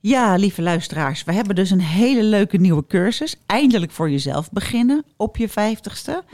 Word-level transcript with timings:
Ja, 0.00 0.34
lieve 0.34 0.62
luisteraars, 0.62 1.24
we 1.24 1.32
hebben 1.32 1.54
dus 1.54 1.70
een 1.70 1.80
hele 1.80 2.22
leuke 2.22 2.56
nieuwe 2.56 2.86
cursus. 2.86 3.36
Eindelijk 3.46 3.92
voor 3.92 4.10
jezelf 4.10 4.50
beginnen 4.50 5.04
op 5.16 5.36
je 5.36 5.48
vijftigste. 5.48 6.24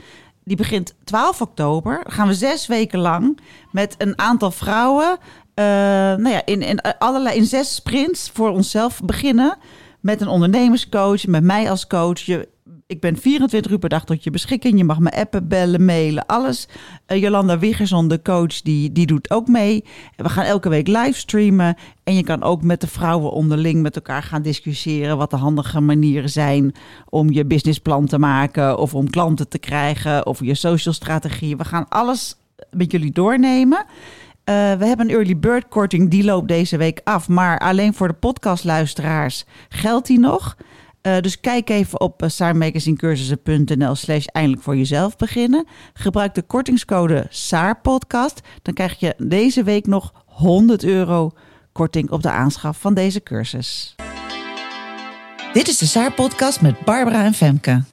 Die 0.43 0.57
begint 0.57 0.93
12 1.03 1.41
oktober. 1.41 1.99
Dan 2.03 2.13
gaan 2.13 2.27
we 2.27 2.33
zes 2.33 2.67
weken 2.67 2.99
lang 2.99 3.39
met 3.71 3.95
een 3.97 4.17
aantal 4.19 4.51
vrouwen... 4.51 5.17
Uh, 5.59 5.65
nou 5.65 6.29
ja, 6.29 6.45
in, 6.45 6.61
in, 6.61 6.81
allerlei, 6.81 7.37
in 7.37 7.45
zes 7.45 7.75
sprints 7.75 8.29
voor 8.33 8.49
onszelf 8.49 9.01
beginnen. 9.03 9.57
Met 9.99 10.21
een 10.21 10.27
ondernemerscoach, 10.27 11.25
met 11.25 11.43
mij 11.43 11.69
als 11.69 11.87
coach. 11.87 12.19
Je, 12.19 12.47
ik 12.87 12.99
ben 12.99 13.17
24 13.17 13.71
uur 13.71 13.79
per 13.79 13.89
dag 13.89 14.05
tot 14.05 14.23
je 14.23 14.31
beschikking. 14.31 14.77
Je 14.77 14.83
mag 14.83 14.99
me 14.99 15.11
appen, 15.11 15.47
bellen, 15.47 15.85
mailen, 15.85 16.25
alles. 16.25 16.67
Uh, 17.07 17.21
Jolanda 17.21 17.59
Wiggerson, 17.59 18.07
de 18.07 18.21
coach, 18.21 18.61
die, 18.61 18.91
die 18.91 19.05
doet 19.05 19.31
ook 19.31 19.47
mee. 19.47 19.83
We 20.15 20.29
gaan 20.29 20.45
elke 20.45 20.69
week 20.69 20.87
livestreamen. 20.87 21.77
En 22.03 22.15
je 22.15 22.23
kan 22.23 22.43
ook 22.43 22.63
met 22.63 22.81
de 22.81 22.87
vrouwen 22.87 23.31
onderling 23.31 23.81
met 23.81 23.95
elkaar 23.95 24.23
gaan 24.23 24.41
discussiëren... 24.41 25.17
wat 25.17 25.29
de 25.29 25.35
handige 25.35 25.79
manieren 25.79 26.29
zijn 26.29 26.75
om 27.09 27.31
je 27.31 27.45
businessplan 27.45 28.05
te 28.05 28.19
maken... 28.19 28.77
of 28.77 28.95
om 28.95 29.09
klanten 29.09 29.49
te 29.49 29.59
krijgen, 29.59 30.25
of 30.25 30.39
je 30.39 30.55
social 30.55 30.93
strategie. 30.93 31.57
We 31.57 31.65
gaan 31.65 31.89
alles 31.89 32.35
met 32.71 32.91
jullie 32.91 33.11
doornemen... 33.11 33.85
Uh, 34.49 34.55
we 34.55 34.85
hebben 34.85 35.09
een 35.09 35.15
early 35.15 35.37
bird 35.37 35.67
korting, 35.67 36.09
die 36.09 36.23
loopt 36.23 36.47
deze 36.47 36.77
week 36.77 37.01
af. 37.03 37.29
Maar 37.29 37.59
alleen 37.59 37.93
voor 37.93 38.07
de 38.07 38.13
podcastluisteraars 38.13 39.45
geldt 39.69 40.07
die 40.07 40.19
nog. 40.19 40.57
Uh, 41.07 41.19
dus 41.19 41.39
kijk 41.39 41.69
even 41.69 42.01
op 42.01 42.23
uh, 42.23 42.29
saarmagazinecursussen.nl 42.29 43.95
slash 43.95 44.25
eindelijk 44.25 44.61
voor 44.61 44.77
jezelf 44.77 45.15
beginnen. 45.15 45.67
Gebruik 45.93 46.33
de 46.33 46.41
kortingscode 46.41 47.25
SAARPodcast. 47.29 48.41
Dan 48.61 48.73
krijg 48.73 48.99
je 48.99 49.15
deze 49.17 49.63
week 49.63 49.87
nog 49.87 50.13
100 50.25 50.83
euro 50.83 51.31
korting 51.71 52.11
op 52.11 52.21
de 52.21 52.29
aanschaf 52.29 52.77
van 52.79 52.93
deze 52.93 53.23
cursus. 53.23 53.95
Dit 55.53 55.67
is 55.67 55.77
de 55.77 55.85
Saar-podcast 55.85 56.61
met 56.61 56.79
Barbara 56.79 57.23
en 57.23 57.33
Femke. 57.33 57.83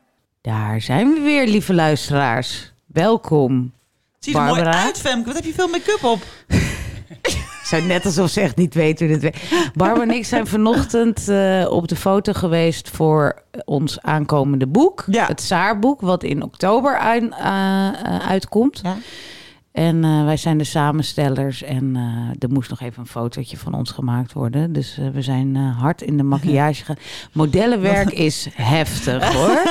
Daar 0.41 0.81
zijn 0.81 1.15
we 1.15 1.21
weer, 1.21 1.47
lieve 1.47 1.75
luisteraars. 1.75 2.73
Welkom. 2.87 3.73
Ziet 4.19 4.35
er 4.35 4.43
mooi 4.43 4.63
uit, 4.63 4.99
Femke. 4.99 5.27
Wat 5.27 5.35
heb 5.35 5.45
je 5.45 5.53
veel 5.53 5.69
make-up 5.69 6.05
op? 6.05 6.23
zou 7.71 7.83
net 7.83 8.05
alsof 8.05 8.31
ze 8.31 8.41
echt 8.41 8.57
niet 8.57 8.75
weten 8.75 9.07
hoe 9.07 9.19
dit 9.19 9.23
werkt. 9.23 9.75
Barbara 9.75 10.03
en 10.03 10.11
ik 10.11 10.25
zijn 10.25 10.47
vanochtend 10.47 11.29
uh, 11.29 11.67
op 11.71 11.89
de 11.89 11.97
foto 11.97 12.33
geweest 12.33 12.91
voor 12.91 13.43
ons 13.65 14.01
aankomende 14.01 14.67
boek. 14.67 15.05
Ja. 15.07 15.27
Het 15.27 15.41
Saarboek, 15.41 16.01
wat 16.01 16.23
in 16.23 16.43
oktober 16.43 16.99
uit, 16.99 17.23
uh, 17.23 17.29
uh, 17.39 18.29
uitkomt. 18.29 18.81
Ja. 18.83 18.97
En 19.73 20.05
uh, 20.05 20.25
wij 20.25 20.37
zijn 20.37 20.59
de 20.59 20.65
samenstellers 20.65 21.63
en 21.63 21.85
uh, 21.97 22.03
er 22.39 22.49
moest 22.51 22.71
nog 22.71 22.81
even 22.81 23.01
een 23.01 23.07
fotootje 23.09 23.57
van 23.57 23.75
ons 23.75 23.91
gemaakt 23.91 24.33
worden. 24.33 24.73
Dus 24.73 24.97
uh, 25.01 25.09
we 25.09 25.23
zijn 25.23 25.57
hard 25.57 26.03
in 26.03 26.17
de 26.17 26.23
maquillage 26.23 26.75
gegaan. 26.75 26.97
Modellenwerk 27.33 28.11
is 28.11 28.49
heftig 28.53 29.33
hoor. 29.37 29.63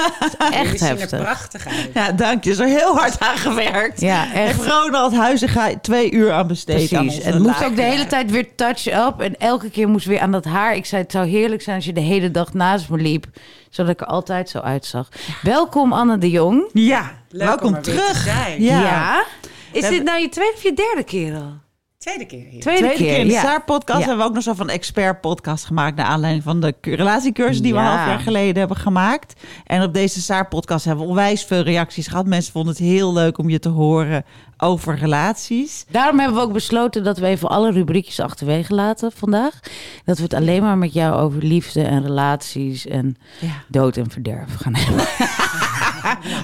echt 0.52 0.80
heftig. 0.80 1.11
er 1.11 1.20
prachtig 1.22 1.67
uit. 1.67 1.89
Ja, 1.93 2.11
dank 2.11 2.43
je. 2.43 2.49
Is 2.49 2.60
er 2.60 2.67
heel 2.67 2.95
hard 2.95 3.20
aan 3.20 3.37
gewerkt. 3.37 4.02
Ja, 4.02 4.33
echt. 4.33 4.61
En 4.65 4.70
Ronald 4.70 5.15
Huizen 5.15 5.49
gaat 5.49 5.83
twee 5.83 6.11
uur 6.11 6.31
aan 6.31 6.48
besteed. 6.48 6.89
Precies. 6.89 7.20
en 7.21 7.33
het 7.33 7.42
moest 7.42 7.64
ook 7.64 7.76
de 7.76 7.81
hele 7.81 8.08
tijd 8.08 8.31
weer 8.31 8.55
touch-up. 8.55 9.20
En 9.20 9.37
elke 9.39 9.70
keer 9.70 9.87
moest 9.89 10.05
weer 10.05 10.20
aan 10.20 10.31
dat 10.31 10.45
haar. 10.45 10.76
Ik 10.76 10.86
zei, 10.86 11.02
het 11.02 11.11
zou 11.11 11.27
heerlijk 11.27 11.61
zijn 11.61 11.76
als 11.76 11.86
je 11.86 11.93
de 11.93 11.99
hele 12.02 12.31
dag 12.31 12.54
naast 12.54 12.89
me 12.89 12.98
liep. 12.98 13.26
Zodat 13.70 13.92
ik 13.92 14.02
er 14.02 14.08
altijd 14.08 14.49
zo 14.49 14.60
uitzag. 14.60 15.08
Welkom 15.42 15.93
Anne 15.93 16.17
de 16.17 16.30
Jong. 16.30 16.70
Ja, 16.73 17.11
Leuk 17.30 17.48
welkom 17.48 17.67
om 17.67 17.76
er 17.76 17.81
weer 17.81 17.93
terug. 17.95 18.11
te 18.17 18.30
zijn. 18.30 18.61
Ja. 18.61 18.81
ja. 18.81 19.23
Is 19.71 19.89
dit 19.89 20.03
nou 20.03 20.21
je 20.21 20.30
tweede 20.30 20.53
of 20.55 20.63
je 20.63 20.73
derde 20.73 21.03
keer 21.03 21.35
al? 21.35 21.53
Tweede 21.97 22.25
keer 22.25 22.45
hier. 22.49 22.61
Tweede, 22.61 22.81
Tweede 22.81 23.03
keer 23.03 23.17
in 23.17 23.27
de 23.27 23.33
ja. 23.33 23.41
Saar-podcast 23.41 23.99
Ja. 23.99 24.05
hebben 24.05 24.17
we 24.23 24.30
ook 24.30 24.33
nog 24.35 24.43
zo 24.43 24.53
van 24.53 24.69
expert-podcast 24.69 25.65
gemaakt... 25.65 25.95
naar 25.95 26.05
aanleiding 26.05 26.43
van 26.43 26.59
de 26.61 26.75
cu- 26.81 26.93
relatiecursus 26.93 27.61
die 27.61 27.73
we 27.73 27.80
een 27.80 27.85
half 27.85 28.05
jaar 28.07 28.19
geleden 28.19 28.57
hebben 28.57 28.77
gemaakt. 28.77 29.33
En 29.65 29.83
op 29.83 29.93
deze 29.93 30.21
Saar-podcast 30.21 30.85
hebben 30.85 31.03
we 31.03 31.09
onwijs 31.09 31.43
veel 31.43 31.61
reacties 31.61 32.07
gehad. 32.07 32.25
Mensen 32.25 32.52
vonden 32.52 32.71
het 32.73 32.81
heel 32.81 33.13
leuk 33.13 33.37
om 33.37 33.49
je 33.49 33.59
te 33.59 33.69
horen 33.69 34.25
over 34.57 34.95
relaties. 34.97 35.86
Daarom 35.91 36.19
hebben 36.19 36.37
we 36.37 36.43
ook 36.43 36.53
besloten 36.53 37.03
dat 37.03 37.17
we 37.17 37.25
even 37.27 37.49
alle 37.49 37.71
rubriekjes 37.71 38.19
achterwege 38.19 38.73
laten 38.73 39.11
vandaag. 39.11 39.59
Dat 40.05 40.17
we 40.17 40.23
het 40.23 40.33
alleen 40.33 40.61
maar 40.61 40.77
met 40.77 40.93
jou 40.93 41.15
over 41.21 41.43
liefde 41.43 41.81
en 41.83 42.03
relaties 42.03 42.87
en 42.87 43.17
Ja. 43.39 43.63
dood 43.67 43.97
en 43.97 44.09
verderf 44.11 44.55
gaan 44.55 44.75
hebben. 44.75 45.05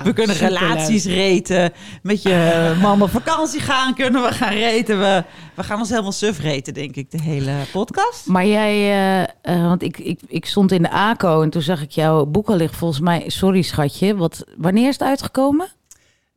We 0.04 0.14
kunnen 0.14 0.36
relaties 0.36 1.06
reten. 1.06 1.74
Met 2.02 2.22
je 2.22 2.76
man 2.82 3.02
op 3.02 3.10
vakantie 3.10 3.60
gaan 3.60 3.94
kunnen 3.94 4.22
we 4.22 4.32
gaan 4.32 4.54
reten. 4.54 5.00
We, 5.00 5.24
we 5.56 5.64
gaan 5.64 5.80
ons 5.80 5.90
helemaal 5.90 6.12
suf 6.12 6.40
reten, 6.40 6.74
denk 6.74 6.96
ik, 6.96 7.12
de 7.12 7.22
hele 7.22 7.54
podcast. 7.72 8.26
Maar 8.26 8.46
jij, 8.46 8.74
eh, 8.74 9.22
eh, 9.42 9.68
want 9.68 9.82
ik, 9.82 9.98
ik, 9.98 10.20
ik 10.28 10.46
stond 10.46 10.72
in 10.72 10.82
de 10.82 10.90
ACO 10.90 11.42
en 11.42 11.50
toen 11.50 11.62
zag 11.62 11.82
ik 11.82 11.92
jouw 11.92 12.26
boek 12.26 12.50
al 12.50 12.56
liggen. 12.56 12.78
Volgens 12.78 13.00
mij, 13.00 13.30
sorry 13.30 13.62
schatje, 13.62 14.16
wat, 14.16 14.46
wanneer 14.58 14.88
is 14.88 14.94
het 14.94 15.08
uitgekomen? 15.08 15.68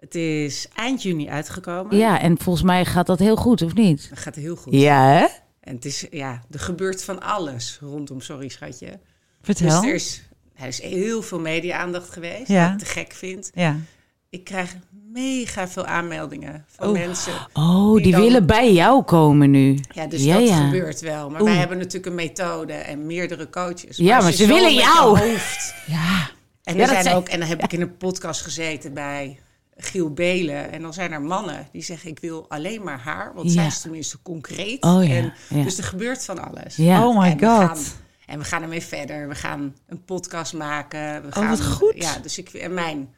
Het 0.01 0.15
is 0.15 0.69
eind 0.75 1.03
juni 1.03 1.29
uitgekomen. 1.29 1.97
Ja, 1.97 2.21
en 2.21 2.39
volgens 2.39 2.65
mij 2.65 2.85
gaat 2.85 3.07
dat 3.07 3.19
heel 3.19 3.37
goed, 3.37 3.63
of 3.63 3.75
niet? 3.75 4.07
Dat 4.09 4.19
gaat 4.19 4.35
heel 4.35 4.57
goed. 4.57 4.73
Ja, 4.73 5.07
hè? 5.07 5.27
En 5.61 5.75
het 5.75 5.85
is, 5.85 6.07
ja, 6.11 6.43
er 6.51 6.61
gebeurt 6.61 7.05
van 7.05 7.23
alles 7.23 7.79
rondom 7.81 8.21
Sorry 8.21 8.49
Schatje. 8.49 9.01
Vertel. 9.43 9.81
Dus 9.81 9.89
er 9.89 9.95
is, 9.95 10.23
er 10.59 10.67
is 10.67 10.83
heel 10.83 11.23
veel 11.23 11.41
media-aandacht 11.41 12.11
geweest, 12.11 12.49
Ja. 12.49 12.63
wat 12.65 12.73
ik 12.73 12.79
te 12.87 12.93
gek 12.93 13.13
vind. 13.13 13.51
Ja. 13.55 13.77
Ik 14.31 14.45
krijg 14.45 14.77
mega 15.13 15.69
veel 15.69 15.87
aanmeldingen 15.87 16.65
van 16.69 16.93
mensen. 16.93 17.33
Oh, 17.53 17.93
die 17.95 18.03
Die 18.03 18.13
dan- 18.13 18.21
willen 18.21 18.47
bij 18.47 18.73
jou 18.73 19.03
komen 19.03 19.51
nu. 19.51 19.79
Ja, 19.95 20.07
dus 20.07 20.25
Ja, 20.25 20.39
dat 20.39 20.49
ja. 20.49 20.65
gebeurt 20.65 21.01
wel. 21.01 21.31
Maar 21.31 21.41
Oeh. 21.41 21.51
wij 21.51 21.59
hebben 21.59 21.77
natuurlijk 21.79 22.07
een 22.07 22.15
methode 22.15 22.73
en 22.73 23.07
meerdere 23.07 23.51
coaches. 23.51 23.97
Ja, 23.97 24.21
maar 24.21 24.33
ze 24.33 24.47
willen 24.47 24.75
jou. 24.75 25.19
hoofd- 25.19 25.75
Ja. 25.87 26.31
En, 26.63 26.75
Ja, 26.75 26.81
er 26.81 26.87
dat 26.87 26.89
zijn 26.89 27.03
zijn- 27.03 27.17
ook, 27.17 27.29
en 27.29 27.39
dan 27.41 27.49
heb 27.49 27.63
ik 27.63 27.73
in 27.73 27.81
een 27.81 27.97
podcast 27.97 28.43
gezeten 28.43 28.95
bij 28.95 29.39
Giel 29.77 30.13
Belen. 30.13 30.73
En 30.73 30.83
dan 30.83 30.93
zijn 30.95 31.13
er 31.13 31.23
mannen 31.23 31.69
die 31.73 31.83
zeggen: 31.83 32.11
Ik 32.11 32.19
wil 32.21 32.45
alleen 32.49 32.83
maar 32.83 32.99
haar. 33.01 33.33
Want 33.35 33.47
Ja. 33.47 33.53
zij 33.53 33.67
is 33.67 33.81
tenminste 33.81 34.19
concreet. 34.23 34.85
Oh 34.85 35.05
ja, 35.07 35.15
en, 35.15 35.33
ja. 35.49 35.63
Dus 35.63 35.79
er 35.79 35.85
gebeurt 35.85 36.25
van 36.25 36.49
alles. 36.49 36.77
Ja. 36.77 37.07
Oh 37.07 37.19
my 37.19 37.37
en 37.39 37.41
god. 37.69 37.95
En 38.29 38.39
we 38.39 38.45
gaan 38.45 38.63
ermee 38.63 38.83
verder. 38.83 39.29
We 39.29 39.35
gaan 39.35 39.75
een 39.87 40.05
podcast 40.05 40.53
maken. 40.53 41.23
We 41.23 41.27
Oh, 41.27 41.33
gaan, 41.33 41.49
wat 41.49 41.65
goed. 41.65 41.95
Ja, 41.97 42.19
dus 42.19 42.39
ik, 42.39 42.49
en 42.49 42.75
mijn 42.75 43.15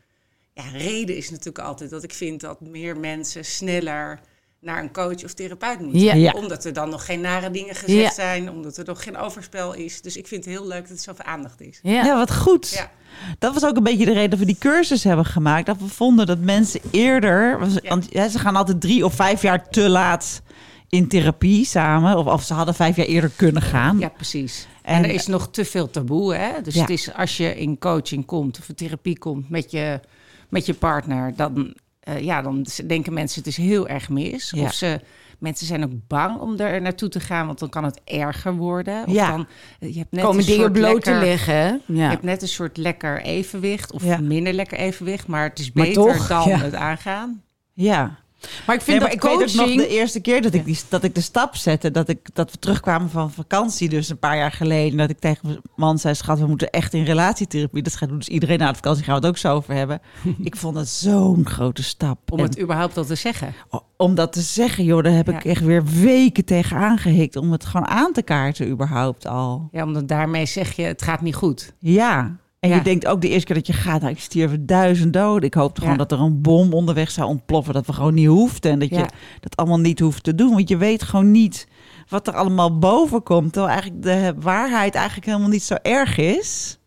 ja, 0.52 0.62
reden 0.72 1.16
is 1.16 1.30
natuurlijk 1.30 1.66
altijd 1.66 1.90
dat 1.90 2.02
ik 2.02 2.12
vind 2.12 2.40
dat 2.40 2.60
meer 2.60 2.96
mensen 2.96 3.44
sneller 3.44 4.20
naar 4.60 4.82
een 4.82 4.92
coach 4.92 5.24
of 5.24 5.34
therapeut 5.34 5.80
moeten. 5.80 6.00
Ja. 6.00 6.14
Ja. 6.14 6.32
Omdat 6.32 6.64
er 6.64 6.72
dan 6.72 6.88
nog 6.88 7.04
geen 7.04 7.20
nare 7.20 7.50
dingen 7.50 7.74
gezegd 7.74 8.00
Ja. 8.00 8.12
zijn. 8.12 8.50
Omdat 8.50 8.76
er 8.76 8.84
nog 8.86 9.02
geen 9.02 9.16
overspel 9.16 9.74
is. 9.74 10.02
Dus 10.02 10.16
ik 10.16 10.26
vind 10.26 10.44
het 10.44 10.54
heel 10.54 10.66
leuk 10.66 10.88
dat 10.88 10.96
er 10.96 11.02
zoveel 11.02 11.24
aandacht 11.24 11.60
is. 11.60 11.78
Ja. 11.82 12.04
Ja, 12.04 12.16
wat 12.16 12.34
goed. 12.36 12.68
Ja. 12.70 12.90
Dat 13.38 13.54
was 13.54 13.64
ook 13.64 13.76
een 13.76 13.82
beetje 13.82 14.04
de 14.04 14.12
reden 14.12 14.30
dat 14.30 14.38
we 14.38 14.44
die 14.44 14.56
cursus 14.58 15.04
hebben 15.04 15.24
gemaakt. 15.24 15.66
Dat 15.66 15.78
we 15.78 15.88
vonden 15.88 16.26
dat 16.26 16.38
mensen 16.38 16.80
eerder... 16.90 17.58
Want 17.58 18.06
ja, 18.10 18.28
ze 18.28 18.38
gaan 18.38 18.56
altijd 18.56 18.80
drie 18.80 19.04
of 19.04 19.14
vijf 19.14 19.42
jaar 19.42 19.68
te 19.68 19.88
laat 19.88 20.42
in 20.88 21.08
therapie 21.08 21.64
samen. 21.64 22.16
Of, 22.16 22.26
of 22.26 22.42
ze 22.42 22.54
hadden 22.54 22.74
vijf 22.74 22.96
jaar 22.96 23.06
eerder 23.06 23.30
kunnen 23.36 23.62
gaan. 23.62 23.98
Ja, 23.98 24.08
precies. 24.08 24.68
En- 24.82 24.94
En, 24.94 25.04
er 25.04 25.10
is 25.10 25.26
nog 25.26 25.50
te 25.50 25.64
veel 25.64 25.90
taboe. 25.90 26.34
Hè? 26.34 26.62
Dus 26.62 26.74
Ja. 26.74 26.80
het 26.80 26.90
is 26.90 27.12
als 27.14 27.36
je 27.36 27.56
in 27.56 27.78
coaching 27.78 28.26
komt 28.26 28.58
of 28.58 28.68
in 28.68 28.74
therapie 28.74 29.18
komt 29.18 29.50
met 29.50 29.70
je, 29.70 30.00
met 30.48 30.66
je 30.66 30.74
partner, 30.74 31.32
dan, 31.36 31.74
eh, 32.00 32.20
ja, 32.20 32.42
dan 32.42 32.66
denken 32.86 33.12
mensen 33.12 33.38
het 33.38 33.48
is 33.48 33.56
heel 33.56 33.88
erg 33.88 34.08
mis. 34.08 34.50
Ja. 34.54 34.62
Of 34.62 34.72
ze, 34.72 35.00
mensen 35.38 35.66
zijn 35.66 35.84
ook 35.84 35.92
bang 36.06 36.38
om 36.40 36.58
er 36.58 36.80
naartoe 36.80 37.08
te 37.08 37.20
gaan, 37.20 37.46
want 37.46 37.58
dan 37.58 37.68
kan 37.68 37.84
het 37.84 38.00
erger 38.04 38.54
worden. 38.54 39.06
Of 39.06 39.12
Ja. 39.12 39.30
dan, 39.30 39.46
je 39.78 39.98
hebt 39.98 40.12
net 40.12 40.24
Komen 40.24 40.46
dingen 40.46 40.72
bloot 40.72 41.02
te 41.02 41.14
liggen? 41.14 41.80
Je 41.86 42.00
hebt 42.00 42.22
net 42.22 42.42
een 42.42 42.48
soort 42.48 42.76
lekker 42.76 43.20
evenwicht 43.22 43.92
of 43.92 44.18
minder 44.20 44.52
lekker 44.52 44.78
evenwicht, 44.78 45.26
maar 45.26 45.48
het 45.48 45.58
is 45.58 45.72
beter 45.72 45.92
toch, 45.94 46.26
dan 46.26 46.48
het 46.48 46.74
aangaan. 46.74 47.42
Ja. 47.72 48.18
Maar 48.66 48.76
ik 48.76 48.82
vind 48.82 48.86
Nee, 48.86 48.98
maar 48.98 49.08
dat 49.08 49.16
ik 49.16 49.22
weet 49.22 49.32
ook 49.32 49.54
nog 49.54 49.66
coaching... 49.66 49.80
de 49.80 49.88
eerste 49.88 50.20
keer 50.20 50.42
dat 50.42 50.54
ik, 50.54 50.64
die, 50.64 50.78
dat 50.88 51.04
ik 51.04 51.14
de 51.14 51.20
stap 51.20 51.56
zette. 51.56 51.90
Dat, 51.90 52.08
ik, 52.08 52.34
dat 52.34 52.50
we 52.50 52.58
terugkwamen 52.58 53.10
van 53.10 53.30
vakantie, 53.30 53.88
dus 53.88 54.08
een 54.08 54.18
paar 54.18 54.36
jaar 54.36 54.52
geleden. 54.52 54.98
Dat 54.98 55.10
ik 55.10 55.18
tegen 55.18 55.48
mijn 55.48 55.60
man 55.76 55.98
zei: 55.98 56.14
Schat, 56.14 56.38
we 56.38 56.46
moeten 56.46 56.70
echt 56.70 56.94
in 56.94 57.04
relatietherapie. 57.04 57.82
Dat 57.82 57.96
gaat 57.96 58.08
doen. 58.08 58.18
Dus 58.18 58.28
iedereen 58.28 58.58
na 58.58 58.68
de 58.68 58.74
vakantie 58.74 59.04
gaan 59.04 59.14
we 59.14 59.20
het 59.20 59.28
ook 59.28 59.38
zo 59.38 59.54
over 59.54 59.74
hebben. 59.74 60.00
ik 60.42 60.56
vond 60.56 60.76
het 60.76 60.88
zo'n 60.88 61.46
grote 61.46 61.82
stap. 61.82 62.32
Om 62.32 62.38
En 62.38 62.44
het 62.44 62.60
überhaupt 62.60 62.96
al 62.96 63.04
te 63.04 63.14
zeggen. 63.14 63.54
om 63.96 64.14
dat 64.14 64.32
te 64.32 64.40
zeggen, 64.40 64.84
joh, 64.84 65.02
daar 65.02 65.12
heb 65.12 65.28
ik 65.28 65.44
echt 65.44 65.64
weer 65.64 65.84
weken 65.84 66.44
tegen 66.44 66.76
aangehikt. 66.76 67.36
Om 67.36 67.52
het 67.52 67.64
gewoon 67.64 67.86
aan 67.86 68.12
te 68.12 68.22
kaarten, 68.22 68.68
überhaupt 68.68 69.26
al. 69.26 69.68
Ja, 69.72 69.84
omdat 69.84 70.08
daarmee 70.08 70.46
zeg 70.46 70.72
je, 70.72 70.82
het 70.82 71.02
gaat 71.02 71.20
niet 71.20 71.34
goed. 71.34 71.72
Ja. 71.78 72.36
En 72.60 72.68
Ja. 72.68 72.76
je 72.76 72.82
denkt 72.82 73.06
ook 73.06 73.20
de 73.20 73.28
eerste 73.28 73.46
keer 73.46 73.54
dat 73.54 73.66
je 73.66 73.72
gaat, 73.72 74.00
nou, 74.00 74.12
ik 74.12 74.20
stierf 74.20 74.50
duizend 74.60 75.12
doden. 75.12 75.42
Ik 75.42 75.54
hoopte 75.54 75.80
gewoon 75.80 75.96
dat 75.96 76.12
er 76.12 76.20
een 76.20 76.40
bom 76.40 76.72
onderweg 76.72 77.10
zou 77.10 77.28
ontploffen. 77.28 77.74
Dat 77.74 77.86
we 77.86 77.92
gewoon 77.92 78.14
niet 78.14 78.26
hoefden. 78.26 78.70
En 78.72 78.78
dat 78.78 78.88
je 78.88 79.06
dat 79.40 79.56
allemaal 79.56 79.78
niet 79.80 79.98
hoeft 80.00 80.22
te 80.22 80.34
doen. 80.34 80.50
Want 80.54 80.68
je 80.68 80.76
weet 80.76 81.02
gewoon 81.02 81.30
niet 81.30 81.66
wat 82.08 82.26
er 82.26 82.34
allemaal 82.34 82.78
boven 82.78 83.22
komt. 83.22 83.52
Terwijl 83.52 83.72
eigenlijk 83.72 84.02
de 84.02 84.34
waarheid 84.40 84.94
eigenlijk 84.94 85.26
helemaal 85.26 85.48
niet 85.48 85.62
zo 85.62 85.74
erg 85.82 86.16
is. 86.18 86.78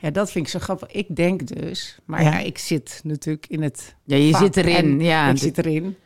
Ja, 0.00 0.10
dat 0.10 0.30
vind 0.30 0.44
ik 0.44 0.50
zo 0.50 0.58
grappig. 0.58 0.90
Ik 0.90 1.16
denk 1.16 1.46
dus, 1.46 1.98
maar 2.04 2.22
Ja. 2.22 2.30
ja, 2.30 2.38
ik 2.38 2.58
zit 2.58 3.00
natuurlijk 3.04 3.46
in 3.48 3.62
het 3.62 3.94
Ja, 4.04 4.16
je 4.16 4.36
zit 4.36 4.56
erin. 4.56 5.00
Ja, 5.00 5.28
ik 5.30 5.38
zit 5.38 5.58
erin. 5.58 5.96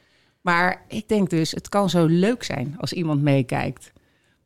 Maar 0.41 0.85
ik 0.89 1.09
denk 1.09 1.31
dus, 1.31 1.51
het 1.51 1.69
kan 1.69 1.91
zo 1.91 2.07
leuk 2.07 2.43
zijn 2.43 2.75
als 2.79 2.93
iemand 2.93 3.23
meekijkt. 3.23 3.93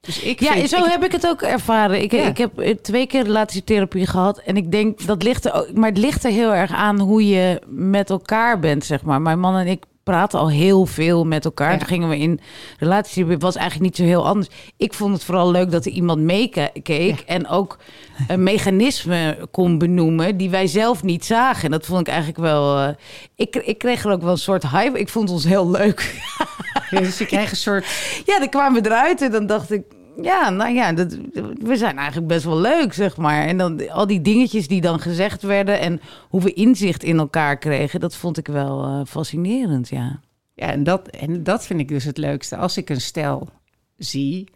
Dus 0.05 0.21
ik 0.23 0.41
Ja, 0.41 0.53
vind, 0.53 0.69
zo 0.69 0.85
ik- 0.85 0.91
heb 0.91 1.05
ik 1.05 1.13
het 1.13 1.27
ook 1.27 1.43
ervaren. 1.43 2.03
Ik, 2.03 2.13
Ja. 2.13 2.27
ik 2.27 2.39
heb 2.39 2.77
twee 2.83 3.07
keer 3.07 3.23
relatietherapie 3.23 4.07
gehad. 4.07 4.39
En 4.39 4.57
ik 4.57 4.71
denk, 4.73 5.07
dat 5.07 5.23
ligt 5.23 5.45
er 5.45 5.53
ook... 5.55 5.73
Maar 5.75 5.89
het 5.89 5.99
ligt 5.99 6.25
er 6.25 6.31
heel 6.31 6.55
erg 6.55 6.73
aan 6.73 7.01
hoe 7.01 7.29
je 7.29 7.61
met 7.69 8.11
elkaar 8.11 8.59
bent, 8.59 8.85
zeg 8.85 9.03
maar. 9.03 9.23
Mijn 9.23 9.41
man 9.41 9.57
en 9.57 9.67
ik 9.67 9.83
praten 10.03 10.39
al 10.39 10.51
heel 10.51 10.87
veel 10.87 11.25
met 11.25 11.45
elkaar. 11.45 11.73
Ja. 11.73 11.79
Toen 11.79 11.87
gingen 11.87 12.09
we 12.09 12.19
in 12.19 12.41
relatietherapie. 12.79 13.35
Het 13.35 13.43
was 13.43 13.57
eigenlijk 13.57 13.87
niet 13.87 13.97
zo 13.97 14.03
heel 14.13 14.27
anders. 14.27 14.49
Ik 14.77 14.95
vond 14.95 15.15
het 15.15 15.25
vooral 15.25 15.51
leuk 15.51 15.71
dat 15.71 15.85
er 15.87 15.93
iemand 15.93 16.21
meekeek. 16.21 17.21
En 17.27 17.49
ook 17.49 17.79
een 18.29 18.43
mechanisme 18.43 19.49
kon 19.51 19.79
benoemen 19.79 20.37
die 20.37 20.51
wij 20.51 20.67
zelf 20.67 21.03
niet 21.03 21.25
zagen. 21.25 21.65
En 21.65 21.71
dat 21.71 21.87
vond 21.87 22.01
ik 22.01 22.07
eigenlijk 22.09 22.39
wel... 22.39 22.79
eh, 22.79 22.89
ik, 23.37 23.57
ik 23.57 23.79
kreeg 23.79 24.05
er 24.05 24.13
ook 24.13 24.23
wel 24.23 24.31
een 24.31 24.39
soort 24.39 24.69
hype. 24.71 24.99
Ik 24.99 25.09
vond 25.09 25.31
ons 25.31 25.45
heel 25.45 25.71
leuk. 25.71 26.01
Dus 26.91 27.19
je 27.19 27.27
krijgt 27.27 27.51
een 27.51 27.57
soort... 27.57 27.87
Ja, 28.27 28.39
dan 28.39 28.49
kwamen 28.49 28.83
we 28.83 28.89
eruit 28.89 29.23
en 29.23 29.31
dan 29.31 29.47
dacht 29.47 29.71
ik... 29.71 29.83
Ja, 30.23 30.51
nou 30.51 30.75
ja, 30.75 30.93
dat, 30.93 31.17
we 31.59 31.77
zijn 31.77 31.97
eigenlijk 31.97 32.29
best 32.29 32.45
wel 32.45 32.61
leuk, 32.61 32.93
zeg 32.93 33.17
maar. 33.17 33.47
En 33.47 33.59
dan 33.59 33.91
al 33.91 34.07
die 34.07 34.21
dingetjes 34.21 34.69
die 34.69 34.81
dan 34.81 35.01
gezegd 35.01 35.43
werden... 35.43 35.81
en 35.81 36.01
hoe 36.29 36.43
we 36.43 36.53
inzicht 36.53 37.03
in 37.03 37.19
elkaar 37.19 37.59
kregen... 37.59 38.01
dat 38.01 38.17
vond 38.17 38.39
ik 38.39 38.47
wel 38.47 38.85
eh, 38.85 39.01
fascinerend, 39.07 39.89
ja. 39.89 40.21
Ja, 40.55 40.71
en 40.71 40.85
dat, 40.85 41.09
en 41.09 41.43
dat 41.43 41.67
vind 41.67 41.81
ik 41.81 41.89
dus 41.89 42.05
het 42.05 42.19
leukste. 42.19 42.57
Als 42.57 42.77
ik 42.77 42.91
een 42.91 43.01
stel 43.01 43.49
zie, 43.97 44.49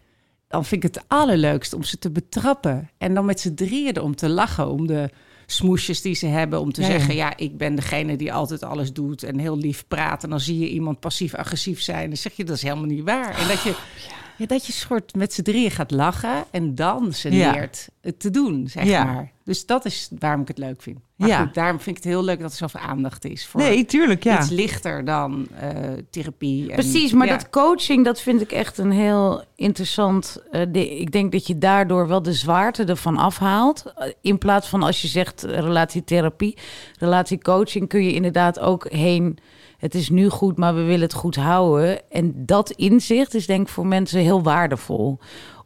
dan 0.49 0.65
vind 0.65 0.85
ik 0.85 0.95
het 0.95 1.05
allerleukste 1.09 1.77
om 1.77 1.83
ze 1.83 1.99
te 1.99 2.11
betrappen. 2.11 2.91
En 2.99 3.15
dan 3.15 3.25
met 3.25 3.41
z'n 3.41 3.55
drieën 3.55 3.97
erom 3.97 4.15
te 4.15 4.29
lachen, 4.29 4.69
om 4.69 4.87
de 4.87 5.11
smoesjes 5.51 6.01
die 6.01 6.15
ze 6.15 6.27
hebben. 6.27 6.61
Om 6.61 6.73
te 6.73 6.81
Ja, 6.81 6.87
zeggen, 6.87 7.15
ja, 7.15 7.37
ik 7.37 7.57
ben 7.57 7.75
degene 7.75 8.17
die 8.17 8.33
altijd 8.33 8.63
alles 8.63 8.93
doet 8.93 9.23
en 9.23 9.39
heel 9.39 9.59
lief 9.59 9.85
praat. 9.89 10.25
En 10.25 10.31
dan 10.31 10.41
zie 10.41 10.59
je 10.59 10.69
iemand 10.69 11.01
passief-agressief 11.01 11.81
zijn. 11.81 12.09
Dan 12.09 12.17
zeg 12.17 12.33
je, 12.37 12.45
dat 12.45 12.57
is 12.57 12.63
helemaal 12.63 12.85
niet 12.85 13.05
waar. 13.05 13.39
En 13.39 13.49
dat 13.49 13.63
je, 13.63 13.71
ja, 14.09 14.15
dat 14.47 14.67
je 14.67 14.73
soort 14.73 15.15
met 15.15 15.33
z'n 15.33 15.43
drieën 15.43 15.71
gaat 15.71 15.91
lachen 15.91 16.45
en 16.51 16.75
dan 16.75 17.13
ze 17.13 17.31
Ja. 17.33 17.51
leert 17.53 17.89
het 18.01 18.21
te 18.21 18.31
doen, 18.31 18.69
zeg 18.69 18.85
Ja. 18.85 19.05
maar. 19.05 19.31
Dus 19.45 19.67
dat 19.67 19.85
is 19.85 20.09
waarom 20.19 20.41
ik 20.41 20.49
het 20.49 20.59
leuk 20.59 20.83
vind. 20.83 20.99
Maar 21.17 21.29
Ja. 21.29 21.41
goed, 21.45 21.55
daarom 21.55 21.81
vind 21.81 21.97
ik 21.97 22.03
het 22.03 22.13
heel 22.13 22.25
leuk 22.25 22.41
dat 22.41 22.51
er 22.51 22.57
zoveel 22.57 22.81
aandacht 22.81 23.25
is 23.25 23.47
voor 23.47 23.61
Nee, 23.61 23.85
tuurlijk, 23.85 24.25
ja. 24.25 24.39
iets 24.41 24.51
lichter 24.51 25.05
dan 25.05 25.49
eh, 25.61 25.71
therapie. 26.11 26.69
En, 26.69 26.75
Precies, 26.75 27.13
maar 27.13 27.27
ja. 27.27 27.37
dat 27.37 27.51
coaching, 27.51 28.05
dat 28.05 28.21
vind 28.21 28.41
ik 28.41 28.53
echt 28.53 28.79
een 28.79 28.91
heel 28.91 29.45
interessant 29.57 30.43
ding. 30.51 30.91
Ik 30.91 31.13
denk 31.13 31.33
dat 31.33 31.47
je 31.47 31.59
daardoor 31.59 32.09
wel 32.09 32.23
de 32.23 32.33
zwaarte 32.33 32.85
ervan 32.85 33.17
afhaalt. 33.17 33.93
Eh, 33.97 34.09
In 34.21 34.39
plaats 34.39 34.69
van 34.69 34.83
als 34.83 35.03
je 35.03 35.09
zegt 35.09 35.43
relatietherapie, 35.43 36.57
relatiecoaching 36.99 37.89
kun 37.89 38.05
je 38.05 38.13
inderdaad 38.13 38.59
ook 38.61 38.91
heen. 38.91 39.39
Het 39.79 39.95
is 39.95 40.09
nu 40.09 40.29
goed, 40.29 40.57
maar 40.57 40.75
we 40.75 40.83
willen 40.83 41.01
het 41.01 41.13
goed 41.13 41.37
houden. 41.37 42.11
En 42.11 42.47
dat 42.47 42.71
inzicht 42.71 43.35
is 43.35 43.47
denk 43.47 43.67
ik 43.67 43.73
voor 43.73 43.87
mensen 43.87 44.21
heel 44.21 44.43
waardevol. 44.43 45.19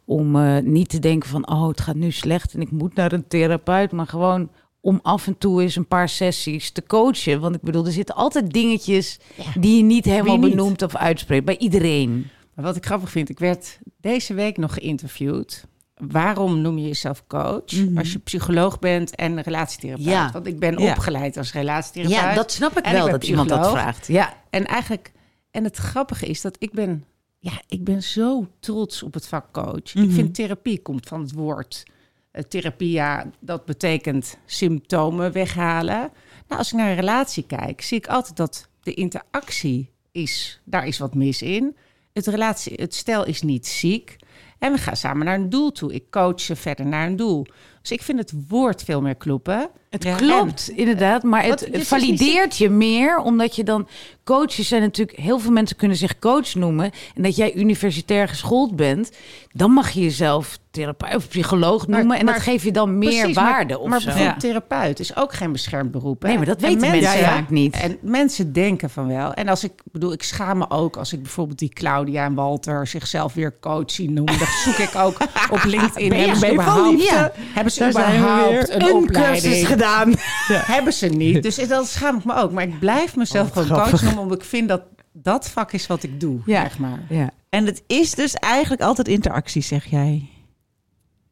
Om 0.05 0.35
eh, 0.35 0.57
niet 0.63 0.89
te 0.89 0.99
denken 0.99 1.29
van, 1.29 1.49
oh, 1.49 1.67
het 1.67 1.81
gaat 1.81 1.95
nu 1.95 2.11
slecht 2.11 2.53
en 2.53 2.61
ik 2.61 2.71
moet 2.71 2.95
naar 2.95 3.11
een 3.11 3.27
therapeut. 3.27 3.91
Maar 3.91 4.07
gewoon 4.07 4.49
om 4.81 4.99
af 5.01 5.27
en 5.27 5.37
toe 5.37 5.61
eens 5.61 5.75
een 5.75 5.87
paar 5.87 6.09
sessies 6.09 6.71
te 6.71 6.83
coachen. 6.83 7.41
Want 7.41 7.55
ik 7.55 7.61
bedoel, 7.61 7.85
er 7.85 7.91
zitten 7.91 8.15
altijd 8.15 8.51
dingetjes 8.51 9.19
die 9.59 9.77
je 9.77 9.83
niet 9.83 10.05
helemaal 10.05 10.37
niet? 10.37 10.49
benoemt 10.49 10.81
of 10.81 10.95
uitspreekt. 10.95 11.45
Bij 11.45 11.57
iedereen. 11.57 12.27
Maar 12.53 12.65
wat 12.65 12.75
ik 12.75 12.85
grappig 12.85 13.09
vind, 13.09 13.29
ik 13.29 13.39
werd 13.39 13.79
deze 14.01 14.33
week 14.33 14.57
nog 14.57 14.73
geïnterviewd. 14.73 15.65
Waarom 15.95 16.61
noem 16.61 16.77
je 16.77 16.87
jezelf 16.87 17.23
coach 17.27 17.71
Mhm. 17.71 17.97
als 17.97 18.11
je 18.11 18.19
psycholoog 18.19 18.79
bent 18.79 19.15
en 19.15 19.41
relatietherapeut? 19.41 20.05
Ja. 20.05 20.31
Want 20.31 20.47
ik 20.47 20.59
ben 20.59 20.77
Ja. 20.79 20.91
opgeleid 20.91 21.37
als 21.37 21.53
relatietherapeut. 21.53 22.29
Ja, 22.29 22.33
dat 22.35 22.51
snap 22.51 22.77
ik 22.77 22.85
wel 22.85 23.05
ik 23.05 23.11
dat 23.11 23.23
iemand 23.23 23.49
dat 23.49 23.69
vraagt. 23.71 24.07
Ja. 24.07 24.33
En 24.49 24.65
eigenlijk, 24.65 25.11
en 25.51 25.63
het 25.63 25.77
grappige 25.77 26.25
is 26.25 26.41
dat 26.41 26.55
ik 26.59 26.71
ben, 26.71 27.05
ja, 27.37 27.61
ik 27.67 27.83
ben 27.83 28.03
zo 28.03 28.47
trots 28.59 29.03
op 29.03 29.13
het 29.13 29.27
vak 29.27 29.45
coach. 29.51 29.93
Mhm. 29.93 30.03
Ik 30.03 30.11
vind 30.11 30.35
therapie 30.35 30.81
komt 30.81 31.07
van 31.07 31.21
het 31.21 31.31
woord 31.31 31.83
eh, 32.31 32.43
therapie. 32.43 32.91
Ja, 32.91 33.25
dat 33.39 33.65
betekent 33.65 34.37
symptomen 34.45 35.31
weghalen. 35.31 36.11
Nou, 36.47 36.59
als 36.59 36.71
ik 36.71 36.77
naar 36.77 36.89
een 36.89 36.95
relatie 36.95 37.43
kijk, 37.45 37.81
zie 37.81 37.97
ik 37.97 38.07
altijd 38.07 38.35
dat 38.37 38.67
de 38.81 38.93
interactie 38.93 39.89
is, 40.11 40.61
daar 40.63 40.87
is 40.87 40.97
wat 40.97 41.13
mis 41.15 41.41
in. 41.41 41.75
Het 42.13 42.27
relatie, 42.27 42.73
het 42.75 42.95
stel 42.95 43.25
is 43.25 43.41
niet 43.41 43.67
ziek. 43.67 44.15
En 44.63 44.71
we 44.71 44.77
gaan 44.77 44.95
samen 44.95 45.25
naar 45.25 45.35
een 45.35 45.49
doel 45.49 45.71
toe. 45.71 45.93
Ik 45.93 46.11
coach 46.11 46.39
ze 46.41 46.55
verder 46.55 46.85
naar 46.85 47.07
een 47.07 47.15
doel. 47.15 47.45
Dus 47.81 47.91
ik 47.91 48.01
vind 48.01 48.19
het 48.19 48.33
woord 48.47 48.83
veel 48.83 49.01
meer 49.01 49.15
kloppen. 49.15 49.69
Het 49.93 50.03
Ja. 50.03 50.15
klopt, 50.15 50.69
inderdaad. 50.75 51.23
Maar 51.23 51.43
het, 51.43 51.69
niet 51.71 51.87
valideert 51.87 52.57
je 52.57 52.69
meer, 52.69 53.17
omdat 53.17 53.55
je 53.55 53.63
dan... 53.63 53.87
Coaches 54.23 54.67
zijn 54.67 54.81
natuurlijk... 54.81 55.17
Heel 55.17 55.39
veel 55.39 55.51
mensen 55.51 55.75
kunnen 55.77 55.97
zich 55.97 56.19
coach 56.19 56.55
noemen. 56.55 56.91
En 57.15 57.23
dat 57.23 57.35
jij 57.35 57.55
universitair 57.55 58.27
geschoold 58.27 58.75
bent... 58.75 59.11
dan 59.51 59.71
mag 59.71 59.89
je 59.89 60.01
jezelf 60.01 60.57
therapeut 60.71 61.15
of 61.15 61.27
psycholoog 61.27 61.87
Maar- 61.87 61.97
noemen. 61.99 62.17
en 62.19 62.25
maar- 62.25 62.33
dat 62.33 62.43
geeft 62.43 62.63
je 62.63 62.71
dan 62.71 62.97
meer 62.97 63.09
Precies, 63.19 63.35
maar- 63.35 63.51
waarde 63.51 63.79
of 63.79 63.89
Maar 63.89 63.99
zo. 64.01 64.05
bijvoorbeeld 64.05 64.41
Ja. 64.41 64.47
therapeut 64.47 64.99
is 64.99 65.15
ook 65.15 65.33
geen 65.33 65.51
beschermd 65.51 65.91
beroep. 65.91 66.21
hè? 66.21 66.27
Nee, 66.27 66.37
maar 66.37 66.45
dat 66.45 66.55
En 66.61 66.61
weten 66.61 66.89
mensen 66.91 67.19
ja. 67.19 67.29
vaak 67.35 67.49
niet. 67.49 67.75
En 67.75 67.97
mensen 68.01 68.53
denken 68.53 68.89
van 68.89 69.07
wel. 69.07 69.33
En 69.33 69.47
als 69.47 69.63
ik 69.63 69.71
bedoel, 69.91 70.11
ik 70.13 70.23
schaam 70.23 70.57
me 70.57 70.69
ook 70.69 70.97
als 70.97 71.13
ik 71.13 71.21
bijvoorbeeld 71.21 71.59
die 71.59 71.69
Claudia 71.69 72.25
en 72.25 72.33
Walter 72.33 72.87
zichzelf 72.87 73.33
weer 73.33 73.59
coach 73.59 73.91
zien 73.91 74.13
noemen. 74.13 74.37
Dan 74.37 74.47
zoek 74.63 74.75
ik 74.77 74.95
ook 74.95 75.17
op 75.51 75.63
LinkedIn. 75.73 76.13
Hebben, 76.13 76.35
ze 76.37 76.51
überhaupt, 76.51 77.03
ja, 77.03 77.31
hebben 77.53 77.73
ze 77.73 77.87
überhaupt 77.89 78.49
weer. 78.67 78.75
een, 78.81 78.93
opleiding? 78.93 79.67
Gedaan. 79.83 80.13
Hebben 80.75 80.93
ze 80.93 81.07
niet. 81.07 81.43
Dus 81.43 81.67
dat 81.67 81.87
schaam 81.87 82.17
ik 82.17 82.23
me 82.25 82.35
ook. 82.35 82.51
Maar 82.51 82.63
ik 82.63 82.79
blijf 82.79 83.15
mezelf 83.15 83.47
Oh, 83.47 83.53
gewoon 83.53 83.67
grappig. 83.67 83.89
coach 83.91 84.01
noemen, 84.03 84.21
omdat 84.23 84.37
ik 84.41 84.47
vind 84.47 84.67
dat 84.67 84.81
dat 85.13 85.49
vak 85.49 85.71
is 85.71 85.87
wat 85.87 86.03
ik 86.03 86.19
doe. 86.19 86.39
Ja. 86.45 86.61
Zeg 86.61 86.77
maar. 86.79 87.05
Ja. 87.09 87.29
En 87.49 87.65
het 87.65 87.83
is 87.87 88.11
dus 88.15 88.33
eigenlijk 88.33 88.81
altijd 88.81 89.07
interactie, 89.07 89.61
zeg 89.61 89.85
jij. 89.85 90.29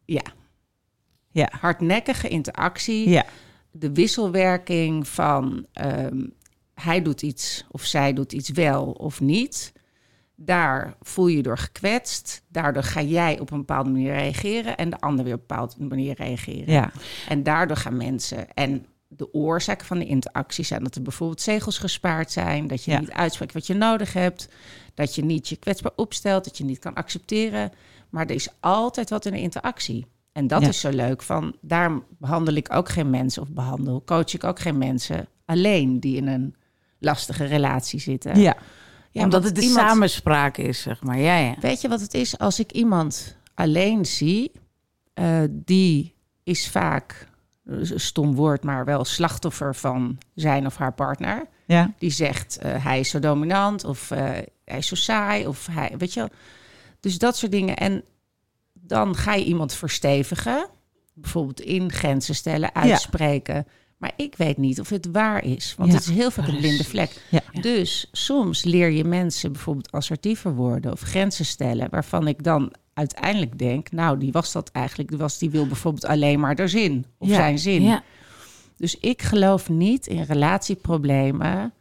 Ja. 0.06 0.24
Ja. 1.32 1.50
Hardnekkige 1.60 2.28
interactie. 2.28 3.10
Ja. 3.10 3.26
de 3.72 3.92
wisselwerking 3.92 5.08
van 5.08 5.66
ehm, 5.74 6.26
hij 6.74 7.02
doet 7.02 7.22
iets 7.22 7.66
of 7.72 7.84
zij 7.84 8.14
doet 8.14 8.34
iets 8.34 8.50
wel 8.50 8.86
of 8.92 9.20
niet. 9.22 9.74
Daar 10.46 10.96
voel 11.02 11.28
je 11.28 11.36
je 11.36 11.44
door 11.44 11.58
gekwetst. 11.58 12.44
Daardoor 12.48 12.84
ga 12.84 13.02
jij 13.02 13.40
op 13.40 13.52
een 13.52 13.58
bepaalde 13.58 13.90
manier 13.90 14.14
reageren 14.14 14.78
en 14.78 14.90
de 14.90 15.00
ander 15.00 15.26
weer 15.26 15.34
op 15.34 15.40
een 15.40 15.48
bepaalde 15.48 15.76
manier 15.86 16.16
reageren. 16.18 16.74
Ja. 16.74 16.92
En 17.28 17.44
daardoor 17.44 17.78
gaan 17.78 17.98
mensen. 17.98 18.54
En 18.54 18.86
de 19.08 19.34
oorzaken 19.34 19.86
van 19.86 20.00
de 20.00 20.06
interactie 20.06 20.66
zijn 20.66 20.84
dat 20.84 20.96
er 20.96 21.02
bijvoorbeeld 21.02 21.42
zegels 21.42 21.78
gespaard 21.78 22.32
zijn, 22.32 22.68
dat 22.68 22.84
je 22.84 22.92
Ja. 22.92 23.00
niet 23.00 23.12
uitspreekt 23.12 23.54
wat 23.54 23.68
je 23.68 23.74
nodig 23.74 24.14
hebt, 24.14 24.48
dat 24.94 25.16
je 25.16 25.24
niet 25.24 25.50
je 25.50 25.56
kwetsbaar 25.56 25.92
opstelt, 25.96 26.44
dat 26.44 26.58
je 26.58 26.64
niet 26.64 26.80
kan 26.80 26.94
accepteren. 26.94 27.72
Maar 28.10 28.26
er 28.26 28.36
is 28.36 28.48
altijd 28.60 29.10
wat 29.10 29.26
in 29.26 29.32
de 29.32 29.42
interactie. 29.42 30.06
En 30.32 30.48
dat 30.48 30.62
Ja. 30.62 30.68
is 30.68 30.80
zo 30.80 30.90
leuk. 30.90 31.22
Van, 31.22 31.56
daarom 31.62 32.04
behandel 32.20 32.54
ik 32.54 32.74
ook 32.74 32.90
geen 32.90 33.10
mensen 33.10 33.42
of 33.42 33.50
behandel, 33.50 34.04
coach 34.06 34.34
ik 34.34 34.44
ook 34.44 34.60
geen 34.60 34.78
mensen 34.78 35.28
alleen 35.46 36.00
die 36.00 36.16
in 36.16 36.28
een 36.28 36.56
lastige 37.00 37.46
relatie 37.46 38.00
zitten. 38.00 38.40
Ja. 38.40 38.56
Ja, 39.12 39.24
Omdat 39.24 39.44
het 39.44 39.56
de 39.56 39.62
iemand- 39.62 39.88
samenspraak 39.90 40.58
is, 40.58 40.82
zeg 40.82 41.04
maar. 41.04 41.20
Ja, 41.20 41.38
ja. 41.38 41.56
Weet 41.60 41.82
je 41.82 41.88
wat 41.88 42.02
het 42.02 42.14
is? 42.14 42.38
Als 42.38 42.60
ik 42.60 42.72
iemand 42.72 43.38
alleen 43.54 44.06
zie, 44.06 44.52
eh, 45.14 45.42
die 45.50 46.16
is 46.44 46.70
vaak, 46.70 47.28
is 47.66 47.90
een 47.90 48.00
stom 48.00 48.36
woord, 48.36 48.64
maar 48.64 48.86
wel 48.86 49.06
slachtoffer 49.06 49.76
van 49.76 50.18
zijn 50.36 50.66
of 50.66 50.78
haar 50.78 50.94
partner. 50.94 51.46
Ja. 51.66 51.94
Die 52.00 52.10
zegt, 52.10 52.58
eh, 52.58 52.84
hij 52.86 53.00
is 53.00 53.10
zo 53.10 53.20
dominant 53.20 53.84
of 53.84 54.12
eh, 54.12 54.20
hij 54.66 54.78
is 54.78 54.88
zo 54.88 54.96
saai 54.96 55.48
of 55.48 55.68
hij, 55.72 55.94
weet 55.98 56.14
je 56.14 56.20
wel. 56.20 56.30
Dus 57.00 57.18
dat 57.18 57.38
soort 57.38 57.52
dingen. 57.52 57.76
En 57.78 58.04
dan 58.74 59.16
ga 59.16 59.34
je 59.34 59.46
iemand 59.46 59.74
verstevigen, 59.74 60.68
bijvoorbeeld 61.14 61.62
in 61.62 61.92
grenzen 61.92 62.36
stellen, 62.36 62.76
uitspreken. 62.76 63.68
Maar 64.02 64.14
ik 64.16 64.36
weet 64.36 64.58
niet 64.58 64.80
of 64.80 64.90
het 64.90 65.08
waar 65.12 65.44
is. 65.44 65.76
Want 65.78 65.92
Ja, 65.92 65.96
het 65.98 66.08
is 66.08 66.14
heel 66.14 66.32
vaak 66.32 66.48
een 66.48 66.58
blinde 66.58 66.84
vlek. 66.84 67.26
Ja. 67.30 67.62
Dus 67.62 68.08
soms 68.12 68.64
leer 68.64 68.90
je 68.90 69.04
mensen 69.04 69.52
bijvoorbeeld 69.52 69.92
assertiever 69.92 70.56
worden 70.56 70.92
of 70.92 71.02
grenzen 71.02 71.46
stellen. 71.46 71.88
Waarvan 71.90 72.28
ik 72.28 72.44
dan 72.44 72.74
uiteindelijk 72.94 73.58
denk, 73.58 73.92
nou, 73.92 74.18
die 74.18 74.32
was 74.32 74.52
dat 74.52 74.70
eigenlijk. 74.72 75.10
Die, 75.10 75.18
was, 75.18 75.38
die 75.38 75.50
wil 75.50 75.68
bijvoorbeeld 75.68 76.06
alleen 76.06 76.40
maar 76.40 76.58
haar 76.58 76.70
zin 76.70 77.06
of 77.18 77.28
Ja, 77.28 77.36
zijn 77.36 77.60
zin. 77.60 77.82
Ja. 77.82 78.04
Dus 78.78 78.98
ik 79.00 79.22
geloof 79.22 79.70
niet 79.70 80.08
in 80.08 80.24
relatieproblemen 80.24 81.74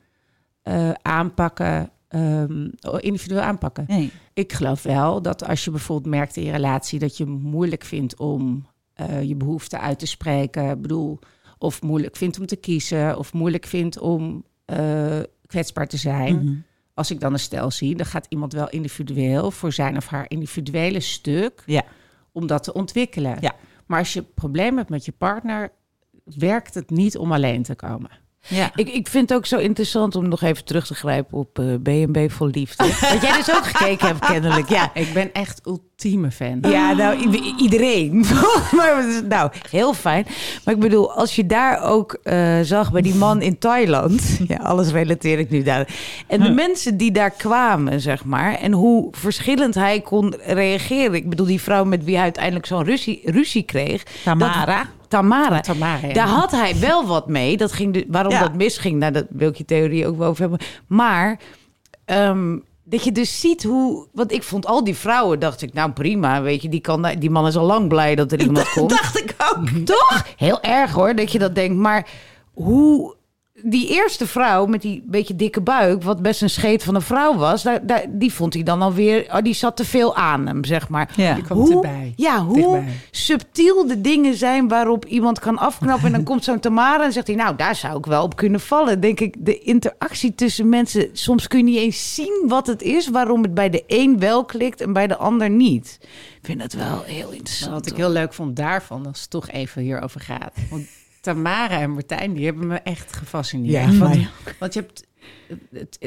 eh, 0.62 0.90
aanpakken, 1.02 1.90
ehm, 2.08 2.68
individueel 2.98 3.40
aanpakken. 3.40 3.84
Nee. 3.88 4.10
Ik 4.34 4.52
geloof 4.52 4.82
wel 4.82 5.22
dat 5.22 5.46
als 5.46 5.64
je 5.64 5.70
bijvoorbeeld 5.70 6.14
merkt 6.14 6.36
in 6.36 6.44
je 6.44 6.50
relatie 6.50 6.98
dat 6.98 7.16
je 7.16 7.26
moeilijk 7.26 7.84
vindt 7.84 8.16
om 8.16 8.66
eh, 8.94 9.22
je 9.22 9.34
behoeften 9.34 9.80
uit 9.80 9.98
te 9.98 10.06
spreken, 10.06 10.70
ik 10.70 10.82
bedoel, 10.82 11.18
of 11.60 11.82
moeilijk 11.82 12.16
vindt 12.16 12.38
om 12.40 12.46
te 12.46 12.56
kiezen, 12.56 13.18
of 13.18 13.32
moeilijk 13.32 13.66
vindt 13.66 13.98
om 13.98 14.44
eh, 14.64 15.18
kwetsbaar 15.46 15.86
te 15.88 15.96
zijn. 15.96 16.44
Mhm. 16.44 16.54
Als 16.94 17.10
ik 17.10 17.20
dan 17.20 17.32
een 17.32 17.38
stel 17.38 17.70
zie, 17.70 17.96
dan 17.96 18.06
gaat 18.06 18.26
iemand 18.28 18.52
wel 18.52 18.68
individueel 18.70 19.50
voor 19.50 19.72
zijn 19.72 19.96
of 19.96 20.06
haar 20.06 20.24
individuele 20.28 21.00
stuk 21.00 21.62
Ja. 21.66 21.82
om 22.32 22.46
dat 22.46 22.62
te 22.62 22.72
ontwikkelen. 22.72 23.36
Ja. 23.40 23.54
Maar 23.86 23.98
als 23.98 24.12
je 24.12 24.22
problemen 24.22 24.76
hebt 24.76 24.90
met 24.90 25.04
je 25.04 25.12
partner, 25.12 25.72
werkt 26.24 26.74
het 26.74 26.90
niet 26.90 27.16
om 27.16 27.32
alleen 27.32 27.62
te 27.62 27.74
komen. 27.74 28.10
Ja. 28.48 28.70
Ik, 28.74 28.88
ik 28.88 29.08
vind 29.08 29.28
het 29.28 29.38
ook 29.38 29.46
zo 29.46 29.58
interessant 29.58 30.14
om 30.16 30.28
nog 30.28 30.42
even 30.42 30.64
terug 30.64 30.86
te 30.86 30.94
grijpen 30.94 31.38
op 31.38 31.58
eh 31.58 31.74
B&B 31.74 32.30
voor 32.30 32.48
Liefde. 32.48 32.84
Wat 33.12 33.22
jij 33.22 33.36
dus 33.36 33.54
ook 33.54 33.66
gekeken 33.66 34.06
hebt, 34.06 34.26
kennelijk. 34.26 34.68
Ja, 34.68 34.94
Ik 34.94 35.12
ben 35.12 35.32
echt 35.32 35.66
ultieme 36.04 36.30
fan. 36.30 36.58
Ja, 36.70 36.92
nou, 36.92 37.38
iedereen. 37.58 38.24
maar, 38.76 39.04
nou, 39.28 39.50
heel 39.70 39.94
fijn. 39.94 40.26
Maar 40.64 40.74
ik 40.74 40.80
bedoel, 40.80 41.12
als 41.12 41.36
je 41.36 41.46
daar 41.46 41.82
ook 41.82 42.18
eh, 42.22 42.60
zag 42.62 42.92
bij 42.92 43.02
die 43.02 43.14
man 43.14 43.42
in 43.42 43.58
Thailand. 43.58 44.22
Ja, 44.48 44.56
alles 44.56 44.90
relateer 44.90 45.38
ik 45.38 45.50
nu 45.50 45.62
daar. 45.62 45.88
En 46.26 46.40
de 46.40 46.50
mensen 46.50 46.96
die 46.96 47.10
daar 47.12 47.30
kwamen, 47.30 48.00
zeg 48.00 48.24
maar. 48.24 48.54
En 48.54 48.72
hoe 48.72 49.08
verschillend 49.10 49.74
hij 49.74 50.00
kon 50.00 50.34
reageren. 50.46 51.14
Ik 51.14 51.28
bedoel, 51.28 51.46
die 51.46 51.60
vrouw 51.60 51.84
met 51.84 52.04
wie 52.04 52.14
hij 52.14 52.22
uiteindelijk 52.24 52.66
zo'n 52.66 52.84
ruzie, 52.84 53.20
ruzie 53.24 53.62
kreeg. 53.62 54.02
Tamara. 54.24 54.76
Dat- 54.78 54.86
Tamara. 55.08 55.60
Tamara, 55.60 56.06
ja. 56.06 56.12
Daar 56.12 56.26
had 56.28 56.50
hij 56.50 56.74
wel 56.80 57.06
wat 57.06 57.28
mee. 57.28 57.56
Dat 57.56 57.72
ging 57.72 57.92
de, 57.94 58.04
waarom 58.08 58.32
Ja. 58.32 58.40
dat 58.40 58.54
misging, 58.54 58.98
nou, 58.98 59.12
dat 59.12 59.26
wil 59.30 59.48
ik 59.48 59.56
je 59.56 59.64
theorie 59.64 60.06
ook 60.06 60.18
wel 60.18 60.28
over 60.28 60.40
hebben. 60.40 60.60
Maar 60.86 61.38
ehm, 62.04 62.56
dat 62.90 63.04
je 63.04 63.12
dus 63.12 63.40
ziet 63.40 63.62
hoe... 63.62 64.06
Want 64.12 64.32
ik 64.32 64.42
vond 64.42 64.66
al 64.66 64.84
die 64.84 64.96
vrouwen, 64.96 65.38
dacht 65.38 65.62
ik, 65.62 65.72
nou 65.72 65.92
prima, 65.92 66.42
weet 66.42 66.62
je. 66.62 66.68
Die, 66.68 66.80
kan, 66.80 67.06
die 67.18 67.30
man 67.30 67.46
is 67.46 67.56
al 67.56 67.66
lang 67.66 67.88
blij 67.88 68.14
dat 68.14 68.32
er 68.32 68.40
iemand 68.46 68.72
komt. 68.72 68.90
Dacht 68.90 69.18
ik 69.18 69.34
ook. 69.38 69.68
Toch? 69.84 70.26
Heel 70.36 70.60
erg 70.60 70.92
hoor, 70.92 71.14
dat 71.14 71.32
je 71.32 71.38
dat 71.38 71.54
denkt. 71.54 71.76
Maar 71.76 72.08
hoe... 72.54 73.18
Die 73.62 73.88
eerste 73.88 74.26
vrouw 74.26 74.66
met 74.66 74.82
die 74.82 75.02
beetje 75.06 75.36
dikke 75.36 75.60
buik, 75.60 76.02
wat 76.02 76.22
best 76.22 76.42
een 76.42 76.50
scheet 76.50 76.82
van 76.82 76.94
een 76.94 77.02
vrouw 77.02 77.36
was, 77.36 77.62
daar, 77.62 77.86
daar, 77.86 78.04
die 78.08 78.32
vond 78.32 78.54
hij 78.54 78.62
dan 78.62 78.82
alweer, 78.82 79.26
oh, 79.32 79.42
die 79.42 79.54
zat 79.54 79.76
te 79.76 79.84
veel 79.84 80.16
aan 80.16 80.46
hem, 80.46 80.64
zeg 80.64 80.88
maar. 80.88 81.12
Ja. 81.16 81.34
Die 81.34 81.42
kwam 81.42 81.70
erbij. 81.70 82.12
Ja, 82.16 82.44
hoe 82.44 82.54
Dichtbij. 82.54 82.84
subtiel 83.10 83.86
de 83.86 84.00
dingen 84.00 84.34
zijn 84.34 84.68
waarop 84.68 85.04
iemand 85.04 85.38
kan 85.38 85.58
afknappen. 85.58 86.06
En 86.06 86.12
dan 86.12 86.22
komt 86.30 86.44
zo'n 86.44 86.60
Tamara 86.60 87.04
en 87.04 87.12
zegt 87.12 87.26
hij, 87.26 87.36
nou, 87.36 87.56
daar 87.56 87.74
zou 87.74 87.98
ik 87.98 88.06
wel 88.06 88.22
op 88.22 88.36
kunnen 88.36 88.60
vallen. 88.60 89.00
Denk 89.00 89.20
ik, 89.20 89.34
de 89.38 89.58
interactie 89.58 90.34
tussen 90.34 90.68
mensen, 90.68 91.08
soms 91.12 91.46
kun 91.46 91.58
je 91.58 91.64
niet 91.64 91.78
eens 91.78 92.14
zien 92.14 92.44
wat 92.46 92.66
het 92.66 92.82
is, 92.82 93.08
waarom 93.08 93.42
het 93.42 93.54
bij 93.54 93.70
de 93.70 93.84
een 93.86 94.18
wel 94.18 94.44
klikt 94.44 94.80
en 94.80 94.92
bij 94.92 95.06
de 95.06 95.16
ander 95.16 95.50
niet. 95.50 95.98
Ik 96.40 96.46
vind 96.46 96.60
dat 96.60 96.72
wel 96.72 97.02
heel 97.02 97.30
interessant. 97.30 97.72
wat 97.72 97.86
ik 97.86 97.96
heel 97.96 98.10
leuk 98.10 98.34
vond 98.34 98.56
daarvan, 98.56 99.06
als 99.06 99.20
het 99.20 99.30
toch 99.30 99.50
even 99.50 99.82
hierover 99.82 100.20
gaat. 100.20 100.52
Want 100.70 100.86
Tamara 101.20 101.80
en 101.80 101.90
Martijn, 101.90 102.32
die 102.32 102.44
hebben 102.44 102.66
me 102.66 102.76
echt 102.76 103.16
gefascineerd. 103.16 103.92
Ja, 103.92 103.98
want, 103.98 104.18
want 104.58 104.74
je 104.74 104.80
hebt... 104.80 105.08
Het, 105.72 105.98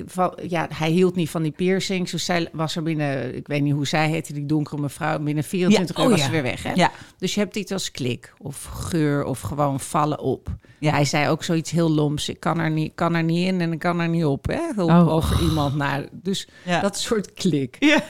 ja, 0.50 0.67
hij 0.74 0.89
hield 0.89 1.15
niet 1.15 1.29
van 1.29 1.41
die 1.43 1.51
piercings. 1.51 2.12
Dus 2.12 2.25
zij 2.25 2.50
was 2.51 2.75
er 2.75 2.84
binnen, 2.84 3.36
ik 3.36 3.48
weet 3.48 3.62
niet 3.62 3.74
hoe 3.74 3.88
zij 3.88 4.10
heette, 4.10 4.34
die 4.34 4.46
donkere 4.46 4.82
mevrouw. 4.82 5.20
Binnen 5.20 5.43
24 5.43 5.96
Ja, 5.98 6.01
uur 6.03 6.10
oh 6.10 6.15
was 6.15 6.22
ja. 6.22 6.25
ze 6.25 6.32
weer 6.32 6.43
weg. 6.51 6.63
Hè? 6.63 6.72
Ja. 6.74 6.91
Dus 7.17 7.34
je 7.34 7.39
hebt 7.39 7.55
iets 7.55 7.72
als 7.72 7.91
klik 7.91 8.34
of 8.38 8.63
geur 8.63 9.24
of 9.24 9.39
gewoon 9.41 9.79
vallen 9.79 10.20
op. 10.20 10.48
Ja. 10.79 10.91
Hij 10.91 11.05
zei 11.05 11.29
ook 11.29 11.43
zoiets 11.43 11.72
heel 11.72 11.89
loms. 11.91 12.29
Ik 12.29 12.39
kan 12.39 12.60
er 12.60 12.70
niet, 12.72 12.91
kan 12.96 13.15
er 13.15 13.24
niet 13.24 13.48
in 13.48 13.62
en 13.62 13.72
ik 13.74 13.79
kan 13.79 14.00
er 14.00 14.10
niet 14.10 14.25
op. 14.25 14.46
Hè? 14.48 14.82
Op- 14.82 14.89
Oh. 14.89 15.08
Over 15.08 15.41
iemand 15.41 15.75
naar. 15.75 16.05
Dus 16.12 16.48
dat 16.82 16.98
soort 17.00 17.34
klik. 17.34 17.75
Ja. 17.79 18.03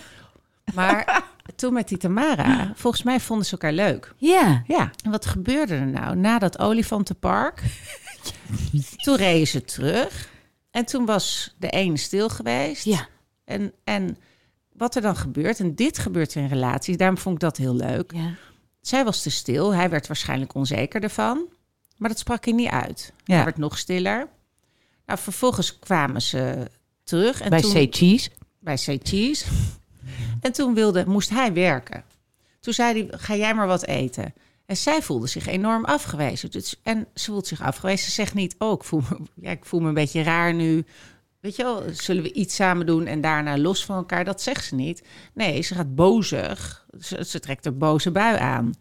Maar 0.73 1.23
toen 1.55 1.73
met 1.73 1.87
die 1.87 1.97
Tamara, 1.97 2.71
volgens 2.75 3.03
mij 3.03 3.19
vonden 3.19 3.45
ze 3.45 3.51
elkaar 3.51 3.71
leuk. 3.73 4.13
Ja, 4.17 4.63
Ja. 4.67 4.91
En 5.03 5.11
wat 5.11 5.25
gebeurde 5.25 5.75
er 5.75 5.87
nou? 5.87 6.15
Na 6.15 6.39
dat 6.39 6.59
olifantenpark, 6.59 7.61
toen 9.03 9.15
reden 9.15 9.47
ze 9.47 9.63
terug. 9.63 10.29
En 10.71 10.85
toen 10.85 11.05
was 11.05 11.55
de 11.57 11.67
een 11.69 11.97
stil 11.97 12.29
geweest. 12.29 12.83
ja, 12.85 13.07
En, 13.45 13.73
en 13.83 14.17
wat 14.73 14.95
er 14.95 15.01
dan 15.01 15.15
gebeurt, 15.15 15.59
en 15.59 15.75
dit 15.75 15.97
gebeurt 15.97 16.35
in 16.35 16.47
relaties, 16.47 16.97
daarom 16.97 17.17
vond 17.17 17.35
ik 17.35 17.41
dat 17.41 17.57
heel 17.57 17.75
leuk. 17.75 18.11
ja. 18.15 18.33
Zij 18.81 19.03
was 19.03 19.21
te 19.21 19.29
stil, 19.31 19.73
hij 19.73 19.89
werd 19.89 20.07
waarschijnlijk 20.07 20.55
onzeker 20.55 21.03
ervan. 21.03 21.45
Maar 21.97 22.09
dat 22.09 22.19
sprak 22.19 22.45
hij 22.45 22.53
niet 22.53 22.69
uit. 22.69 23.13
Ja. 23.23 23.35
Hij 23.35 23.43
werd 23.43 23.57
nog 23.57 23.77
stiller. 23.77 24.27
Nou, 25.05 25.19
vervolgens 25.19 25.79
kwamen 25.79 26.21
ze 26.21 26.69
terug. 27.03 27.41
En 27.41 27.49
Bij 27.49 27.61
toen, 27.61 27.71
Say 27.71 27.87
Cheese. 27.91 28.29
bij 28.59 28.77
Say 28.77 28.99
Cheese. 29.03 29.45
En 30.43 30.51
toen 30.51 30.73
wilde, 30.73 31.03
moest 31.07 31.29
hij 31.29 31.53
werken. 31.53 32.03
Toen 32.59 32.73
zei 32.73 33.07
hij, 33.07 33.19
ga 33.19 33.35
jij 33.35 33.53
maar 33.53 33.67
wat 33.67 33.85
eten. 33.85 34.33
En 34.65 34.77
zij 34.77 35.01
voelde 35.01 35.27
zich 35.27 35.47
enorm 35.47 35.85
afgewezen. 35.85 36.51
Dus, 36.51 36.79
en 36.83 37.07
ze 37.13 37.31
voelt 37.31 37.47
zich 37.47 37.61
afgewezen. 37.61 38.05
Ze 38.05 38.11
zegt 38.11 38.33
niet, 38.33 38.55
oh, 38.57 38.71
ik 38.71 38.83
voel, 39.65 39.79
me, 39.79 39.87
een 39.87 39.93
beetje 39.93 40.23
raar 40.23 40.53
nu. 40.53 40.85
Weet 41.39 41.55
je 41.55 41.63
wel, 41.63 41.83
zullen 41.91 42.23
we 42.23 42.33
iets 42.33 42.55
samen 42.55 42.85
doen 42.85 43.05
en 43.05 43.21
daarna 43.21 43.57
los 43.57 43.85
van 43.85 43.95
elkaar? 43.95 44.25
Dat 44.25 44.41
zegt 44.41 44.65
ze 44.65 44.75
niet. 44.75 45.03
Nee, 45.33 45.61
ze 45.61 45.75
gaat 45.75 45.95
bozig. 45.95 46.85
Ze, 46.99 47.25
ze 47.25 47.39
trekt 47.39 47.65
er 47.65 47.77
boze 47.77 48.11
bui 48.11 48.37
aan. 48.37 48.73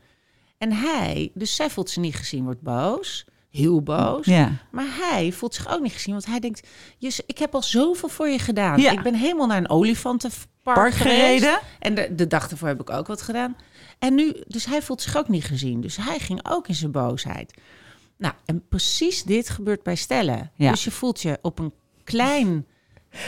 En 0.58 0.72
hij, 0.72 1.30
dus 1.34 1.56
zij 1.56 1.70
voelt 1.70 1.90
zich 1.90 2.02
niet 2.02 2.16
gezien, 2.16 2.44
wordt 2.44 2.62
boos. 2.62 3.24
Heel 3.52 3.82
boos. 3.82 4.26
Ja. 4.26 4.52
Maar 4.70 4.86
hij 4.88 5.32
voelt 5.32 5.54
zich 5.54 5.68
ook 5.72 5.80
niet 5.80 5.92
gezien, 5.92 6.12
want 6.12 6.26
hij 6.26 6.40
denkt: 6.40 6.68
"Jus, 6.98 7.20
ik 7.26 7.38
heb 7.38 7.54
al 7.54 7.62
zoveel 7.62 8.08
voor 8.08 8.28
je 8.28 8.38
gedaan. 8.38 8.80
Ja. 8.80 8.90
Ik 8.90 9.02
ben 9.02 9.14
helemaal 9.14 9.46
naar 9.46 9.56
een 9.56 9.70
olifantenpark 9.70 10.50
Park 10.62 10.94
gereden. 10.94 11.58
En 11.78 11.94
de, 11.94 12.14
de 12.14 12.26
dag 12.26 12.50
ervoor 12.50 12.68
heb 12.68 12.80
ik 12.80 12.90
ook 12.90 13.06
wat 13.06 13.22
gedaan. 13.22 13.56
En 13.98 14.14
nu, 14.14 14.34
dus 14.46 14.64
hij 14.64 14.82
voelt 14.82 15.02
zich 15.02 15.16
ook 15.16 15.28
niet 15.28 15.44
gezien. 15.44 15.80
Dus 15.80 15.96
hij 15.96 16.18
ging 16.18 16.40
ook 16.42 16.68
in 16.68 16.74
zijn 16.74 16.90
boosheid. 16.90 17.54
Nou, 18.16 18.34
en 18.44 18.68
precies 18.68 19.22
dit 19.22 19.48
gebeurt 19.48 19.82
bij 19.82 19.94
stellen. 19.94 20.50
Ja. 20.54 20.70
Dus 20.70 20.84
je 20.84 20.90
voelt 20.90 21.22
je 21.22 21.38
op 21.42 21.58
een 21.58 21.72
klein 22.04 22.66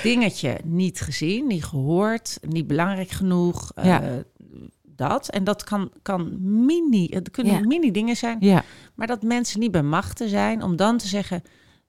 dingetje 0.03 0.59
niet 0.65 1.01
gezien, 1.01 1.47
niet 1.47 1.65
gehoord, 1.65 2.39
niet 2.43 2.67
belangrijk 2.67 3.11
genoeg. 3.11 3.73
Ja. 3.83 4.03
eh, 4.03 4.11
dat. 4.97 5.29
En 5.29 5.45
dat 5.45 5.65
kan, 5.65 5.91
kan 6.03 6.37
mini, 6.67 7.07
het 7.11 7.31
kunnen 7.31 7.53
Ja. 7.55 7.61
mini 7.61 7.91
dingen 7.91 8.17
zijn. 8.17 8.37
Ja. 8.41 8.63
Maar 8.95 9.07
dat 9.07 9.23
mensen 9.23 9.61
niet 9.61 9.71
bij 9.71 9.83
machten 9.83 10.29
zijn 10.29 10.63
om 10.63 10.77
dan 10.77 10.99
te 10.99 11.07
zeggen... 11.09 11.43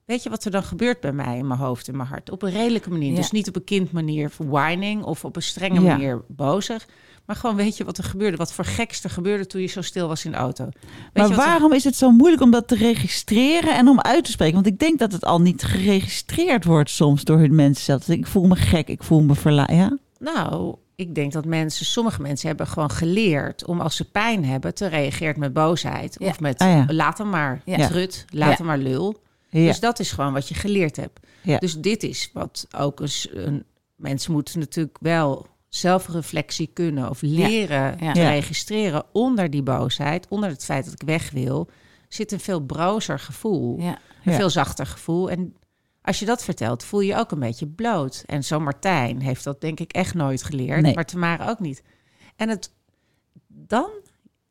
weet 0.04 0.22
je 0.22 0.30
wat 0.30 0.44
er 0.44 0.50
dan 0.50 0.62
gebeurt 0.62 1.00
bij 1.00 1.12
mij 1.12 1.38
in 1.38 1.46
mijn 1.46 1.60
hoofd 1.60 1.88
en 1.88 1.96
mijn 1.96 2.08
hart? 2.08 2.30
Op 2.30 2.42
een 2.42 2.50
redelijke 2.50 2.90
manier. 2.90 3.10
Ja. 3.10 3.16
Dus 3.16 3.30
niet 3.30 3.48
op 3.48 3.56
een 3.56 3.64
kindmanier 3.64 4.30
whining 4.36 5.02
of 5.02 5.24
op 5.24 5.36
een 5.36 5.42
strenge 5.42 5.80
manier 5.80 6.24
bozig. 6.28 6.86
Maar 7.26 7.36
gewoon 7.36 7.56
weet 7.56 7.76
je 7.76 7.84
wat 7.84 7.98
er 7.98 8.04
gebeurde. 8.04 8.36
Wat 8.36 8.52
voor 8.52 8.64
geks 8.64 9.04
er 9.04 9.10
gebeurde 9.10 9.46
toen 9.46 9.60
je 9.60 9.66
zo 9.66 9.82
stil 9.82 10.08
was 10.08 10.24
in 10.24 10.30
de 10.30 10.36
auto. 10.36 10.64
Weet 10.64 10.72
Maar 11.12 11.30
er- 11.30 11.36
waarom 11.36 11.72
is 11.72 11.84
het 11.84 11.96
zo 11.96 12.10
moeilijk 12.10 12.42
om 12.42 12.50
dat 12.50 12.68
te 12.68 12.74
registreren 12.74 13.74
en 13.74 13.88
om 13.88 14.00
uit 14.00 14.24
te 14.24 14.30
spreken? 14.30 14.54
Want 14.54 14.66
ik 14.66 14.78
denk 14.78 14.98
dat 14.98 15.12
het 15.12 15.24
al 15.24 15.40
niet 15.40 15.62
geregistreerd 15.62 16.64
wordt 16.64 16.90
soms 16.90 17.24
door 17.24 17.38
hun 17.38 17.54
mensen 17.54 17.84
zelf. 17.84 18.08
Ik 18.08 18.26
voel 18.26 18.46
me 18.46 18.56
gek, 18.56 18.88
ik 18.88 19.02
voel 19.02 19.22
me 19.22 19.34
verla... 19.34 19.68
Ja? 19.72 19.98
Nou, 20.18 20.74
ik 20.96 21.14
denk 21.14 21.32
dat 21.32 21.44
mensen, 21.44 21.86
sommige 21.86 22.22
mensen 22.22 22.48
hebben 22.48 22.66
gewoon 22.66 22.90
geleerd 22.90 23.64
om 23.64 23.80
als 23.80 23.96
ze 23.96 24.10
pijn 24.10 24.44
hebben 24.44 24.74
te 24.74 24.86
reageren 24.86 25.40
met 25.40 25.52
boosheid. 25.52 26.16
Ja. 26.18 26.26
Of 26.28 26.40
met 26.40 26.58
Ah, 26.58 26.68
ja. 26.68 26.84
laat 26.88 27.18
hem 27.18 27.28
maar 27.30 27.62
Ja. 27.64 27.86
trut, 27.86 28.24
laat 28.28 28.50
Ja. 28.50 28.56
hem 28.56 28.66
maar 28.66 28.78
lul. 28.78 29.22
Ja. 29.48 29.66
Dus 29.66 29.80
dat 29.80 29.98
is 29.98 30.12
gewoon 30.12 30.32
wat 30.32 30.48
je 30.48 30.54
geleerd 30.54 30.96
hebt. 30.96 31.20
Ja. 31.42 31.58
Dus 31.58 31.74
dit 31.80 32.02
is 32.02 32.30
wat 32.32 32.66
ook 32.76 33.00
eens 33.00 33.28
een 33.32 33.64
mensen 33.96 34.32
moeten 34.32 34.58
natuurlijk 34.58 34.96
wel 35.00 35.46
zelfreflectie 35.68 36.70
kunnen 36.72 37.10
of 37.10 37.22
leren 37.22 37.96
Ja. 38.00 38.12
te 38.12 38.28
registreren 38.28 39.04
onder 39.12 39.50
die 39.50 39.62
boosheid, 39.62 40.26
onder 40.28 40.48
het 40.50 40.64
feit 40.64 40.84
dat 40.84 40.92
ik 40.94 41.02
weg 41.06 41.30
wil, 41.30 41.68
zit 42.08 42.32
een 42.32 42.40
veel 42.40 42.60
brozer 42.60 43.18
gevoel, 43.18 43.80
Ja. 43.80 43.98
een 44.24 44.32
Ja. 44.32 44.38
veel 44.38 44.50
zachter 44.50 44.86
gevoel. 44.86 45.30
En 45.30 45.54
als 46.06 46.18
je 46.18 46.24
dat 46.24 46.44
vertelt, 46.44 46.84
voel 46.84 47.00
je 47.00 47.06
je 47.06 47.16
ook 47.18 47.30
een 47.30 47.38
beetje 47.38 47.66
bloot. 47.66 48.22
En 48.26 48.44
zo 48.44 48.60
Martijn 48.60 49.20
heeft 49.20 49.44
dat 49.44 49.60
denk 49.60 49.80
ik 49.80 49.92
echt 49.92 50.14
nooit 50.14 50.42
geleerd, 50.42 50.80
Nee. 50.82 50.94
maar 50.94 51.04
Tamara 51.06 51.48
ook 51.48 51.60
niet. 51.60 51.82
En 52.36 52.48
het 52.48 52.72
dan 53.48 53.90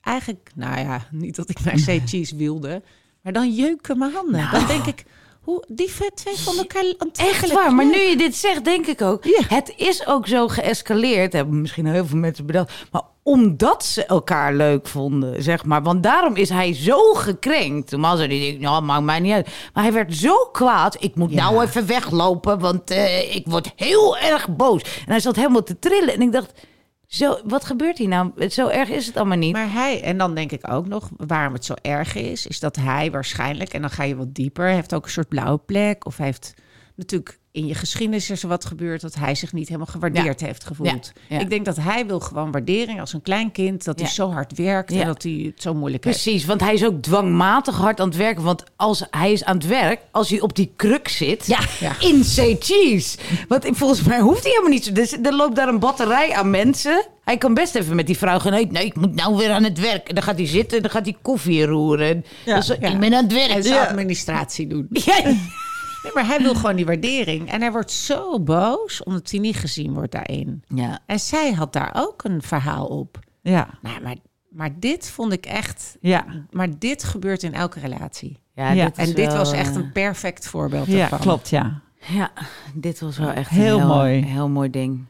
eigenlijk, 0.02 0.52
nou 0.56 0.80
ja, 0.80 1.08
niet 1.12 1.36
dat 1.36 1.50
ik 1.50 1.64
naar 1.64 1.78
Say 1.80 2.02
Cheese 2.06 2.36
wilde, 2.36 2.84
maar 3.22 3.34
dan 3.34 3.54
jeuken 3.54 3.98
mijn 3.98 4.12
handen. 4.14 4.52
Dan 4.52 4.68
denk 4.68 4.86
ik, 4.86 5.06
Hoe, 5.46 5.64
die 5.68 5.92
twee 6.14 6.36
vonden 6.38 6.68
elkaar 6.68 6.94
Echt 7.14 7.52
waar, 7.54 7.74
maar 7.74 7.86
nu 7.86 8.00
je 8.00 8.18
dit 8.18 8.36
zegt, 8.36 8.66
denk 8.66 8.86
ik 8.88 9.02
ook. 9.02 9.24
Ja. 9.24 9.42
Het 9.48 9.74
is 9.78 10.08
ook 10.08 10.28
zo 10.28 10.48
geëscaleerd, 10.48 11.34
hebben 11.34 11.62
misschien 11.62 11.86
heel 11.86 12.06
veel 12.06 12.18
mensen 12.18 12.46
bedacht. 12.46 12.74
Maar 12.92 13.02
omdat 13.24 13.86
ze 13.86 14.06
elkaar 14.06 14.54
leuk 14.54 14.88
vonden, 14.88 15.44
zeg 15.44 15.66
maar. 15.66 15.84
Want 15.84 16.04
daarom 16.04 16.36
is 16.36 16.50
hij 16.50 16.74
zo 16.74 17.14
gekrenkt. 17.14 17.92
Normaal 17.92 18.18
zou 18.18 18.30
hij 18.30 18.40
denken, 18.40 18.62
nou, 18.62 18.84
maakt 18.84 19.04
mij 19.04 19.20
niet 19.20 19.34
uit. 19.34 19.48
Maar 19.74 19.84
hij 19.84 19.94
werd 19.94 20.16
zo 20.16 20.36
kwaad. 20.52 20.98
Ik 21.00 21.16
moet 21.16 21.32
Ja. 21.32 21.50
nou 21.50 21.64
even 21.64 21.88
weglopen, 21.88 22.60
want 22.60 22.92
eh, 22.92 23.36
ik 23.36 23.46
word 23.48 23.72
heel 23.76 24.18
erg 24.18 24.56
boos. 24.56 24.82
En 24.82 25.12
hij 25.12 25.20
zat 25.20 25.36
helemaal 25.36 25.64
te 25.64 25.80
trillen. 25.80 26.14
En 26.14 26.22
ik 26.22 26.32
dacht, 26.32 26.52
zo, 27.08 27.40
wat 27.46 27.66
gebeurt 27.66 27.98
hier 27.98 28.08
nou? 28.08 28.50
Zo 28.50 28.68
erg 28.68 28.90
is 28.90 29.08
het 29.08 29.18
allemaal 29.18 29.38
niet. 29.38 29.54
Maar 29.54 29.72
hij, 29.72 30.02
en 30.02 30.18
dan 30.18 30.36
denk 30.36 30.52
ik 30.52 30.72
ook 30.72 30.88
nog, 30.88 31.10
waarom 31.18 31.54
het 31.54 31.66
zo 31.66 31.74
erg 31.82 32.16
is, 32.16 32.48
is 32.48 32.60
dat 32.60 32.76
hij 32.76 33.12
waarschijnlijk, 33.12 33.74
en 33.74 33.82
dan 33.82 33.90
ga 33.90 34.04
je 34.04 34.16
wat 34.16 34.34
dieper, 34.34 34.68
heeft 34.68 34.94
ook 34.94 35.06
een 35.06 35.12
soort 35.12 35.30
blauwe 35.30 35.60
plek. 35.60 36.06
Of 36.06 36.18
hij 36.18 36.26
heeft 36.26 36.54
natuurlijk 36.96 37.40
in 37.56 37.66
je 37.68 37.76
geschiedenis 37.76 38.30
is 38.30 38.44
er 38.44 38.50
wat 38.50 38.66
gebeurd 38.66 39.02
dat 39.02 39.16
hij 39.16 39.36
zich 39.36 39.54
niet 39.54 39.68
helemaal 39.68 39.88
gewaardeerd 39.88 40.42
heeft 40.42 40.64
gevoeld. 40.64 41.12
Ja, 41.28 41.36
ja. 41.36 41.40
Ik 41.42 41.50
denk 41.50 41.66
dat 41.66 41.78
hij 41.78 42.06
wil 42.06 42.20
gewoon 42.20 42.52
waardering 42.52 43.00
als 43.00 43.14
een 43.14 43.22
klein 43.22 43.52
kind, 43.52 43.84
dat 43.84 44.00
hij 44.00 44.10
zo 44.10 44.32
hard 44.32 44.58
werkt 44.58 44.92
en 44.92 45.06
dat 45.06 45.24
hij 45.24 45.42
het 45.54 45.62
zo 45.62 45.74
moeilijk 45.74 46.04
heeft. 46.04 46.22
Precies, 46.24 46.46
want 46.46 46.62
hij 46.62 46.74
is 46.74 46.86
ook 46.86 47.02
dwangmatig 47.02 47.76
hard 47.78 48.00
aan 48.00 48.08
het 48.08 48.18
werken. 48.18 48.44
Want 48.44 48.64
als 48.76 49.04
hij 49.12 49.32
is 49.32 49.44
aan 49.44 49.56
het 49.56 49.68
werk, 49.68 50.00
als 50.12 50.30
hij 50.30 50.42
op 50.42 50.56
die 50.56 50.72
kruk 50.76 51.08
zit, 51.08 51.48
in 52.00 52.24
say 52.24 52.56
cheese. 52.60 53.18
Want 53.48 53.66
ik- 53.66 53.76
volgens 53.76 54.02
mij 54.04 54.20
hoeft 54.20 54.42
hij 54.42 54.50
helemaal 54.52 54.72
niet 54.72 54.86
zo. 54.86 54.92
Dus 54.92 55.12
er 55.12 55.36
loopt 55.36 55.56
daar 55.56 55.68
een 55.68 55.80
batterij 55.80 56.34
aan 56.34 56.50
mensen. 56.50 57.06
Hij 57.24 57.38
kan 57.38 57.54
best 57.54 57.76
even 57.76 57.96
met 57.96 58.08
die 58.08 58.18
vrouw 58.18 58.40
gaan. 58.40 58.52
Nee, 58.52 58.68
nee, 58.72 58.86
ik 58.86 58.96
moet 58.96 59.16
nou 59.16 59.36
weer 59.36 59.50
aan 59.52 59.64
het 59.64 59.80
werk. 59.80 60.08
En 60.10 60.16
dan 60.16 60.24
gaat 60.24 60.38
hij 60.38 60.48
zitten 60.48 60.78
en 60.78 60.84
dan 60.84 60.92
gaat 60.92 61.06
hij 61.06 61.16
koffie 61.22 61.66
roeren. 61.66 62.26
Ja. 62.46 62.56
Dus. 62.56 62.70
Ik 62.70 62.80
ben 63.00 63.14
aan 63.14 63.24
het 63.24 63.34
werk. 63.34 63.50
En 63.50 63.64
zijn 63.64 63.88
administratie 63.88 64.68
doen. 64.68 64.88
Nee, 66.06 66.14
maar 66.14 66.26
hij 66.28 66.40
wil 66.42 66.56
gewoon 66.62 66.76
die 66.76 66.86
waardering. 66.86 67.52
En 67.52 67.62
hij 67.62 67.72
wordt 67.72 67.92
zo 67.92 68.40
boos 68.40 69.04
omdat 69.04 69.32
hij 69.32 69.40
niet 69.40 69.56
gezien 69.56 69.94
wordt 69.94 70.12
daarin. 70.12 70.64
Ja. 70.68 71.00
En 71.06 71.20
zij 71.20 71.52
had 71.52 71.74
daar 71.74 71.92
ook 71.96 72.24
een 72.24 72.42
verhaal 72.42 72.86
op. 72.86 73.20
Ja, 73.42 73.68
Nou, 73.82 74.02
maar, 74.02 74.16
maar 74.50 74.80
dit 74.80 75.10
vond 75.10 75.32
ik 75.34 75.46
echt. 75.46 75.98
ja, 76.02 76.26
Maar 76.52 76.80
dit 76.80 77.04
gebeurt 77.04 77.44
in 77.44 77.54
elke 77.54 77.80
relatie. 77.80 78.40
Ja, 78.56 78.72
Ja. 78.72 78.86
dit 78.86 78.98
En 78.98 79.14
dit 79.14 79.28
wel, 79.28 79.36
was 79.38 79.52
echt 79.52 79.70
eh, 79.70 79.76
een 79.76 79.92
perfect 79.92 80.48
voorbeeld 80.48 80.88
ja 80.88 81.02
ervan. 81.04 81.20
klopt, 81.20 81.50
ja. 81.50 81.82
Ja, 82.08 82.32
dit 82.74 83.00
was 83.00 83.18
wel 83.18 83.30
echt 83.32 83.50
Heel 83.50 83.62
een 83.74 83.80
heel 83.80 83.88
mooi. 83.96 84.26
Heel 84.26 84.50
mooi 84.50 84.70
ding. 84.70 85.06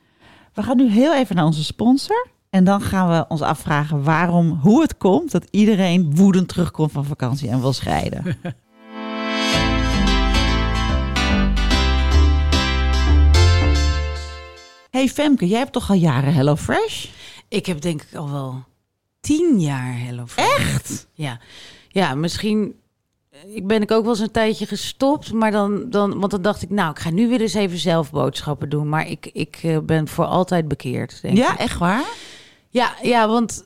We 0.54 0.64
gaan 0.64 0.78
nu 0.78 0.90
heel 0.90 1.16
even 1.16 1.36
naar 1.36 1.46
onze 1.46 1.64
sponsor. 1.64 2.28
En 2.50 2.64
dan 2.64 2.82
gaan 2.82 3.10
we 3.10 3.26
ons 3.28 3.42
afvragen 3.42 4.04
waarom, 4.04 4.50
hoe 4.50 4.82
het 4.82 4.98
komt 4.98 5.32
dat 5.32 5.48
iedereen 5.52 6.16
woedend 6.16 6.48
terugkomt 6.48 6.92
van 6.92 7.06
vakantie 7.06 7.50
en 7.50 7.62
wil 7.62 7.74
scheiden. 7.74 8.24
hey 14.96 15.10
Femke, 15.10 15.48
jij 15.48 15.60
hebt 15.60 15.72
toch 15.72 15.90
al 15.90 15.96
jaren 15.96 16.34
HelloFresh? 16.34 17.06
Ik 17.48 17.66
heb 17.66 17.82
denk 17.82 18.02
ik 18.02 18.16
al 18.16 18.32
wel 18.32 18.64
tien 19.20 19.60
jaar 19.60 20.00
HelloFresh. 20.00 20.58
Echt? 20.58 21.08
Ja. 21.14 21.40
Ja, 21.90 22.16
misschien... 22.16 22.76
Ik 23.46 23.68
ben 23.68 23.82
ik 23.82 23.92
ook 23.92 24.02
wel 24.02 24.12
eens 24.12 24.20
een 24.20 24.32
tijdje 24.32 24.66
gestopt, 24.66 25.34
maar 25.34 25.52
dan, 25.52 25.90
dan, 25.90 26.20
want 26.20 26.32
dan 26.32 26.42
dacht 26.42 26.62
ik, 26.62 26.70
nou, 26.70 26.92
ik 26.92 27.00
ga 27.00 27.10
nu 27.10 27.28
weer 27.28 27.42
eens 27.42 27.54
even 27.54 27.78
zelf 27.78 28.12
boodschappen 28.12 28.70
doen. 28.70 28.90
Maar 28.90 29.10
ik, 29.10 29.30
ik 29.34 29.60
eh, 29.64 29.78
ben 29.80 30.08
voor 30.08 30.26
altijd 30.26 30.68
bekeerd. 30.68 31.22
Denk 31.22 31.38
ik. 31.38 31.44
Ja, 31.44 31.58
echt 31.58 31.78
waar? 31.78 32.06
Ja, 32.70 32.96
ja, 33.02 33.28
want 33.28 33.66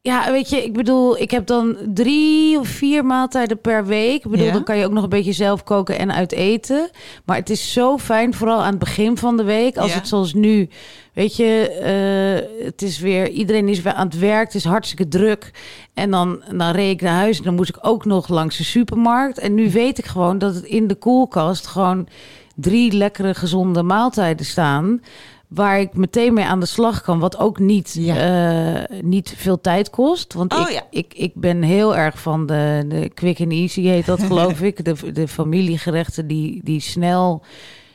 ja, 0.00 0.30
weet 0.32 0.50
je, 0.50 0.64
ik 0.64 0.72
bedoel, 0.72 1.18
ik 1.18 1.30
heb 1.30 1.46
dan 1.46 1.76
drie 1.94 2.58
of 2.58 2.68
vier 2.68 3.04
maaltijden 3.04 3.60
per 3.60 3.86
week. 3.86 4.24
Ik 4.24 4.30
bedoel, 4.30 4.46
Ja. 4.46 4.52
dan 4.52 4.64
kan 4.64 4.76
je 4.78 4.84
ook 4.84 4.92
nog 4.92 5.02
een 5.02 5.08
beetje 5.08 5.32
zelf 5.32 5.64
koken 5.64 5.98
en 5.98 6.12
uit 6.12 6.32
eten. 6.32 6.90
Maar 7.24 7.36
het 7.36 7.50
is 7.50 7.72
zo 7.72 7.98
fijn, 7.98 8.34
vooral 8.34 8.58
aan 8.62 8.70
het 8.70 8.78
begin 8.78 9.16
van 9.16 9.36
de 9.36 9.42
week, 9.44 9.76
als 9.76 9.90
Ja. 9.90 9.96
het 9.96 10.08
zoals 10.08 10.34
nu, 10.34 10.68
weet 11.14 11.36
je, 11.36 11.68
eh, 11.68 12.64
het 12.64 12.82
is 12.82 12.98
weer, 12.98 13.28
iedereen 13.30 13.68
is 13.68 13.82
weer 13.82 13.92
aan 13.92 14.06
het 14.06 14.18
werk, 14.18 14.44
het 14.46 14.54
is 14.54 14.64
hartstikke 14.64 15.08
druk. 15.08 15.50
En 15.94 16.10
dan, 16.10 16.42
dan 16.56 16.70
reed 16.70 16.90
ik 16.92 17.00
naar 17.00 17.14
huis 17.18 17.38
en 17.38 17.44
dan 17.44 17.54
moest 17.54 17.68
ik 17.76 17.78
ook 17.80 18.04
nog 18.04 18.28
langs 18.28 18.56
de 18.56 18.64
supermarkt. 18.64 19.38
En 19.38 19.54
nu 19.54 19.70
weet 19.70 19.98
ik 19.98 20.06
gewoon 20.06 20.38
dat 20.38 20.54
het 20.54 20.64
in 20.64 20.86
de 20.86 20.94
koelkast 20.94 21.66
gewoon 21.66 22.08
drie 22.56 22.92
lekkere, 22.92 23.34
gezonde 23.34 23.82
maaltijden 23.82 24.46
staan. 24.46 25.00
Waar 25.48 25.80
ik 25.80 25.94
meteen 25.94 26.34
mee 26.34 26.44
aan 26.44 26.60
de 26.60 26.66
slag 26.66 27.00
kan. 27.02 27.18
Wat 27.18 27.38
ook 27.38 27.58
niet, 27.58 27.96
eh, 28.06 28.82
niet 29.02 29.34
veel 29.36 29.60
tijd 29.60 29.90
kost. 29.90 30.34
Want 30.34 30.54
Oh, 30.54 30.60
ik, 30.60 30.70
ja. 30.70 30.82
ik, 30.90 31.14
ik 31.14 31.32
ben 31.34 31.62
heel 31.62 31.96
erg 31.96 32.20
van 32.20 32.46
de, 32.46 32.84
de 32.88 33.10
quick 33.14 33.40
and 33.40 33.52
easy 33.52 33.82
heet 33.82 34.06
dat 34.06 34.22
geloof 34.30 34.60
ik. 34.60 34.84
De, 34.84 35.12
de 35.12 35.28
familiegerechten 35.28 36.26
die, 36.26 36.60
die 36.64 36.80
snel... 36.80 37.42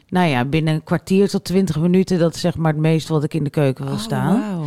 Nou 0.07 0.27
ja, 0.27 0.45
binnen 0.45 0.73
een 0.73 0.83
kwartier 0.83 1.29
tot 1.29 1.43
twintig 1.43 1.79
minuten. 1.79 2.19
Dat 2.19 2.35
is 2.35 2.41
zeg 2.41 2.57
maar 2.57 2.71
het 2.71 2.81
meeste 2.81 3.13
wat 3.13 3.23
ik 3.23 3.33
in 3.33 3.43
de 3.43 3.49
keuken 3.49 3.85
wil 3.85 3.97
staan. 3.97 4.35
Oh, 4.35 4.49
wauw. 4.49 4.65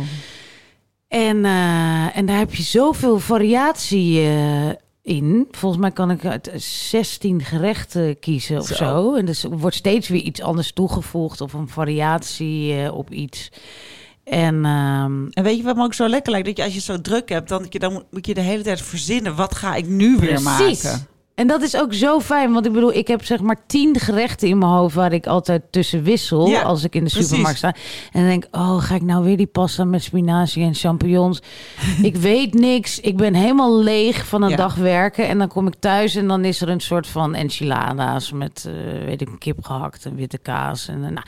En, 1.07 1.45
eh, 1.45 2.17
en 2.17 2.25
daar 2.25 2.37
heb 2.37 2.53
je 2.53 2.63
zoveel 2.63 3.19
variatie 3.19 4.19
eh, 4.19 4.69
in. 5.07 5.47
Volgens 5.51 5.81
mij 5.81 5.91
kan 5.91 6.11
ik 6.11 6.25
uit 6.25 6.51
16 6.55 7.41
gerechten 7.43 8.19
kiezen 8.19 8.59
of 8.59 8.67
Zo. 8.67 8.73
zo. 8.75 9.15
En 9.15 9.25
dus 9.25 9.43
er 9.43 9.49
wordt 9.57 9.75
steeds 9.75 10.07
weer 10.07 10.21
iets 10.21 10.41
anders 10.41 10.71
toegevoegd 10.71 11.41
of 11.41 11.53
een 11.53 11.67
variatie 11.69 12.73
eh, 12.83 12.93
op 12.93 13.11
iets. 13.11 13.51
En 14.23 14.65
ehm, 14.65 15.27
En 15.29 15.43
weet 15.43 15.57
je 15.57 15.63
wat 15.63 15.75
me 15.75 15.83
ook 15.83 15.93
zo 15.93 16.07
lekker 16.07 16.31
lijkt? 16.31 16.47
Dat 16.47 16.57
je 16.57 16.63
als 16.63 16.73
je 16.73 16.79
zo 16.81 17.01
druk 17.01 17.29
hebt, 17.29 17.49
dan, 17.49 17.65
dan 17.69 17.93
moet- 17.93 18.05
moet 18.11 18.25
je 18.27 18.33
de 18.33 18.41
hele 18.41 18.63
tijd 18.63 18.81
verzinnen. 18.81 19.35
Wat 19.35 19.55
ga 19.55 19.75
ik 19.75 19.87
nu 19.87 20.17
weer 20.17 20.41
maken? 20.41 21.07
En 21.37 21.47
dat 21.47 21.61
is 21.61 21.75
ook 21.77 21.93
zo 21.93 22.19
fijn, 22.19 22.53
want 22.53 22.65
ik 22.65 22.71
bedoel, 22.71 22.93
ik 22.93 23.07
heb 23.07 23.25
zeg 23.25 23.39
maar 23.41 23.57
tien 23.67 23.99
gerechten 23.99 24.47
in 24.47 24.57
mijn 24.57 24.71
hoofd 24.71 24.95
waar 24.95 25.13
ik 25.13 25.27
altijd 25.27 25.61
tussen 25.71 26.03
wissel 26.03 26.47
Ja, 26.47 26.61
als 26.61 26.83
ik 26.83 26.95
in 26.95 27.03
de 27.03 27.09
precies. 27.09 27.27
supermarkt 27.27 27.57
sta. 27.57 27.67
En 28.11 28.19
dan 28.19 28.27
denk 28.29 28.47
oh, 28.51 28.81
ga 28.81 28.95
ik 28.95 29.01
nou 29.01 29.23
weer 29.23 29.37
die 29.37 29.45
pasta 29.47 29.83
met 29.83 30.03
spinazie 30.03 30.63
en 30.63 30.73
champignons? 30.75 31.41
ik 32.01 32.15
weet 32.15 32.53
niks. 32.53 32.99
Ik 32.99 33.17
ben 33.17 33.33
helemaal 33.33 33.79
leeg 33.79 34.25
van 34.25 34.41
een 34.41 34.49
Ja. 34.49 34.55
dag 34.55 34.75
werken 34.75 35.27
en 35.27 35.37
dan 35.37 35.47
kom 35.47 35.67
ik 35.67 35.75
thuis 35.79 36.15
en 36.15 36.27
dan 36.27 36.45
is 36.45 36.61
er 36.61 36.69
een 36.69 36.79
soort 36.81 37.07
van 37.07 37.35
enchiladas 37.35 38.31
met, 38.31 38.67
eh, 38.67 39.05
weet 39.05 39.21
ik, 39.21 39.29
kip 39.37 39.65
gehakt 39.65 40.05
en 40.05 40.15
witte 40.15 40.37
kaas 40.37 40.87
en 40.87 40.95
eh, 41.03 41.11
nou. 41.11 41.25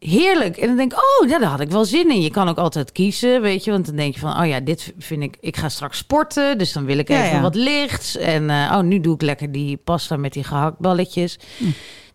Heerlijk. 0.00 0.56
En 0.56 0.66
dan 0.66 0.76
denk 0.76 0.92
ik, 0.92 0.98
oh, 0.98 1.28
ja, 1.28 1.38
daar 1.38 1.50
had 1.50 1.60
ik 1.60 1.70
wel 1.70 1.84
zin 1.84 2.10
in. 2.10 2.20
Je 2.20 2.30
kan 2.30 2.48
ook 2.48 2.58
altijd 2.58 2.92
kiezen, 2.92 3.40
weet 3.40 3.64
je. 3.64 3.70
Want 3.70 3.86
dan 3.86 3.96
denk 3.96 4.14
je 4.14 4.20
van, 4.20 4.40
oh 4.40 4.46
ja, 4.46 4.60
dit 4.60 4.92
vind 4.98 5.22
ik... 5.22 5.36
Ik 5.40 5.56
ga 5.56 5.68
straks 5.68 5.98
sporten, 5.98 6.58
dus 6.58 6.72
dan 6.72 6.84
wil 6.84 6.98
ik 6.98 7.08
even 7.08 7.24
ja. 7.24 7.40
wat 7.40 7.54
lichts. 7.54 8.16
En 8.16 8.50
eh, 8.50 8.72
oh, 8.76 8.80
nu 8.80 9.00
doe 9.00 9.14
ik 9.14 9.22
lekker 9.22 9.52
die 9.52 9.76
pasta 9.76 10.16
met 10.16 10.32
die 10.32 10.44
gehaktballetjes. 10.44 11.38
Hm. 11.58 11.64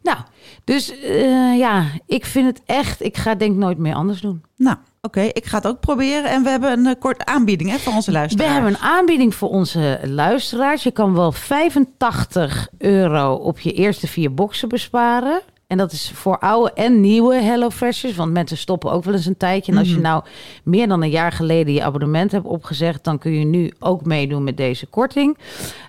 Nou, 0.02 0.17
dus 0.63 1.00
eh, 1.00 1.58
ja, 1.58 1.86
ik 2.06 2.26
vind 2.26 2.45
het 2.45 2.62
echt... 2.65 3.04
Ik 3.04 3.17
ga 3.17 3.36
denk 3.36 3.52
ik 3.52 3.58
nooit 3.58 3.78
meer 3.78 3.95
anders 3.95 4.21
doen. 4.21 4.43
Nou, 4.58 4.78
oké, 5.02 5.21
ik 5.21 5.45
ga 5.45 5.58
het 5.58 5.67
ook 5.67 5.80
proberen. 5.80 6.30
En 6.30 6.43
we 6.43 6.50
hebben 6.50 6.71
een 6.71 6.86
eh, 6.86 7.00
korte 7.00 7.26
aanbieding 7.26 7.69
hè, 7.69 7.78
van 7.78 7.93
onze 7.93 8.12
We 8.12 8.17
luisteraars. 8.17 8.54
hebben 8.54 8.71
een 8.71 8.80
aanbieding 8.80 9.36
voor 9.36 9.50
onze 9.50 10.00
luisteraars. 10.04 10.84
Je 10.84 10.91
kan 10.91 11.13
wel 11.13 11.32
85 11.32 12.67
euro 12.78 13.34
op 13.34 13.60
je 13.60 13.71
eerste 13.71 14.08
vier 14.08 14.34
boxen 14.34 14.69
besparen. 14.69 15.41
En 15.67 15.78
dat 15.78 15.91
is 15.91 16.12
voor 16.13 16.39
oude 16.39 16.73
en 16.73 17.01
nieuwe 17.01 17.36
HelloFreshers. 17.36 18.15
Want 18.15 18.32
mensen 18.32 18.58
stoppen 18.58 18.91
ook 18.91 19.04
wel 19.04 19.13
eens 19.13 19.25
een 19.25 19.38
tijdje. 19.38 19.71
En 19.71 19.78
als 19.78 19.89
je 19.89 19.99
nou 19.99 20.23
meer 20.63 20.88
dan 20.88 21.01
een 21.01 21.10
jaar 21.10 21.32
geleden 21.32 21.73
je 21.73 21.84
abonnement 21.84 22.32
hebt 22.32 22.45
opgezegd... 22.45 23.04
dan 23.04 23.17
kun 23.17 23.32
je 23.32 23.45
nu 23.45 23.71
ook 23.80 24.06
meedoen 24.06 24.43
met 24.43 24.58
deze 24.58 24.86
korting. 24.86 25.38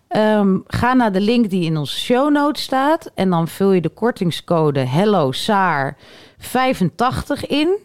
Ehm, 0.08 0.58
ga 0.66 0.94
naar 0.94 1.12
de 1.12 1.20
link 1.20 1.50
die 1.50 1.64
in 1.64 1.76
onze 1.76 1.98
show 1.98 2.32
notes 2.32 2.62
staat. 2.62 3.10
En 3.14 3.30
dan 3.30 3.48
vul 3.48 3.72
je 3.72 3.80
de 3.80 3.88
kortingscode 3.88 4.86
HelloSaar85 4.86 7.46
in. 7.46 7.78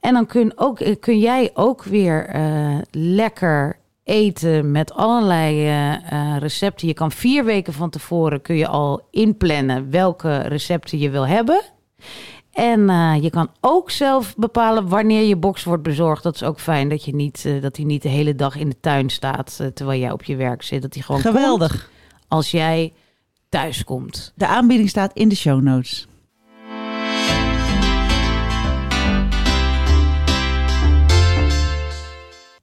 En 0.00 0.12
dan 0.12 0.26
kun, 0.26 0.52
ook, 0.56 0.80
eh, 0.80 0.96
kun 1.00 1.18
jij 1.18 1.50
ook 1.54 1.84
weer 1.84 2.26
eh, 2.26 2.78
lekker 2.90 3.78
eten 4.08 4.70
met 4.70 4.92
allerlei 4.92 5.66
eh, 5.68 6.36
recepten. 6.38 6.88
Je 6.88 6.94
kan 6.94 7.12
vier 7.12 7.44
weken 7.44 7.72
van 7.72 7.90
tevoren 7.90 8.42
kun 8.42 8.56
je 8.56 8.66
al 8.66 9.06
inplannen 9.10 9.90
welke 9.90 10.38
recepten 10.38 10.98
je 10.98 11.10
wil 11.10 11.26
hebben. 11.26 11.62
En 12.52 12.88
eh, 12.90 13.14
je 13.22 13.30
kan 13.30 13.50
ook 13.60 13.90
zelf 13.90 14.36
bepalen 14.36 14.88
wanneer 14.88 15.22
je 15.22 15.36
box 15.36 15.64
wordt 15.64 15.82
bezorgd. 15.82 16.22
Dat 16.22 16.34
is 16.34 16.42
ook 16.42 16.60
fijn 16.60 16.88
dat, 16.88 17.04
je 17.04 17.14
niet, 17.14 17.48
dat 17.60 17.74
die 17.74 17.86
niet 17.86 18.02
de 18.02 18.08
hele 18.08 18.34
dag 18.34 18.56
in 18.56 18.68
de 18.68 18.80
tuin 18.80 19.10
staat 19.10 19.60
terwijl 19.74 20.00
jij 20.00 20.10
op 20.12 20.22
je 20.22 20.36
werk 20.36 20.62
zit. 20.62 20.82
Dat 20.82 20.92
die 20.92 21.02
gewoon 21.02 21.20
Geweldig. 21.20 21.90
als 22.28 22.50
jij 22.50 22.92
thuis 23.48 23.84
komt. 23.84 24.32
De 24.34 24.46
aanbieding 24.46 24.88
staat 24.88 25.12
in 25.14 25.28
de 25.28 25.36
show 25.36 25.62
notes. 25.62 26.07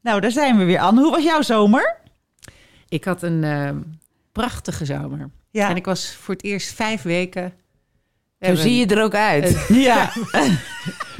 Nou, 0.05 0.19
daar 0.21 0.31
zijn 0.31 0.57
we 0.57 0.63
weer, 0.63 0.79
Anne. 0.79 1.01
Hoe 1.01 1.11
was 1.11 1.23
jouw 1.23 1.41
zomer? 1.41 1.97
Ik 2.89 3.03
had 3.03 3.21
een 3.23 3.43
eh, 3.43 3.69
prachtige 4.31 4.85
zomer. 4.85 5.29
Ja. 5.51 5.69
En 5.69 5.75
ik 5.75 5.85
was 5.85 6.15
voor 6.15 6.33
het 6.33 6.43
eerst 6.43 6.73
vijf 6.73 7.01
weken. 7.01 7.43
We 7.43 7.49
Zo 7.49 8.45
hebben 8.45 8.61
zie 8.61 8.75
je 8.75 8.85
er 8.95 9.03
ook 9.03 9.15
uit. 9.15 9.65
Ja. 9.89 10.11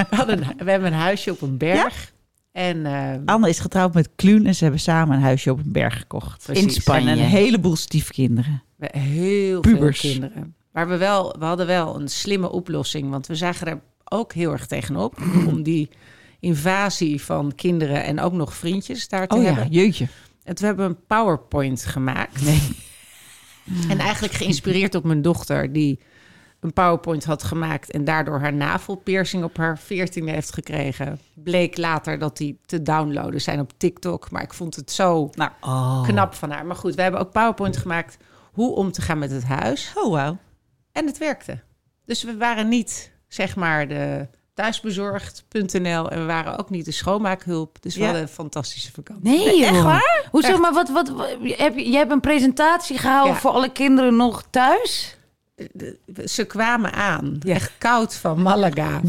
We, 0.10 0.24
een- 0.28 0.58
we 0.66 0.72
hebben 0.72 0.94
een 0.94 1.00
huisje 1.00 1.32
op 1.32 1.42
een 1.42 1.58
berg. 1.58 2.14
En 2.52 2.86
eh, 2.86 3.12
Anne 3.26 3.50
is 3.50 3.60
getrouwd 3.60 3.94
met 3.94 4.10
Kluun 4.16 4.46
en 4.46 4.56
ze 4.56 4.64
hebben 4.64 4.82
samen 4.82 5.16
een 5.16 5.22
huisje 5.24 5.52
op 5.52 5.58
een 5.58 5.72
berg 5.72 5.98
gekocht. 5.98 6.44
Precies. 6.46 6.64
In 6.64 6.70
Spanje. 6.70 7.10
En 7.10 7.18
een 7.20 7.26
heleboel 7.26 7.76
stiefkinderen. 7.76 8.64
we- 8.76 8.98
heel 9.00 9.60
Pubers. 9.62 10.00
veel 10.00 10.10
kinderen. 10.12 10.56
Maar 10.72 10.88
we, 10.88 10.98
wel, 10.98 11.36
we 11.40 11.46
hadden 11.46 11.68
wel 11.68 12.00
een 12.00 12.08
slimme 12.08 12.52
oplossing. 12.52 13.10
Want 13.10 13.28
we 13.28 13.36
zagen 13.36 13.68
er 13.68 13.80
ook 14.04 14.34
heel 14.34 14.52
erg 14.52 14.66
tegenop. 14.68 15.18
om 15.48 15.64
die 15.64 15.90
invasie 16.46 17.22
van 17.22 17.56
kinderen 17.56 18.04
en 18.04 18.20
ook 18.20 18.34
nog 18.34 18.56
vriendjes 18.56 19.08
daar 19.08 19.28
te 19.28 19.36
Oh 19.36 19.42
ja, 19.44 19.48
hebben. 19.54 19.72
jeetje. 19.72 20.08
En 20.44 20.56
toen 20.56 20.68
hebben 20.68 20.88
we 20.88 20.96
een 20.96 21.06
PowerPoint 21.08 21.86
gemaakt. 21.86 22.42
En 23.90 24.00
eigenlijk 24.00 24.34
geïnspireerd 24.34 24.96
op 24.96 25.04
mijn 25.04 25.22
dochter, 25.22 25.74
die 25.74 26.00
een 26.60 26.74
PowerPoint 26.74 27.26
had 27.26 27.44
gemaakt 27.44 27.92
en 27.92 28.04
daardoor 28.04 28.40
haar 28.40 28.54
navelpiercing 28.54 29.44
op 29.44 29.58
haar 29.58 29.80
veertiende 29.80 30.32
heeft 30.32 30.54
gekregen. 30.54 31.20
Bleek 31.34 31.78
later 31.78 32.20
dat 32.20 32.38
die 32.38 32.60
te 32.66 32.82
downloaden 32.82 33.42
zijn 33.42 33.60
op 33.60 33.72
TikTok. 33.78 34.32
Maar 34.32 34.42
ik 34.42 34.54
vond 34.54 34.76
het 34.76 34.92
zo 34.92 35.30
Nou, 35.34 35.52
oh. 35.62 36.04
knap 36.04 36.34
van 36.34 36.52
haar. 36.52 36.66
Maar 36.66 36.76
goed, 36.76 36.96
we 36.96 37.02
hebben 37.02 37.20
ook 37.20 37.32
PowerPoint 37.32 37.78
gemaakt 37.78 38.18
hoe 38.52 38.76
om 38.76 38.92
te 38.92 39.02
gaan 39.02 39.20
met 39.20 39.32
het 39.32 39.44
huis. 39.44 39.92
Oh, 39.96 40.12
wauw. 40.12 40.38
En 40.92 41.06
het 41.06 41.18
werkte. 41.18 41.60
Dus 42.06 42.24
we 42.24 42.38
waren 42.38 42.68
niet, 42.68 43.12
zeg 43.28 43.56
maar, 43.56 43.88
de 43.88 44.28
thuisbezorgd.nl 44.56 46.10
en 46.12 46.20
we 46.20 46.26
waren 46.26 46.58
ook 46.60 46.70
niet 46.70 46.86
de 46.86 46.92
schoonmaakhulp. 46.92 47.78
Dus 47.82 47.94
we 47.94 48.00
Ja. 48.00 48.06
hadden 48.06 48.24
een 48.24 48.30
fantastische 48.34 48.92
vakantie. 48.92 49.24
Nee, 49.30 49.66
Echt 49.66 49.82
waar? 49.82 50.28
Hoezo, 50.32 50.48
Echt. 50.48 50.60
maar 50.60 50.74
wat, 50.74 50.90
wat, 50.90 51.12
heb 51.42 51.76
je, 51.78 51.90
jij 51.90 52.00
hebt 52.00 52.12
een 52.12 52.20
presentatie 52.20 52.98
gehouden 52.98 53.34
Ja. 53.34 53.40
voor 53.40 53.52
alle 53.52 53.72
kinderen 53.72 54.16
nog 54.16 54.44
thuis? 54.50 55.18
de- 55.72 55.98
ze 56.26 56.44
kwamen 56.46 56.94
aan, 56.94 57.40
echt 57.48 57.72
koud 57.78 58.16
van 58.16 58.42
Malaga. 58.42 59.02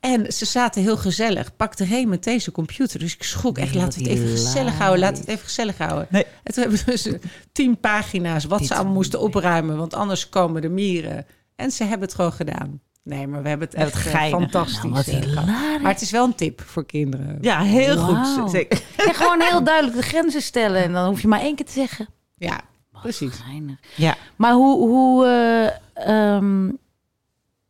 En 0.00 0.32
ze 0.32 0.44
zaten 0.44 0.82
heel 0.82 0.96
gezellig. 0.96 1.56
Pakte 1.56 1.84
Reen 1.84 2.08
meteen 2.08 2.40
zijn 2.40 2.54
computer. 2.54 2.98
Dus 2.98 3.14
ik 3.14 3.22
schrok 3.22 3.58
echt, 3.58 3.74
laten 3.74 4.02
we 4.02 4.08
het 4.08 4.18
even 4.18 4.28
gezellig 4.28 4.78
houden. 4.78 5.00
Laten 5.00 5.14
we 5.16 5.20
het 5.20 5.30
even 5.30 5.44
gezellig 5.44 5.78
houden. 5.78 6.06
Nee. 6.10 6.24
En 6.42 6.52
toen 6.54 6.62
hebben 6.62 6.80
we 6.84 6.90
dus 6.90 7.06
eh, 7.06 7.14
tien 7.52 7.80
pagina's 7.80 8.44
wat 8.44 8.58
Dit 8.58 8.68
ze 8.68 8.74
allemaal 8.74 8.92
moesten 8.92 9.20
opruimen. 9.20 9.76
Want 9.76 9.94
anders 9.94 10.28
komen 10.28 10.62
de 10.62 10.68
mieren. 10.68 11.26
En 11.56 11.70
ze 11.70 11.84
hebben 11.84 12.06
het 12.06 12.14
gewoon 12.16 12.32
gedaan. 12.32 12.80
Nee, 13.04 13.26
maar 13.26 13.42
we 13.42 13.48
hebben 13.48 13.66
het 13.66 13.76
echt 13.76 13.94
eh, 13.94 14.00
geinig. 14.00 14.40
fantastisch 14.40 14.82
Nou, 14.82 14.94
wat 14.94 15.06
eh. 15.06 15.82
Maar 15.82 15.92
het 15.92 16.00
is 16.00 16.10
wel 16.10 16.24
een 16.24 16.34
tip 16.34 16.60
voor 16.60 16.86
kinderen. 16.86 17.38
Ja, 17.40 17.60
heel 17.60 17.96
goed. 17.96 18.50
Zeker. 18.50 18.82
Gewoon 18.96 19.40
heel 19.40 19.64
duidelijk 19.64 19.96
de 19.96 20.02
grenzen 20.02 20.42
stellen. 20.42 20.82
En 20.82 20.92
dan 20.92 21.06
hoef 21.06 21.22
je 21.22 21.28
maar 21.28 21.40
één 21.40 21.54
keer 21.54 21.66
te 21.66 21.72
zeggen. 21.72 22.08
Ja, 22.36 22.60
precies. 23.00 23.34
Geinig. 23.34 23.76
Ja. 23.94 24.16
Maar 24.36 24.52
hoe... 24.52 24.88
hoe 24.88 25.26
eh, 25.26 26.34
ehm, 26.34 26.70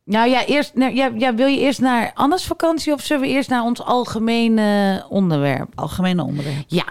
nou 0.05 0.29
ja, 0.29 0.45
eerst, 0.45 0.75
nou, 0.75 0.95
ja, 0.95 1.11
ja, 1.17 1.35
wil 1.35 1.47
je 1.47 1.59
eerst 1.59 1.81
naar 1.81 2.11
Anne's 2.15 2.47
vakantie 2.47 2.93
of 2.93 3.01
zullen 3.01 3.23
we 3.23 3.29
eerst 3.29 3.49
naar 3.49 3.63
ons 3.63 3.83
algemene 3.83 5.07
onderwerp? 5.09 5.73
Algemene 5.75 6.25
onderwerp. 6.25 6.65
Ja, 6.67 6.85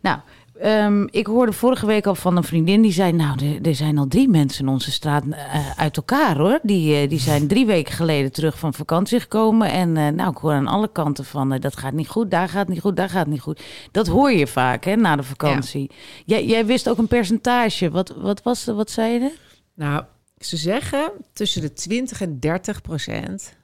nou, 0.00 0.18
ehm, 0.60 1.06
ik 1.10 1.26
hoorde 1.26 1.52
vorige 1.52 1.86
week 1.86 2.06
al 2.06 2.14
van 2.14 2.36
een 2.36 2.44
vriendin 2.44 2.82
die 2.82 2.92
zei... 2.92 3.12
nou, 3.12 3.44
er, 3.44 3.66
er 3.66 3.74
zijn 3.74 3.98
al 3.98 4.06
drie 4.06 4.28
mensen 4.28 4.64
in 4.64 4.70
onze 4.70 4.90
straat 4.90 5.24
eh, 5.30 5.70
uit 5.78 5.96
elkaar, 5.96 6.36
hoor. 6.36 6.58
Die, 6.62 6.96
eh, 6.96 7.08
die 7.08 7.18
zijn 7.18 7.46
drie 7.46 7.66
weken 7.66 7.94
geleden 7.94 8.32
terug 8.32 8.58
van 8.58 8.74
vakantie 8.74 9.20
gekomen. 9.20 9.70
En 9.70 9.96
eh, 9.96 10.08
nou, 10.08 10.30
ik 10.30 10.36
hoor 10.36 10.52
aan 10.52 10.66
alle 10.66 10.92
kanten 10.92 11.24
van... 11.24 11.58
dat 11.58 11.76
gaat 11.76 11.92
niet 11.92 12.08
goed, 12.08 12.30
daar 12.30 12.48
gaat 12.48 12.68
niet 12.68 12.80
goed, 12.80 12.96
daar 12.96 13.08
gaat 13.08 13.26
niet 13.26 13.40
goed. 13.40 13.62
Dat 13.90 14.06
hoor 14.06 14.32
je 14.32 14.46
vaak, 14.46 14.84
hè, 14.84 14.96
na 14.96 15.16
de 15.16 15.22
vakantie. 15.22 15.90
Jij, 16.24 16.46
jij 16.46 16.66
wist 16.66 16.88
ook 16.88 16.98
een 16.98 17.08
percentage. 17.08 17.90
Wat, 17.90 18.14
wat, 18.16 18.42
was, 18.42 18.64
wat 18.64 18.90
zei 18.90 19.12
je? 19.12 19.34
Nou, 19.74 20.04
ze 20.38 20.56
zeggen 20.56 21.12
tussen 21.32 21.60
de 21.60 21.72
20 21.72 22.20
en 22.20 22.40
30 22.40 22.82
procent 22.82 23.56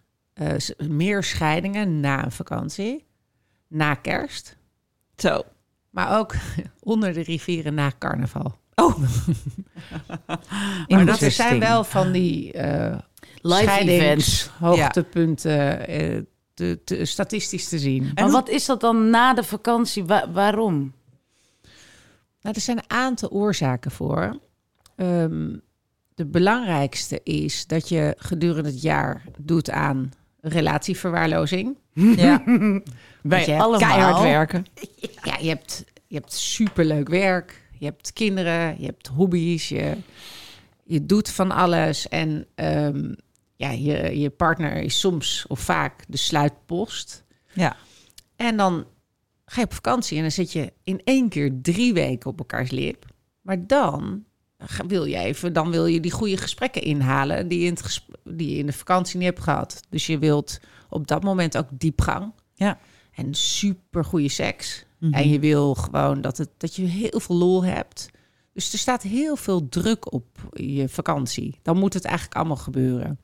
meer 0.88 1.22
scheidingen 1.22 2.00
na 2.00 2.24
een 2.24 2.32
vakantie, 2.32 3.04
na 3.68 3.94
kerst, 3.94 4.56
Zo. 5.16 5.42
Maar 5.94 6.18
ook 6.18 6.34
onder 6.80 7.12
de 7.12 7.22
rivieren 7.22 7.74
na 7.74 7.92
carnaval. 7.98 8.58
Oh. 8.74 8.98
Maar 10.88 11.06
dat 11.06 11.20
er 11.20 11.30
zijn 11.30 11.58
wel 11.60 11.84
van 11.84 12.12
die 12.12 12.52
eh 12.52 12.98
Live 13.42 13.78
events. 13.78 14.50
hoogtepunten 14.58 15.86
eh, 15.88 16.20
te, 16.54 16.80
te- 16.84 17.04
statistisch 17.04 17.68
te 17.68 17.78
zien. 17.78 18.10
Maar 18.14 18.30
wat 18.30 18.48
is 18.48 18.64
dat 18.66 18.80
dan 18.80 19.10
na 19.10 19.34
de 19.34 19.42
vakantie? 19.42 20.04
Wa- 20.04 20.30
waarom? 20.32 20.92
Nou, 22.40 22.54
er 22.54 22.60
zijn 22.60 22.76
een 22.78 22.90
aantal 22.90 23.28
oorzaken 23.30 23.90
voor. 23.90 24.38
Ehm, 24.96 25.56
de 26.14 26.26
belangrijkste 26.26 27.20
is 27.22 27.66
dat 27.66 27.88
je 27.88 28.14
gedurende 28.18 28.68
het 28.68 28.82
jaar 28.82 29.24
doet 29.38 29.70
aan 29.70 30.10
relatieverwaarlozing. 30.44 31.76
Ja. 31.92 32.42
Wij 33.22 33.46
je 33.46 33.58
allemaal. 33.58 33.78
keihard 33.78 34.22
werken. 34.22 34.64
Ja, 35.22 35.36
je 35.40 35.48
hebt, 35.48 35.84
je 36.06 36.16
hebt 36.16 36.32
superleuk 36.32 37.08
werk. 37.08 37.62
Je 37.78 37.84
hebt 37.84 38.12
kinderen, 38.12 38.80
je 38.80 38.86
hebt 38.86 39.06
hobby's. 39.06 39.68
Je, 39.68 39.96
je 40.84 41.06
doet 41.06 41.30
van 41.30 41.50
alles. 41.50 42.08
En 42.08 42.46
ehm, 42.54 43.14
ja, 43.56 43.70
je, 43.70 44.18
je 44.18 44.30
partner 44.30 44.76
is 44.76 45.00
soms 45.00 45.44
of 45.48 45.60
vaak 45.60 46.04
de 46.08 46.16
sluitpost. 46.16 47.24
Ja. 47.52 47.76
En 48.36 48.56
dan 48.56 48.86
ga 49.44 49.60
je 49.60 49.66
op 49.66 49.74
vakantie 49.74 50.16
en 50.16 50.22
dan 50.22 50.32
zit 50.32 50.52
je 50.52 50.72
in 50.82 51.00
één 51.04 51.28
keer 51.28 51.58
drie 51.62 51.92
weken 51.92 52.30
op 52.30 52.38
elkaars 52.38 52.70
lip. 52.70 53.06
Maar 53.40 53.66
dan 53.66 54.24
wil 54.86 55.04
je 55.04 55.16
even, 55.16 55.52
dan 55.52 55.70
wil 55.70 55.86
je 55.86 56.00
die 56.00 56.10
goede 56.10 56.36
gesprekken 56.36 56.82
inhalen 56.82 57.48
die 57.48 57.58
je 57.60 57.66
in, 57.66 57.72
het 57.72 58.04
die 58.24 58.50
je 58.50 58.56
in 58.56 58.66
de 58.66 58.72
vakantie 58.72 59.18
niet 59.18 59.28
hebt 59.28 59.40
gehad. 59.40 59.80
Dus 59.90 60.06
je 60.06 60.18
wilt 60.18 60.60
op 60.88 61.06
dat 61.06 61.22
moment 61.22 61.56
ook 61.56 61.68
diepgang. 61.70 62.32
Ja. 62.54 62.78
En 63.14 63.34
super 63.34 64.04
goede 64.04 64.28
seks. 64.28 64.84
Mhm. 64.98 65.14
En 65.14 65.28
je 65.28 65.38
wil 65.38 65.74
gewoon 65.74 66.20
dat, 66.20 66.38
het, 66.38 66.48
dat 66.56 66.76
je 66.76 66.82
heel 66.82 67.20
veel 67.20 67.36
lol 67.36 67.64
hebt. 67.64 68.08
Dus 68.52 68.72
er 68.72 68.78
staat 68.78 69.02
heel 69.02 69.36
veel 69.36 69.68
druk 69.68 70.12
op 70.12 70.26
je 70.52 70.88
vakantie. 70.88 71.58
Dan 71.62 71.78
moet 71.78 71.94
het 71.94 72.04
eigenlijk 72.04 72.36
allemaal 72.36 72.56
gebeuren. 72.56 73.18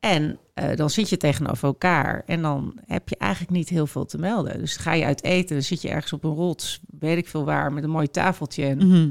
En 0.00 0.38
eh, 0.54 0.76
dan 0.76 0.90
zit 0.90 1.08
je 1.08 1.16
tegenover 1.16 1.68
elkaar 1.68 2.22
en 2.26 2.42
dan 2.42 2.78
heb 2.86 3.08
je 3.08 3.16
eigenlijk 3.16 3.52
niet 3.52 3.68
heel 3.68 3.86
veel 3.86 4.04
te 4.04 4.18
melden. 4.18 4.58
Dus 4.58 4.76
ga 4.76 4.92
je 4.92 5.04
uit 5.04 5.22
eten, 5.22 5.54
dan 5.54 5.64
zit 5.64 5.82
je 5.82 5.88
ergens 5.88 6.12
op 6.12 6.24
een 6.24 6.34
rots, 6.34 6.80
weet 6.98 7.18
ik 7.18 7.28
veel 7.28 7.44
waar, 7.44 7.72
met 7.72 7.84
een 7.84 7.90
mooi 7.90 8.10
tafeltje 8.10 8.64
en 8.64 8.88
Mhm. 8.88 9.10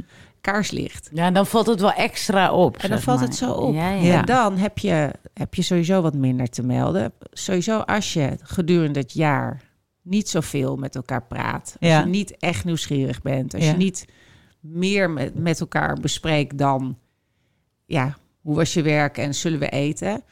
Kaarslicht. 0.52 1.10
Ja, 1.14 1.32
dan 1.32 1.46
valt 1.48 1.66
het 1.66 1.80
wel 1.80 1.94
extra 1.94 2.52
op. 2.54 2.78
En 2.78 2.90
dan 2.90 3.02
valt 3.02 3.20
maar. 3.20 3.28
het 3.28 3.38
zo 3.38 3.52
op. 3.52 3.74
Ja. 3.74 4.20
En 4.20 4.26
dan 4.26 4.58
heb 4.58 4.78
je, 4.78 5.12
heb 5.34 5.54
je 5.54 5.62
sowieso 5.62 6.02
wat 6.02 6.14
minder 6.14 6.50
te 6.50 6.64
melden. 6.64 7.14
Sowieso 7.32 7.80
als 7.80 8.14
je 8.14 8.38
gedurende 8.42 9.00
het 9.00 9.14
jaar 9.14 9.62
niet 10.02 10.30
zoveel 10.30 10.76
met 10.76 10.96
elkaar 10.96 11.24
praat. 11.24 11.76
Als 11.80 11.90
Ja. 11.90 12.00
je 12.00 12.06
niet 12.06 12.38
echt 12.38 12.66
nieuwsgierig 12.66 13.22
bent. 13.22 13.54
Als 13.54 13.66
je 13.66 13.72
niet 13.74 14.06
meer 14.60 15.10
met, 15.10 15.36
met 15.36 15.60
elkaar 15.60 15.98
bespreekt 16.02 16.58
dan... 16.58 16.98
Ja, 17.86 18.18
hoe 18.42 18.56
was 18.56 18.74
je 18.74 18.82
werk 18.82 19.18
en 19.18 19.36
zullen 19.36 19.60
we 19.60 19.70
eten? 19.70 20.24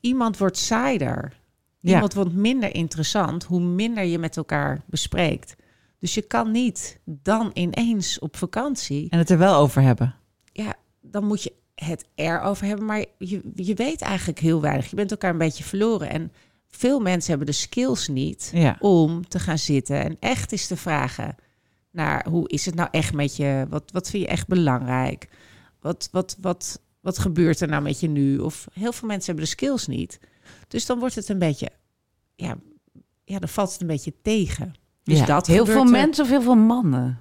Iemand 0.00 0.36
wordt 0.38 0.56
saaier. 0.56 1.32
Ja. 1.80 1.94
Iemand 1.94 2.14
wordt 2.14 2.32
minder 2.32 2.74
interessant 2.74 3.44
hoe 3.44 3.60
minder 3.60 4.04
je 4.04 4.18
met 4.18 4.36
elkaar 4.36 4.80
bespreekt. 4.86 5.54
Dus 6.02 6.14
je 6.14 6.22
kan 6.22 6.50
niet 6.50 6.98
dan 7.04 7.50
ineens 7.54 8.18
op 8.18 8.36
vakantie 8.36 9.10
En 9.10 9.18
het 9.18 9.30
er 9.30 9.38
wel 9.38 9.54
over 9.56 9.82
hebben. 9.82 10.14
ja, 10.52 10.74
dan 11.00 11.24
moet 11.26 11.42
je 11.42 11.52
het 11.74 12.04
erover 12.14 12.66
hebben. 12.66 12.86
Maar 12.86 13.04
je, 13.18 13.40
je 13.54 13.74
weet 13.74 14.00
eigenlijk 14.00 14.38
heel 14.38 14.60
weinig. 14.60 14.90
Je 14.90 14.96
bent 14.96 15.10
elkaar 15.10 15.30
een 15.30 15.38
beetje 15.38 15.64
verloren. 15.64 16.10
En 16.10 16.32
veel 16.68 17.00
mensen 17.00 17.28
hebben 17.30 17.46
de 17.46 17.52
skills 17.52 18.08
niet 18.08 18.50
Ja. 18.54 18.76
om 18.80 19.28
te 19.28 19.38
gaan 19.38 19.58
zitten 19.58 20.02
en 20.02 20.16
echt 20.20 20.52
eens 20.52 20.66
te 20.66 20.76
vragen 20.76 21.34
naar 21.90 22.26
hoe 22.28 22.48
is 22.48 22.66
het 22.66 22.74
nou 22.74 22.88
echt 22.90 23.14
met 23.14 23.36
je? 23.36 23.66
Wat, 23.68 23.90
wat 23.92 24.10
vind 24.10 24.22
je 24.22 24.28
echt 24.28 24.46
belangrijk? 24.46 25.28
Wat, 25.80 26.08
wat, 26.12 26.36
wat, 26.40 26.80
wat 27.00 27.18
gebeurt 27.18 27.60
er 27.60 27.68
nou 27.68 27.82
met 27.82 28.00
je 28.00 28.08
nu? 28.08 28.38
Of 28.38 28.66
heel 28.72 28.92
veel 28.92 29.08
mensen 29.08 29.26
hebben 29.26 29.44
de 29.44 29.50
skills 29.50 29.86
niet. 29.86 30.20
Dus 30.68 30.86
dan 30.86 30.98
wordt 30.98 31.14
het 31.14 31.28
een 31.28 31.38
beetje, 31.38 31.70
ja, 32.34 32.56
ja 33.24 33.38
dan 33.38 33.48
valt 33.48 33.72
het 33.72 33.80
een 33.80 33.86
beetje 33.86 34.14
tegen. 34.22 34.74
Dus 35.04 35.18
Ja, 35.18 35.24
dat 35.26 35.46
Heel 35.46 35.66
veel 35.66 35.80
er. 35.84 35.90
mensen 35.90 36.24
of 36.24 36.30
heel 36.30 36.42
veel 36.42 36.54
mannen? 36.54 37.20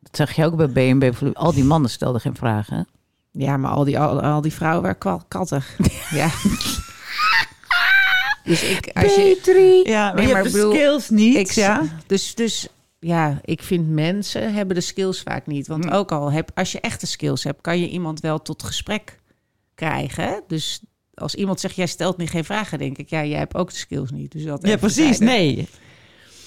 Dat 0.00 0.16
zeg 0.16 0.32
je 0.36 0.44
ook 0.44 0.56
bij 0.56 0.70
BNB. 0.70 1.12
Al 1.32 1.52
die 1.52 1.64
mannen 1.64 1.90
stelden 1.90 2.20
geen 2.20 2.34
vragen. 2.36 2.88
Ja, 3.32 3.56
maar 3.56 3.70
al 3.70 3.84
die, 3.84 3.98
al, 3.98 4.20
al 4.22 4.40
die 4.40 4.52
vrouwen 4.52 4.82
waren 4.82 4.98
kwal- 4.98 5.22
kattig. 5.28 5.76
ja. 6.10 6.30
dus 8.44 8.62
ik, 8.62 8.90
als 8.92 9.14
je, 9.14 9.38
Petri. 9.42 9.82
Ja, 9.90 10.04
maar 10.04 10.14
Nee, 10.14 10.26
je 10.26 10.32
maar 10.32 10.42
hebt 10.42 10.54
ik 10.54 10.60
de 10.60 10.66
bedoel, 10.68 10.74
skills 10.74 11.08
niet. 11.08 11.36
ik, 11.36 11.50
ja. 11.50 11.82
dus, 12.06 12.34
dus 12.34 12.68
ja, 12.98 13.40
ik 13.44 13.62
vind 13.62 13.88
mensen 13.88 14.54
hebben 14.54 14.74
de 14.74 14.80
skills 14.80 15.20
vaak 15.22 15.46
niet. 15.46 15.66
Want 15.66 15.84
Hm. 15.84 15.90
ook 15.92 16.12
al 16.12 16.32
heb, 16.32 16.50
als 16.54 16.72
je 16.72 16.80
echte 16.80 17.06
skills 17.06 17.44
hebt, 17.44 17.60
kan 17.60 17.80
je 17.80 17.88
iemand 17.88 18.20
wel 18.20 18.42
tot 18.42 18.62
gesprek 18.62 19.18
krijgen. 19.74 20.42
Dus 20.46 20.80
als 21.14 21.34
iemand 21.34 21.60
zegt, 21.60 21.74
jij 21.76 21.86
stelt 21.86 22.16
me 22.16 22.26
geen 22.26 22.44
vragen, 22.44 22.78
denk 22.78 22.98
ik, 22.98 23.10
ja, 23.10 23.24
jij 23.24 23.38
hebt 23.38 23.54
ook 23.54 23.70
de 23.70 23.76
skills 23.76 24.10
niet. 24.10 24.32
Dus 24.32 24.44
dat 24.44 24.66
ja, 24.66 24.76
precies. 24.76 25.18
Nee. 25.18 25.68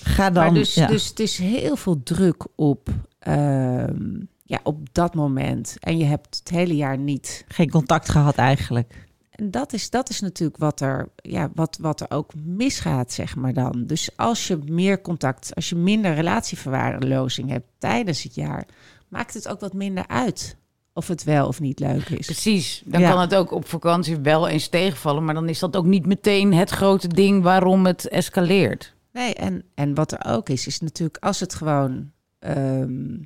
Ga 0.04 0.30
dan. 0.30 0.44
Maar 0.44 0.54
dus, 0.54 0.74
ja. 0.74 0.88
dus 0.88 1.08
het 1.08 1.20
is 1.20 1.38
heel 1.38 1.76
veel 1.76 2.04
druk 2.04 2.46
op, 2.56 2.90
ehm, 3.20 4.20
ja, 4.44 4.60
op 4.64 4.94
dat 4.94 5.16
moment. 5.16 5.76
En 5.80 5.98
je 5.98 6.06
hebt 6.06 6.40
het 6.40 6.50
hele 6.50 6.76
jaar 6.76 6.98
niet 6.98 7.46
Geen 7.48 7.70
contact 7.70 8.10
gehad 8.10 8.36
eigenlijk. 8.36 9.08
En 9.32 9.52
dat 9.52 9.74
is, 9.74 9.90
dat 9.90 10.10
is 10.10 10.20
natuurlijk 10.20 10.60
wat 10.60 10.82
er, 10.82 11.10
ja, 11.16 11.50
wat, 11.56 11.78
wat 11.82 12.02
er 12.02 12.10
ook 12.10 12.32
misgaat, 12.46 13.12
zeg 13.12 13.36
maar 13.36 13.54
dan. 13.54 13.84
Dus 13.86 14.10
als 14.16 14.48
je 14.48 14.60
meer 14.66 15.02
contact, 15.02 15.56
als 15.56 15.70
je 15.70 15.76
minder 15.76 16.14
relatieverwaarlozing 16.14 17.50
hebt 17.50 17.68
tijdens 17.78 18.24
het 18.24 18.36
jaar, 18.36 18.66
maakt 19.08 19.34
het 19.34 19.48
ook 19.48 19.60
wat 19.60 19.74
minder 19.74 20.08
uit 20.08 20.56
of 20.94 21.08
het 21.08 21.24
wel 21.24 21.48
of 21.48 21.60
niet 21.60 21.80
leuk 21.80 22.10
is. 22.10 22.26
Precies. 22.26 22.82
Dan 22.86 23.02
Ja. 23.02 23.10
kan 23.12 23.22
het 23.22 23.36
ook 23.36 23.52
op 23.52 23.68
vakantie 23.68 24.18
wel 24.18 24.48
eens 24.48 24.68
tegenvallen. 24.68 25.26
Maar 25.26 25.34
dan 25.34 25.50
is 25.50 25.60
dat 25.60 25.76
ook 25.76 25.86
niet 25.86 26.06
meteen 26.06 26.54
het 26.54 26.70
grote 26.70 27.08
ding 27.08 27.44
waarom 27.44 27.86
het 27.86 28.08
escaleert. 28.08 28.94
Nee, 29.12 29.34
en, 29.34 29.64
en 29.76 29.94
wat 29.94 30.12
er 30.12 30.26
ook 30.26 30.50
is, 30.50 30.68
is 30.68 30.80
natuurlijk 30.80 31.24
als 31.24 31.40
het 31.40 31.54
gewoon, 31.54 32.12
ehm, 32.40 33.18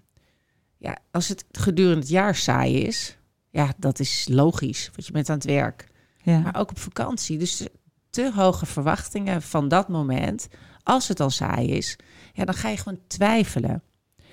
ja, 0.78 0.98
als 1.12 1.28
het 1.28 1.46
gedurende 1.52 2.00
het 2.00 2.10
jaar 2.10 2.36
saai 2.36 2.78
is, 2.78 3.18
ja, 3.50 3.74
dat 3.78 4.00
is 4.00 4.28
logisch, 4.30 4.90
want 4.94 5.06
je 5.08 5.14
bent 5.14 5.30
aan 5.30 5.36
het 5.36 5.46
werk. 5.46 5.88
Ja. 6.24 6.40
Maar 6.40 6.56
ook 6.56 6.70
op 6.70 6.80
vakantie. 6.80 7.38
Dus 7.38 7.68
te 8.10 8.32
hoge 8.36 8.66
verwachtingen 8.66 9.42
van 9.42 9.68
dat 9.68 9.88
moment, 9.88 10.48
als 10.84 11.08
het 11.08 11.20
al 11.20 11.30
saai 11.30 11.68
is, 11.68 11.96
ja, 12.34 12.46
dan 12.46 12.54
ga 12.54 12.70
je 12.70 12.78
gewoon 12.78 13.00
twijfelen. 13.08 13.84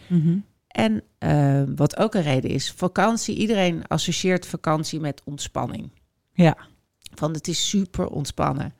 Mhm. 0.06 0.38
En 0.68 1.02
eh, 1.18 1.62
wat 1.76 1.96
ook 1.96 2.14
een 2.14 2.22
reden 2.22 2.50
is, 2.50 2.72
vakantie, 2.72 3.36
iedereen 3.36 3.86
associeert 3.86 4.46
vakantie 4.46 5.00
met 5.00 5.22
ontspanning. 5.24 5.90
Ja. 6.32 6.56
Van 7.14 7.32
het 7.32 7.48
is 7.48 7.68
super 7.68 8.06
ontspannen. 8.06 8.74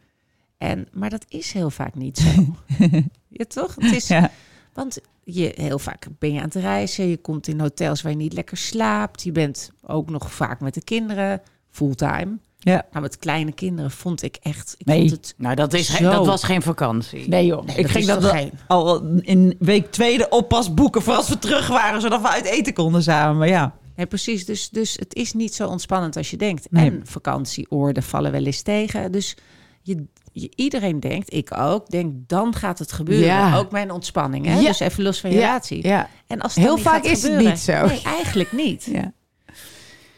En, 0.62 0.88
maar 0.92 1.10
dat 1.10 1.24
is 1.28 1.52
heel 1.52 1.70
vaak 1.70 1.94
niet 1.94 2.18
zo. 2.18 2.30
ja, 3.38 3.44
toch? 3.48 3.74
Het 3.78 3.92
is, 3.92 4.08
Ja. 4.08 4.30
Want 4.72 4.98
je, 5.24 5.52
heel 5.54 5.78
vaak 5.78 6.06
ben 6.18 6.32
je 6.32 6.38
aan 6.38 6.44
het 6.44 6.54
reizen, 6.54 7.08
je 7.08 7.16
komt 7.16 7.46
in 7.48 7.60
hotels 7.60 8.02
waar 8.02 8.12
je 8.12 8.18
niet 8.18 8.32
lekker 8.32 8.56
slaapt. 8.56 9.22
Je 9.22 9.32
bent 9.32 9.70
ook 9.86 10.10
nog 10.10 10.32
vaak 10.32 10.60
met 10.60 10.74
de 10.74 10.82
kinderen, 10.84 11.42
fulltime. 11.70 12.38
Ja. 12.58 12.86
Nou, 12.90 13.02
met 13.02 13.18
kleine 13.18 13.52
kinderen 13.52 13.90
vond 13.90 14.22
ik 14.22 14.36
echt... 14.42 14.74
Ik 14.78 14.86
Nee. 14.86 14.98
vond 14.98 15.10
het, 15.10 15.34
Nou, 15.36 15.54
dat, 15.54 15.72
is, 15.72 15.94
Zo. 15.96 16.10
dat 16.10 16.26
was 16.26 16.42
geen 16.44 16.62
vakantie. 16.62 17.28
Nee 17.28 17.46
joh, 17.46 17.64
Nee, 17.64 17.76
ik 17.76 17.82
dat 17.82 17.90
ging 17.90 18.06
dat 18.06 18.24
geen- 18.24 18.52
al 18.66 19.04
in 19.20 19.56
week 19.58 19.90
twee 19.92 20.18
de 20.18 20.28
oppas 20.28 20.74
boeken 20.74 21.02
voor 21.02 21.14
als 21.14 21.28
we 21.28 21.38
terug 21.38 21.68
waren, 21.68 22.00
zodat 22.00 22.20
we 22.20 22.28
uit 22.28 22.44
eten 22.44 22.74
konden 22.74 23.02
samen. 23.02 23.38
Maar 23.38 23.48
ja, 23.48 23.74
nee, 23.96 24.06
precies. 24.06 24.46
Dus, 24.46 24.68
dus 24.70 24.96
het 24.96 25.14
is 25.14 25.32
niet 25.32 25.54
zo 25.54 25.68
ontspannend 25.68 26.16
als 26.16 26.30
je 26.30 26.36
denkt. 26.36 26.66
Nee. 26.70 26.90
En 26.90 27.00
vakantieoorden 27.04 28.02
vallen 28.02 28.32
wel 28.32 28.44
eens 28.44 28.62
tegen. 28.62 29.12
Dus 29.12 29.36
je, 29.82 30.04
iedereen 30.32 31.00
denkt, 31.00 31.32
ik 31.32 31.58
ook, 31.58 31.90
denk 31.90 32.12
dan 32.28 32.54
gaat 32.54 32.78
het 32.78 32.92
gebeuren. 32.92 33.26
Ja. 33.26 33.56
Ook 33.56 33.70
mijn 33.70 33.90
ontspanning. 33.90 34.46
Hè? 34.46 34.54
Ja. 34.58 34.66
Dus 34.66 34.80
even 34.80 35.02
los 35.02 35.20
van 35.20 35.30
je 35.30 35.36
relatie. 35.36 35.86
Ja. 35.86 36.08
En 36.26 36.40
als 36.40 36.54
het 36.54 36.64
Heel 36.64 36.78
vaak 36.78 37.04
is 37.04 37.22
het 37.22 37.38
niet 37.38 37.58
zo. 37.58 37.86
Nee, 37.86 38.02
eigenlijk 38.02 38.52
niet. 38.52 38.84
ja. 38.84 39.12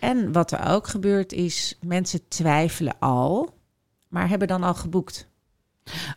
En 0.01 0.33
wat 0.33 0.53
er 0.53 0.67
ook 0.67 0.87
gebeurt 0.87 1.33
is, 1.33 1.79
mensen 1.81 2.29
twijfelen 2.29 2.99
al, 2.99 3.55
maar 4.09 4.29
hebben 4.29 4.49
dan 4.49 4.63
al 4.63 4.75
geboekt. 4.75 5.29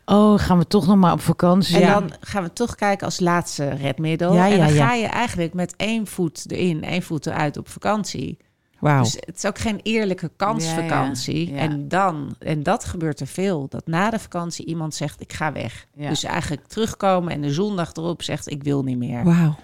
Oh, 0.05 0.39
gaan 0.39 0.57
we 0.57 0.67
toch 0.67 0.88
nog 0.88 0.95
maar 0.95 1.12
op 1.12 1.21
vakantie? 1.21 1.79
En 1.79 1.91
dan 1.91 2.12
gaan 2.19 2.43
we 2.43 2.53
toch 2.53 2.75
kijken 2.75 3.05
als 3.05 3.19
laatste 3.19 3.69
redmiddel. 3.69 4.33
Ja, 4.33 4.51
en 4.51 4.57
dan 4.57 4.73
ja. 4.73 4.88
ga 4.88 4.93
je 4.93 5.05
eigenlijk 5.05 5.53
met 5.53 5.75
één 5.75 6.07
voet 6.07 6.51
erin, 6.51 6.83
één 6.83 7.01
voet 7.01 7.25
eruit 7.25 7.57
op 7.57 7.69
vakantie. 7.69 8.38
Dus 8.82 9.13
het 9.13 9.36
is 9.36 9.46
ook 9.46 9.58
geen 9.58 9.80
eerlijke 9.84 10.32
kansvakantie. 10.36 11.50
Ja, 11.50 11.56
ja. 11.56 11.62
En 11.62 11.88
dan, 11.88 12.36
en 12.40 12.63
dat 12.63 12.86
gebeurt 12.86 13.20
er 13.20 13.28
veel, 13.28 13.68
dat 13.70 13.88
na 13.88 14.10
de 14.10 14.20
vakantie 14.20 14.66
iemand 14.66 14.96
zegt 14.96 15.22
ik 15.22 15.34
ga 15.34 15.52
weg. 15.52 15.88
Ja. 15.96 16.10
Dus 16.10 16.24
eigenlijk 16.24 16.68
terugkomen 16.68 17.32
en 17.32 17.42
de 17.42 17.54
zondag 17.54 17.94
erop 17.94 18.24
zegt 18.24 18.52
ik 18.52 18.63
wil 18.63 18.84
niet 18.84 18.98
meer. 18.98 19.24
Wauw. 19.24 19.56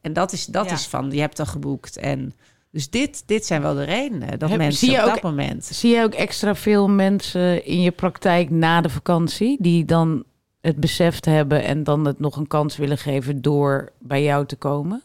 En 0.00 0.12
dat 0.12 0.32
is, 0.32 0.46
dat 0.46 0.70
is 0.70 0.86
van, 0.86 1.10
je 1.10 1.20
hebt 1.20 1.38
al 1.38 1.46
geboekt. 1.46 1.96
En 1.96 2.34
dus 2.70 2.90
dit, 2.90 3.22
dit 3.26 3.46
zijn 3.46 3.62
wel 3.62 3.74
de 3.74 3.84
redenen 3.84 4.38
dat 4.38 4.48
Heb- 4.48 4.58
mensen 4.58 4.86
zie 4.86 4.90
je 4.90 5.02
op 5.02 5.08
ook- 5.08 5.14
dat 5.14 5.22
moment... 5.22 5.64
Zie 5.64 5.94
je 5.94 6.02
ook 6.02 6.14
extra 6.14 6.54
veel 6.54 6.88
mensen 6.88 7.64
in 7.66 7.80
je 7.80 7.90
praktijk 7.90 8.50
na 8.50 8.80
de 8.80 8.88
vakantie 8.88 9.56
die 9.60 9.84
dan 9.84 10.24
het 10.60 10.76
beseft 10.76 11.24
hebben 11.24 11.64
en 11.64 11.84
dan 11.84 12.04
het 12.04 12.18
nog 12.18 12.36
een 12.36 12.46
kans 12.46 12.76
willen 12.76 12.98
geven 12.98 13.42
door 13.42 13.92
bij 13.98 14.22
jou 14.22 14.46
te 14.46 14.56
komen? 14.56 15.02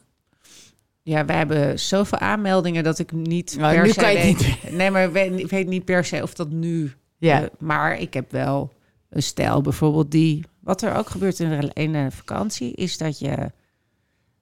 Ja, 1.08 1.24
wij 1.24 1.36
hebben 1.36 1.80
zoveel 1.80 2.18
aanmeldingen 2.18 2.84
dat 2.84 2.98
ik 2.98 3.12
niet 3.12 3.56
Nou, 3.58 3.74
per 3.74 3.84
nu 3.84 3.90
se 3.90 4.00
kan 4.00 4.12
je 4.12 4.18
weet... 4.18 4.72
Nee, 4.72 4.90
maar 4.90 5.16
ik 5.16 5.48
weet, 5.48 5.66
niet 5.66 5.84
per 5.84 6.04
se 6.04 6.22
of 6.22 6.34
dat 6.34 6.50
nu... 6.50 6.92
Ja. 7.18 7.42
eh, 7.42 7.48
maar 7.58 7.98
ik 7.98 8.14
heb 8.14 8.30
wel 8.30 8.72
een 9.10 9.22
stijl 9.22 9.60
bijvoorbeeld 9.60 10.10
die... 10.10 10.44
Wat 10.60 10.82
er 10.82 10.94
ook 10.94 11.08
gebeurt 11.08 11.40
in 11.40 11.94
een, 11.94 12.12
vakantie 12.12 12.72
is 12.74 12.98
dat 12.98 13.18
je... 13.18 13.50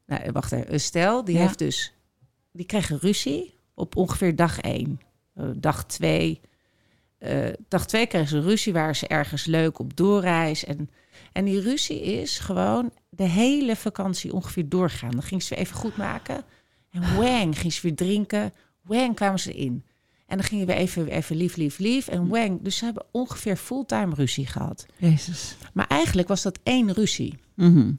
Nou, 0.06 0.32
wacht 0.32 0.52
even. 0.52 0.72
Een 0.72 0.80
stijl 0.80 1.24
die 1.24 1.34
Ja. 1.36 1.40
heeft 1.40 1.58
dus... 1.58 1.92
Die 2.52 2.66
krijgen 2.66 2.98
ruzie 2.98 3.54
op 3.74 3.96
ongeveer 3.96 4.36
dag 4.36 4.60
één. 4.60 5.00
Eh, 5.34 5.44
dag 5.56 5.86
twee... 5.86 6.40
eh, 7.18 7.48
dag 7.68 7.86
twee 7.86 8.06
kregen 8.06 8.28
ze 8.28 8.40
ruzie, 8.40 8.72
waren 8.72 8.96
ze 8.96 9.06
ergens 9.06 9.44
leuk 9.44 9.78
op 9.78 9.96
doorreis. 9.96 10.64
En, 10.64 10.90
en 11.32 11.44
die 11.44 11.60
ruzie 11.60 12.02
is 12.02 12.38
gewoon 12.38 12.92
de 13.08 13.28
hele 13.28 13.76
vakantie 13.76 14.32
ongeveer 14.32 14.68
doorgaan. 14.68 15.10
Dan 15.10 15.22
ging 15.22 15.42
ze 15.42 15.56
even 15.56 15.76
goed 15.76 15.96
maken. 15.96 16.44
En 16.96 17.16
wang, 17.16 17.58
ging 17.58 17.72
ze 17.72 17.80
weer 17.82 17.94
drinken. 17.94 18.52
Wang 18.82 19.14
kwamen 19.14 19.38
ze 19.38 19.54
in. 19.54 19.84
En 20.26 20.36
dan 20.36 20.46
gingen 20.46 20.66
we 20.66 20.74
even, 20.74 21.08
even 21.08 21.36
lief, 21.36 21.56
lief, 21.56 21.78
lief. 21.78 22.08
En 22.08 22.28
wang. 22.28 22.62
Dus 22.62 22.76
ze 22.76 22.84
hebben 22.84 23.04
ongeveer 23.10 23.56
fulltime 23.56 24.14
ruzie 24.14 24.46
gehad. 24.46 24.86
Jezus. 24.96 25.56
Maar 25.72 25.86
eigenlijk 25.86 26.28
was 26.28 26.42
dat 26.42 26.58
één 26.62 26.92
ruzie. 26.92 27.38
Mhm. 27.54 27.92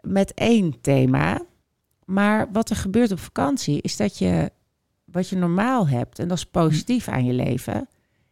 Met 0.00 0.34
één 0.34 0.80
thema. 0.80 1.42
Maar 2.04 2.52
wat 2.52 2.70
er 2.70 2.76
gebeurt 2.76 3.12
op 3.12 3.18
vakantie 3.18 3.80
is 3.80 3.96
dat 3.96 4.18
je... 4.18 4.52
Wat 5.04 5.28
je 5.28 5.36
normaal 5.36 5.88
hebt, 5.88 6.18
en 6.18 6.28
dat 6.28 6.36
is 6.36 6.44
positief 6.46 7.08
aan 7.08 7.24
je 7.24 7.32
leven... 7.32 7.88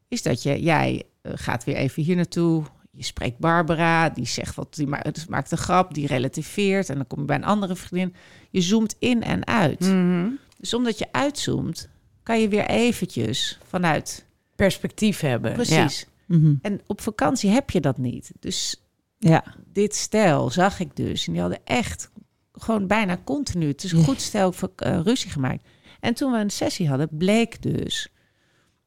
is 0.08 0.22
dat 0.22 0.42
je, 0.42 0.62
jij 0.62 1.02
eh, 1.22 1.32
gaat 1.36 1.64
weer 1.64 1.76
even 1.76 2.02
hier 2.02 2.16
naartoe... 2.16 2.64
Je 2.90 3.04
spreekt 3.04 3.38
Barbara, 3.38 4.10
die 4.10 4.26
zegt 4.26 4.54
wat, 4.54 4.74
die 4.74 4.86
ma- 4.86 5.04
maakt 5.28 5.50
een 5.50 5.58
grap, 5.58 5.94
die 5.94 6.06
relativeert. 6.06 6.88
En 6.88 6.94
dan 6.94 7.06
kom 7.06 7.18
je 7.18 7.24
bij 7.24 7.36
een 7.36 7.44
andere 7.44 7.76
vriendin. 7.76 8.14
Je 8.50 8.60
zoomt 8.60 8.96
in 8.98 9.22
en 9.22 9.46
uit. 9.46 9.80
Mhm. 9.80 10.28
Dus 10.58 10.74
omdat 10.74 10.98
je 10.98 11.06
uitzoomt, 11.12 11.88
kan 12.22 12.40
je 12.40 12.48
weer 12.48 12.66
eventjes 12.66 13.58
vanuit... 13.66 14.26
Perspectief 14.56 15.20
hebben. 15.20 15.52
Precies. 15.52 16.06
Mhm. 16.26 16.54
En 16.62 16.80
op 16.86 17.00
vakantie 17.00 17.50
heb 17.50 17.70
je 17.70 17.80
dat 17.80 17.98
niet. 17.98 18.32
Dus 18.40 18.82
Ja. 19.18 19.44
dit 19.72 19.94
stel 19.94 20.50
zag 20.50 20.80
ik 20.80 20.96
dus. 20.96 21.26
En 21.26 21.32
die 21.32 21.40
hadden 21.40 21.60
echt 21.64 22.10
gewoon 22.52 22.86
bijna 22.86 23.18
continu. 23.24 23.66
Het 23.66 23.84
is 23.84 23.92
een 23.92 24.04
goed 24.04 24.20
stel 24.20 24.52
voor 24.52 24.70
eh, 24.76 25.00
ruzie 25.00 25.30
gemaakt. 25.30 25.68
En 26.00 26.14
toen 26.14 26.32
we 26.32 26.38
een 26.38 26.50
sessie 26.50 26.88
hadden, 26.88 27.08
bleek 27.10 27.62
dus 27.62 28.08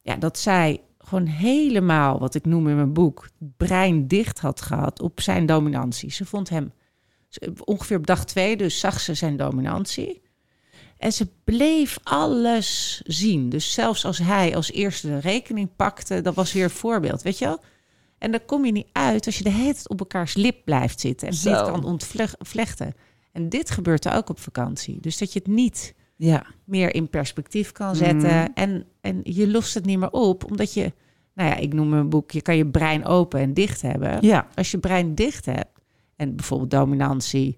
ja, 0.02 0.16
dat 0.16 0.38
zij 0.38 0.80
gewoon 0.98 1.26
helemaal, 1.26 2.18
wat 2.18 2.34
ik 2.34 2.44
noem 2.44 2.68
in 2.68 2.76
mijn 2.76 2.92
boek, 2.92 3.28
brein 3.56 4.06
dicht 4.08 4.38
had 4.38 4.60
gehad 4.60 5.00
op 5.00 5.20
zijn 5.20 5.46
dominantie. 5.46 6.10
Ze 6.10 6.24
vond 6.24 6.48
hem 6.48 6.72
ongeveer 7.64 7.96
op 7.96 8.06
dag 8.06 8.24
twee, 8.24 8.56
dus 8.56 8.78
zag 8.80 9.00
ze 9.00 9.14
zijn 9.14 9.36
dominantie. 9.36 10.22
En 10.98 11.12
ze 11.12 11.28
bleef 11.44 11.98
alles 12.02 13.00
zien. 13.06 13.48
Dus 13.48 13.72
zelfs 13.72 14.04
als 14.04 14.18
hij 14.18 14.56
als 14.56 14.72
eerste 14.72 15.06
de 15.06 15.18
rekening 15.18 15.76
pakte, 15.76 16.20
dat 16.20 16.34
was 16.34 16.52
weer 16.52 16.64
een 16.64 16.70
voorbeeld, 16.70 17.22
weet 17.22 17.38
je 17.38 17.44
wel? 17.44 17.60
En 18.18 18.30
daar 18.30 18.40
kom 18.44 18.64
je 18.64 18.72
niet 18.72 18.88
uit 18.92 19.26
als 19.26 19.38
je 19.38 19.44
de 19.44 19.50
hele 19.50 19.72
tijd 19.72 19.88
op 19.88 19.98
elkaars 20.00 20.34
lip 20.34 20.64
blijft 20.64 21.00
zitten 21.00 21.28
en 21.28 21.34
Zo. 21.34 21.50
niet 21.50 21.62
kan 21.70 21.84
ontvlechten. 21.84 22.94
En 23.32 23.48
dit 23.48 23.70
gebeurt 23.70 24.04
er 24.04 24.14
ook 24.14 24.28
op 24.28 24.38
vakantie. 24.40 25.00
Dus 25.00 25.18
dat 25.18 25.32
je 25.32 25.38
het 25.38 25.48
niet 25.48 25.94
Ja. 26.16 26.46
meer 26.64 26.94
in 26.94 27.08
perspectief 27.08 27.72
kan 27.72 27.96
zetten. 27.96 28.28
Mhm. 28.38 28.46
En, 28.54 28.86
en 29.00 29.20
je 29.22 29.48
lost 29.50 29.74
het 29.74 29.84
niet 29.84 29.98
meer 29.98 30.10
op, 30.10 30.44
omdat 30.50 30.74
je, 30.74 30.92
nou 31.34 31.48
ja, 31.48 31.56
ik 31.56 31.72
noem 31.72 31.88
mijn 31.88 32.08
boek, 32.08 32.30
je 32.30 32.42
kan 32.42 32.56
je 32.56 32.66
brein 32.66 33.04
open 33.04 33.40
en 33.40 33.54
dicht 33.54 33.82
hebben. 33.82 34.18
Ja. 34.20 34.46
Als 34.54 34.70
je 34.70 34.78
brein 34.78 35.14
dicht 35.14 35.46
hebt, 35.46 35.71
en 36.22 36.36
bijvoorbeeld 36.36 36.70
dominantie, 36.70 37.56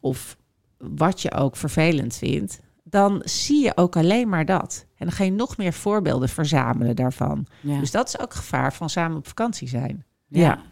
of 0.00 0.36
wat 0.78 1.22
je 1.22 1.32
ook 1.32 1.56
vervelend 1.56 2.16
vindt, 2.16 2.60
dan 2.82 3.20
zie 3.24 3.64
je 3.64 3.76
ook 3.76 3.96
alleen 3.96 4.28
maar 4.28 4.44
dat. 4.44 4.86
En 4.96 5.06
dan 5.06 5.14
ga 5.14 5.24
je 5.24 5.32
nog 5.32 5.56
meer 5.56 5.72
voorbeelden 5.72 6.28
verzamelen 6.28 6.96
daarvan. 6.96 7.46
Ja. 7.60 7.80
Dus 7.80 7.90
dat 7.90 8.08
is 8.08 8.18
ook 8.18 8.34
gevaar 8.34 8.72
van 8.72 8.90
samen 8.90 9.16
op 9.16 9.26
vakantie 9.26 9.68
zijn. 9.68 10.04
Ja, 10.28 10.62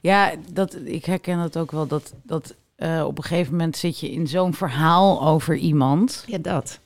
ja 0.00 0.32
dat, 0.52 0.74
ik 0.84 1.04
herken 1.04 1.38
het 1.38 1.56
ook 1.56 1.70
wel. 1.70 1.86
Dat, 1.86 2.14
dat 2.22 2.56
eh, 2.74 3.04
op 3.06 3.18
een 3.18 3.24
gegeven 3.24 3.52
moment 3.52 3.76
zit 3.76 4.00
je 4.00 4.10
in 4.10 4.26
zo'n 4.26 4.54
verhaal 4.54 5.22
over 5.26 5.56
iemand. 5.56 6.24
Ja, 6.26 6.38
dat. 6.38 6.80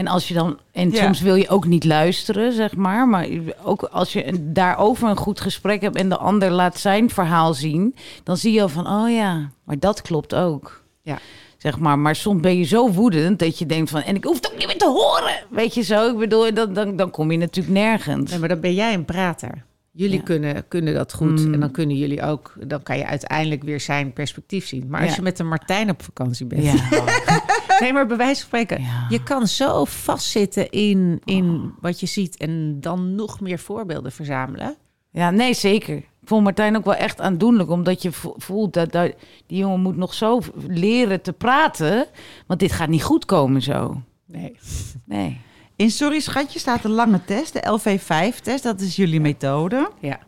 En 0.00 0.06
als 0.06 0.28
je 0.28 0.34
dan. 0.34 0.58
En 0.72 0.90
Ja. 0.90 1.02
soms 1.04 1.20
wil 1.20 1.34
je 1.34 1.48
ook 1.48 1.66
niet 1.66 1.84
luisteren, 1.84 2.52
zeg 2.52 2.76
maar. 2.76 3.08
Maar 3.08 3.26
ook 3.64 3.82
als 3.82 4.12
je 4.12 4.50
daarover 4.52 5.08
een 5.08 5.16
goed 5.16 5.40
gesprek 5.40 5.80
hebt 5.80 5.96
en 5.96 6.08
de 6.08 6.16
ander 6.16 6.50
laat 6.50 6.78
zijn 6.78 7.10
verhaal 7.10 7.54
zien. 7.54 7.94
Dan 8.24 8.36
zie 8.36 8.52
je 8.52 8.62
al 8.62 8.68
van, 8.68 8.86
oh 8.86 9.10
ja, 9.10 9.50
maar 9.64 9.78
dat 9.78 10.02
klopt 10.02 10.34
ook. 10.34 10.82
Ja. 11.02 11.18
Zeg 11.58 11.78
maar, 11.78 11.98
maar 11.98 12.16
soms 12.16 12.40
ben 12.40 12.58
je 12.58 12.64
zo 12.64 12.90
woedend 12.90 13.38
dat 13.38 13.58
je 13.58 13.66
denkt 13.66 13.90
van, 13.90 14.00
en 14.02 14.14
ik 14.16 14.24
hoef 14.24 14.36
het 14.36 14.50
ook 14.52 14.58
niet 14.58 14.66
meer 14.66 14.78
te 14.78 14.88
horen. 14.88 15.34
Weet 15.50 15.74
je 15.74 15.82
zo? 15.82 16.10
Ik 16.10 16.18
bedoel, 16.18 16.54
dan, 16.54 16.72
dan, 16.72 16.96
dan 16.96 17.10
kom 17.10 17.30
je 17.30 17.38
natuurlijk 17.38 17.74
nergens. 17.74 18.30
Nee, 18.30 18.38
maar 18.38 18.48
dan 18.48 18.60
ben 18.60 18.74
jij 18.74 18.94
een 18.94 19.04
prater. 19.04 19.64
Jullie 20.00 20.16
Ja. 20.16 20.22
kunnen, 20.22 20.68
kunnen 20.68 20.94
dat 20.94 21.12
goed. 21.12 21.46
Mm. 21.46 21.54
En 21.54 21.60
dan 21.60 21.70
kunnen 21.70 21.96
jullie 21.96 22.22
ook, 22.22 22.52
dan 22.66 22.82
kan 22.82 22.96
je 22.98 23.06
uiteindelijk 23.06 23.62
weer 23.62 23.80
zijn 23.80 24.12
perspectief 24.12 24.66
zien. 24.66 24.86
Maar 24.88 25.02
als 25.02 25.16
je 25.16 25.22
met 25.22 25.38
een 25.38 25.48
Martijn 25.48 25.90
op 25.90 26.02
vakantie 26.02 26.46
bent. 26.46 26.62
Ja. 26.64 26.74
Nee, 27.80 27.92
maar 27.92 28.06
bij 28.06 28.16
wijze 28.16 28.40
van 28.40 28.46
spreken. 28.60 28.84
Je 29.08 29.22
kan 29.22 29.46
zo 29.46 29.84
vastzitten 29.84 30.70
in, 30.70 31.20
in 31.24 31.72
wat 31.80 32.00
je 32.00 32.06
ziet. 32.06 32.36
En 32.36 32.80
dan 32.80 33.14
nog 33.14 33.40
meer 33.40 33.58
voorbeelden 33.58 34.12
verzamelen. 34.12 34.76
Ja, 35.10 35.30
nee, 35.30 35.54
zeker. 35.54 35.96
Ik 35.96 36.06
vond 36.24 36.44
Martijn 36.44 36.76
ook 36.76 36.84
wel 36.84 36.94
echt 36.94 37.20
aandoenlijk, 37.20 37.70
omdat 37.70 38.02
je 38.02 38.12
vo- 38.12 38.34
voelt 38.36 38.72
dat, 38.72 38.92
dat 38.92 39.12
die 39.46 39.58
jongen 39.58 39.80
moet 39.80 39.96
nog 39.96 40.14
zo 40.14 40.40
leren 40.68 41.22
te 41.22 41.32
praten, 41.32 42.06
want 42.46 42.60
dit 42.60 42.72
gaat 42.72 42.88
niet 42.88 43.02
goed 43.02 43.24
komen 43.24 43.62
zo. 43.62 44.02
Nee. 44.26 44.56
Nee. 45.04 45.40
In 45.80 45.90
Sorry 45.90 46.20
Schatje 46.20 46.58
staat 46.58 46.84
een 46.84 46.90
lange 46.90 47.24
test, 47.24 47.52
de 47.52 47.78
LV5-test. 47.78 48.62
Dat 48.62 48.80
is 48.80 48.96
jullie 48.96 49.20
methode. 49.20 49.90
Ja. 50.00 50.20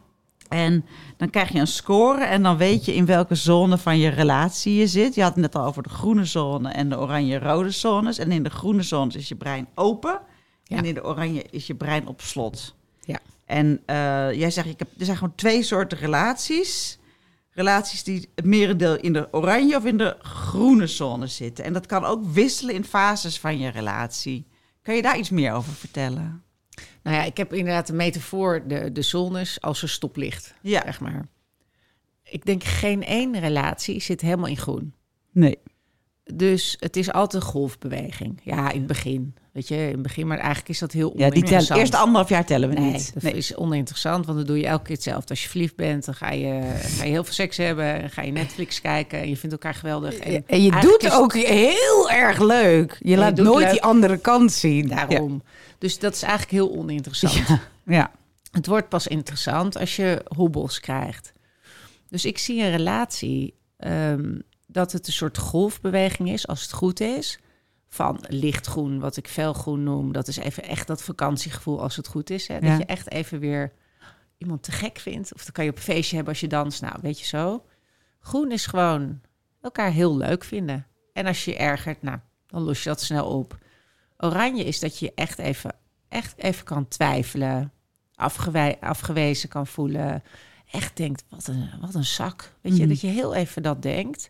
En 0.49 0.85
dan 1.17 1.31
krijg 1.31 1.53
je 1.53 1.59
een 1.59 1.67
score 1.67 2.25
en 2.25 2.43
dan 2.43 2.57
weet 2.57 2.85
je 2.85 2.95
in 2.95 3.07
welke 3.07 3.35
zone 3.35 3.79
van 3.79 3.99
je 3.99 4.09
relatie 4.09 4.75
je 4.75 4.87
zit. 4.87 5.15
Je 5.15 5.23
had 5.23 5.33
het 5.33 5.41
net 5.41 5.55
al 5.55 5.65
over 5.65 5.83
de 5.83 5.89
groene 5.89 6.25
zone 6.25 6.71
en 6.71 6.89
de 6.89 6.99
oranje-rode 6.99 7.71
zones. 7.71 8.19
En 8.19 8.33
in 8.33 8.43
de 8.43 8.51
groene 8.51 8.83
zones 8.83 9.15
is 9.15 9.29
je 9.29 9.35
brein 9.35 9.69
open 9.75 10.21
Ja. 10.63 10.77
en 10.77 10.85
in 10.85 10.95
de 10.95 11.05
oranje 11.05 11.45
is 11.51 11.67
je 11.67 11.75
brein 11.75 12.07
op 12.07 12.21
slot. 12.21 12.75
Ja. 13.01 13.19
En 13.47 13.81
eh, 13.87 13.97
jij 14.33 14.51
zegt, 14.51 14.69
ik 14.69 14.79
heb, 14.79 14.89
er 14.99 15.05
zijn 15.05 15.17
gewoon 15.17 15.35
twee 15.35 15.63
soorten 15.63 15.99
relaties. 15.99 16.99
Relaties 17.51 18.03
die 18.03 18.29
het 18.35 18.45
merendeel 18.45 18.97
in 18.97 19.13
de 19.13 19.29
oranje 19.31 19.77
of 19.77 19.85
in 19.85 19.97
de 19.99 20.17
groene 20.23 20.87
zone 20.87 21.27
zitten. 21.27 21.65
En 21.65 21.73
dat 21.73 21.87
kan 21.87 22.05
ook 22.05 22.25
wisselen 22.25 22.75
in 22.75 22.85
fases 22.85 23.41
van 23.41 23.59
je 23.59 23.69
relatie. 23.69 24.51
Kan 24.83 24.95
je 24.97 25.03
daar 25.03 25.19
iets 25.19 25.31
meer 25.31 25.53
over 25.53 25.73
vertellen? 25.73 26.43
Nou 27.03 27.17
ja, 27.17 27.23
ik 27.23 27.37
heb 27.37 27.53
inderdaad 27.53 27.87
de 27.87 27.93
metafoor, 27.93 28.67
de, 28.67 28.93
de 28.93 29.03
zones 29.03 29.61
als 29.61 29.83
een 29.83 29.89
stoplicht, 29.89 30.55
Ja. 30.61 30.83
zeg 30.85 31.01
maar. 31.01 31.27
Ik 32.23 32.45
denk 32.45 32.65
geen 32.65 33.05
één 33.05 33.41
relatie 33.41 34.01
zit 34.01 34.21
helemaal 34.21 34.47
in 34.49 34.57
groen. 34.57 34.95
Nee. 35.33 35.59
Dus 36.25 36.77
het 36.81 36.97
is 36.97 37.13
altijd 37.13 37.43
een 37.43 37.49
golfbeweging. 37.49 38.41
Ja, 38.43 38.71
in 38.71 38.79
het 38.79 38.87
begin. 38.87 39.35
Weet 39.53 39.69
je, 39.69 39.75
in 39.77 39.89
het 39.93 40.03
begin. 40.03 40.27
Maar 40.27 40.37
eigenlijk 40.39 40.69
is 40.69 40.79
dat 40.79 40.93
heel 40.93 41.09
Ja, 41.09 41.13
die 41.13 41.19
tellen, 41.21 41.37
oninteressant. 41.37 41.79
eerste 41.81 41.97
anderhalf 41.97 42.29
jaar 42.29 42.45
tellen 42.47 42.69
we 42.69 42.75
Nee, 42.75 42.93
niet. 42.93 43.13
dat 43.23 43.33
is 43.35 43.57
oninteressant, 43.57 44.27
want 44.27 44.39
dan 44.39 44.47
doe 44.47 44.59
je 44.59 44.67
elke 44.67 44.85
keer 44.85 44.95
hetzelfde. 44.95 45.29
Als 45.29 45.43
je 45.43 45.49
verliefd 45.49 45.77
bent, 45.77 46.05
dan 46.05 46.15
ga 46.15 46.31
je, 46.31 46.61
ga 46.81 47.05
je 47.05 47.11
heel 47.11 47.25
veel 47.25 47.33
seks 47.33 47.57
hebben. 47.57 48.03
En 48.03 48.11
ga 48.11 48.23
je 48.23 48.33
Netflix 48.33 48.81
kijken 48.81 49.19
en 49.21 49.29
je 49.29 49.37
vindt 49.37 49.53
elkaar 49.55 49.75
geweldig. 49.75 50.17
En, 50.17 50.45
En 50.47 50.63
je 50.63 50.71
doet 50.81 51.03
is- 51.05 51.13
ook 51.13 51.35
heel 51.35 52.11
erg 52.11 52.41
leuk. 52.41 52.97
Je 53.01 53.17
laat 53.17 53.37
nooit 53.37 53.63
leuk. 53.65 53.71
die 53.71 53.83
andere 53.83 54.17
kant 54.19 54.53
zien. 54.53 54.89
Daarom. 54.89 55.43
Dus 55.79 55.99
dat 55.99 56.15
is 56.15 56.23
eigenlijk 56.23 56.53
heel 56.53 56.73
oninteressant. 56.79 57.43
Ja. 57.85 58.11
Het 58.51 58.67
wordt 58.67 58.89
pas 58.89 59.07
interessant 59.07 59.77
als 59.79 59.97
je 59.97 60.23
hobbels 60.37 60.81
krijgt. 60.81 61.33
Dus 62.09 62.25
ik 62.25 62.39
zie 62.39 62.63
een 62.63 62.71
relatie 62.71 63.55
ehm, 63.77 64.39
dat 64.67 64.93
het 64.93 65.07
een 65.07 65.13
soort 65.13 65.39
golfbeweging 65.39 66.31
is, 66.31 66.47
als 66.47 66.63
het 66.63 66.73
goed 66.73 67.01
is. 67.01 67.39
Van 67.93 68.25
lichtgroen, 68.29 68.99
wat 69.01 69.17
ik 69.17 69.29
felgroen 69.29 69.83
noem. 69.83 70.13
Dat 70.13 70.29
is 70.29 70.37
even 70.37 70.63
echt 70.63 70.87
dat 70.87 71.03
vakantiegevoel 71.03 71.81
als 71.81 71.97
het 71.97 72.07
goed 72.09 72.31
is. 72.31 72.49
Hè? 72.49 72.55
Dat 72.55 72.69
Ja. 72.69 72.77
je 72.79 72.85
echt 72.85 73.11
even 73.11 73.39
weer 73.39 73.73
iemand 74.39 74.63
te 74.63 74.73
gek 74.73 74.99
vindt. 74.99 75.35
Of 75.35 75.43
dan 75.45 75.53
kan 75.53 75.65
je 75.65 75.71
op 75.71 75.77
een 75.77 75.83
feestje 75.83 76.15
hebben 76.15 76.33
als 76.33 76.43
je 76.43 76.49
danst. 76.49 76.81
Nou, 76.83 76.95
weet 77.03 77.19
je 77.19 77.25
zo. 77.27 77.65
Groen 78.21 78.53
is 78.53 78.67
gewoon 78.67 79.21
elkaar 79.61 79.91
heel 79.91 80.17
leuk 80.17 80.45
vinden. 80.45 80.87
En 81.13 81.27
als 81.27 81.45
je 81.45 81.51
je 81.51 81.57
ergert, 81.57 82.03
nou, 82.03 82.19
dan 82.47 82.63
los 82.63 82.83
je 82.83 82.89
dat 82.89 83.01
snel 83.01 83.27
op. 83.39 83.59
Oranje 84.19 84.65
is 84.65 84.81
dat 84.81 84.99
je 84.99 85.05
je 85.07 85.13
echt 85.15 85.39
even, 85.39 85.75
echt 86.09 86.35
even 86.39 86.65
kan 86.65 86.89
twijfelen. 86.89 87.73
Afgewe- 88.15 88.77
afgewezen 88.81 89.49
kan 89.49 89.67
voelen. 89.67 90.23
Echt 90.71 90.97
denkt, 90.97 91.25
wat 91.29 91.47
een, 91.47 91.71
wat 91.81 91.95
een 91.95 92.05
zak. 92.05 92.53
Weet 92.61 92.73
je, 92.77 92.81
Mhm. 92.81 92.89
dat 92.89 93.01
je 93.01 93.07
heel 93.07 93.35
even 93.35 93.63
dat 93.63 93.83
denkt. 93.83 94.29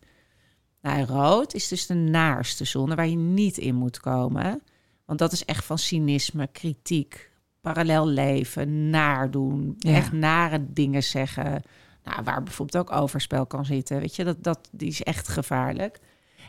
Nou, 0.82 1.04
rood 1.04 1.54
is 1.54 1.68
dus 1.68 1.86
de 1.86 1.94
naarste 1.94 2.64
zone 2.64 2.94
waar 2.94 3.08
je 3.08 3.16
niet 3.16 3.58
in 3.58 3.74
moet 3.74 4.00
komen. 4.00 4.62
Want 5.04 5.18
dat 5.18 5.32
is 5.32 5.44
echt 5.44 5.64
van 5.64 5.78
cynisme, 5.78 6.46
kritiek, 6.46 7.30
parallel 7.60 8.06
leven, 8.06 8.90
naardoen. 8.90 9.74
Ja. 9.78 9.94
Echt 9.94 10.12
nare 10.12 10.66
dingen 10.72 11.02
zeggen. 11.02 11.62
Nou, 12.04 12.22
waar 12.24 12.42
bijvoorbeeld 12.42 12.84
ook 12.84 12.96
overspel 13.00 13.46
kan 13.46 13.64
zitten. 13.64 14.00
Weet 14.00 14.16
je, 14.16 14.24
dat, 14.24 14.42
dat, 14.42 14.68
die 14.70 14.88
is 14.88 15.02
echt 15.02 15.28
gevaarlijk. 15.28 15.98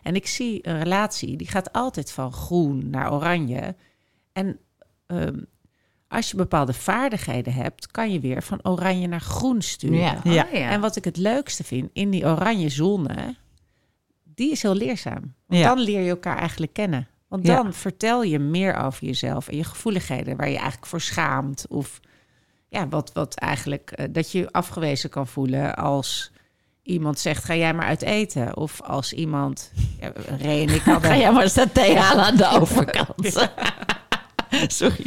En 0.04 0.15
ik 0.15 0.28
zie 0.28 0.67
een 0.67 0.80
relatie, 0.80 1.38
die 1.38 1.48
gaat 1.48 1.74
altijd 1.74 2.12
van 2.12 2.32
groen 2.32 2.89
naar 2.89 3.13
oranje. 3.13 3.76
En 4.32 4.60
ehm, 5.06 5.39
als 6.08 6.32
je 6.32 6.38
bepaalde 6.38 6.74
vaardigheden 6.74 7.54
hebt, 7.54 7.88
kan 7.88 8.12
je 8.12 8.19
weer 8.19 8.43
van 8.43 8.60
oranje 8.63 9.08
naar 9.08 9.22
groen 9.22 9.62
sturen. 9.62 10.19
Ja. 10.24 10.52
En 10.52 10.82
wat 10.82 10.96
ik 10.96 11.04
het 11.04 11.17
leukste 11.17 11.63
vind, 11.63 11.89
in 11.93 12.10
die 12.10 12.26
oranje 12.26 12.69
zone, 12.69 13.36
die 14.36 14.52
is 14.52 14.62
heel 14.62 14.76
leerzaam. 14.76 15.34
Want 15.48 15.62
Ja. 15.62 15.67
dan 15.67 15.80
leer 15.80 16.02
je 16.02 16.10
elkaar 16.10 16.38
eigenlijk 16.38 16.74
kennen. 16.74 17.08
Want 17.28 17.46
Ja. 17.48 17.56
dan 17.56 17.74
vertel 17.74 18.24
je 18.24 18.39
meer 18.39 18.76
over 18.76 19.06
jezelf 19.06 19.48
en 19.48 19.58
je 19.58 19.63
gevoeligheden 19.63 20.38
waar 20.38 20.50
je 20.50 20.56
eigenlijk 20.56 20.86
voor 20.86 21.02
schaamt. 21.02 21.65
Of 21.69 22.00
ja, 22.69 22.88
wat, 22.88 23.12
wat 23.13 23.36
eigenlijk 23.36 23.91
eh, 23.91 24.06
dat 24.12 24.32
je 24.32 24.52
afgewezen 24.52 25.10
kan 25.10 25.28
voelen 25.28 25.76
als 25.76 26.32
iemand 26.84 27.19
zegt: 27.19 27.43
ga 27.43 27.56
jij 27.56 27.74
maar 27.74 27.86
uit 27.86 28.02
eten. 28.02 28.58
Of 28.58 28.82
als 28.82 29.13
iemand. 29.13 29.72
Ja, 30.00 30.12
Ray 30.41 30.62
en 30.67 30.69
ik 30.74 30.82
hadden. 30.82 31.10
Ga 31.12 31.17
jij 31.17 31.32
maar 31.32 31.50
saté 31.50 31.93
halen 31.96 32.24
aan 32.26 32.36
de 32.38 32.48
overkant. 32.62 33.50
Sorry. 34.80 35.06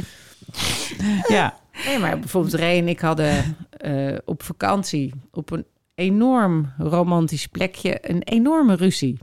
Ja. 1.28 1.58
Nee, 1.86 1.98
maar 1.98 2.18
bijvoorbeeld 2.18 2.54
Ray 2.54 2.78
en 2.78 2.88
ik 2.88 3.00
hadden 3.00 3.56
eh, 3.70 4.16
op 4.24 4.42
vakantie 4.42 5.12
op 5.32 5.50
een 5.50 5.66
enorm 5.96 6.72
romantisch 6.78 7.46
plekje 7.46 8.10
een 8.10 8.22
enorme 8.22 8.74
ruzie. 8.74 9.18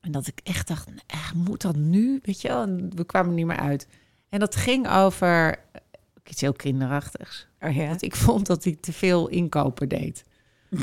En 0.00 0.12
dat 0.12 0.26
ik 0.26 0.40
echt 0.42 0.68
dacht, 0.68 0.88
eh, 1.06 1.32
moet 1.34 1.60
dat 1.62 1.76
nu? 1.76 2.20
Weet 2.22 2.40
je 2.40 2.48
wel? 2.48 2.66
We 2.94 3.04
kwamen 3.04 3.28
er 3.28 3.36
niet 3.36 3.46
meer 3.46 3.56
uit. 3.56 3.86
En 4.28 4.40
dat 4.40 4.56
ging 4.56 4.88
over 4.90 5.50
eh, 5.72 5.80
iets 6.24 6.40
heel 6.40 6.52
kinderachtigs. 6.52 7.46
Oh, 7.60 7.74
ja. 7.76 7.88
Dat 7.88 8.02
ik 8.02 8.16
vond 8.16 8.46
dat 8.46 8.64
hij 8.64 8.76
te 8.80 8.92
veel 8.92 9.28
inkopen 9.28 9.88
deed. 9.88 10.24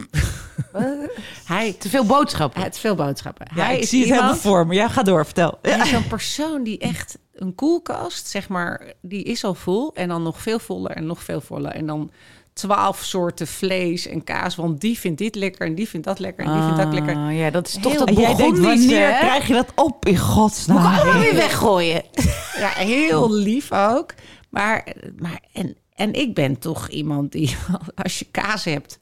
hij, 1.45 1.73
Te 1.73 1.89
veel 1.89 2.05
boodschappen. 2.05 2.59
hij 2.59 2.69
had 2.69 2.79
veel 2.79 2.95
boodschappen. 2.95 3.47
ja, 3.55 3.63
hij 3.63 3.75
ik 3.75 3.81
is 3.81 3.89
zie 3.89 3.99
het 3.99 4.09
helemaal 4.09 4.35
voor 4.35 4.67
me. 4.67 4.73
Ja, 4.73 4.89
ga 4.89 5.03
door, 5.03 5.25
vertel. 5.25 5.59
hij 5.61 5.79
is 5.79 5.89
zo'n 5.89 6.07
persoon 6.07 6.63
die 6.63 6.77
echt 6.77 7.17
een 7.33 7.55
koelkast, 7.55 8.27
zeg 8.27 8.49
maar, 8.49 8.93
die 9.01 9.23
is 9.23 9.43
al 9.43 9.53
vol. 9.53 9.93
En 9.95 10.07
dan 10.07 10.23
nog 10.23 10.41
veel 10.41 10.59
voller 10.59 10.91
en 10.91 11.05
nog 11.05 11.23
veel 11.23 11.41
voller. 11.41 11.71
En 11.71 11.85
dan 11.85 12.11
twaalf 12.53 13.03
soorten 13.03 13.47
vlees 13.47 14.07
en 14.07 14.23
kaas. 14.23 14.55
Want 14.55 14.81
die 14.81 14.99
vindt 14.99 15.17
dit 15.17 15.35
lekker 15.35 15.67
en 15.67 15.75
die 15.75 15.87
vindt 15.89 16.05
dat 16.05 16.19
lekker 16.19 16.45
en 16.45 16.53
die 16.53 16.61
vindt 16.61 16.77
dat 16.77 16.93
lekker. 16.93 17.15
Ah, 17.15 17.37
ja, 17.37 17.49
dat 17.49 17.67
is 17.67 17.77
toch 17.81 17.91
Heel- 17.91 18.05
dat 18.05 18.17
jij 18.17 18.35
denkt, 18.35 18.59
wanneer 18.59 19.11
hè? 19.13 19.19
krijg 19.19 19.47
je 19.47 19.53
dat 19.53 19.71
op 19.75 20.05
in 20.05 20.17
godsnaam? 20.17 20.81
Moet 20.81 20.93
ik 20.93 20.99
allemaal 21.01 21.21
weer 21.21 21.35
weggooien. 21.35 22.03
Ja, 22.57 22.69
heel 22.69 23.31
lief 23.33 23.71
ook. 23.71 24.13
Maar, 24.49 24.87
maar 25.17 25.39
en, 25.53 25.75
en 25.93 26.13
ik 26.13 26.35
ben 26.35 26.59
toch 26.59 26.87
iemand 26.89 27.31
die, 27.31 27.55
als 28.03 28.19
je 28.19 28.25
kaas 28.31 28.63
hebt 28.63 28.99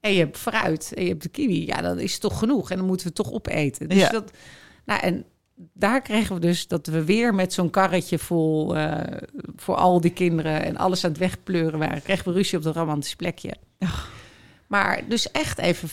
en 0.00 0.12
je 0.12 0.18
hebt 0.18 0.38
fruit 0.38 0.92
en 0.94 1.02
je 1.02 1.08
hebt 1.08 1.22
de 1.22 1.28
kiwi, 1.28 1.66
ja, 1.66 1.80
dan 1.80 1.98
is 1.98 2.12
het 2.12 2.20
toch 2.20 2.38
genoeg. 2.38 2.70
En 2.70 2.76
dan 2.76 2.86
moeten 2.86 3.06
we 3.06 3.12
het 3.16 3.24
toch 3.26 3.34
opeten. 3.34 3.88
Dus 3.88 3.98
Ja. 3.98 4.08
dat, 4.08 4.30
nou, 4.84 5.00
en 5.00 5.24
daar 5.74 6.02
kregen 6.02 6.34
we 6.34 6.40
dus 6.40 6.66
dat 6.68 6.86
we 6.86 7.04
weer 7.04 7.34
met 7.34 7.52
zo'n 7.52 7.70
karretje 7.70 8.18
vol 8.18 8.76
eh, 8.76 9.16
voor 9.56 9.74
al 9.76 10.00
die 10.00 10.10
kinderen 10.10 10.62
en 10.64 10.76
alles 10.76 11.04
aan 11.04 11.10
het 11.10 11.18
wegpleuren 11.18 11.78
waren. 11.78 12.02
Kregen 12.02 12.24
we 12.24 12.32
ruzie 12.32 12.58
op 12.58 12.64
dat 12.64 12.76
romantisch 12.76 13.16
plekje. 13.16 13.54
Maar 14.66 15.02
dus 15.08 15.30
echt 15.30 15.58
even 15.58 15.88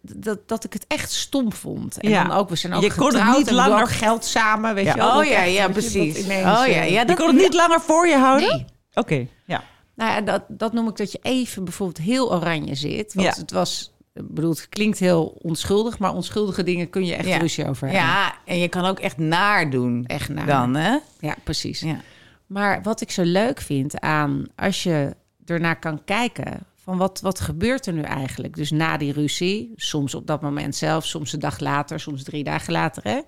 dat, 0.00 0.48
dat 0.48 0.64
ik 0.64 0.72
het 0.72 0.84
echt 0.88 1.12
stom 1.12 1.52
vond. 1.52 1.98
En 2.00 2.10
Ja. 2.10 2.24
dan 2.24 2.36
ook, 2.36 2.48
we 2.48 2.56
zijn 2.56 2.72
ook 2.72 2.82
Je 2.82 2.94
kon 2.94 3.14
het 3.16 3.36
niet 3.38 3.50
langer- 3.50 3.86
geld 3.86 4.24
samen, 4.24 4.74
weet 4.74 4.84
Ja. 4.84 4.90
je 4.92 4.96
wel. 4.98 5.08
Oh 5.08 5.16
Dat 5.16 5.28
ja, 5.28 5.42
echt, 5.42 5.52
ja, 5.52 5.62
dat 5.62 5.72
precies. 5.72 6.24
ineens, 6.24 6.46
Oh 6.46 6.66
ja, 6.66 6.66
eh, 6.66 6.90
ja, 6.90 7.00
Je 7.00 7.06
dat 7.06 7.16
kon 7.16 7.26
het 7.26 7.36
niet 7.36 7.54
langer 7.54 7.80
voor 7.80 8.06
je 8.06 8.16
houden? 8.16 8.48
Nee. 8.48 8.64
Oké, 8.94 9.26
ja. 9.44 9.62
Nou 9.94 10.10
ja, 10.12 10.20
dat, 10.20 10.42
dat 10.48 10.72
noem 10.72 10.88
ik 10.88 10.96
dat 10.96 11.12
je 11.12 11.18
even 11.22 11.64
bijvoorbeeld 11.64 12.06
heel 12.06 12.32
oranje 12.34 12.74
zit. 12.74 13.14
Want 13.14 13.26
Ja. 13.26 13.40
het 13.40 13.50
was, 13.52 13.92
bedoel, 14.22 14.50
het 14.50 14.68
klinkt 14.68 14.98
heel 14.98 15.24
onschuldig, 15.42 15.98
maar 15.98 16.14
onschuldige 16.14 16.62
dingen 16.62 16.90
kun 16.90 17.04
je 17.06 17.14
echt 17.14 17.28
Ja. 17.28 17.36
ruzie 17.38 17.68
over 17.68 17.86
hebben. 17.88 18.06
Ja, 18.06 18.34
en 18.44 18.58
je 18.58 18.68
kan 18.68 18.84
ook 18.84 18.98
echt 18.98 19.18
naar 19.18 19.70
doen. 19.70 20.06
echt 20.06 20.28
naar. 20.28 20.46
Dan, 20.46 20.74
hè? 20.74 20.96
Ja, 21.20 21.36
precies. 21.44 21.80
Ja. 21.80 22.00
Maar 22.46 22.82
wat 22.82 23.00
ik 23.00 23.10
zo 23.10 23.22
leuk 23.22 23.60
vind 23.60 24.00
aan 24.00 24.46
als 24.56 24.82
je 24.82 25.16
ernaar 25.44 25.78
kan 25.78 26.04
kijken 26.04 26.58
van 26.74 26.96
wat, 26.96 27.20
wat 27.20 27.40
gebeurt 27.40 27.86
er 27.86 27.92
nu 27.92 28.00
eigenlijk? 28.02 28.56
Dus 28.56 28.70
na 28.70 28.96
die 28.96 29.12
ruzie, 29.12 29.72
soms 29.76 30.14
op 30.14 30.26
dat 30.26 30.40
moment 30.40 30.76
zelf, 30.76 31.06
soms 31.06 31.32
een 31.32 31.40
dag 31.40 31.58
later, 31.58 32.00
soms 32.00 32.22
drie 32.22 32.44
dagen 32.44 32.72
later, 32.72 33.02
hè? 33.02 33.20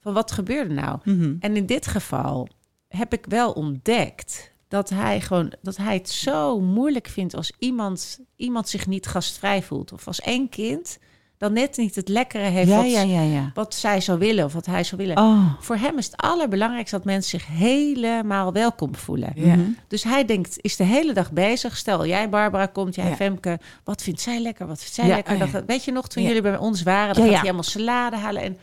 Van 0.00 0.12
wat 0.12 0.32
gebeurde 0.32 0.74
nou? 0.74 0.98
Mhm. 1.04 1.34
En 1.40 1.56
in 1.56 1.66
dit 1.66 1.86
geval 1.86 2.48
heb 2.88 3.12
ik 3.12 3.24
wel 3.28 3.52
ontdekt 3.52 4.51
dat 4.72 4.88
hij 4.90 5.20
gewoon 5.20 5.52
dat 5.62 5.76
hij 5.76 5.94
het 5.94 6.10
zo 6.10 6.60
moeilijk 6.60 7.08
vindt 7.08 7.34
als 7.34 7.52
iemand, 7.58 8.20
iemand 8.36 8.68
zich 8.68 8.86
niet 8.86 9.06
gastvrij 9.06 9.62
voelt. 9.62 9.92
Of 9.92 10.06
als 10.06 10.20
één 10.20 10.48
kind 10.48 10.98
dan 11.38 11.52
net 11.52 11.76
niet 11.76 11.94
het 11.94 12.08
lekkere 12.08 12.44
heeft 12.44 12.68
Ja, 12.68 12.76
wat, 12.76 12.90
ja, 12.90 13.02
ja, 13.02 13.22
ja. 13.22 13.50
wat 13.54 13.74
zij 13.74 14.00
zou 14.00 14.18
willen 14.18 14.44
of 14.44 14.52
wat 14.52 14.66
hij 14.66 14.84
zou 14.84 15.00
willen. 15.00 15.16
Oh. 15.18 15.52
Voor 15.60 15.76
hem 15.76 15.98
is 15.98 16.06
het 16.06 16.16
allerbelangrijkste 16.16 16.96
dat 16.96 17.04
mensen 17.04 17.30
zich 17.40 17.48
helemaal 17.48 18.52
welkom 18.52 18.94
voelen. 18.94 19.32
Ja. 19.34 19.54
Mhm. 19.54 19.70
Dus 19.88 20.02
hij 20.04 20.24
denkt, 20.24 20.56
is 20.60 20.76
de 20.76 20.84
hele 20.84 21.12
dag 21.12 21.32
bezig. 21.32 21.76
Stel, 21.76 22.06
jij 22.06 22.28
Barbara 22.28 22.66
komt, 22.66 22.94
jij 22.94 23.08
Ja. 23.08 23.16
Femke. 23.16 23.58
Wat 23.84 24.02
vindt 24.02 24.20
zij 24.20 24.40
lekker? 24.40 24.66
Wat 24.66 24.78
vindt 24.78 24.94
zij 24.94 25.06
Ja, 25.06 25.14
lekker? 25.14 25.32
oh 25.32 25.38
ja. 25.38 25.46
Dat, 25.46 25.64
weet 25.66 25.84
je 25.84 25.92
nog, 25.92 26.08
toen 26.08 26.22
Ja. 26.22 26.28
jullie 26.28 26.42
bij 26.42 26.56
ons 26.56 26.82
waren, 26.82 27.14
dan 27.14 27.24
Ja, 27.24 27.30
gaat 27.30 27.44
ja. 27.44 27.50
hij 27.50 27.50
helemaal 27.50 27.62
salade 27.62 28.16
halen. 28.16 28.42
En 28.42 28.58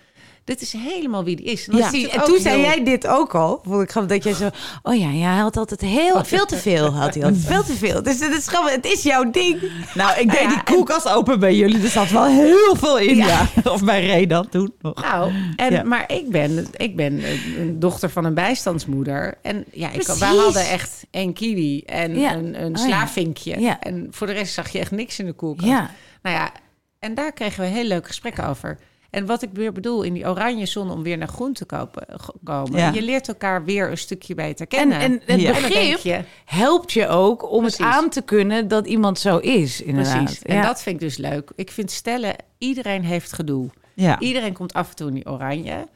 dit 0.49 0.61
is 0.61 0.73
helemaal 0.73 1.23
wie 1.23 1.35
die 1.35 1.45
is. 1.45 1.67
En, 1.67 1.77
Ja. 1.77 1.91
En 1.91 2.23
toen 2.23 2.39
zei 2.39 2.55
heel- 2.55 2.65
jij 2.69 2.83
dit 2.83 3.07
ook 3.07 3.35
al. 3.35 3.61
Vond 3.63 3.81
ik 3.83 3.91
grappig 3.91 4.11
dat 4.11 4.23
jij 4.23 4.33
zo... 4.33 4.49
Oh 4.83 4.95
ja, 4.99 5.09
ja, 5.09 5.29
hij 5.31 5.41
had 5.41 5.57
altijd 5.57 5.81
heel... 5.81 6.25
Veel 6.25 6.45
te 6.45 6.57
veel 6.57 6.93
had 6.93 7.13
hij 7.13 7.23
altijd. 7.23 7.45
Veel 7.53 7.63
te 7.63 7.73
veel. 7.73 8.03
Dus 8.03 8.19
het 8.19 8.37
is, 8.37 8.47
gewoon, 8.47 8.69
het 8.69 8.85
is 8.85 9.03
jouw 9.03 9.31
ding. 9.31 9.61
Nou, 9.93 10.19
ik 10.19 10.29
deed 10.31 10.39
Ja, 10.39 10.47
die 10.47 10.57
en- 10.57 10.63
koelkast 10.63 11.09
open 11.09 11.39
bij 11.39 11.55
jullie. 11.55 11.81
Er 11.83 11.89
zat 11.89 12.09
wel 12.09 12.25
heel 12.25 12.75
veel 12.75 12.99
in. 12.99 13.15
Ja. 13.15 13.47
Of 13.73 13.83
bij 13.83 14.05
Redan 14.05 14.49
toen 14.49 14.73
nog. 14.81 15.01
Nou, 15.01 15.31
en, 15.55 15.71
Ja. 15.71 15.83
maar 15.83 16.03
ik 16.11 16.29
ben, 16.29 16.67
ik 16.75 16.95
ben 16.95 17.13
een- 17.23 17.55
een 17.59 17.79
dochter 17.79 18.09
van 18.09 18.25
een 18.25 18.33
bijstandsmoeder. 18.33 19.37
En 19.41 19.65
ja, 19.71 19.89
ik, 19.91 20.03
wij 20.07 20.35
hadden 20.35 20.69
echt 20.69 21.05
één 21.11 21.33
kiwi 21.33 21.81
en 21.85 22.19
Ja. 22.19 22.33
een, 22.33 22.63
een 22.63 22.75
Oh 22.75 22.81
ja. 22.81 22.87
slaavinkje. 22.87 23.59
Ja. 23.59 23.79
En 23.79 24.07
voor 24.11 24.27
de 24.27 24.33
rest 24.33 24.53
zag 24.53 24.69
je 24.69 24.79
echt 24.79 24.91
niks 24.91 25.19
in 25.19 25.25
de 25.25 25.33
koelkast. 25.33 25.67
Ja. 25.69 25.89
Nou 26.21 26.35
ja, 26.35 26.51
en 26.99 27.13
daar 27.13 27.31
kregen 27.33 27.63
we 27.63 27.69
heel 27.69 27.83
leuke 27.83 28.07
gesprekken 28.07 28.47
over. 28.47 28.77
En 29.09 29.25
wat 29.25 29.41
ik 29.41 29.49
weer 29.53 29.71
bedoel, 29.71 30.01
in 30.03 30.13
die 30.13 30.27
oranje 30.27 30.65
zon 30.65 30.91
om 30.91 31.03
weer 31.03 31.17
naar 31.17 31.27
groen 31.27 31.53
te 31.53 31.65
kopen, 31.65 32.05
g- 32.21 32.29
komen. 32.43 32.79
Ja. 32.79 32.91
Je 32.91 33.01
leert 33.01 33.27
elkaar 33.27 33.63
weer 33.65 33.89
een 33.91 33.97
stukje 33.97 34.35
beter 34.35 34.67
En, 34.67 34.77
kennen. 34.77 34.99
en 34.99 35.11
het 35.11 35.41
Ja. 35.41 35.47
En 35.47 35.61
denk 35.61 35.67
begrip 35.67 35.97
je, 35.99 36.23
helpt 36.45 36.91
je 36.91 37.07
ook 37.07 37.51
om 37.51 37.59
Precies. 37.61 37.77
het 37.77 37.87
aan 37.87 38.09
te 38.09 38.21
kunnen 38.21 38.67
dat 38.67 38.87
iemand 38.87 39.19
zo 39.19 39.37
is. 39.37 39.81
Inderdaad. 39.81 40.23
precies. 40.23 40.41
En 40.41 40.55
Ja. 40.55 40.61
dat 40.61 40.81
vind 40.81 40.95
ik 40.95 41.01
dus 41.01 41.17
leuk. 41.17 41.51
Ik 41.55 41.71
vind 41.71 41.91
stellen, 41.91 42.35
iedereen 42.57 43.03
heeft 43.03 43.33
gedoe. 43.33 43.69
Ja. 43.93 44.19
Iedereen 44.19 44.53
komt 44.53 44.73
af 44.73 44.89
en 44.89 44.95
toe 44.95 45.07
in 45.07 45.13
die 45.13 45.29
oranje. 45.29 45.87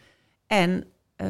En 0.47 0.84
eh, 1.16 1.28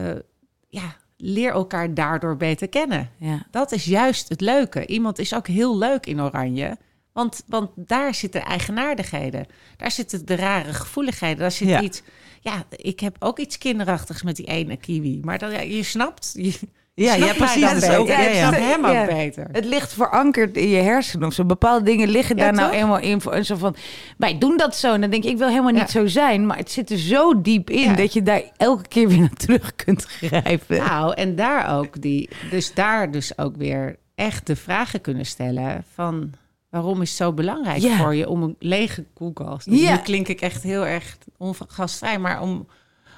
ja, 0.70 0.96
leer 1.18 1.52
elkaar 1.52 1.94
daardoor 1.94 2.38
beter 2.38 2.70
kennen. 2.70 3.10
Ja. 3.18 3.46
Dat 3.52 3.72
is 3.72 3.86
juist 3.86 4.30
het 4.30 4.42
leuke. 4.42 4.86
Iemand 4.86 5.20
is 5.20 5.36
ook 5.36 5.48
heel 5.48 5.78
leuk 5.78 6.06
in 6.06 6.22
oranje. 6.22 6.78
Want, 7.14 7.44
want 7.48 7.70
daar 7.76 8.14
zitten 8.14 8.42
eigenaardigheden. 8.44 9.46
Daar 9.78 9.92
zitten 9.92 10.26
de 10.26 10.36
rare 10.36 10.74
gevoeligheden. 10.74 11.38
Daar 11.38 11.52
zit 11.52 11.68
Ja. 11.68 11.82
iets... 11.82 12.02
Ja, 12.42 12.64
ik 12.70 13.00
heb 13.00 13.16
ook 13.20 13.40
iets 13.40 13.58
kinderachtigs 13.58 14.24
met 14.24 14.36
die 14.36 14.46
ene 14.46 14.78
kiwi. 14.78 15.20
Maar 15.24 15.38
dan, 15.38 15.52
ja, 15.52 15.62
je 15.62 15.84
snapt... 15.84 16.32
Je, 16.38 16.60
Ja, 16.96 17.16
snapt 17.16 17.32
ja, 17.32 17.38
precies. 17.46 17.82
Dat 17.88 17.96
ook- 17.96 18.08
ja, 18.08 18.18
Ik 18.20 18.34
ja. 18.34 18.48
snap 18.48 18.60
hem 18.62 18.86
ook 18.86 19.06
beter. 19.08 19.48
Het 19.52 19.66
ligt 19.66 19.94
verankerd 19.94 20.58
in 20.58 20.70
je 20.70 20.82
hersenen 20.82 21.28
of 21.28 21.34
zo. 21.34 21.46
Bepaalde 21.46 21.86
dingen 21.86 22.10
liggen 22.10 22.36
Ja, 22.38 22.44
daar 22.44 22.54
nou 22.54 22.72
eenmaal 22.74 23.00
in. 23.00 23.22
En 23.22 23.46
zo 23.46 23.56
van, 23.56 23.76
wij 24.18 24.38
doen 24.38 24.58
dat 24.58 24.76
zo. 24.76 24.94
En 24.94 25.02
dan 25.02 25.10
denk 25.10 25.24
ik, 25.24 25.30
ik 25.32 25.38
wil 25.38 25.48
helemaal 25.48 25.72
niet 25.72 25.82
Ja. 25.82 25.88
zo 25.88 26.08
zijn. 26.08 26.46
Maar 26.46 26.58
het 26.58 26.72
zit 26.72 26.90
er 26.92 26.98
zo 26.98 27.42
diep 27.42 27.70
in 27.70 27.80
Ja. 27.90 27.94
dat 27.96 28.14
je 28.14 28.22
daar 28.24 28.42
elke 28.58 28.88
keer 28.88 29.08
weer 29.08 29.20
naar 29.20 29.30
terug 29.34 29.76
kunt 29.76 30.06
grijpen. 30.06 30.78
Nou, 30.78 31.14
en 31.14 31.36
daar 31.36 31.78
ook 31.78 32.02
die, 32.02 32.30
dus 32.50 32.74
daar 32.74 33.12
dus 33.12 33.38
ook 33.38 33.56
weer 33.56 33.96
echt 34.16 34.48
de 34.48 34.56
vragen 34.56 35.02
kunnen 35.02 35.26
stellen 35.26 35.84
van 35.94 36.32
waarom 36.82 37.02
is 37.02 37.10
het 37.10 37.18
zo 37.18 37.34
belangrijk 37.34 37.82
Ja. 37.82 37.98
voor 37.98 38.16
je 38.16 38.30
om 38.30 38.44
een 38.44 38.56
lege 38.60 39.06
koelkast. 39.14 39.68
Ja. 39.70 39.96
Nu 39.96 40.02
klink 40.02 40.28
ik 40.28 40.42
echt 40.42 40.64
heel 40.64 40.86
erg 40.86 41.18
ongastvrij, 41.38 42.20
maar 42.20 42.42
om, 42.42 42.68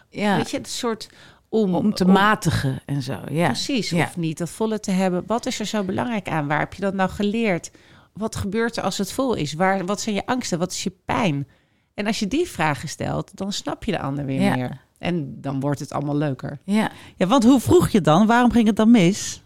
ja. 0.10 0.36
weet 0.38 0.52
je, 0.52 0.58
het 0.58 0.68
soort 0.68 1.10
om, 1.50 1.76
om 1.76 1.94
te 1.94 2.06
matigen 2.06 2.82
en 2.86 3.02
zo. 3.02 3.20
Ja. 3.30 3.46
Precies, 3.46 3.90
Ja. 3.90 4.04
of 4.04 4.18
niet 4.18 4.38
dat 4.38 4.50
volle 4.50 4.80
te 4.80 4.92
hebben. 4.92 5.24
Wat 5.28 5.46
is 5.46 5.60
er 5.60 5.66
zo 5.66 5.84
belangrijk 5.84 6.28
aan? 6.30 6.48
Waar 6.48 6.60
heb 6.60 6.74
je 6.74 6.82
dat 6.82 6.94
nou 6.94 7.10
geleerd? 7.10 7.72
Wat 8.14 8.36
gebeurt 8.36 8.78
er 8.78 8.84
als 8.84 8.98
het 8.98 9.12
vol 9.12 9.34
is? 9.34 9.54
Waar, 9.54 9.86
wat 9.86 10.02
zijn 10.02 10.16
je 10.16 10.26
angsten? 10.26 10.60
Wat 10.60 10.72
is 10.72 10.84
je 10.84 10.94
pijn? 11.06 11.48
En 11.94 12.08
als 12.08 12.20
je 12.20 12.28
die 12.28 12.48
vragen 12.48 12.90
stelt, 12.90 13.32
dan 13.38 13.52
snap 13.54 13.84
je 13.84 13.92
de 13.92 14.00
ander 14.00 14.26
weer 14.26 14.42
Ja. 14.42 14.56
meer. 14.56 14.82
En 14.98 15.42
dan 15.42 15.60
wordt 15.60 15.80
het 15.80 15.94
allemaal 15.94 16.16
leuker. 16.18 16.60
Ja. 16.64 16.92
ja, 17.16 17.28
want 17.28 17.44
hoe 17.44 17.60
vroeg 17.60 17.90
je 17.90 18.02
dan? 18.02 18.28
Waarom 18.28 18.52
ging 18.52 18.68
het 18.68 18.76
dan 18.76 18.92
mis? 18.92 19.42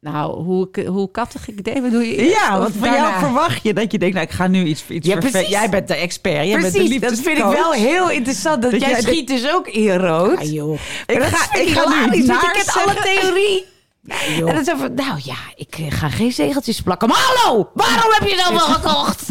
Nou, 0.00 0.42
hoe, 0.42 0.68
ik- 0.72 0.86
hoe 0.86 1.10
kattig 1.10 1.48
ik 1.48 1.64
deed, 1.64 1.82
bedoel 1.82 2.00
je? 2.00 2.24
Ja, 2.24 2.58
want 2.58 2.74
van 2.78 2.92
jou 2.92 3.18
verwacht 3.18 3.62
je 3.62 3.74
dat 3.74 3.92
je 3.92 3.98
denkt, 3.98 4.14
nou, 4.14 4.26
ik 4.26 4.32
ga 4.32 4.46
nu 4.46 4.64
iets, 4.64 4.84
iets 4.88 5.06
Ja, 5.06 5.16
precies. 5.16 5.48
Jij 5.48 5.68
bent 5.70 5.88
de 5.88 5.94
expert, 5.94 6.46
jij 6.46 6.60
bent 6.60 6.72
de 6.72 6.78
Precies, 6.78 7.00
dat 7.00 7.18
vind 7.18 7.38
ik 7.38 7.44
wel 7.44 7.72
heel 7.72 8.10
interessant. 8.10 8.62
Dat, 8.62 8.70
Dat 8.70 8.80
jij 8.80 9.00
schiet 9.00 9.26
dus 9.28 9.50
ook 9.52 9.68
in 9.68 9.94
rood. 9.96 10.38
Ja, 10.40 10.44
joh. 10.52 10.78
Ik 11.06 11.22
ga, 11.22 11.54
ik 11.58 11.68
ga 11.68 11.88
nu 12.06 12.22
naar 12.24 12.42
je 12.42 12.50
kent 12.52 12.76
alle 12.76 12.94
theorie. 13.02 13.64
En 14.46 14.54
dan 14.54 14.64
zo 14.64 14.76
van, 14.76 14.94
nou 14.94 15.20
ja, 15.24 15.36
ik 15.56 15.74
eh, 15.78 15.86
ga 15.92 16.08
geen 16.08 16.32
zegeltjes 16.32 16.80
plakken. 16.80 17.08
Maar 17.08 17.18
hallo, 17.34 17.70
waarom 17.74 18.12
heb 18.12 18.28
je 18.28 18.36
dat 18.44 18.48
wel 18.50 18.58
gekocht? 18.74 19.22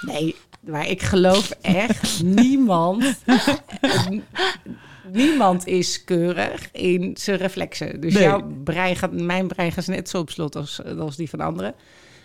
Nee, 0.00 0.36
maar 0.60 0.88
ik 0.88 1.02
geloof 1.02 1.50
echt 1.62 2.22
niemand. 2.22 3.04
niemand 5.12 5.66
is 5.66 6.04
keurig 6.04 6.68
in 6.72 7.16
zijn 7.18 7.36
reflexen. 7.38 8.00
Dus 8.00 8.14
Nee. 8.14 8.22
jouw 8.22 8.42
brein 8.64 8.96
gaat, 8.96 9.12
mijn 9.12 9.46
brein 9.46 9.72
gaat 9.72 9.86
net 9.86 10.08
zo 10.08 10.18
op 10.18 10.30
slot 10.30 10.56
als, 10.56 10.80
als 10.98 11.16
die 11.16 11.28
van 11.30 11.40
anderen. 11.40 11.74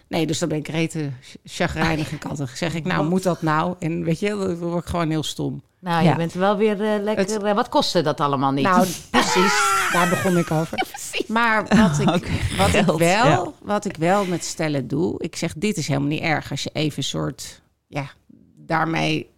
Nee, 0.09 0.25
dus 0.27 0.39
dan 0.39 0.49
ben 0.49 0.57
ik 0.57 0.67
rete 0.67 1.09
chagrijnig 1.43 2.11
en 2.11 2.17
kattig. 2.17 2.57
Zeg 2.57 2.73
ik, 2.73 2.85
nou, 2.85 3.09
moet 3.09 3.23
dat 3.23 3.41
nou? 3.41 3.75
En 3.79 4.03
weet 4.03 4.19
je, 4.19 4.29
dan 4.29 4.55
word 4.57 4.83
ik 4.83 4.89
gewoon 4.89 5.09
heel 5.09 5.23
stom. 5.23 5.61
Nou, 5.79 6.03
Ja. 6.03 6.09
je 6.09 6.15
bent 6.15 6.33
wel 6.33 6.57
weer 6.57 6.81
eh, 6.81 7.03
lekker... 7.03 7.25
Het- 7.33 7.43
eh, 7.43 7.53
wat 7.53 7.69
kostte 7.69 8.01
dat 8.01 8.19
allemaal 8.19 8.51
niet? 8.51 8.63
Nou, 8.63 8.87
precies. 9.11 9.53
Daar 9.93 10.09
begon 10.09 10.37
ik 10.37 10.51
over. 10.51 10.77
Maar 11.27 11.63
wat 11.67 11.99
ik, 12.15 12.27
wat, 12.57 12.73
ik 12.73 12.85
wel, 12.85 12.97
ja. 13.27 13.51
wat 13.61 13.85
ik 13.85 13.95
wel 13.97 14.25
met 14.25 14.43
stellen 14.45 14.87
doe, 14.87 15.15
ik 15.23 15.35
zeg, 15.35 15.53
dit 15.57 15.77
is 15.77 15.87
helemaal 15.87 16.07
niet 16.09 16.21
erg. 16.21 16.51
Als 16.51 16.63
je 16.63 16.69
even 16.73 16.97
een 16.97 17.03
soort, 17.03 17.61
ja, 17.87 18.09
daarmee 18.55 19.29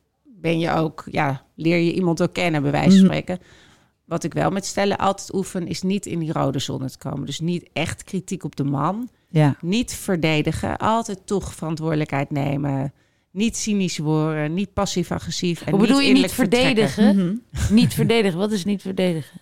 ben 0.42 0.60
je 0.60 0.72
ook, 0.72 1.04
ja, 1.12 1.44
leer 1.56 1.78
je 1.78 1.94
iemand 1.94 2.22
ook 2.22 2.34
kennen, 2.34 2.62
bij 2.62 2.72
wijze 2.72 2.90
van 2.90 2.98
Mhm. 2.98 3.06
spreken. 3.06 3.40
Wat 4.06 4.24
ik 4.24 4.34
wel 4.34 4.50
met 4.50 4.66
stellen 4.66 4.98
altijd 4.98 5.34
oefen, 5.34 5.68
is 5.68 5.82
niet 5.82 6.06
in 6.06 6.20
die 6.20 6.32
rode 6.34 6.60
zone 6.60 6.90
te 6.90 6.98
komen. 6.98 7.26
Dus 7.26 7.40
niet 7.40 7.70
echt 7.74 8.04
kritiek 8.04 8.44
op 8.44 8.56
de 8.56 8.64
man. 8.64 9.10
Ja. 9.30 9.56
Niet 9.62 9.94
verdedigen. 9.94 10.78
Altijd 10.78 11.20
toch 11.26 11.54
verantwoordelijkheid 11.54 12.30
nemen. 12.32 12.94
Niet 13.32 13.58
cynisch 13.58 13.98
worden. 13.98 14.54
Niet 14.54 14.74
passief-agressief. 14.74 15.62
en 15.62 15.72
Hoe 15.72 15.80
bedoel 15.82 16.00
je 16.00 16.14
niet 16.14 16.32
verdedigen? 16.32 17.42
Niet 17.70 17.94
verdedigen, 17.94 18.38
wat 18.40 18.52
is 18.52 18.66
niet 18.66 18.82
verdedigen? 18.82 19.40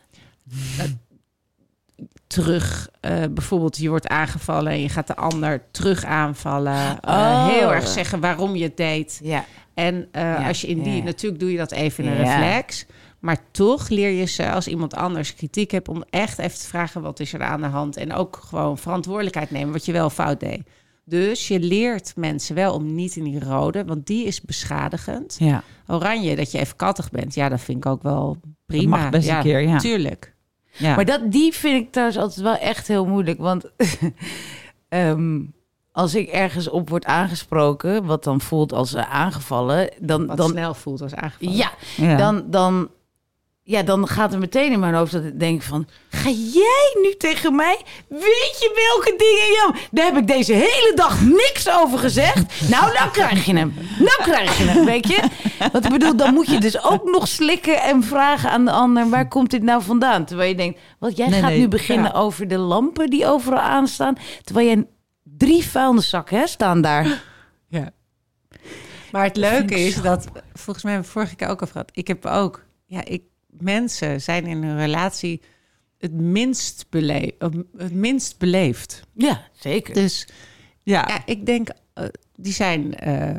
terug. 2.28 2.90
eh, 3.00 3.24
bijvoorbeeld, 3.32 3.78
je 3.78 3.90
wordt 3.90 4.08
aangevallen 4.08 4.72
en 4.72 4.82
je 4.82 4.90
gaat 4.90 5.08
de 5.08 5.16
ander 5.16 5.62
terug 5.72 6.04
aanvallen. 6.06 7.02
Eh, 7.02 7.14
Oh. 7.14 7.48
Heel 7.48 7.74
erg 7.74 7.88
zeggen 7.88 8.20
waarom 8.20 8.56
je 8.56 8.64
het 8.64 8.78
deed. 8.78 9.20
Ja. 9.24 9.46
En 9.78 10.08
eh, 10.12 10.22
Ja, 10.22 10.48
als 10.48 10.62
je 10.62 10.68
in 10.68 10.82
die, 10.82 10.96
ja. 10.96 11.04
natuurlijk 11.04 11.42
doe 11.42 11.52
je 11.52 11.58
dat 11.58 11.72
even 11.72 12.04
in 12.04 12.10
een 12.12 12.18
Ja. 12.26 12.40
reflex. 12.40 12.86
Maar 13.20 13.38
toch 13.52 13.90
leer 13.90 14.10
je 14.12 14.26
ze 14.26 14.52
als 14.52 14.68
iemand 14.68 14.96
anders 14.96 15.36
kritiek 15.36 15.72
hebt 15.72 15.88
om 15.88 16.04
echt 16.10 16.40
even 16.40 16.60
te 16.60 16.68
vragen 16.68 17.02
wat 17.02 17.20
is 17.20 17.34
er 17.34 17.42
aan 17.44 17.62
de 17.62 17.68
hand. 17.68 17.98
En 17.98 18.14
ook 18.14 18.40
gewoon 18.48 18.78
verantwoordelijkheid 18.78 19.52
nemen 19.52 19.74
wat 19.74 19.86
je 19.86 19.92
wel 19.92 20.10
fout 20.10 20.40
deed. 20.40 20.62
Dus 21.06 21.48
je 21.48 21.60
leert 21.60 22.14
mensen 22.16 22.56
wel 22.56 22.74
om 22.74 22.96
niet 22.96 23.16
in 23.16 23.24
die 23.24 23.40
rode, 23.44 23.86
want 23.86 24.06
die 24.08 24.26
is 24.26 24.42
beschadigend. 24.42 25.36
ja. 25.40 25.64
Oranje, 25.88 26.36
dat 26.36 26.52
je 26.52 26.60
even 26.60 26.76
kattig 26.76 27.10
bent, 27.12 27.34
ja, 27.34 27.50
dat 27.50 27.62
vind 27.62 27.78
ik 27.78 27.86
ook 27.92 28.04
wel 28.04 28.38
prima. 28.66 28.98
mag 28.98 29.10
best 29.10 29.30
een 29.30 29.42
keer, 29.42 29.60
ja. 29.62 29.78
Tuurlijk. 29.78 30.36
ja. 30.72 30.96
Maar 30.96 31.06
dat, 31.06 31.32
die 31.32 31.54
vind 31.54 31.84
ik 31.86 31.92
trouwens 31.92 32.18
altijd 32.20 32.42
wel 32.42 32.58
echt 32.58 32.88
heel 32.88 33.06
moeilijk. 33.06 33.40
Want 33.40 33.66
ehm, 34.90 35.40
als 35.98 36.16
ik 36.16 36.28
ergens 36.28 36.70
op 36.70 36.90
word 36.90 37.06
aangesproken, 37.06 38.06
wat 38.06 38.24
dan 38.24 38.42
voelt 38.42 38.74
als 38.74 38.94
eh, 38.94 39.14
aangevallen, 39.14 39.90
dan, 40.00 40.26
Wat 40.26 40.38
dan, 40.38 40.50
snel 40.50 40.74
voelt 40.74 41.02
als 41.02 41.16
aangevallen. 41.16 41.56
ja, 41.56 41.72
ja. 41.96 42.18
dan, 42.18 42.44
dan, 42.46 42.90
ja, 43.64 43.84
dan 43.84 44.08
gaat 44.08 44.34
er 44.34 44.40
meteen 44.40 44.72
in 44.72 44.80
mijn 44.80 44.94
hoofd 44.94 45.12
dat 45.12 45.24
ik 45.24 45.40
denk 45.40 45.62
van... 45.62 45.88
Ga 46.10 46.30
jij 46.30 46.98
nu 47.02 47.16
tegen 47.18 47.56
mij? 47.56 47.82
Weet 48.08 48.58
je 48.60 48.72
welke 48.76 49.16
dingen... 49.18 49.52
Ja, 49.52 49.88
daar 49.92 50.06
heb 50.06 50.18
ik 50.18 50.28
deze 50.28 50.54
hele 50.54 50.92
dag 50.96 51.22
niks 51.22 51.70
over 51.70 52.00
gezegd. 52.00 52.46
Nou, 52.70 52.94
nou 52.94 53.12
krijg 53.12 53.46
je 53.46 53.56
hem. 53.56 53.74
Nou 54.00 54.22
krijg 54.22 54.58
je 54.58 54.64
hem, 54.64 54.86
weet 54.86 55.08
je? 55.08 55.24
Want 55.72 55.86
ik 55.86 55.92
bedoel, 55.92 56.16
dan 56.16 56.34
moet 56.34 56.48
je 56.50 56.60
dus 56.60 56.84
ook 56.84 57.04
nog 57.04 57.28
slikken 57.28 57.82
en 57.82 58.04
vragen 58.04 58.52
aan 58.52 58.66
de 58.66 58.72
ander... 58.72 59.10
waar 59.10 59.28
komt 59.28 59.52
dit 59.52 59.64
nou 59.64 59.82
vandaan? 59.84 60.26
Terwijl 60.26 60.50
je 60.50 60.56
denkt, 60.56 60.80
wat 61.00 61.18
jij 61.18 61.28
Nee, 61.28 61.40
gaat 61.40 61.50
nee, 61.50 61.60
nu 61.60 61.68
beginnen 61.68 62.12
ja. 62.14 62.20
over 62.20 62.48
de 62.48 62.58
lampen 62.58 63.10
die 63.10 63.28
overal 63.28 63.60
aanstaan... 63.60 64.16
terwijl 64.44 64.68
jij 64.68 64.86
drie 65.38 65.64
vuilniszakken 65.64 66.40
hè, 66.40 66.48
staan 66.48 66.82
daar. 66.82 67.06
Ja. 67.70 67.92
Maar 69.12 69.24
het 69.24 69.38
leuke 69.38 69.80
is 69.80 69.94
zo 69.94 70.02
dat, 70.02 70.28
volgens 70.54 70.84
mij 70.84 70.94
hebben 70.94 71.12
we 71.12 71.18
vorige 71.18 71.36
keer 71.36 71.48
ook 71.48 71.62
al 71.62 71.68
gehad, 71.68 71.90
ik 71.94 72.08
heb 72.08 72.26
ook, 72.26 72.66
ja, 72.86 73.06
ik, 73.06 73.24
mensen 73.48 74.22
zijn 74.22 74.46
in 74.46 74.64
hun 74.64 74.78
relatie 74.78 75.42
het 75.98 76.14
minst, 76.14 76.86
bele 76.90 77.36
het 77.78 77.94
minst 77.94 78.38
beleefd. 78.38 79.04
Ja, 79.14 79.48
zeker. 79.54 79.94
Dus 79.94 80.28
ja. 80.84 81.06
ja, 81.08 81.22
ik 81.26 81.46
denk, 81.46 81.70
eh, 81.94 82.06
die 82.36 82.54
zijn 82.54 82.96
eh 82.96 83.38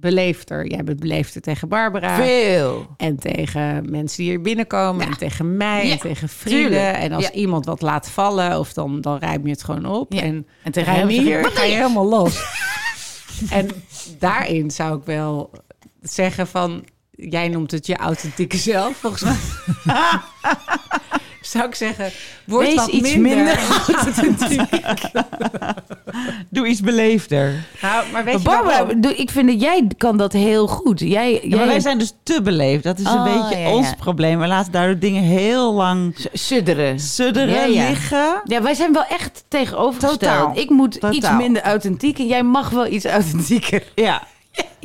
beleefder. 0.00 0.66
Jij 0.66 0.84
bent 0.84 1.00
beleefder 1.00 1.42
tegen 1.42 1.68
Barbara. 1.68 2.16
Veel. 2.16 2.86
En 2.96 3.16
tegen 3.18 3.90
mensen 3.90 4.16
die 4.22 4.30
hier 4.30 4.40
binnenkomen. 4.40 5.06
En 5.06 5.18
tegen 5.18 5.56
mij. 5.56 5.86
Ja, 5.86 5.92
En 5.92 5.98
tegen 5.98 6.28
vrienden. 6.28 6.70
tuurlijk. 6.70 6.96
En 6.96 7.12
als 7.12 7.24
Ja. 7.24 7.32
iemand 7.32 7.64
wat 7.66 7.80
laat 7.82 8.10
vallen. 8.10 8.58
Of 8.58 8.72
dan, 8.72 9.00
dan 9.00 9.18
ruim 9.18 9.44
je 9.46 9.50
het 9.52 9.64
gewoon 9.64 9.84
op. 9.86 10.14
En 10.14 10.46
En 10.62 10.72
tegen 10.72 10.92
hem 10.92 11.42
wat 11.42 11.52
ga 11.52 11.64
je? 11.64 11.74
helemaal 11.74 12.08
los. 12.08 12.42
en 13.50 13.68
daarin 14.18 14.70
zou 14.70 14.98
ik 14.98 15.04
wel 15.04 15.50
zeggen 16.02 16.46
van... 16.46 16.84
Jij 17.22 17.48
noemt 17.48 17.70
het 17.70 17.86
je 17.86 17.96
authentieke 17.96 18.56
zelf, 18.56 18.96
volgens 18.96 19.22
mij. 19.22 19.36
zou 21.56 21.64
ik 21.66 21.74
zeggen, 21.74 22.10
word 22.46 22.66
Wees 22.66 22.74
wat 22.74 22.86
iets 22.88 23.14
minder. 23.16 23.44
minder 23.44 23.58
Doe 26.50 26.66
iets 26.66 26.80
beleefder. 26.80 27.64
nou, 27.82 28.04
maar 28.12 28.24
weet 28.24 28.34
je 28.38 28.42
Barbara, 28.42 28.78
waarom? 28.78 29.00
doe- 29.00 29.16
ik 29.16 29.30
vind 29.30 29.48
dat 29.48 29.60
jij 29.60 29.86
kan 29.96 30.16
dat 30.16 30.32
heel 30.32 30.66
goed. 30.66 31.00
Jij, 31.00 31.32
Ja, 31.32 31.38
jij 31.42 31.58
maar 31.58 31.66
wij 31.66 31.80
zijn 31.80 31.98
dus 31.98 32.12
te 32.22 32.42
beleefd. 32.42 32.82
Dat 32.82 32.98
is 32.98 33.04
een 33.04 33.12
Oh, 33.12 33.24
beetje 33.24 33.58
ja, 33.62 33.68
ja. 33.68 33.74
ons 33.74 33.94
probleem. 33.94 34.38
We 34.38 34.46
laten 34.46 34.72
daardoor 34.72 34.98
dingen 34.98 35.22
heel 35.22 35.72
lang 35.74 36.16
sudderen. 36.32 37.00
sudderen, 37.00 37.54
Ja, 37.54 37.64
ja. 37.82 37.88
liggen. 37.88 38.40
Ja, 38.44 38.62
wij 38.62 38.74
zijn 38.74 38.92
wel 38.92 39.04
echt 39.04 39.44
tegenovergesteld. 39.48 40.20
Totaal. 40.20 40.52
Ik 40.58 40.70
moet 40.70 40.98
iets 41.10 41.30
minder 41.30 41.62
authentiek 41.62 42.18
en 42.18 42.26
jij 42.26 42.42
mag 42.42 42.70
wel 42.70 42.86
iets 42.86 43.04
authentieker. 43.04 43.82
Ja. 43.94 44.22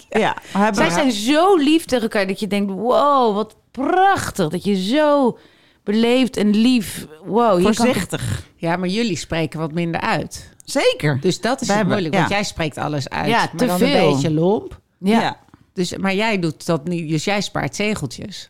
ja. 0.10 0.36
Zij 0.72 0.90
zijn 0.90 1.12
zo 1.12 1.56
lief 1.56 1.86
tegen 1.86 2.04
elkaar 2.04 2.28
dat 2.28 2.40
je 2.40 2.48
denkt, 2.48 2.72
wow, 2.72 3.36
wat 3.36 3.56
prachtig. 3.72 4.48
Dat 4.50 4.64
je 4.64 4.84
zo 4.84 5.38
beleefd 5.86 6.38
en 6.38 6.50
lief... 6.56 7.08
Wow, 7.26 7.64
kan 7.64 7.76
voorzichtig. 7.76 8.44
Ja, 8.56 8.76
maar 8.76 8.90
jullie 8.90 9.18
spreken 9.18 9.60
wat 9.60 9.72
minder 9.72 10.02
uit. 10.02 10.54
Zeker. 10.64 11.20
Dus 11.22 11.42
dat 11.42 11.62
is 11.62 11.68
hebben- 11.68 11.88
moeilijk, 11.88 12.16
want 12.16 12.30
ja. 12.30 12.36
jij 12.36 12.44
spreekt 12.44 12.78
alles 12.78 13.10
uit. 13.10 13.28
Ja, 13.30 13.38
maar 13.38 13.56
te 13.56 13.66
dan 13.66 13.78
veel. 13.78 14.08
een 14.08 14.14
beetje 14.14 14.32
lomp. 14.32 14.80
Ja. 15.00 15.40
Dus, 15.74 15.98
maar 15.98 16.16
jij 16.16 16.40
doet 16.40 16.66
dat 16.66 16.88
niet, 16.88 17.10
dus 17.10 17.24
jij 17.24 17.42
spaart 17.42 17.76
zegeltjes. 17.76 18.50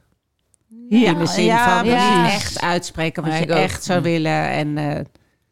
Ja, 0.89 1.11
in 1.11 1.17
de 1.17 1.25
zin 1.25 1.43
ja, 1.43 1.83
van 1.83 1.93
echt 2.25 2.61
uitspreken 2.61 3.23
wat 3.23 3.37
je 3.37 3.45
echt 3.45 3.83
zou 3.83 4.01
willen. 4.01 4.49
En 4.49 4.77
eh, 4.77 5.01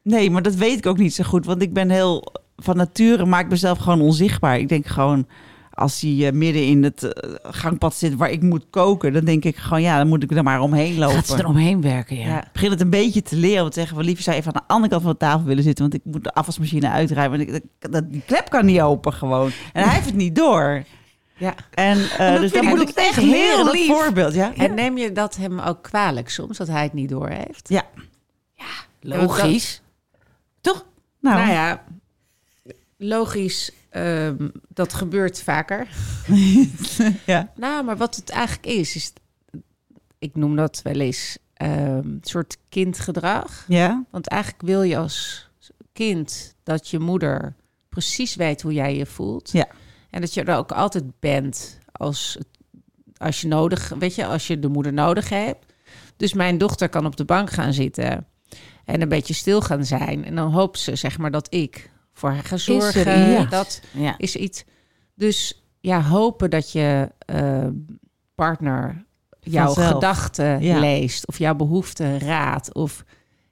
Nee, 0.04 0.30
maar 0.30 0.42
dat 0.42 0.56
weet 0.56 0.78
ik 0.78 0.86
ook 0.86 0.98
niet 0.98 1.14
zo 1.14 1.24
goed. 1.24 1.46
Want 1.46 1.62
ik 1.62 1.74
ben 1.74 1.90
heel... 1.90 2.32
Van 2.56 2.78
nature 2.78 3.26
maak 3.26 3.44
ik 3.44 3.50
mezelf 3.50 3.78
gewoon 3.78 4.02
onzichtbaar. 4.02 4.60
Ik 4.60 4.70
denk 4.70 4.86
gewoon... 4.86 5.28
Als 5.74 6.02
hij 6.02 6.28
eh, 6.28 6.34
midden 6.34 6.66
in 6.66 6.84
het 6.84 7.04
eh, 7.04 7.34
gangpad 7.44 7.96
zit 7.96 8.16
waar 8.16 8.30
ik 8.32 8.42
moet 8.42 8.66
koken... 8.70 9.14
dan 9.14 9.26
denk 9.26 9.44
ik 9.46 9.58
gewoon, 9.58 9.82
ja, 9.82 9.98
dan 9.98 10.08
moet 10.08 10.24
ik 10.24 10.32
er 10.32 10.44
maar 10.44 10.62
omheen 10.62 10.98
lopen. 10.98 11.16
Gaat 11.16 11.28
ze 11.28 11.38
eromheen 11.38 11.82
werken, 11.82 12.16
ja. 12.18 12.28
ja. 12.28 12.44
Ik 12.46 12.52
begin 12.52 12.72
het 12.72 12.82
een 12.82 12.90
beetje 12.90 13.22
te 13.22 13.36
leren. 13.36 13.62
Want 13.62 13.74
zeggen 13.74 13.96
van 13.96 14.06
liever 14.06 14.24
zou 14.24 14.36
je 14.36 14.42
even 14.42 14.54
aan 14.56 14.64
de 14.68 14.74
andere 14.74 14.92
kant 14.92 15.04
van 15.04 15.12
de 15.12 15.18
tafel 15.18 15.44
willen 15.44 15.64
zitten. 15.64 15.90
Want 15.90 15.96
ik 16.06 16.12
moet 16.14 16.24
de 16.24 16.34
afwasmachine 16.34 16.90
uitruimen. 16.90 17.40
En 17.40 17.56
ik, 17.56 17.64
dat, 17.80 18.12
die 18.12 18.24
klep 18.26 18.50
kan 18.50 18.66
niet 18.66 18.82
open 18.82 19.14
gewoon. 19.14 19.52
En 19.74 19.84
hij 19.84 19.94
heeft 19.94 20.06
het 20.06 20.16
niet 20.16 20.36
door. 20.36 20.84
ja. 21.38 21.54
En 21.74 21.98
eh, 21.98 22.32
dat 22.32 22.42
dus 22.42 22.52
dat 22.52 22.64
ik 22.64 22.70
moet 22.70 22.82
ik 22.90 22.96
echt 22.96 23.16
heel 23.16 23.72
lief. 23.72 23.88
voorbeeld. 23.88 24.34
Ja, 24.34 24.54
En 24.56 24.74
neem 24.74 24.98
je 24.98 25.12
dat 25.12 25.36
hem 25.36 25.60
ook 25.60 25.82
kwalijk 25.84 26.30
soms, 26.30 26.58
dat 26.58 26.68
hij 26.68 26.84
het 26.84 26.94
niet 26.94 27.10
door 27.10 27.30
heeft? 27.30 27.70
ja. 27.70 27.84
Logisch. 29.06 29.82
Toch? 30.62 30.86
Nou, 31.20 31.38
Nou 31.38 31.52
ja, 31.52 31.84
logisch, 32.98 33.72
ehm, 33.94 34.50
dat 34.68 34.94
gebeurt 34.94 35.42
vaker. 35.42 35.88
ja. 37.26 37.52
Nou, 37.56 37.84
maar 37.84 37.98
wat 37.98 38.16
het 38.16 38.30
eigenlijk 38.30 38.66
is, 38.66 38.96
is... 38.96 39.14
Ik 40.20 40.36
noem 40.36 40.56
dat 40.56 40.82
wel 40.84 41.00
eens 41.00 41.38
een 41.54 42.20
soort 42.22 42.58
kindgedrag. 42.70 43.66
ja, 43.68 44.04
Want 44.10 44.28
eigenlijk 44.28 44.64
wil 44.64 44.82
je 44.82 44.98
als 44.98 45.50
kind 45.94 46.56
dat 46.64 46.90
je 46.90 47.00
moeder 47.00 47.56
precies 47.90 48.36
weet 48.36 48.62
hoe 48.62 48.74
jij 48.74 48.96
je 48.96 49.06
voelt. 49.06 49.52
Ja. 49.52 49.68
En 50.10 50.22
dat 50.22 50.34
je 50.34 50.44
er 50.44 50.58
ook 50.58 50.72
altijd 50.72 51.20
bent 51.20 51.78
als, 51.92 52.38
als 53.18 53.42
je 53.42 53.48
nodig, 53.48 53.90
weet 54.00 54.16
je, 54.16 54.26
als 54.26 54.48
je 54.48 54.60
de 54.60 54.68
moeder 54.68 54.94
nodig 54.94 55.30
hebt. 55.30 55.66
Dus 56.18 56.34
mijn 56.34 56.58
dochter 56.58 56.90
kan 56.90 57.06
op 57.06 57.16
de 57.16 57.26
bank 57.26 57.50
gaan 57.50 57.74
zitten 57.74 58.28
en 58.86 59.02
een 59.02 59.10
beetje 59.10 59.34
stil 59.34 59.62
gaan 59.62 59.86
zijn. 59.86 60.26
En 60.26 60.36
dan 60.36 60.52
hoopt 60.52 60.80
ze, 60.80 60.96
zeg 60.96 61.18
maar, 61.18 61.32
dat 61.32 61.54
ik 61.54 61.92
voor 62.14 62.30
haar 62.30 62.44
ga 62.44 62.58
zorgen. 62.58 63.50
Dat 63.50 63.82
Ja. 63.92 64.18
is 64.18 64.36
iets. 64.36 64.64
Dus 65.16 65.66
ja, 65.80 66.02
hopen 66.02 66.50
dat 66.50 66.72
je 66.72 67.12
eh, 67.20 67.68
partner 68.36 69.06
jouw 69.40 69.66
Vanzelf. 69.66 69.92
gedachten 69.94 70.62
Ja. 70.64 70.80
leest 70.80 71.28
of 71.28 71.38
jouw 71.38 71.56
behoeften 71.56 72.20
raadt. 72.20 72.74
Of 72.74 73.04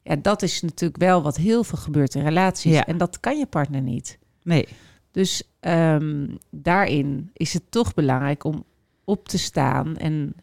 ja, 0.04 0.16
dat 0.16 0.42
is 0.42 0.62
natuurlijk 0.62 1.02
wel 1.02 1.22
wat 1.22 1.38
heel 1.38 1.64
veel 1.64 1.78
gebeurt 1.78 2.16
in 2.16 2.24
relaties. 2.24 2.74
Ja. 2.74 2.86
En 2.86 2.98
dat 2.98 3.20
kan 3.20 3.38
je 3.38 3.46
partner 3.46 3.82
niet. 3.82 4.20
nee. 4.44 4.68
Dus 5.12 5.44
ehm, 5.60 6.28
daarin 6.50 7.30
is 7.34 7.54
het 7.54 7.72
toch 7.72 7.94
belangrijk 7.94 8.44
om 8.44 8.64
op 9.04 9.28
te 9.28 9.38
staan 9.38 9.98
en 9.98 10.34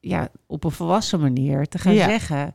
ja, 0.00 0.28
op 0.46 0.64
een 0.64 0.70
volwassen 0.70 1.20
manier 1.20 1.66
te 1.68 1.78
gaan 1.78 1.94
Ja. 1.94 2.08
zeggen. 2.08 2.54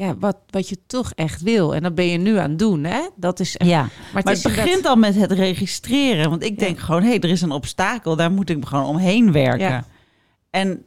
Ja, 0.00 0.16
wat, 0.18 0.36
wat 0.50 0.68
je 0.68 0.78
toch 0.86 1.12
echt 1.14 1.42
wil. 1.42 1.74
En 1.74 1.82
dat 1.82 1.94
ben 1.94 2.06
je 2.06 2.18
nu 2.18 2.36
aan 2.38 2.50
het 2.50 2.58
doen, 2.58 2.84
hè? 2.84 3.00
Dat 3.16 3.40
is 3.40 3.56
echt, 3.56 3.70
Ja, 3.70 3.80
maar 4.12 4.22
maar 4.24 4.32
het 4.32 4.42
begint 4.42 4.86
al 4.86 4.96
met 4.96 5.14
het 5.14 5.32
registreren. 5.32 6.30
Want 6.30 6.44
ik 6.44 6.58
denk 6.58 6.78
gewoon, 6.78 7.02
hé, 7.02 7.08
hey, 7.08 7.20
er 7.20 7.28
is 7.28 7.42
een 7.42 7.50
obstakel. 7.50 8.16
Daar 8.16 8.30
moet 8.30 8.50
ik 8.50 8.64
gewoon 8.64 8.84
omheen 8.84 9.32
werken. 9.32 9.68
Ja. 9.68 9.84
En 10.50 10.84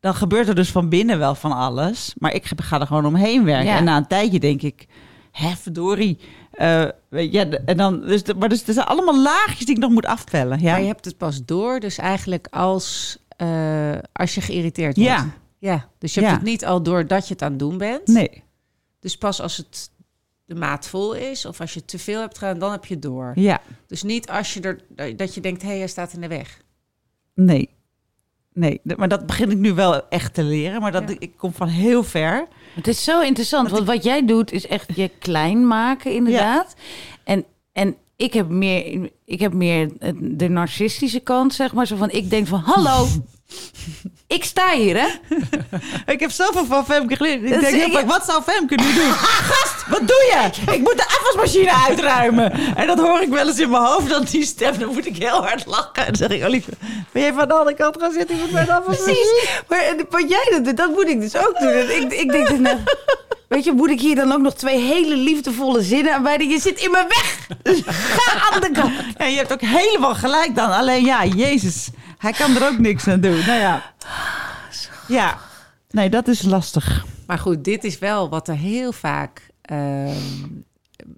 dan 0.00 0.14
gebeurt 0.14 0.48
er 0.48 0.54
dus 0.54 0.70
van 0.70 0.88
binnen 0.88 1.18
wel 1.18 1.34
van 1.34 1.52
alles. 1.52 2.14
Maar 2.18 2.34
ik 2.34 2.52
ga 2.56 2.80
er 2.80 2.86
gewoon 2.86 3.06
omheen 3.06 3.44
werken. 3.44 3.66
Ja. 3.66 3.76
En 3.76 3.84
na 3.84 3.96
een 3.96 4.06
tijdje 4.06 4.40
denk 4.40 4.62
ik, 4.62 4.86
hè, 5.30 5.56
verdorie. 5.56 6.18
Eh, 6.52 6.88
ja, 7.08 7.44
en 7.44 7.76
dan, 7.76 8.00
dus, 8.00 8.22
maar 8.38 8.48
dus, 8.48 8.66
er 8.66 8.74
zijn 8.74 8.86
allemaal 8.86 9.22
laagjes 9.22 9.66
die 9.66 9.74
ik 9.74 9.80
nog 9.80 9.90
moet 9.90 10.06
afpellen. 10.06 10.60
Ja, 10.60 10.70
Maar 10.70 10.80
je 10.80 10.86
hebt 10.86 11.04
het 11.04 11.16
pas 11.16 11.44
door, 11.44 11.80
dus 11.80 11.98
eigenlijk 11.98 12.46
als, 12.50 13.18
eh, 13.36 13.92
als 14.12 14.34
je 14.34 14.40
geïrriteerd 14.40 14.96
wordt. 14.96 15.10
ja. 15.10 15.26
ja. 15.58 15.88
Dus 15.98 16.14
je 16.14 16.20
hebt 16.20 16.32
het 16.32 16.42
niet 16.42 16.64
al 16.64 16.82
door 16.82 17.06
dat 17.06 17.26
je 17.26 17.32
het 17.32 17.42
aan 17.42 17.50
het 17.50 17.58
doen 17.58 17.78
bent. 17.78 18.06
nee. 18.06 18.42
Dus 19.02 19.16
pas 19.16 19.40
als 19.40 19.56
het 19.56 19.90
de 20.44 20.54
maat 20.54 20.88
vol 20.88 21.12
is 21.14 21.44
of 21.46 21.60
als 21.60 21.74
je 21.74 21.84
te 21.84 21.98
veel 21.98 22.20
hebt 22.20 22.38
gedaan, 22.38 22.58
dan 22.58 22.70
heb 22.70 22.84
je 22.84 22.94
het 22.94 23.02
door. 23.02 23.32
Ja, 23.34 23.60
Dus 23.86 24.02
niet 24.02 24.28
als 24.30 24.54
je 24.54 24.60
er 24.60 24.80
dat 25.16 25.34
je 25.34 25.40
denkt, 25.40 25.62
hé, 25.62 25.68
hey, 25.68 25.78
hij 25.78 25.86
staat 25.88 26.12
in 26.12 26.20
de 26.20 26.28
weg. 26.28 26.60
nee. 27.34 27.68
Nee, 28.54 28.80
maar 28.96 29.08
dat 29.08 29.26
begin 29.26 29.50
ik 29.50 29.56
nu 29.58 29.72
wel 29.74 30.08
echt 30.08 30.34
te 30.34 30.42
leren. 30.42 30.80
Maar 30.80 30.92
dat, 30.92 31.08
Ja. 31.08 31.16
ik 31.18 31.36
kom 31.36 31.52
van 31.52 31.68
heel 31.68 32.02
ver. 32.04 32.48
Het 32.74 32.86
is 32.86 33.04
zo 33.04 33.20
interessant, 33.20 33.70
want 33.70 33.86
wat 33.86 34.04
jij 34.04 34.26
doet 34.26 34.52
is 34.52 34.66
echt 34.66 34.96
je 34.96 35.08
klein 35.18 35.66
maken, 35.66 36.12
inderdaad. 36.12 36.74
En, 37.24 37.44
en 37.72 37.96
ik 38.16 38.32
heb 38.32 38.48
meer, 38.48 39.10
ik 39.24 39.40
heb 39.40 39.52
meer 39.52 39.90
de 40.20 40.48
narcistische 40.48 41.20
kant, 41.20 41.54
zeg 41.54 41.72
maar. 41.72 41.86
Zo 41.86 41.96
van, 41.96 42.10
ik 42.10 42.30
denk 42.30 42.46
van, 42.46 42.60
hallo, 42.60 43.06
ik 44.36 44.44
sta 44.44 44.70
hier, 44.70 45.00
hè? 45.00 45.08
Ik 46.06 46.20
heb 46.20 46.30
zoveel 46.30 46.64
van 46.64 46.84
Femke 46.84 47.16
geleerd. 47.16 47.42
Ik 47.42 47.50
Dat 47.50 47.60
denk 47.60 47.74
heel 47.74 47.90
vaak, 47.90 48.06
wat 48.06 48.24
zou 48.24 48.42
Femke 48.42 48.74
nu 48.74 48.94
doen? 48.94 49.12
Gast, 49.50 49.88
wat 49.88 50.08
doe 50.08 50.32
je? 50.32 50.72
Ik 50.72 50.78
moet 50.78 50.96
de 50.96 51.04
afwasmachine 51.06 51.72
uitruimen. 51.88 52.52
En 52.76 52.86
dat 52.86 52.98
hoor 52.98 53.20
ik 53.20 53.28
wel 53.28 53.46
eens 53.48 53.58
in 53.58 53.70
mijn 53.70 53.82
hoofd, 53.82 54.08
dan 54.08 54.24
die 54.24 54.44
stem. 54.44 54.78
Dan 54.78 54.92
moet 54.94 55.06
ik 55.06 55.16
heel 55.16 55.46
hard 55.46 55.66
lachen. 55.66 55.92
En 55.94 56.04
dan 56.04 56.16
zeg 56.16 56.28
ik, 56.28 56.44
Olive, 56.44 56.70
ben 57.12 57.22
jij 57.22 57.32
van 57.32 57.48
de 57.48 57.54
andere 57.54 57.76
kant 57.76 57.96
gaan 58.00 58.12
zitten? 58.12 58.36
Ik 58.36 58.42
moet 58.42 58.50
bij 58.52 58.64
de 58.64 58.72
afwasmachine. 58.74 59.16
Precies. 59.16 59.60
Maar 59.68 59.78
eh, 59.78 60.04
wat 60.10 60.28
jij 60.28 60.60
doet, 60.62 60.76
dat 60.76 60.88
moet 60.90 61.08
ik 61.08 61.20
dus 61.20 61.36
ook 61.36 61.58
doen. 61.58 61.68
En 61.68 62.02
Ik, 62.02 62.12
ik 62.12 62.30
denk, 62.30 62.64
dan, 62.64 62.78
weet 63.48 63.64
je, 63.64 63.72
moet 63.72 63.90
ik 63.90 64.00
hier 64.00 64.14
dan 64.16 64.32
ook 64.32 64.40
nog 64.40 64.54
twee 64.54 64.78
hele 64.78 65.16
liefdevolle 65.16 65.82
zinnen 65.82 66.14
aan 66.14 66.22
wijden? 66.22 66.48
Je 66.48 66.60
zit 66.60 66.80
in 66.80 66.90
mijn 66.90 67.06
weg. 67.08 67.46
Ga 67.96 68.50
aan 68.50 68.60
de 68.60 68.70
kant. 68.70 68.92
Ja, 69.18 69.24
je 69.24 69.36
hebt 69.36 69.52
ook 69.52 69.60
helemaal 69.60 70.14
gelijk 70.14 70.54
dan. 70.54 70.70
Alleen 70.72 71.04
ja, 71.04 71.24
Jezus, 71.24 71.88
hij 72.22 72.32
kan 72.32 72.56
er 72.56 72.68
ook 72.68 72.78
niks 72.78 73.08
aan 73.08 73.20
doen. 73.20 73.38
Nou 73.46 73.60
ja. 73.60 73.94
Ja, 75.08 75.38
nee, 75.90 76.10
dat 76.10 76.28
is 76.28 76.42
lastig. 76.42 77.04
Maar 77.26 77.38
goed, 77.38 77.64
dit 77.64 77.84
is 77.84 77.98
wel 77.98 78.28
wat 78.28 78.48
er 78.48 78.56
heel 78.56 78.92
vaak 78.92 79.50
ehm, 79.62 80.16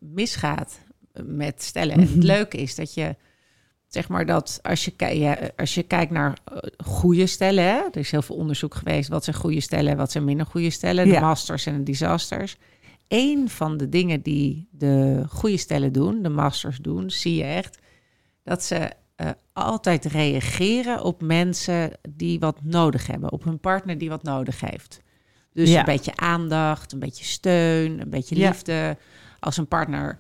misgaat 0.01 0.81
met 1.25 1.63
stellen. 1.63 1.95
En 1.95 2.01
het 2.01 2.23
leuke 2.23 2.57
is 2.57 2.75
dat 2.75 2.95
je, 2.95 3.17
zeg 3.89 4.09
maar, 4.09 4.27
dat 4.27 4.59
als 4.63 4.85
je, 4.85 4.93
ja, 5.19 5.39
als 5.57 5.75
je 5.75 5.83
kijkt 5.83 6.13
naar 6.13 6.39
eh, 6.45 6.57
goede 6.85 7.27
stellen, 7.27 7.65
hè, 7.65 7.77
er 7.79 7.97
is 7.97 8.11
heel 8.11 8.23
veel 8.23 8.37
onderzoek 8.37 8.75
geweest, 8.75 9.09
wat 9.09 9.25
zijn 9.25 9.37
goede 9.37 9.61
stellen 9.61 9.91
en 9.91 9.97
wat 9.97 10.13
zijn 10.13 10.25
minder 10.25 10.47
goede 10.47 10.71
stellen, 10.71 11.05
de 11.07 11.13
Ja. 11.13 11.21
masters 11.21 11.67
en 11.67 11.77
de 11.77 11.83
disasters. 11.83 12.57
Eén 13.09 13.49
van 13.49 13.77
de 13.77 13.89
dingen 13.89 14.23
die 14.23 14.69
de 14.71 15.25
goede 15.29 15.57
stellen 15.57 15.93
doen, 15.93 16.23
de 16.23 16.29
masters 16.29 16.79
doen, 16.79 17.11
zie 17.11 17.35
je 17.35 17.45
echt, 17.45 17.79
dat 18.43 18.63
ze 18.65 18.91
altijd 19.55 20.05
reageren 20.05 21.03
op 21.03 21.23
mensen 21.23 21.91
die 22.09 22.39
wat 22.39 22.57
nodig 22.63 23.07
hebben, 23.07 23.33
op 23.33 23.45
hun 23.45 23.61
partner 23.61 23.99
die 23.99 24.09
wat 24.09 24.23
nodig 24.23 24.61
heeft. 24.61 25.01
Dus 25.53 25.71
Ja. 25.71 25.79
een 25.79 25.85
beetje 25.85 26.17
aandacht, 26.17 26.93
een 26.93 26.99
beetje 26.99 27.25
steun, 27.25 28.01
een 28.01 28.11
beetje 28.11 28.37
Ja. 28.37 28.49
liefde. 28.49 28.97
Als 29.41 29.57
een 29.57 29.69
partner 29.69 30.19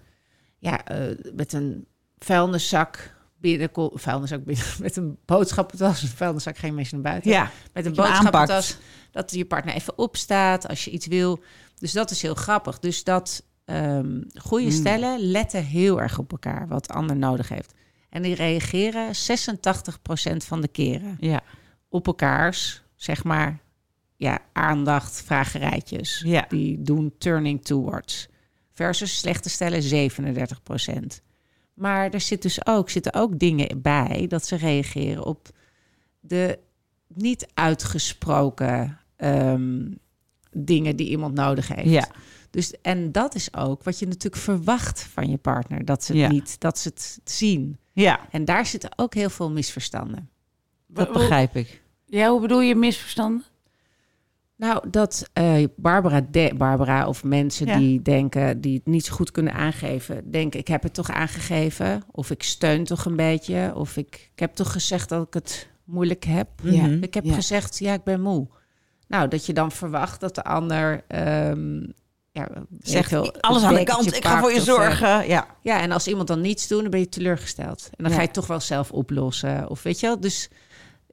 ja, 0.58 0.84
eh, 0.84 1.16
met 1.34 1.52
een 1.52 1.86
vuilniszak 2.18 3.14
binnenkomt, 3.40 4.00
vuilniszak 4.00 4.44
binnen, 4.44 4.64
met 4.80 4.96
een 4.96 5.18
boodschappentas, 5.24 6.02
een 6.02 6.08
vuilniszak 6.08 6.58
geen 6.58 6.74
mensen 6.74 7.00
naar 7.00 7.10
buiten. 7.12 7.30
Ja, 7.30 7.50
met 7.72 7.86
een 7.86 7.94
boodschappentas, 7.94 8.78
dat 9.10 9.30
je 9.30 9.44
partner 9.44 9.74
even 9.74 9.98
opstaat 9.98 10.68
als 10.68 10.84
je 10.84 10.90
iets 10.90 11.06
wil. 11.06 11.42
Dus 11.78 11.92
dat 11.92 12.10
is 12.10 12.22
heel 12.22 12.34
grappig. 12.34 12.78
Dus 12.78 13.04
dat 13.04 13.44
ehm 13.64 14.22
goede 14.34 14.64
Hmm. 14.64 14.72
stellen 14.74 15.18
letten 15.20 15.64
heel 15.64 16.00
erg 16.00 16.18
op 16.18 16.30
elkaar, 16.30 16.68
wat 16.68 16.86
de 16.86 16.92
ander 16.92 17.16
nodig 17.16 17.48
heeft. 17.48 17.74
En 18.14 18.22
die 18.22 18.34
reageren 18.34 19.14
86% 19.14 20.36
van 20.36 20.60
de 20.60 20.68
keren 20.68 21.16
ja, 21.20 21.42
op 21.88 22.06
elkaars, 22.06 22.82
zeg 22.94 23.24
maar, 23.24 23.60
ja, 24.16 24.38
aandacht, 24.52 25.22
vragerijtjes. 25.22 26.22
Ja. 26.26 26.44
Die 26.48 26.82
doen 26.82 27.14
turning 27.18 27.64
towards. 27.64 28.28
Versus 28.70 29.18
slechte 29.18 29.48
stellen 29.48 30.10
37% 30.10 31.22
Maar 31.74 32.10
er 32.10 32.20
zit 32.20 32.42
dus 32.42 32.66
ook, 32.66 32.90
zitten 32.90 33.14
ook 33.14 33.38
dingen 33.38 33.82
bij 33.82 34.26
dat 34.28 34.46
ze 34.46 34.56
reageren 34.56 35.24
op 35.24 35.48
de 36.20 36.58
niet 37.06 37.46
uitgesproken 37.54 38.98
ehm, 39.16 39.92
dingen 40.52 40.96
die 40.96 41.08
iemand 41.08 41.34
nodig 41.34 41.68
heeft. 41.68 41.90
Ja. 41.90 42.08
Dus, 42.50 42.80
en 42.80 43.12
dat 43.12 43.34
is 43.34 43.54
ook 43.54 43.82
wat 43.82 43.98
je 43.98 44.06
natuurlijk 44.06 44.42
verwacht 44.42 45.02
van 45.02 45.30
je 45.30 45.36
partner. 45.36 45.84
Dat 45.84 46.04
ze 46.04 46.12
het 46.12 46.20
Ja. 46.20 46.28
niet, 46.28 46.60
dat 46.60 46.78
ze 46.78 46.88
het 46.88 47.20
zien. 47.24 47.78
Ja, 47.94 48.20
En 48.30 48.44
daar 48.44 48.66
zitten 48.66 48.90
ook 48.96 49.14
heel 49.14 49.30
veel 49.30 49.50
misverstanden. 49.50 50.28
dat 50.86 51.12
begrijp 51.12 51.56
ik. 51.56 51.82
Ja, 52.06 52.30
hoe 52.30 52.40
bedoel 52.40 52.60
je 52.60 52.74
misverstanden? 52.74 53.44
Nou, 54.56 54.90
dat 54.90 55.30
eh, 55.32 55.64
Barbara, 55.76 56.20
de, 56.30 56.52
Barbara 56.56 57.08
of 57.08 57.24
mensen 57.24 57.66
Ja. 57.66 57.78
die 57.78 58.02
denken, 58.02 58.60
die 58.60 58.74
het 58.76 58.86
niet 58.86 59.04
zo 59.04 59.14
goed 59.14 59.30
kunnen 59.30 59.52
aangeven, 59.52 60.30
denken 60.30 60.60
ik 60.60 60.68
heb 60.68 60.82
het 60.82 60.94
toch 60.94 61.10
aangegeven, 61.10 62.02
of 62.10 62.30
ik 62.30 62.42
steun 62.42 62.84
toch 62.84 63.04
een 63.04 63.16
beetje, 63.16 63.72
of 63.74 63.96
ik, 63.96 64.30
ik 64.32 64.38
heb 64.40 64.54
toch 64.54 64.72
gezegd 64.72 65.08
dat 65.08 65.26
ik 65.26 65.34
het 65.34 65.68
moeilijk 65.84 66.24
heb. 66.24 66.48
Ja. 66.62 66.86
Mhm. 66.86 67.02
Ik 67.02 67.14
heb 67.14 67.24
Ja. 67.24 67.34
gezegd, 67.34 67.78
ja, 67.78 67.92
ik 67.92 68.02
ben 68.04 68.20
moe. 68.20 68.46
Nou, 69.08 69.28
dat 69.28 69.46
je 69.46 69.52
dan 69.52 69.70
verwacht 69.72 70.20
dat 70.20 70.34
de 70.34 70.44
ander 70.44 71.04
ehm 71.08 71.82
ja, 72.34 72.48
Zegt 72.80 73.02
ik 73.02 73.08
veel, 73.08 73.32
alles 73.40 73.62
aan 73.62 73.74
de 73.74 73.84
kant, 73.84 74.16
ik 74.16 74.24
ga 74.26 74.40
voor 74.40 74.50
je 74.52 74.60
of, 74.60 74.66
eh, 74.68 74.74
zorgen. 74.74 75.28
Ja. 75.28 75.46
ja, 75.60 75.80
en 75.80 75.92
als 75.92 76.06
iemand 76.06 76.28
dan 76.28 76.40
niets 76.40 76.68
doet, 76.68 76.80
dan 76.82 76.90
ben 76.90 77.00
je 77.00 77.08
teleurgesteld. 77.08 77.88
En 77.90 77.96
dan 78.04 78.06
Ja. 78.08 78.12
ga 78.14 78.20
je 78.20 78.26
het 78.26 78.34
toch 78.34 78.46
wel 78.46 78.60
zelf 78.60 78.90
oplossen. 78.90 79.70
Of 79.70 79.82
weet 79.82 80.00
je 80.00 80.06
wel, 80.06 80.20
dus 80.20 80.48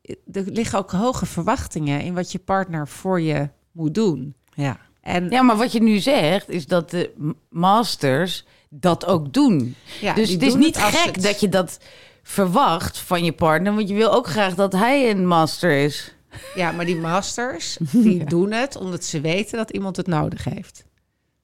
eh, 0.02 0.16
er 0.32 0.44
liggen 0.46 0.80
ook 0.80 0.92
hoge 0.92 1.26
verwachtingen 1.26 2.02
in 2.02 2.14
wat 2.14 2.32
je 2.32 2.40
partner 2.40 2.88
voor 2.88 3.22
je 3.22 3.50
moet 3.72 3.94
doen. 3.96 4.36
Ja. 4.54 4.80
En 5.02 5.30
Ja, 5.30 5.42
maar 5.42 5.58
wat 5.58 5.72
je 5.72 5.82
nu 5.82 6.00
zegt, 6.00 6.50
is 6.50 6.66
dat 6.66 6.90
de 6.90 7.34
masters 7.50 8.46
dat 8.70 9.06
ook 9.06 9.34
doen. 9.34 9.76
ja, 10.02 10.14
dus 10.14 10.30
het 10.30 10.42
is 10.42 10.54
niet 10.56 10.78
gek 10.78 11.16
het- 11.16 11.24
dat 11.24 11.40
je 11.40 11.50
dat 11.50 11.78
verwacht 12.24 12.98
van 12.98 13.24
je 13.24 13.32
partner. 13.34 13.76
Want 13.76 13.88
je 13.90 13.96
wil 13.96 14.14
ook 14.14 14.28
graag 14.28 14.56
dat 14.56 14.74
hij 14.74 15.10
een 15.10 15.28
master 15.28 15.72
is. 15.72 16.16
Ja, 16.56 16.72
maar 16.72 16.86
die 16.86 16.96
masters, 16.96 17.78
die 17.92 18.24
doen 18.26 18.52
het 18.52 18.76
omdat 18.76 19.04
ze 19.04 19.22
weten 19.22 19.58
dat 19.58 19.70
iemand 19.72 19.96
het 19.98 20.08
nodig 20.08 20.44
heeft. 20.44 20.84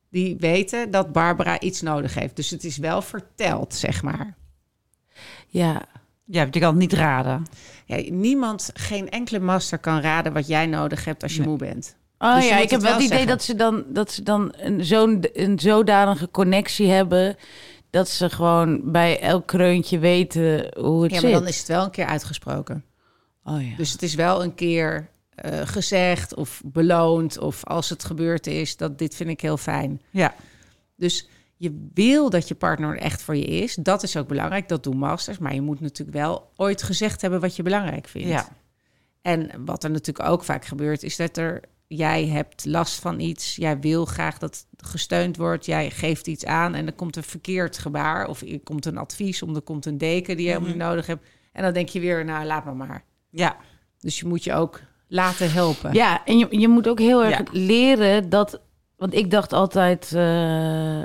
Die 0.10 0.36
weten 0.40 0.92
dat 0.92 1.12
Barbara 1.12 1.60
iets 1.60 1.82
nodig 1.82 2.14
heeft. 2.14 2.36
Dus 2.36 2.50
het 2.50 2.64
is 2.64 2.78
wel 2.78 3.02
verteld, 3.02 3.74
zeg 3.76 4.02
maar. 4.04 4.36
Ja, 5.48 5.82
Ja, 6.26 6.48
je 6.52 6.60
kan 6.60 6.70
het 6.70 6.76
niet 6.78 6.94
raden. 6.94 7.46
Ja, 7.86 8.12
niemand, 8.12 8.70
geen 8.74 9.10
enkele 9.10 9.40
master 9.40 9.78
kan 9.78 10.00
raden 10.00 10.34
wat 10.34 10.48
jij 10.48 10.66
nodig 10.66 11.06
hebt 11.06 11.24
als 11.24 11.34
je 11.34 11.40
Nee. 11.40 11.48
moe 11.48 11.58
bent. 11.58 11.96
Oh 12.20 12.36
Dus 12.36 12.48
ja, 12.48 12.58
ik 12.58 12.70
heb 12.70 12.82
wel 12.82 12.94
het 12.94 13.02
idee 13.04 13.10
zeggen. 13.18 13.28
dat 13.28 13.44
ze 13.44 13.56
dan, 13.56 13.84
dat 13.88 14.12
ze 14.12 14.24
dan 14.24 14.54
een, 14.58 14.86
zo'n, 14.86 15.26
een 15.34 15.60
zodanige 15.60 16.32
connectie 16.32 16.88
hebben... 16.90 17.36
dat 17.90 18.10
ze 18.10 18.30
gewoon 18.30 18.92
bij 18.92 19.20
elk 19.20 19.48
kreuntje 19.48 20.00
weten 20.00 20.72
hoe 20.80 21.04
het 21.04 21.12
Ja, 21.12 21.20
zit. 21.20 21.32
maar 21.32 21.40
dan 21.40 21.50
is 21.50 21.58
het 21.58 21.68
wel 21.68 21.84
een 21.84 21.92
keer 21.92 22.06
uitgesproken. 22.06 22.84
Oh 23.44 23.62
ja. 23.70 23.76
Dus 23.78 23.92
het 23.92 24.02
is 24.02 24.16
wel 24.16 24.44
een 24.44 24.56
keer 24.56 25.10
eh, 25.38 25.62
gezegd 25.68 26.36
of 26.36 26.62
beloond. 26.66 27.38
Of 27.38 27.66
als 27.66 27.90
het 27.90 28.04
gebeurd 28.04 28.48
is, 28.48 28.78
dat 28.78 28.98
dit 28.98 29.16
vind 29.16 29.30
ik 29.30 29.42
heel 29.42 29.58
fijn. 29.58 30.02
Ja. 30.10 30.36
Dus 30.96 31.28
je 31.56 31.90
wil 31.94 32.30
dat 32.30 32.48
je 32.48 32.56
partner 32.56 32.90
er 32.90 33.02
echt 33.02 33.22
voor 33.22 33.36
je 33.36 33.46
is. 33.46 33.76
Dat 33.76 34.04
is 34.04 34.18
ook 34.18 34.28
belangrijk. 34.28 34.68
Dat 34.68 34.84
doen 34.84 34.98
masters. 34.98 35.38
Maar 35.38 35.54
je 35.54 35.62
moet 35.62 35.80
natuurlijk 35.80 36.18
wel 36.18 36.52
ooit 36.56 36.84
gezegd 36.84 37.22
hebben 37.22 37.40
wat 37.40 37.56
je 37.56 37.64
belangrijk 37.64 38.08
vindt. 38.08 38.28
Ja. 38.28 38.48
En 39.22 39.66
wat 39.66 39.84
er 39.84 39.92
natuurlijk 39.92 40.30
ook 40.30 40.44
vaak 40.44 40.66
gebeurt, 40.66 41.04
is 41.04 41.16
dat 41.16 41.38
er 41.38 41.62
jij 41.88 42.28
hebt 42.28 42.66
last 42.66 43.00
van 43.00 43.20
iets. 43.20 43.56
Jij 43.56 43.80
wil 43.80 44.06
graag 44.06 44.38
dat 44.38 44.68
gesteund 44.78 45.38
wordt. 45.38 45.66
Jij 45.66 45.90
geeft 45.90 46.28
iets 46.28 46.46
aan 46.46 46.76
en 46.76 46.86
er 46.86 46.94
komt 46.94 47.16
een 47.16 47.24
verkeerd 47.24 47.78
gebaar. 47.78 48.28
Of 48.28 48.42
er 48.42 48.60
komt 48.60 48.86
een 48.86 48.98
advies, 48.98 49.42
of 49.42 49.56
er 49.56 49.62
komt 49.62 49.86
een 49.86 49.98
deken 49.98 50.38
die 50.38 50.50
je 50.50 50.60
niet 50.60 50.76
nodig 50.76 51.06
hebt. 51.06 51.28
En 51.52 51.64
dan 51.64 51.74
denk 51.74 51.90
je 51.90 52.00
weer, 52.00 52.26
nou 52.26 52.46
laat 52.46 52.66
maar 52.66 52.76
maar. 52.76 53.04
Ja. 53.30 53.58
Dus 54.00 54.20
je 54.20 54.28
moet 54.28 54.44
je 54.44 54.54
ook 54.54 54.82
laten 55.08 55.52
helpen. 55.52 55.94
Ja, 55.94 56.26
en 56.26 56.38
je, 56.38 56.48
je 56.50 56.68
moet 56.68 56.88
ook 56.88 57.00
heel 57.00 57.24
erg 57.24 57.38
Ja. 57.38 57.44
leren 57.52 58.30
dat... 58.30 58.60
Want 58.98 59.14
ik 59.14 59.32
dacht 59.32 59.54
altijd... 59.54 60.12
eh, 60.16 61.02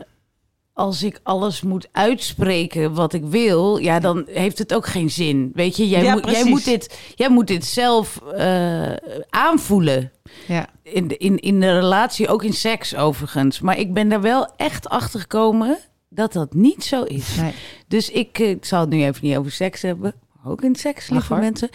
als 0.75 1.03
ik 1.03 1.21
alles 1.23 1.63
moet 1.63 1.89
uitspreken 1.93 2.95
wat 2.95 3.13
ik 3.13 3.25
wil... 3.25 3.77
ja, 3.77 4.01
dan 4.01 4.25
heeft 4.27 4.59
het 4.59 4.75
ook 4.75 4.87
geen 4.87 5.11
zin. 5.11 5.51
Weet 5.55 5.77
je, 5.77 5.89
jij, 5.89 6.03
Ja, 6.03 6.13
moet, 6.13 6.31
jij, 6.31 6.45
moet, 6.45 6.65
dit, 6.65 6.99
jij 7.15 7.29
moet 7.31 7.47
dit 7.47 7.65
zelf 7.65 8.17
eh, 8.37 8.93
aanvoelen. 9.31 10.13
Ja. 10.49 10.67
In 10.83 11.09
de, 11.09 11.17
in, 11.17 11.39
in 11.39 11.61
de 11.61 11.73
relatie, 11.79 12.29
ook 12.29 12.43
in 12.45 12.53
seks 12.53 12.97
overigens. 12.97 13.61
Maar 13.61 13.79
ik 13.79 13.95
ben 13.95 14.09
daar 14.09 14.21
wel 14.21 14.49
echt 14.57 14.89
achter 14.89 15.21
gekomen 15.21 15.79
dat 16.09 16.33
dat 16.33 16.55
niet 16.55 16.85
zo 16.85 17.03
is. 17.03 17.35
Nee. 17.37 17.53
Dus 17.89 18.11
ik, 18.11 18.39
eh, 18.39 18.51
ik 18.51 18.65
zal 18.65 18.81
het 18.81 18.89
nu 18.91 19.05
even 19.05 19.27
niet 19.27 19.37
over 19.37 19.53
seks 19.53 19.83
hebben. 19.83 20.15
Ook 20.45 20.63
in 20.63 20.75
seks, 20.75 21.09
lieve 21.09 21.35
mensen. 21.35 21.69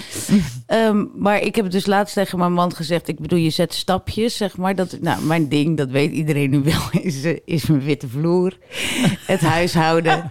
Ehm, 0.65 1.05
maar 1.15 1.41
ik 1.41 1.55
heb 1.55 1.71
dus 1.71 1.85
laatst 1.85 2.13
tegen 2.13 2.37
mijn 2.39 2.53
man 2.53 2.73
gezegd. 2.75 3.07
Ik 3.07 3.19
bedoel, 3.19 3.39
je 3.39 3.49
zet 3.49 3.73
stapjes, 3.73 4.37
zeg 4.37 4.57
maar. 4.57 4.75
Dat, 4.75 4.97
nou, 5.01 5.21
mijn 5.23 5.47
ding, 5.49 5.77
dat 5.77 5.89
weet 5.89 6.11
iedereen 6.11 6.49
nu 6.49 6.59
wel, 6.63 6.81
is, 7.01 7.23
eh, 7.23 7.37
is 7.45 7.65
mijn 7.65 7.81
witte 7.81 8.07
vloer. 8.07 8.57
Het 9.33 9.39
huishouden. 9.39 10.29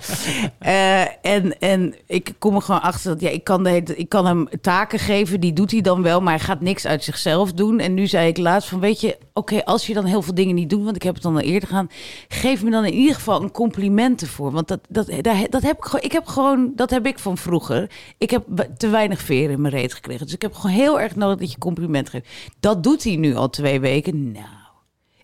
Eh, 0.59 1.01
en, 1.27 1.59
en 1.59 1.95
ik 2.07 2.35
kom 2.39 2.55
er 2.55 2.63
gewoon 2.63 2.83
achter 2.83 3.11
dat 3.11 3.21
ja, 3.21 3.29
ik, 3.31 3.45
kan 3.45 3.65
de, 3.65 3.83
ik 3.97 4.09
kan 4.09 4.27
hem 4.27 4.49
taken 4.61 4.99
geven. 4.99 5.41
Die 5.41 5.53
doet 5.53 5.71
hij 5.71 5.81
dan 5.81 6.03
wel, 6.03 6.21
maar 6.21 6.35
hij 6.35 6.45
gaat 6.45 6.61
niks 6.61 6.87
uit 6.87 7.05
zichzelf 7.05 7.53
doen. 7.53 7.79
En 7.79 7.95
nu 7.95 8.07
zei 8.07 8.29
ik 8.29 8.39
laatst 8.39 8.69
van, 8.69 8.81
weet 8.81 9.01
je, 9.01 9.19
oké, 9.33 9.65
als 9.65 9.87
je 9.87 9.95
dan 9.95 10.05
heel 10.05 10.23
veel 10.23 10.35
dingen 10.35 10.55
niet 10.55 10.71
doet, 10.71 10.85
want 10.85 10.97
ik 10.97 11.03
heb 11.03 11.15
het 11.15 11.23
dan 11.23 11.35
al 11.35 11.41
eerder 11.41 11.69
gedaan, 11.69 11.91
geef 12.29 12.63
me 12.63 12.71
dan 12.71 12.85
in 12.85 12.95
ieder 12.95 13.15
geval 13.15 13.43
een 13.43 13.51
compliment 13.51 14.21
ervoor. 14.23 14.51
Want 14.53 14.69
dat, 14.69 14.81
dat, 14.89 15.07
daar- 15.23 15.51
dat 15.51 15.63
heb 15.63 15.77
ik 15.77 15.85
gewoon, 15.85 16.05
ik 16.05 16.13
heb 16.13 16.27
gewoon, 16.27 16.73
dat 16.75 16.91
heb 16.91 17.07
ik 17.07 17.19
van 17.19 17.37
vroeger. 17.39 17.91
Ik 18.19 18.26
heb 18.31 18.43
we- 18.47 18.73
te 18.77 18.89
weinig 18.89 19.21
veren 19.23 19.51
in 19.51 19.61
mijn 19.61 19.75
reet 19.75 19.95
gekregen. 19.95 20.25
Dus 20.25 20.35
ik 20.35 20.43
heb 20.43 20.55
gewoon 20.55 20.77
heel 20.77 21.01
erg 21.01 21.17
nodig 21.17 21.39
dat 21.39 21.51
je 21.53 21.59
compliment 21.59 22.09
geeft. 22.09 22.29
Dat 22.61 22.83
doet 22.83 23.05
hij 23.05 23.17
nu 23.17 23.37
al 23.37 23.51
twee 23.51 23.81
weken. 23.81 24.33
Nou, 24.33 24.47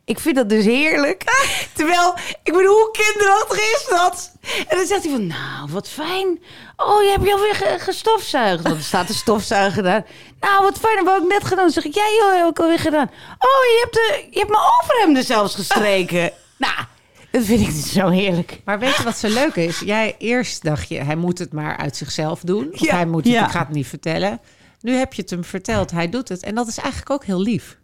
ik 0.04 0.18
vind 0.18 0.36
dat 0.36 0.48
dus 0.48 0.64
heerlijk. 0.64 1.24
Terwijl, 1.76 2.14
ik 2.42 2.52
bedoel, 2.52 2.74
hoe 2.74 2.90
kinderachtig 2.92 3.58
is 3.58 3.86
dat? 3.90 4.32
En 4.68 4.76
dan 4.76 4.86
zegt 4.86 5.02
hij 5.02 5.12
van, 5.12 5.26
nou, 5.26 5.68
wat 5.70 5.88
fijn. 5.88 6.42
Oh, 6.76 7.02
je 7.02 7.10
hebt 7.10 7.24
je 7.26 7.32
alweer 7.32 7.54
ge- 7.54 7.76
gestofzuigd. 7.78 8.62
Want 8.62 8.76
er 8.76 8.82
staat 8.82 9.08
een 9.08 9.14
stofzuiger 9.14 9.82
daar. 9.82 10.04
Nou, 10.40 10.62
wat 10.62 10.78
fijn, 10.78 11.04
dat 11.04 11.14
heb 11.14 11.22
ik 11.22 11.28
net 11.28 11.44
gedaan. 11.44 11.70
Zeg 11.70 11.84
ik, 11.84 11.94
ja 11.94 12.04
joh, 12.18 12.36
heb 12.36 12.48
ik 12.48 12.58
alweer 12.58 12.78
gedaan. 12.78 13.10
Oh, 13.38 13.62
je 13.64 13.78
hebt, 13.80 13.94
de, 13.94 14.26
je 14.30 14.38
hebt 14.38 14.50
mijn 14.50 14.62
overhemden 14.82 15.24
zelfs 15.24 15.54
gestreken. 15.54 16.32
nou, 16.56 16.74
dat 17.32 17.42
vind 17.44 17.60
ik 17.60 17.70
zo 17.70 18.08
heerlijk. 18.08 18.60
Maar 18.64 18.78
weet 18.78 18.96
je 18.96 19.02
wat 19.02 19.16
zo 19.18 19.28
leuk 19.28 19.54
is? 19.54 19.78
Jij 19.80 20.14
eerst 20.18 20.62
dacht 20.62 20.88
je, 20.88 20.98
hij 20.98 21.16
moet 21.16 21.38
het 21.38 21.52
maar 21.52 21.76
uit 21.76 21.96
zichzelf 21.96 22.40
doen. 22.40 22.68
Of 22.72 22.80
Ja. 22.80 22.94
hij 22.94 23.06
moet 23.06 23.24
het, 23.24 23.32
Ja. 23.32 23.44
ik 23.44 23.50
ga 23.50 23.58
het 23.58 23.68
niet 23.70 23.86
vertellen. 23.86 24.40
Nu 24.80 24.94
heb 24.94 25.12
je 25.14 25.22
het 25.22 25.30
hem 25.30 25.44
verteld, 25.44 25.90
hij 25.90 26.08
doet 26.08 26.28
het. 26.28 26.42
En 26.42 26.54
dat 26.54 26.66
is 26.68 26.78
eigenlijk 26.78 27.10
ook 27.10 27.24
heel 27.24 27.40
lief. 27.40 27.78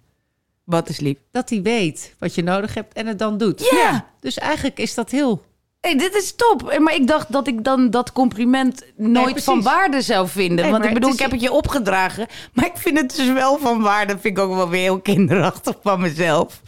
Wat 0.65 0.89
is 0.89 1.01
lief. 1.01 1.17
Dat 1.33 1.51
hij 1.51 1.63
weet 1.63 2.15
wat 2.19 2.35
je 2.35 2.43
nodig 2.43 2.75
hebt 2.75 2.93
en 2.95 3.07
het 3.07 3.19
dan 3.19 3.39
doet. 3.39 3.69
Ja. 3.71 4.07
Dus 4.21 4.39
eigenlijk 4.39 4.79
is 4.79 4.95
dat 4.95 5.11
heel... 5.11 5.47
Hey, 5.81 5.97
dit 5.99 6.15
is 6.15 6.35
top. 6.35 6.79
Maar 6.79 6.95
ik 6.95 7.07
dacht 7.07 7.33
dat 7.33 7.47
ik 7.47 7.65
dan 7.65 7.91
dat 7.91 8.13
compliment 8.13 8.85
nooit 8.97 9.45
van 9.45 9.63
waarde 9.63 10.01
zou 10.03 10.29
vinden. 10.29 10.65
Nee, 10.65 10.71
Want 10.73 10.85
ik 10.85 10.95
bedoel, 10.95 11.13
ik 11.13 11.19
heb 11.19 11.31
het 11.31 11.41
je 11.41 11.53
opgedragen. 11.53 12.27
Maar 12.53 12.67
ik 12.67 12.77
vind 12.77 12.99
het 12.99 13.17
dus 13.17 13.33
wel 13.33 13.59
van 13.59 13.81
waarde. 13.83 14.13
Vind 14.19 14.39
ik 14.39 14.45
ook 14.45 14.55
wel 14.55 14.69
weer 14.69 14.81
heel 14.81 15.01
kinderachtig 15.01 15.77
van 15.83 16.01
mezelf. 16.01 16.63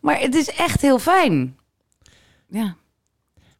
Maar 0.00 0.20
het 0.20 0.34
is 0.34 0.50
echt 0.50 0.80
heel 0.80 0.98
fijn. 0.98 1.56
Ja. 2.52 2.76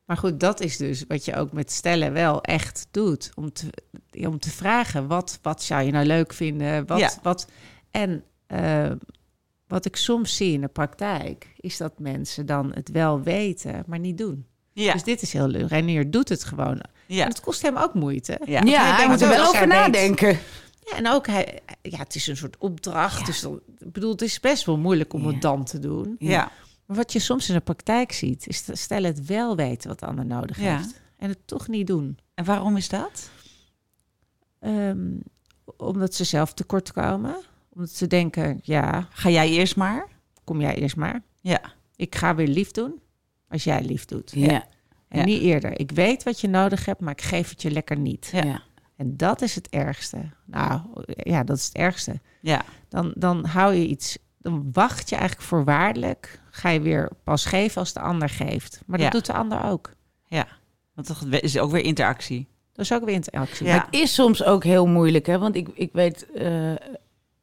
Maar 0.05 0.17
goed, 0.17 0.41
dat 0.41 0.61
is 0.61 0.77
dus 0.77 1.05
wat 1.09 1.25
je 1.25 1.37
ook 1.37 1.53
met 1.53 1.71
stellen 1.73 2.13
wel 2.13 2.41
echt 2.43 2.87
doet. 2.91 3.31
Om 3.35 3.53
te, 3.53 3.67
om 4.27 4.39
te 4.39 4.51
vragen, 4.51 5.07
wat, 5.07 5.39
wat 5.43 5.63
zou 5.63 5.83
je 5.83 5.91
nou 5.93 6.07
leuk 6.07 6.33
vinden? 6.33 6.87
Wat, 6.87 6.99
Ja. 6.99 7.11
wat, 7.23 7.47
en 7.91 8.25
eh, 8.47 8.91
wat 9.67 9.85
ik 9.85 9.97
soms 9.97 10.37
zie 10.37 10.53
in 10.53 10.61
de 10.61 10.69
praktijk... 10.69 11.53
is 11.57 11.77
dat 11.77 11.99
mensen 11.99 12.47
dan 12.47 12.73
het 12.75 12.91
wel 12.91 13.23
weten, 13.23 13.83
maar 13.87 13.99
niet 13.99 14.19
doen. 14.19 14.47
Ja. 14.73 14.93
Dus 14.93 15.03
dit 15.03 15.23
is 15.23 15.33
heel 15.33 15.47
leuk. 15.49 15.69
Renier 15.69 16.11
doet 16.11 16.29
het 16.29 16.45
gewoon. 16.45 16.81
Ja. 17.07 17.23
En 17.23 17.29
het 17.29 17.41
kost 17.41 17.63
hem 17.63 17.77
ook 17.77 17.95
moeite. 17.95 18.41
Ja. 18.45 18.61
Ja, 18.65 18.95
hij 18.97 19.09
moet 19.09 19.21
er 19.21 19.29
wel 19.29 19.47
over 19.47 19.59
weet- 19.61 19.69
nadenken. 19.69 20.39
Ja, 20.85 20.97
en 20.97 21.09
ook, 21.09 21.27
hij, 21.27 21.59
ja, 21.83 21.99
het 21.99 22.15
is 22.15 22.27
een 22.27 22.37
soort 22.37 22.57
opdracht. 22.59 23.27
Dus 23.27 23.41
dan, 23.41 23.61
ik 23.79 23.93
bedoel, 23.93 24.11
het 24.11 24.23
is 24.23 24.41
best 24.41 24.65
wel 24.65 24.79
moeilijk 24.79 25.13
om 25.13 25.23
Ja. 25.25 25.31
het 25.33 25.43
dan 25.43 25.65
te 25.65 25.79
doen. 25.79 26.17
Ja. 26.19 26.51
Wat 26.95 27.13
je 27.13 27.19
soms 27.19 27.49
in 27.49 27.55
de 27.55 27.61
praktijk 27.61 28.13
ziet, 28.13 28.47
is 28.47 28.65
dat 28.65 28.79
stel 28.79 29.03
het 29.03 29.27
wel 29.27 29.57
weten 29.57 29.89
wat 29.89 29.99
de 29.99 30.07
ander 30.07 30.27
nodig 30.27 30.61
Ja. 30.61 30.77
heeft. 30.77 31.01
En 31.17 31.29
het 31.29 31.47
toch 31.47 31.69
niet 31.69 31.87
doen. 31.87 32.19
En 32.35 32.45
waarom 32.45 32.77
is 32.77 32.89
dat? 32.89 33.31
Ehm, 34.59 35.11
omdat 35.77 36.15
ze 36.15 36.25
zelf 36.25 36.55
tekort 36.55 36.93
komen. 36.93 37.37
Omdat 37.69 37.91
ze 37.91 38.07
denken, 38.07 38.61
ja, 38.63 39.07
Ga 39.11 39.29
jij 39.31 39.49
eerst 39.51 39.77
maar? 39.77 40.09
kom 40.45 40.61
jij 40.61 40.75
eerst 40.75 40.97
maar. 40.97 41.23
Ja. 41.41 41.61
Ik 41.97 42.15
ga 42.15 42.35
weer 42.35 42.47
lief 42.49 42.71
doen 42.71 43.01
als 43.49 43.65
jij 43.65 43.83
lief 43.85 44.05
doet. 44.05 44.31
Ja. 44.35 44.65
En 45.09 45.19
Ja. 45.19 45.25
niet 45.25 45.43
eerder. 45.43 45.81
Ik 45.81 45.91
weet 45.91 46.23
wat 46.23 46.41
je 46.41 46.49
nodig 46.49 46.85
hebt, 46.85 47.01
maar 47.01 47.13
ik 47.13 47.23
geef 47.23 47.51
het 47.51 47.63
je 47.63 47.71
lekker 47.71 47.99
niet. 47.99 48.29
Ja. 48.33 48.45
Ja. 48.45 48.63
En 48.97 49.17
dat 49.17 49.43
is 49.43 49.55
het 49.55 49.69
ergste. 49.69 50.19
Nou, 50.47 50.81
ja, 51.07 51.45
dat 51.45 51.57
is 51.57 51.65
het 51.67 51.75
ergste. 51.77 52.21
Ja. 52.41 52.63
Dan, 52.89 53.13
dan 53.17 53.45
hou 53.45 53.75
je 53.75 53.87
iets, 53.87 54.19
dan 54.39 54.69
wacht 54.73 55.09
je 55.09 55.17
eigenlijk 55.17 55.49
voorwaardelijk. 55.49 56.41
Ga 56.55 56.69
je 56.69 56.81
weer 56.81 57.11
pas 57.25 57.45
geven 57.45 57.81
als 57.81 57.93
de 57.93 58.01
ander 58.01 58.29
geeft. 58.29 58.81
Maar 58.87 58.99
dat 58.99 59.07
Ja. 59.07 59.13
doet 59.13 59.27
de 59.27 59.33
ander 59.33 59.65
ook. 59.65 59.91
Ja. 60.29 60.47
Want 60.95 61.07
dat 61.07 61.43
is 61.43 61.59
ook 61.59 61.71
weer 61.71 61.85
interactie. 61.85 62.47
Dat 62.73 62.85
is 62.85 62.93
ook 62.93 63.05
weer 63.05 63.15
interactie. 63.15 63.67
Ja. 63.67 63.73
Het 63.91 64.01
is 64.01 64.15
soms 64.15 64.45
ook 64.45 64.65
heel 64.65 64.87
moeilijk, 64.87 65.27
hè? 65.27 65.39
Want 65.39 65.57
ik, 65.57 65.69
ik 65.75 65.91
weet, 65.93 66.27
eh, 66.35 66.73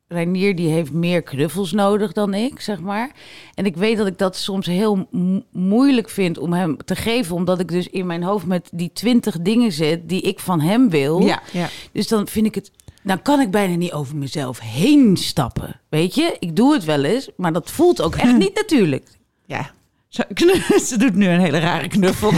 Reinier 0.07 0.55
die 0.55 0.67
heeft 0.69 0.91
meer 0.91 1.21
knuffels 1.21 1.71
nodig 1.71 2.11
dan 2.13 2.33
ik, 2.33 2.59
zeg 2.59 2.79
maar. 2.79 3.11
En 3.53 3.65
ik 3.65 3.75
weet 3.77 3.97
dat 3.97 4.07
ik 4.07 4.17
dat 4.17 4.35
soms 4.35 4.65
heel 4.65 5.07
mo- 5.11 5.43
moeilijk 5.51 6.09
vind 6.09 6.37
om 6.37 6.53
hem 6.53 6.77
te 6.85 6.95
geven, 6.95 7.35
omdat 7.35 7.59
ik 7.59 7.67
dus 7.67 7.87
in 7.89 8.05
mijn 8.05 8.23
hoofd 8.23 8.45
met 8.45 8.69
die 8.73 8.91
twintig 8.93 9.39
dingen 9.41 9.71
zit 9.71 10.09
die 10.09 10.21
ik 10.21 10.39
van 10.39 10.61
hem 10.61 10.89
wil. 10.89 11.21
Ja. 11.21 11.41
Ja. 11.51 11.67
Dus 11.91 12.07
dan 12.07 12.27
vind 12.27 12.45
ik 12.45 12.55
het. 12.55 12.71
Dan 13.03 13.21
kan 13.21 13.39
ik 13.39 13.51
bijna 13.51 13.75
niet 13.75 13.91
over 13.93 14.15
mezelf 14.15 14.59
heen 14.59 15.17
stappen. 15.17 15.79
Weet 15.89 16.15
je, 16.15 16.35
ik 16.39 16.55
doe 16.55 16.73
het 16.73 16.83
wel 16.83 17.03
eens, 17.03 17.29
maar 17.37 17.53
dat 17.53 17.71
voelt 17.71 18.01
ook 18.01 18.15
echt 18.15 18.37
niet 18.43 18.55
natuurlijk. 18.55 19.07
ja. 19.45 19.71
Zo, 20.09 20.23
Ze 20.89 20.97
doet 20.97 21.15
nu 21.15 21.27
een 21.27 21.39
hele 21.39 21.59
rare 21.59 21.87
knuffel. 21.87 22.31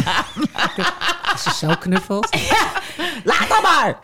Als 1.32 1.44
ze 1.44 1.54
zo 1.66 1.74
knuffelt. 1.80 2.30
Laat 3.24 3.50
dat 3.50 3.62
maar! 3.62 4.00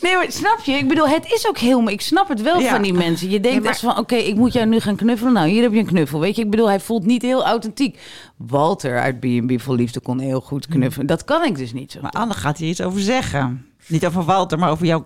Nee, 0.00 0.16
maar 0.16 0.32
snap 0.32 0.58
je? 0.64 0.72
Ik 0.72 0.88
bedoel, 0.88 1.08
het 1.08 1.32
is 1.32 1.48
ook 1.48 1.58
heel... 1.58 1.88
Ik 1.88 2.00
snap 2.00 2.28
het 2.28 2.42
wel 2.42 2.60
Ja. 2.60 2.70
van 2.70 2.82
die 2.82 2.92
mensen. 2.92 3.30
Je 3.30 3.40
denkt 3.40 3.56
Ja, 3.56 3.62
maar- 3.62 3.70
echt 3.70 3.80
van, 3.80 3.98
oké, 3.98 4.14
ik 4.14 4.34
moet 4.36 4.52
jou 4.52 4.66
nu 4.66 4.80
gaan 4.80 4.96
knuffelen. 4.96 5.32
Nou, 5.32 5.48
hier 5.48 5.62
heb 5.62 5.72
je 5.72 5.78
een 5.78 5.86
knuffel. 5.86 6.20
Weet 6.20 6.36
je, 6.36 6.42
ik 6.42 6.50
bedoel, 6.50 6.68
hij 6.68 6.80
voelt 6.80 7.04
niet 7.06 7.22
heel 7.22 7.44
authentiek. 7.44 7.98
Walter 8.36 8.98
uit 9.00 9.20
B&B 9.20 9.60
voor 9.60 9.74
Liefde 9.74 10.00
kon 10.00 10.18
heel 10.18 10.40
goed 10.40 10.66
knuffelen. 10.66 11.06
Dat 11.06 11.24
kan 11.24 11.44
ik 11.44 11.56
dus 11.56 11.72
niet 11.72 11.92
zo. 11.92 12.00
Maar 12.00 12.10
Anne 12.10 12.34
gaat 12.34 12.58
hier 12.58 12.68
iets 12.68 12.80
over 12.80 13.00
zeggen. 13.00 13.66
Niet 13.86 14.06
over 14.06 14.24
Walter, 14.24 14.58
maar 14.58 14.70
over 14.70 14.86
jou 14.86 15.02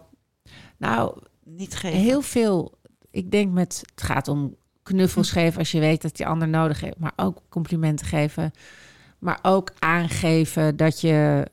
Nou, 0.79 1.19
niet 1.45 1.77
geven. 1.77 1.99
heel 1.99 2.23
veel. 2.23 2.79
Ik 3.11 3.31
denk 3.31 3.53
met 3.53 3.83
het 3.95 4.03
gaat 4.03 4.29
om 4.29 4.57
knuffels 4.83 5.31
geven 5.31 5.59
als 5.59 5.71
je 5.71 5.81
weet 5.81 6.03
dat 6.03 6.17
die 6.17 6.27
ander 6.27 6.49
nodig 6.49 6.81
heeft, 6.81 6.99
maar 6.99 7.13
ook 7.17 7.43
complimenten 7.49 8.07
geven, 8.07 8.53
maar 9.19 9.39
ook 9.43 9.73
aangeven 9.79 10.77
dat 10.77 11.01
je 11.01 11.47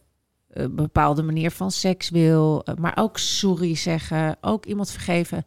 een 0.54 0.76
bepaalde 0.76 1.24
manier 1.24 1.52
van 1.52 1.72
seks 1.72 2.10
wil, 2.10 2.66
maar 2.80 2.98
ook 2.98 3.18
sorry 3.18 3.76
zeggen, 3.76 4.38
ook 4.42 4.66
iemand 4.66 4.92
vergeven. 4.92 5.46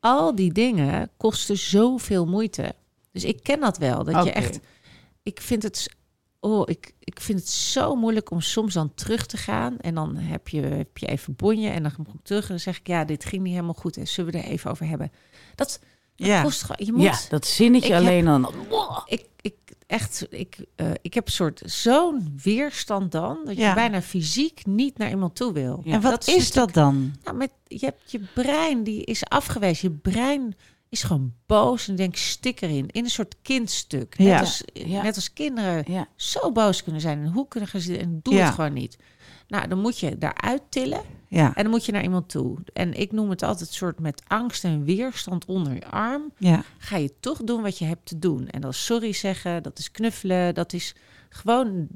Al 0.00 0.34
die 0.34 0.52
dingen 0.52 1.10
kosten 1.16 1.58
zoveel 1.58 2.26
moeite. 2.26 2.74
Dus 3.12 3.24
ik 3.24 3.42
ken 3.42 3.60
dat 3.60 3.78
wel. 3.78 4.04
Dat 4.04 4.24
je 4.24 4.32
echt. 4.32 4.60
Ik 5.22 5.40
vind 5.40 5.62
het. 5.62 5.88
Oh, 6.40 6.62
ik, 6.68 6.94
ik 6.98 7.20
vind 7.20 7.38
het 7.38 7.48
zo 7.48 7.94
moeilijk 7.96 8.30
om 8.30 8.40
soms 8.40 8.74
dan 8.74 8.94
terug 8.94 9.26
te 9.26 9.36
gaan. 9.36 9.78
En 9.78 9.94
dan 9.94 10.16
heb 10.16 10.48
je, 10.48 10.60
heb 10.60 10.98
je 10.98 11.06
even 11.06 11.34
bonje. 11.36 11.68
En 11.68 11.82
dan 11.82 11.92
kom 11.94 12.04
ik 12.14 12.20
terug. 12.22 12.42
En 12.42 12.48
dan 12.48 12.58
zeg 12.58 12.78
ik: 12.78 12.86
Ja, 12.86 13.04
dit 13.04 13.24
ging 13.24 13.42
niet 13.42 13.52
helemaal 13.52 13.74
goed. 13.74 13.96
En 13.96 14.08
zullen 14.08 14.32
we 14.32 14.38
er 14.38 14.44
even 14.44 14.70
over 14.70 14.86
hebben? 14.88 15.12
Dat, 15.54 15.80
dat 16.16 16.26
Ja. 16.28 16.42
kost 16.42 16.60
gewoon. 16.62 16.86
Je 16.86 16.92
moet. 16.92 17.02
Ja, 17.02 17.18
dat 17.28 17.46
zinnetje 17.46 17.92
heb- 17.92 18.02
alleen 18.02 18.24
dan. 18.24 18.52
Ik, 19.06 19.26
ik, 19.40 19.54
echt, 19.86 20.26
ik, 20.30 20.56
eh, 20.76 20.90
ik 21.02 21.14
heb 21.14 21.26
een 21.26 21.32
soort 21.32 21.62
zo'n 21.64 22.38
weerstand 22.42 23.12
dan. 23.12 23.38
Dat 23.44 23.54
je 23.56 23.60
Ja. 23.62 23.74
bijna 23.74 24.02
fysiek 24.02 24.66
niet 24.66 24.98
naar 24.98 25.10
iemand 25.10 25.34
toe 25.36 25.52
wil. 25.52 25.82
En 25.86 26.00
wat 26.00 26.28
is 26.28 26.52
dat 26.52 26.74
dan? 26.74 27.14
nou, 27.24 27.36
met, 27.36 27.50
je 27.66 27.84
hebt 27.84 28.10
je 28.10 28.20
brein, 28.34 28.82
die 28.82 29.04
is 29.04 29.24
afgewezen. 29.24 29.88
Je 29.92 30.10
brein 30.10 30.54
is 30.90 31.02
gewoon 31.02 31.34
boos 31.46 31.88
en 31.88 31.96
denkt, 31.96 32.18
stik 32.18 32.60
erin. 32.60 32.88
In 32.88 33.04
een 33.04 33.10
soort 33.10 33.34
kindstuk. 33.42 34.18
Net, 34.18 34.26
Ja. 34.28 34.38
als, 34.40 34.62
Ja. 34.72 35.02
net 35.02 35.14
als 35.14 35.32
kinderen 35.32 35.84
Ja. 35.92 36.08
zo 36.16 36.52
boos 36.52 36.82
kunnen 36.82 37.00
zijn. 37.00 37.18
En 37.18 37.28
hoe 37.32 37.48
kunnen 37.48 37.68
zitten 37.68 37.98
en 38.00 38.20
doe 38.22 38.34
het 38.34 38.54
gewoon 38.54 38.72
niet. 38.72 38.98
Nou, 39.48 39.68
dan 39.68 39.78
moet 39.78 39.98
je 39.98 40.18
daaruit 40.18 40.62
tillen 40.68 41.02
en 41.54 41.62
dan 41.62 41.70
moet 41.70 41.84
je 41.84 41.92
naar 41.92 42.02
iemand 42.02 42.28
toe. 42.28 42.58
En 42.72 42.94
ik 42.94 43.12
noem 43.12 43.30
het 43.30 43.42
altijd 43.42 43.68
soort 43.72 43.98
met 43.98 44.22
angst 44.26 44.64
en 44.64 44.84
weerstand 44.84 45.44
onder 45.44 45.74
je 45.74 45.86
arm. 45.86 46.32
Ga 46.78 46.96
je 46.96 47.12
toch 47.20 47.38
doen 47.42 47.62
wat 47.62 47.78
je 47.78 47.84
hebt 47.84 48.06
te 48.06 48.18
doen. 48.18 48.48
En 48.48 48.60
dat 48.60 48.70
is 48.72 48.84
sorry 48.84 49.12
zeggen, 49.12 49.62
dat 49.62 49.78
is 49.78 49.90
knuffelen, 49.90 50.54
dat 50.54 50.72
is 50.72 50.94
gewoon... 51.28 51.88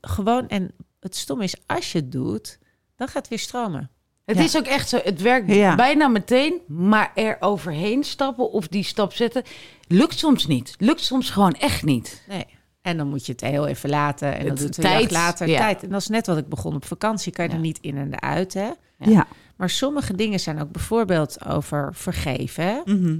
Gewoon, 0.00 0.48
en 0.48 0.70
het 1.00 1.16
stom 1.16 1.40
is, 1.40 1.54
als 1.66 1.92
je 1.92 1.98
het 1.98 2.12
doet, 2.12 2.58
dan 2.96 3.06
gaat 3.08 3.16
het 3.16 3.28
weer 3.28 3.38
stromen. 3.38 3.90
Het 4.30 4.38
Ja. 4.38 4.44
is 4.44 4.56
ook 4.56 4.66
echt 4.66 4.88
zo, 4.88 4.98
het 5.04 5.20
werkt 5.20 5.54
Ja. 5.54 5.74
bijna 5.74 6.08
meteen, 6.08 6.60
maar 6.66 7.12
er 7.14 7.36
overheen 7.40 8.04
stappen 8.04 8.50
of 8.50 8.68
die 8.68 8.84
stap 8.84 9.12
zetten, 9.12 9.42
lukt 9.86 10.18
soms 10.18 10.46
niet. 10.46 10.74
Lukt 10.78 11.00
soms 11.00 11.30
gewoon 11.30 11.52
echt 11.52 11.82
niet. 11.84 12.22
Nee. 12.28 12.46
En 12.82 12.96
dan 12.96 13.08
moet 13.08 13.26
je 13.26 13.32
het 13.32 13.40
heel 13.40 13.66
even 13.66 13.90
laten. 13.90 14.32
En 14.34 14.46
dan 14.46 14.54
doet 14.54 14.58
het 14.66 14.76
een 14.76 14.82
tijd, 14.82 15.02
dag 15.02 15.10
later 15.10 15.48
ja. 15.48 15.58
tijd. 15.58 15.82
En 15.82 15.88
dat 15.90 16.00
is 16.00 16.06
net 16.06 16.26
wat 16.26 16.38
ik 16.38 16.48
begon 16.48 16.74
op 16.74 16.84
vakantie. 16.84 17.32
Kan 17.32 17.44
je 17.44 17.50
Ja. 17.50 17.56
er 17.56 17.62
niet 17.62 17.78
in 17.80 17.96
en 17.96 18.22
uit, 18.22 18.54
hè? 18.54 18.70
Ja. 18.98 19.26
Maar 19.56 19.70
sommige 19.70 20.14
dingen 20.14 20.40
zijn 20.40 20.60
ook 20.60 20.70
bijvoorbeeld 20.70 21.46
over 21.46 21.94
vergeven. 21.94 22.82
Mhm. 22.84 23.18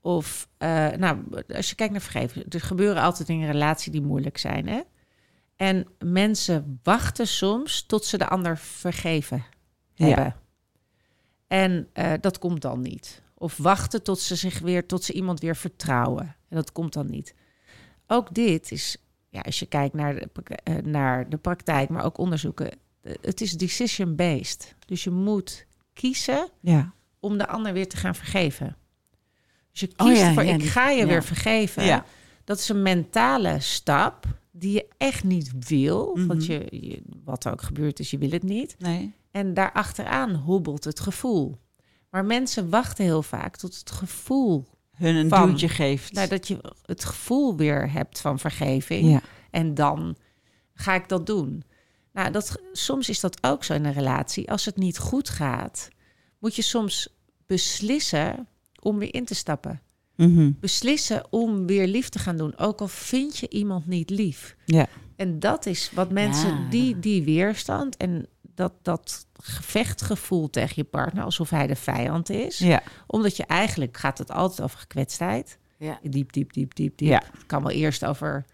Of, 0.00 0.48
eh, 0.58 0.86
nou, 0.98 1.18
als 1.56 1.68
je 1.68 1.74
kijkt 1.74 1.92
naar 1.92 2.02
vergeven. 2.02 2.44
Er 2.48 2.60
gebeuren 2.60 3.02
altijd 3.02 3.26
dingen 3.28 3.42
in 3.42 3.48
een 3.48 3.54
relatie 3.54 3.92
die 3.92 4.02
moeilijk 4.02 4.38
zijn, 4.38 4.68
hè? 4.68 4.80
En 5.56 5.86
mensen 5.98 6.80
wachten 6.82 7.26
soms 7.26 7.86
tot 7.86 8.04
ze 8.04 8.18
de 8.18 8.28
ander 8.28 8.58
vergeven 8.58 9.44
Ja. 9.96 10.06
hebben. 10.06 10.34
En 11.46 11.88
eh, 11.92 12.12
dat 12.20 12.38
komt 12.38 12.62
dan 12.62 12.80
niet. 12.80 13.22
Of 13.34 13.56
wachten 13.56 14.02
tot 14.02 14.20
ze 14.20 14.34
zich 14.36 14.58
weer, 14.58 14.86
tot 14.86 15.04
ze 15.04 15.12
iemand 15.12 15.40
weer 15.40 15.56
vertrouwen. 15.56 16.36
En 16.48 16.56
dat 16.56 16.72
komt 16.72 16.92
dan 16.92 17.10
niet. 17.10 17.34
Ook 18.06 18.34
dit 18.34 18.72
is, 18.72 18.96
ja, 19.28 19.40
als 19.40 19.58
je 19.58 19.66
kijkt 19.66 19.94
naar 19.94 20.14
de, 20.14 20.28
eh, 20.62 20.74
naar 20.76 21.28
de 21.28 21.36
praktijk, 21.36 21.88
maar 21.88 22.04
ook 22.04 22.18
onderzoeken. 22.18 22.70
eh, 23.02 23.12
Het 23.20 23.40
is 23.40 23.52
decision-based. 23.52 24.74
Dus 24.86 25.04
je 25.04 25.10
moet 25.10 25.66
kiezen 25.92 26.48
Ja. 26.60 26.92
om 27.20 27.38
de 27.38 27.46
ander 27.46 27.72
weer 27.72 27.88
te 27.88 27.96
gaan 27.96 28.14
vergeven. 28.14 28.76
Dus 29.70 29.80
je 29.80 29.90
Oh 29.96 30.06
kiest 30.06 30.20
ja, 30.20 30.32
voor 30.32 30.44
ja, 30.44 30.54
ik 30.54 30.64
ga 30.64 30.90
je 30.90 31.00
ja. 31.00 31.06
weer 31.06 31.24
vergeven. 31.24 31.84
Ja. 31.84 32.04
Dat 32.44 32.58
is 32.58 32.68
een 32.68 32.82
mentale 32.82 33.60
stap 33.60 34.26
die 34.50 34.72
je 34.72 34.86
echt 34.96 35.24
niet 35.24 35.52
wil. 35.68 36.14
Mhm. 36.14 36.26
Want 36.26 36.46
je, 36.46 36.66
je, 36.70 37.02
wat 37.24 37.44
er 37.44 37.52
ook 37.52 37.62
gebeurt 37.62 37.98
is, 38.00 38.10
je 38.10 38.18
wil 38.18 38.30
het 38.30 38.42
niet. 38.42 38.76
Nee. 38.78 39.12
En 39.36 39.54
daarachteraan 39.54 40.34
hobbelt 40.34 40.84
het 40.84 41.00
gevoel. 41.00 41.58
Maar 42.10 42.24
mensen 42.24 42.70
wachten 42.70 43.04
heel 43.04 43.22
vaak 43.22 43.56
tot 43.56 43.78
het 43.78 43.90
gevoel... 43.90 44.66
Hun 44.96 45.14
een 45.14 45.28
Van. 45.28 45.48
duwtje 45.48 45.68
geeft. 45.68 46.12
Nou, 46.12 46.28
dat 46.28 46.48
je 46.48 46.74
het 46.84 47.04
gevoel 47.04 47.56
weer 47.56 47.92
hebt 47.92 48.20
van 48.20 48.38
vergeving. 48.38 49.10
ja. 49.10 49.20
En 49.50 49.74
dan 49.74 50.16
ga 50.74 50.94
ik 50.94 51.08
dat 51.08 51.26
doen. 51.26 51.64
Nou, 52.12 52.30
dat, 52.32 52.60
soms 52.72 53.08
is 53.08 53.20
dat 53.20 53.44
ook 53.44 53.64
zo 53.64 53.72
in 53.74 53.84
een 53.84 53.92
relatie. 53.92 54.50
Als 54.50 54.64
het 54.64 54.76
niet 54.76 54.98
goed 54.98 55.28
gaat, 55.28 55.88
moet 56.38 56.54
je 56.56 56.62
soms 56.62 57.08
beslissen 57.46 58.48
om 58.80 58.98
weer 58.98 59.14
in 59.14 59.24
te 59.24 59.34
stappen. 59.34 59.80
Mhm. 60.16 60.50
Beslissen 60.60 61.32
om 61.32 61.66
weer 61.66 61.86
lief 61.86 62.08
te 62.08 62.18
gaan 62.18 62.36
doen. 62.36 62.58
Ook 62.58 62.80
al 62.80 62.88
vind 62.88 63.36
je 63.38 63.48
iemand 63.48 63.86
niet 63.86 64.10
lief. 64.10 64.56
Ja. 64.64 64.86
En 65.16 65.38
dat 65.38 65.66
is 65.66 65.90
wat 65.94 66.10
mensen, 66.10 66.48
Ja. 66.62 66.68
die, 66.70 66.98
die 66.98 67.22
weerstand 67.22 67.96
en 67.96 68.26
dat, 68.56 68.72
dat 68.82 69.26
gevechtgevoel 69.42 70.50
tegen 70.50 70.74
je 70.76 70.84
partner, 70.84 71.24
alsof 71.24 71.50
hij 71.50 71.66
de 71.66 71.76
vijand 71.76 72.30
is. 72.30 72.58
Ja. 72.58 72.82
Omdat 73.06 73.36
je 73.36 73.46
eigenlijk 73.46 73.96
gaat 73.96 74.18
het 74.18 74.30
altijd 74.30 74.60
over 74.60 74.78
gekwetstheid. 74.78 75.58
Ja. 75.78 75.98
Diep, 76.02 76.32
diep, 76.32 76.52
diep, 76.52 76.74
diep, 76.74 76.96
diep. 76.96 77.08
Ja. 77.08 77.22
Het 77.32 77.46
kan 77.46 77.62
wel 77.62 77.72
eerst 77.72 78.04
over 78.04 78.44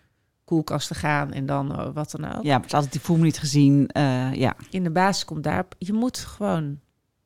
koelkasten 0.44 0.96
gaan 0.96 1.32
en 1.32 1.46
dan 1.46 1.78
eh, 1.78 1.88
wat 1.94 2.10
dan 2.10 2.36
ook. 2.36 2.42
Ja, 2.42 2.56
het 2.56 2.66
is 2.66 2.72
altijd 2.74 2.92
die 2.92 3.00
voel 3.00 3.16
me 3.16 3.22
niet 3.22 3.38
gezien. 3.38 3.88
eh, 3.88 4.34
ja. 4.34 4.56
In 4.70 4.82
de 4.82 4.90
basis 4.90 5.24
komt 5.24 5.42
daarop, 5.44 5.74
je 5.78 5.92
moet 5.92 6.18
gewoon 6.18 6.80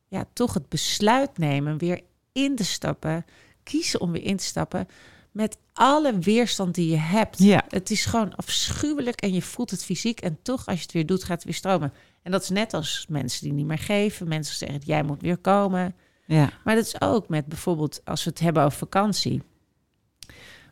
ja, 0.08 0.24
toch 0.32 0.54
het 0.54 0.68
besluit 0.68 1.38
nemen 1.38 1.78
weer 1.78 2.00
in 2.32 2.56
te 2.56 2.64
stappen. 2.64 3.24
Kiezen 3.62 4.00
om 4.00 4.12
weer 4.12 4.24
in 4.24 4.36
te 4.36 4.44
stappen 4.44 4.88
met 5.32 5.58
alle 5.72 6.18
weerstand 6.18 6.74
die 6.74 6.90
je 6.90 6.96
hebt. 6.96 7.38
Ja. 7.38 7.64
Het 7.68 7.90
is 7.90 8.04
gewoon 8.04 8.34
afschuwelijk 8.36 9.20
en 9.20 9.32
je 9.32 9.42
voelt 9.42 9.70
het 9.70 9.84
fysiek. 9.84 10.20
En 10.20 10.38
toch, 10.42 10.66
als 10.66 10.76
je 10.76 10.82
het 10.82 10.92
weer 10.92 11.06
doet, 11.06 11.24
gaat 11.24 11.36
het 11.36 11.44
weer 11.44 11.54
stromen. 11.54 11.92
En 12.26 12.32
dat 12.32 12.42
is 12.42 12.48
net 12.48 12.74
als 12.74 13.06
mensen 13.08 13.42
die 13.44 13.52
niet 13.52 13.66
meer 13.66 13.78
geven. 13.78 14.28
Mensen 14.28 14.56
zeggen, 14.56 14.80
jij 14.84 15.02
moet 15.02 15.20
weer 15.22 15.36
komen. 15.36 15.94
Ja. 16.24 16.50
Maar 16.64 16.74
dat 16.74 16.84
is 16.86 17.00
ook 17.00 17.28
met 17.28 17.46
bijvoorbeeld 17.46 18.00
als 18.04 18.24
we 18.24 18.30
het 18.30 18.40
hebben 18.40 18.62
over 18.62 18.78
vakantie. 18.78 19.42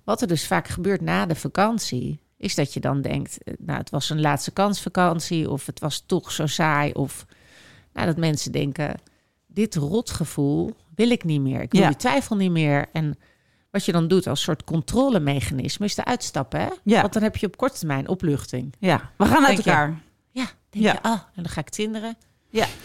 Wat 0.05 0.21
er 0.21 0.27
dus 0.29 0.47
vaak 0.47 0.69
gebeurt 0.69 1.01
na 1.01 1.27
de 1.27 1.35
vakantie, 1.35 2.21
is 2.37 2.55
dat 2.55 2.73
je 2.75 2.81
dan 2.81 3.01
denkt, 3.01 3.43
eh, 3.43 3.55
nou 3.59 3.79
het 3.79 3.91
was 3.91 4.11
een 4.11 4.21
laatste 4.21 4.51
kansvakantie 4.51 5.51
of 5.51 5.67
het 5.67 5.81
was 5.81 6.03
toch 6.07 6.33
zo 6.33 6.47
saai 6.47 6.93
of 6.93 7.27
nou, 7.93 8.07
dat 8.07 8.17
mensen 8.17 8.53
denken, 8.53 8.95
dit 9.47 9.75
rotgevoel 9.75 10.75
wil 10.95 11.11
ik 11.11 11.25
niet 11.25 11.41
meer. 11.41 11.61
Ik 11.61 11.73
wil 11.73 11.81
Ja. 11.81 11.89
die 11.89 11.97
twijfel 11.97 12.37
niet 12.37 12.51
meer. 12.51 12.87
En 12.93 13.19
wat 13.71 13.85
je 13.85 13.93
dan 13.93 14.09
doet 14.09 14.27
als 14.27 14.43
soort 14.43 14.65
controlemechanisme 14.65 15.85
is 15.85 15.95
de 15.95 16.05
uitstappen. 16.05 16.61
Hè? 16.61 16.69
Ja. 16.85 17.01
Want 17.01 17.13
dan 17.13 17.23
heb 17.23 17.37
je 17.37 17.47
op 17.47 17.57
korte 17.57 17.79
termijn 17.79 18.09
opluchting. 18.09 18.75
ja. 18.79 19.11
We 19.17 19.25
gaan 19.25 19.47
uit 19.47 19.57
je- 19.65 19.71
elkaar. 19.71 20.03
Denk 20.75 20.85
Ja. 20.85 20.93
je, 20.93 21.03
ah, 21.03 21.21
en 21.35 21.43
dan 21.43 21.49
ga 21.49 21.61
ik 21.61 21.69
tinderen. 21.69 22.17
Ja. 22.49 22.67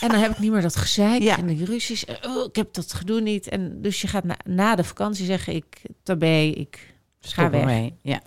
En 0.00 0.08
dan 0.08 0.20
heb 0.20 0.30
ik 0.30 0.38
niet 0.38 0.52
meer 0.52 0.62
dat 0.62 0.76
gezeik 0.76 1.22
Ja. 1.22 1.38
en 1.38 1.46
die 1.46 1.64
ruzies. 1.64 2.04
Oh, 2.26 2.44
ik 2.44 2.56
heb 2.56 2.74
dat 2.74 2.92
gedoe 2.92 3.20
niet. 3.20 3.48
En 3.48 3.82
dus 3.82 4.00
je 4.00 4.06
gaat 4.06 4.24
na, 4.24 4.36
na 4.44 4.74
de 4.74 4.84
vakantie 4.84 5.24
zeggen, 5.24 5.54
ik 5.54 5.82
tabé, 6.02 6.40
ik 6.40 6.94
ga 7.20 7.50
weg. 7.50 7.90
Ja. 8.02 8.20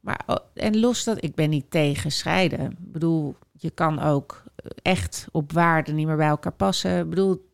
Maar, 0.00 0.20
oh, 0.26 0.36
en 0.54 0.80
los 0.80 1.04
dat, 1.04 1.24
ik 1.24 1.34
ben 1.34 1.50
niet 1.50 1.70
tegen 1.70 2.12
scheiden. 2.12 2.70
Ik 2.70 2.92
bedoel, 2.92 3.36
je 3.52 3.70
kan 3.70 4.00
ook 4.00 4.42
echt 4.82 5.26
op 5.32 5.52
waarde 5.52 5.92
niet 5.92 6.06
meer 6.06 6.16
bij 6.16 6.28
elkaar 6.28 6.52
passen. 6.52 6.98
Ik 6.98 7.08
bedoel, 7.08 7.50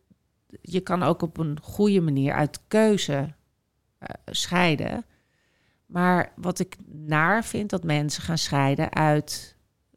je 0.61 0.79
kan 0.79 1.03
ook 1.03 1.21
op 1.21 1.37
een 1.37 1.57
goede 1.61 2.01
manier 2.01 2.33
uit 2.33 2.59
keuze 2.67 3.33
eh, 3.97 4.09
scheiden. 4.25 5.05
Maar 5.85 6.31
wat 6.35 6.59
ik 6.59 6.75
naar 6.85 7.45
vind, 7.45 7.69
dat 7.69 7.83
mensen 7.83 8.23
gaan 8.23 8.37
scheiden 8.37 8.93
uit 8.93 9.54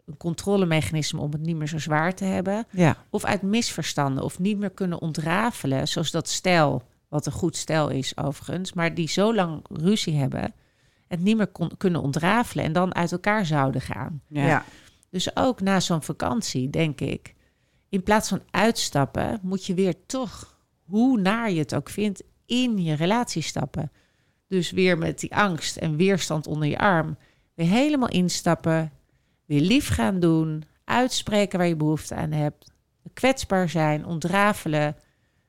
een 0.09 0.17
controlemechanisme 0.17 1.21
om 1.21 1.33
het 1.33 1.41
niet 1.41 1.57
meer 1.57 1.69
zo 1.69 1.79
zwaar 1.79 2.15
te 2.15 2.25
hebben. 2.25 2.67
Ja. 2.71 2.97
Of 3.11 3.25
uit 3.25 3.43
misverstanden 3.43 4.25
of 4.25 4.39
niet 4.39 4.59
meer 4.59 4.71
kunnen 4.71 5.01
ontrafelen. 5.01 5.89
Zoals 5.89 6.11
dat 6.11 6.29
stel, 6.29 6.83
wat 7.09 7.27
een 7.27 7.33
goed 7.33 7.57
stel 7.57 7.89
is 7.89 8.17
overigens, 8.17 8.73
maar 8.73 8.95
die 8.95 9.09
zo 9.09 9.35
lang 9.35 9.65
ruzie 9.71 10.17
hebben, 10.17 10.55
het 11.09 11.21
niet 11.21 11.37
meer 11.37 11.47
kon, 11.47 11.71
kunnen 11.77 12.03
ontrafelen 12.03 12.65
en 12.65 12.73
dan 12.73 12.95
uit 12.95 13.13
elkaar 13.13 13.47
zouden 13.47 13.81
gaan. 13.81 14.23
Ja. 14.29 14.65
Dus 15.11 15.37
ook 15.37 15.61
na 15.61 15.81
zo'n 15.81 16.03
vakantie, 16.03 16.71
denk 16.71 17.01
ik, 17.01 17.35
in 17.89 18.03
plaats 18.03 18.29
van 18.29 18.43
uitstappen, 18.51 19.39
moet 19.43 19.65
je 19.65 19.75
weer 19.75 19.95
toch, 20.07 20.59
hoe 20.85 21.21
naar 21.21 21.51
je 21.51 21.59
het 21.59 21.75
ook 21.75 21.89
vindt, 21.89 22.23
in 22.47 22.79
je 22.79 22.95
relatie 22.95 23.43
stappen. 23.43 23.93
Dus 24.47 24.71
weer 24.71 24.99
met 24.99 25.21
die 25.21 25.37
angst 25.37 25.77
en 25.77 25.97
weerstand 25.97 26.47
onder 26.47 26.69
je 26.69 26.79
arm, 26.79 27.17
weer 27.55 27.67
helemaal 27.67 28.09
instappen, 28.09 28.93
weer 29.49 29.61
lief 29.61 29.89
gaan 29.89 30.21
doen, 30.21 30.65
uitspreken 30.85 31.59
waar 31.59 31.69
je 31.69 31.77
behoefte 31.77 32.15
aan 32.15 32.33
hebt, 32.33 32.73
kwetsbaar 33.13 33.69
zijn, 33.69 34.07
ontrafelen, 34.07 34.97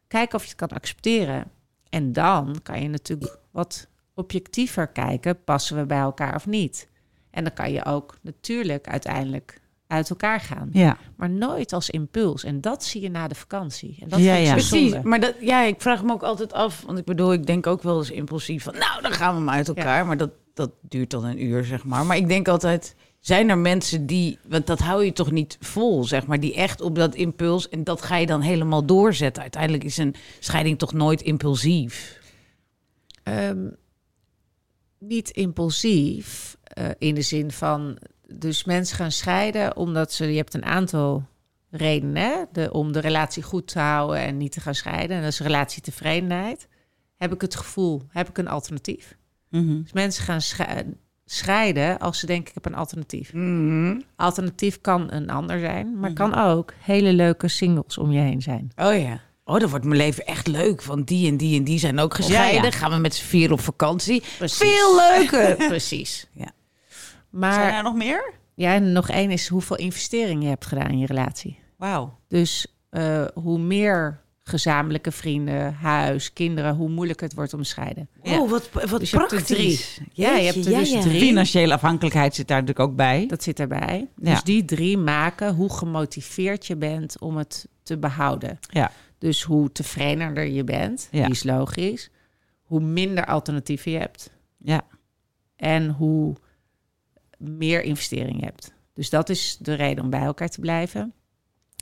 kijken 0.07 0.35
of 0.35 0.41
je 0.41 0.49
het 0.49 0.57
kan 0.57 0.77
accepteren. 0.77 1.51
En 1.89 2.13
dan 2.13 2.59
kan 2.63 2.81
je 2.81 2.87
natuurlijk 2.87 3.39
wat 3.51 3.87
objectiever 4.13 4.87
kijken, 4.87 5.43
passen 5.43 5.77
we 5.77 5.85
bij 5.85 5.99
elkaar 5.99 6.35
of 6.35 6.45
niet. 6.47 6.89
En 7.31 7.43
dan 7.43 7.53
kan 7.53 7.71
je 7.71 7.85
ook 7.85 8.17
natuurlijk 8.21 8.87
uiteindelijk 8.87 9.61
uit 9.87 10.09
elkaar 10.09 10.39
gaan. 10.39 10.69
Ja. 10.71 10.97
Maar 11.15 11.29
nooit 11.29 11.73
als 11.73 11.89
impuls. 11.89 12.43
En 12.43 12.61
dat 12.61 12.83
zie 12.83 13.01
je 13.01 13.09
na 13.09 13.27
de 13.27 13.35
vakantie. 13.35 13.97
En 14.01 14.09
dat 14.09 14.19
Ja, 14.19 14.35
vind 14.35 14.47
ik 14.47 14.53
ja. 14.55 14.59
zo 14.59 14.77
Precies, 14.77 15.01
maar 15.03 15.19
dat, 15.19 15.35
ja, 15.39 15.61
ik 15.61 15.81
vraag 15.81 16.03
me 16.03 16.11
ook 16.11 16.23
altijd 16.23 16.53
af. 16.53 16.83
Want 16.85 16.97
ik 16.97 17.05
bedoel, 17.05 17.33
ik 17.33 17.45
denk 17.45 17.67
ook 17.67 17.83
wel 17.83 17.97
eens 17.97 18.11
impulsief 18.11 18.63
van... 18.63 18.73
nou, 18.73 19.01
dan 19.01 19.11
gaan 19.11 19.35
we 19.35 19.41
maar 19.41 19.55
uit 19.55 19.67
elkaar. 19.67 20.05
Maar 20.05 20.17
dat, 20.17 20.31
dat 20.53 20.71
duurt 20.81 21.09
dan 21.09 21.23
een 21.23 21.43
uur, 21.43 21.63
zeg 21.63 21.83
maar. 21.83 22.05
Maar 22.05 22.17
ik 22.17 22.27
denk 22.27 22.47
altijd, 22.47 22.95
zijn 23.19 23.49
er 23.49 23.57
mensen 23.57 24.05
die... 24.05 24.39
want 24.47 24.67
dat 24.67 24.79
hou 24.79 25.05
je 25.05 25.13
toch 25.13 25.31
niet 25.31 25.57
vol, 25.59 26.03
zeg 26.03 26.25
maar... 26.27 26.39
die 26.39 26.55
echt 26.55 26.81
op 26.81 26.95
dat 26.95 27.15
impuls... 27.15 27.69
en 27.69 27.83
dat 27.83 28.01
ga 28.01 28.15
je 28.17 28.25
dan 28.25 28.41
helemaal 28.41 28.85
doorzetten. 28.85 29.41
Uiteindelijk 29.41 29.83
is 29.83 29.97
een 29.97 30.15
scheiding 30.39 30.77
toch 30.77 30.93
nooit 30.93 31.21
impulsief? 31.21 32.21
Ehm, 33.23 33.69
niet 34.99 35.29
impulsief 35.29 36.57
eh, 36.63 36.89
in 36.97 37.15
de 37.15 37.21
zin 37.21 37.51
van... 37.51 37.97
Dus 38.33 38.63
mensen 38.63 38.95
gaan 38.95 39.11
scheiden 39.11 39.77
omdat 39.77 40.13
ze... 40.13 40.25
Je 40.25 40.37
hebt 40.37 40.53
een 40.53 40.65
aantal 40.65 41.27
redenen 41.69 42.23
hè? 42.23 42.43
De, 42.51 42.71
om 42.71 42.91
de 42.91 42.99
relatie 42.99 43.43
goed 43.43 43.67
te 43.67 43.79
houden 43.79 44.19
en 44.19 44.37
niet 44.37 44.51
te 44.51 44.61
gaan 44.61 44.75
scheiden. 44.75 45.15
En 45.15 45.23
dat 45.23 45.31
is 45.31 45.39
relatietevredenheid. 45.39 46.67
Heb 47.15 47.33
ik 47.33 47.41
het 47.41 47.55
gevoel, 47.55 48.03
heb 48.09 48.29
ik 48.29 48.37
een 48.37 48.47
alternatief? 48.47 49.17
Mhm. 49.49 49.81
Dus 49.81 49.93
mensen 49.93 50.23
gaan 50.23 50.41
sche- 50.41 50.95
scheiden 51.31 51.99
als 51.99 52.19
ze 52.19 52.25
denken 52.25 52.47
ik 52.47 52.53
heb 52.53 52.65
een 52.65 52.75
alternatief. 52.79 53.33
Mhm. 53.33 53.99
Alternatief 54.15 54.81
kan 54.81 55.11
een 55.11 55.29
ander 55.29 55.59
zijn, 55.59 55.99
maar 55.99 56.09
Mhm. 56.11 56.19
kan 56.19 56.35
ook 56.39 56.73
hele 56.79 57.13
leuke 57.13 57.47
singles 57.47 57.97
om 57.97 58.11
je 58.11 58.19
heen 58.19 58.41
zijn. 58.41 58.71
Oh 58.75 58.99
ja. 58.99 59.19
Oh, 59.43 59.59
dan 59.59 59.69
wordt 59.69 59.85
mijn 59.85 59.97
leven 59.97 60.25
echt 60.25 60.47
leuk. 60.47 60.83
Want 60.83 61.07
die 61.07 61.27
en 61.31 61.37
die 61.37 61.57
en 61.57 61.63
die 61.63 61.79
zijn 61.79 61.99
ook 61.99 62.13
gescheiden. 62.13 62.61
Ja, 62.61 62.67
ja. 62.67 62.71
Gaan 62.71 62.91
we 62.91 62.97
met 62.97 63.15
z'n 63.15 63.25
vier 63.25 63.51
op 63.51 63.59
vakantie. 63.59 64.23
Precies. 64.37 64.57
Veel 64.57 64.95
leuker. 64.95 65.55
Precies. 65.67 66.27
Ja. 66.33 66.51
Maar 67.29 67.53
Zijn 67.53 67.73
er 67.73 67.83
nog 67.83 67.95
meer? 67.95 68.33
ja, 68.55 68.73
en 68.73 68.91
nog 68.91 69.09
één 69.09 69.31
is 69.31 69.47
hoeveel 69.47 69.75
investering 69.77 70.43
je 70.43 70.49
hebt 70.49 70.65
gedaan 70.65 70.89
in 70.89 70.99
je 70.99 71.05
relatie. 71.05 71.59
Wauw. 71.77 72.17
Dus 72.27 72.67
eh, 72.89 73.25
hoe 73.33 73.59
meer 73.59 74.21
gezamenlijke 74.49 75.11
vrienden, 75.11 75.73
huis, 75.73 76.33
kinderen, 76.33 76.75
hoe 76.75 76.89
moeilijker 76.89 77.27
het 77.27 77.35
wordt 77.35 77.53
om 77.53 77.61
te 77.61 77.67
scheiden. 77.67 78.09
Ja. 78.23 78.39
Oh, 78.41 78.49
wat, 78.49 78.69
wat 78.89 78.99
Dus 78.99 79.09
praktisch. 79.09 79.99
Ja, 80.13 80.35
je 80.35 80.45
hebt 80.51 80.65
er 80.65 80.73
dus 80.73 80.91
drie. 80.91 81.19
Financiële 81.19 81.73
afhankelijkheid 81.73 82.35
zit 82.35 82.47
daar 82.47 82.59
natuurlijk 82.61 82.89
ook 82.89 82.95
bij. 82.95 83.25
Dat 83.27 83.43
zit 83.43 83.59
erbij. 83.59 84.07
Ja. 84.15 84.31
Dus 84.31 84.43
die 84.43 84.65
drie 84.65 84.97
maken 84.97 85.55
hoe 85.55 85.73
gemotiveerd 85.73 86.67
je 86.67 86.75
bent 86.75 87.19
om 87.19 87.37
het 87.37 87.67
te 87.83 87.97
behouden. 87.97 88.59
Ja. 88.69 88.91
Dus 89.17 89.43
hoe 89.43 89.71
tevredener 89.71 90.47
je 90.47 90.63
bent, 90.63 91.07
Ja. 91.11 91.23
die 91.23 91.33
is 91.33 91.43
logisch. 91.43 92.09
Hoe 92.63 92.79
minder 92.81 93.25
alternatieven 93.25 93.91
je 93.91 93.97
hebt. 93.97 94.29
Ja. 94.57 94.81
En 95.55 95.89
hoe 95.89 96.35
meer 97.37 97.81
investering 97.83 98.39
je 98.39 98.45
hebt. 98.45 98.73
Dus 98.93 99.09
dat 99.09 99.29
is 99.29 99.57
de 99.61 99.73
reden 99.73 100.03
om 100.03 100.09
bij 100.09 100.21
elkaar 100.21 100.49
te 100.49 100.59
blijven. 100.59 101.13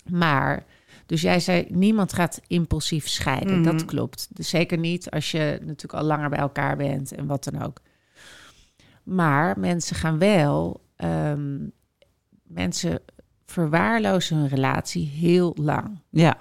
Maar, 0.09 0.63
dus 1.07 1.21
jij 1.21 1.39
zei, 1.39 1.65
niemand 1.69 2.13
gaat 2.13 2.41
impulsief 2.47 3.07
scheiden. 3.07 3.59
Mhm. 3.59 3.63
Dat 3.63 3.85
klopt. 3.85 4.27
Dus 4.29 4.49
zeker 4.49 4.77
niet 4.77 5.09
als 5.09 5.31
je 5.31 5.57
natuurlijk 5.59 5.93
al 5.93 6.03
langer 6.03 6.29
bij 6.29 6.39
elkaar 6.39 6.77
bent 6.77 7.11
en 7.11 7.25
wat 7.25 7.43
dan 7.43 7.61
ook. 7.61 7.81
Maar 9.03 9.59
mensen 9.59 9.95
gaan 9.95 10.17
wel, 10.17 10.81
ehm, 10.95 11.57
mensen 12.43 12.99
verwaarlozen 13.45 14.37
hun 14.37 14.47
relatie 14.47 15.07
heel 15.07 15.55
lang. 15.59 15.99
Ja. 16.09 16.37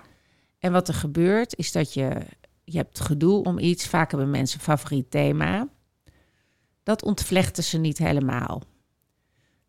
En 0.58 0.72
wat 0.72 0.88
er 0.88 0.94
gebeurt 0.94 1.56
is 1.56 1.72
dat 1.72 1.94
je, 1.94 2.20
je 2.64 2.76
hebt 2.76 3.00
gedoe 3.00 3.44
om 3.44 3.58
iets. 3.58 3.86
Vaak 3.86 4.10
hebben 4.10 4.30
mensen 4.30 4.58
een 4.58 4.64
favoriet 4.64 5.10
thema. 5.10 5.68
Dat 6.82 7.02
ontvlechten 7.02 7.64
ze 7.64 7.78
niet 7.78 7.98
helemaal. 7.98 8.62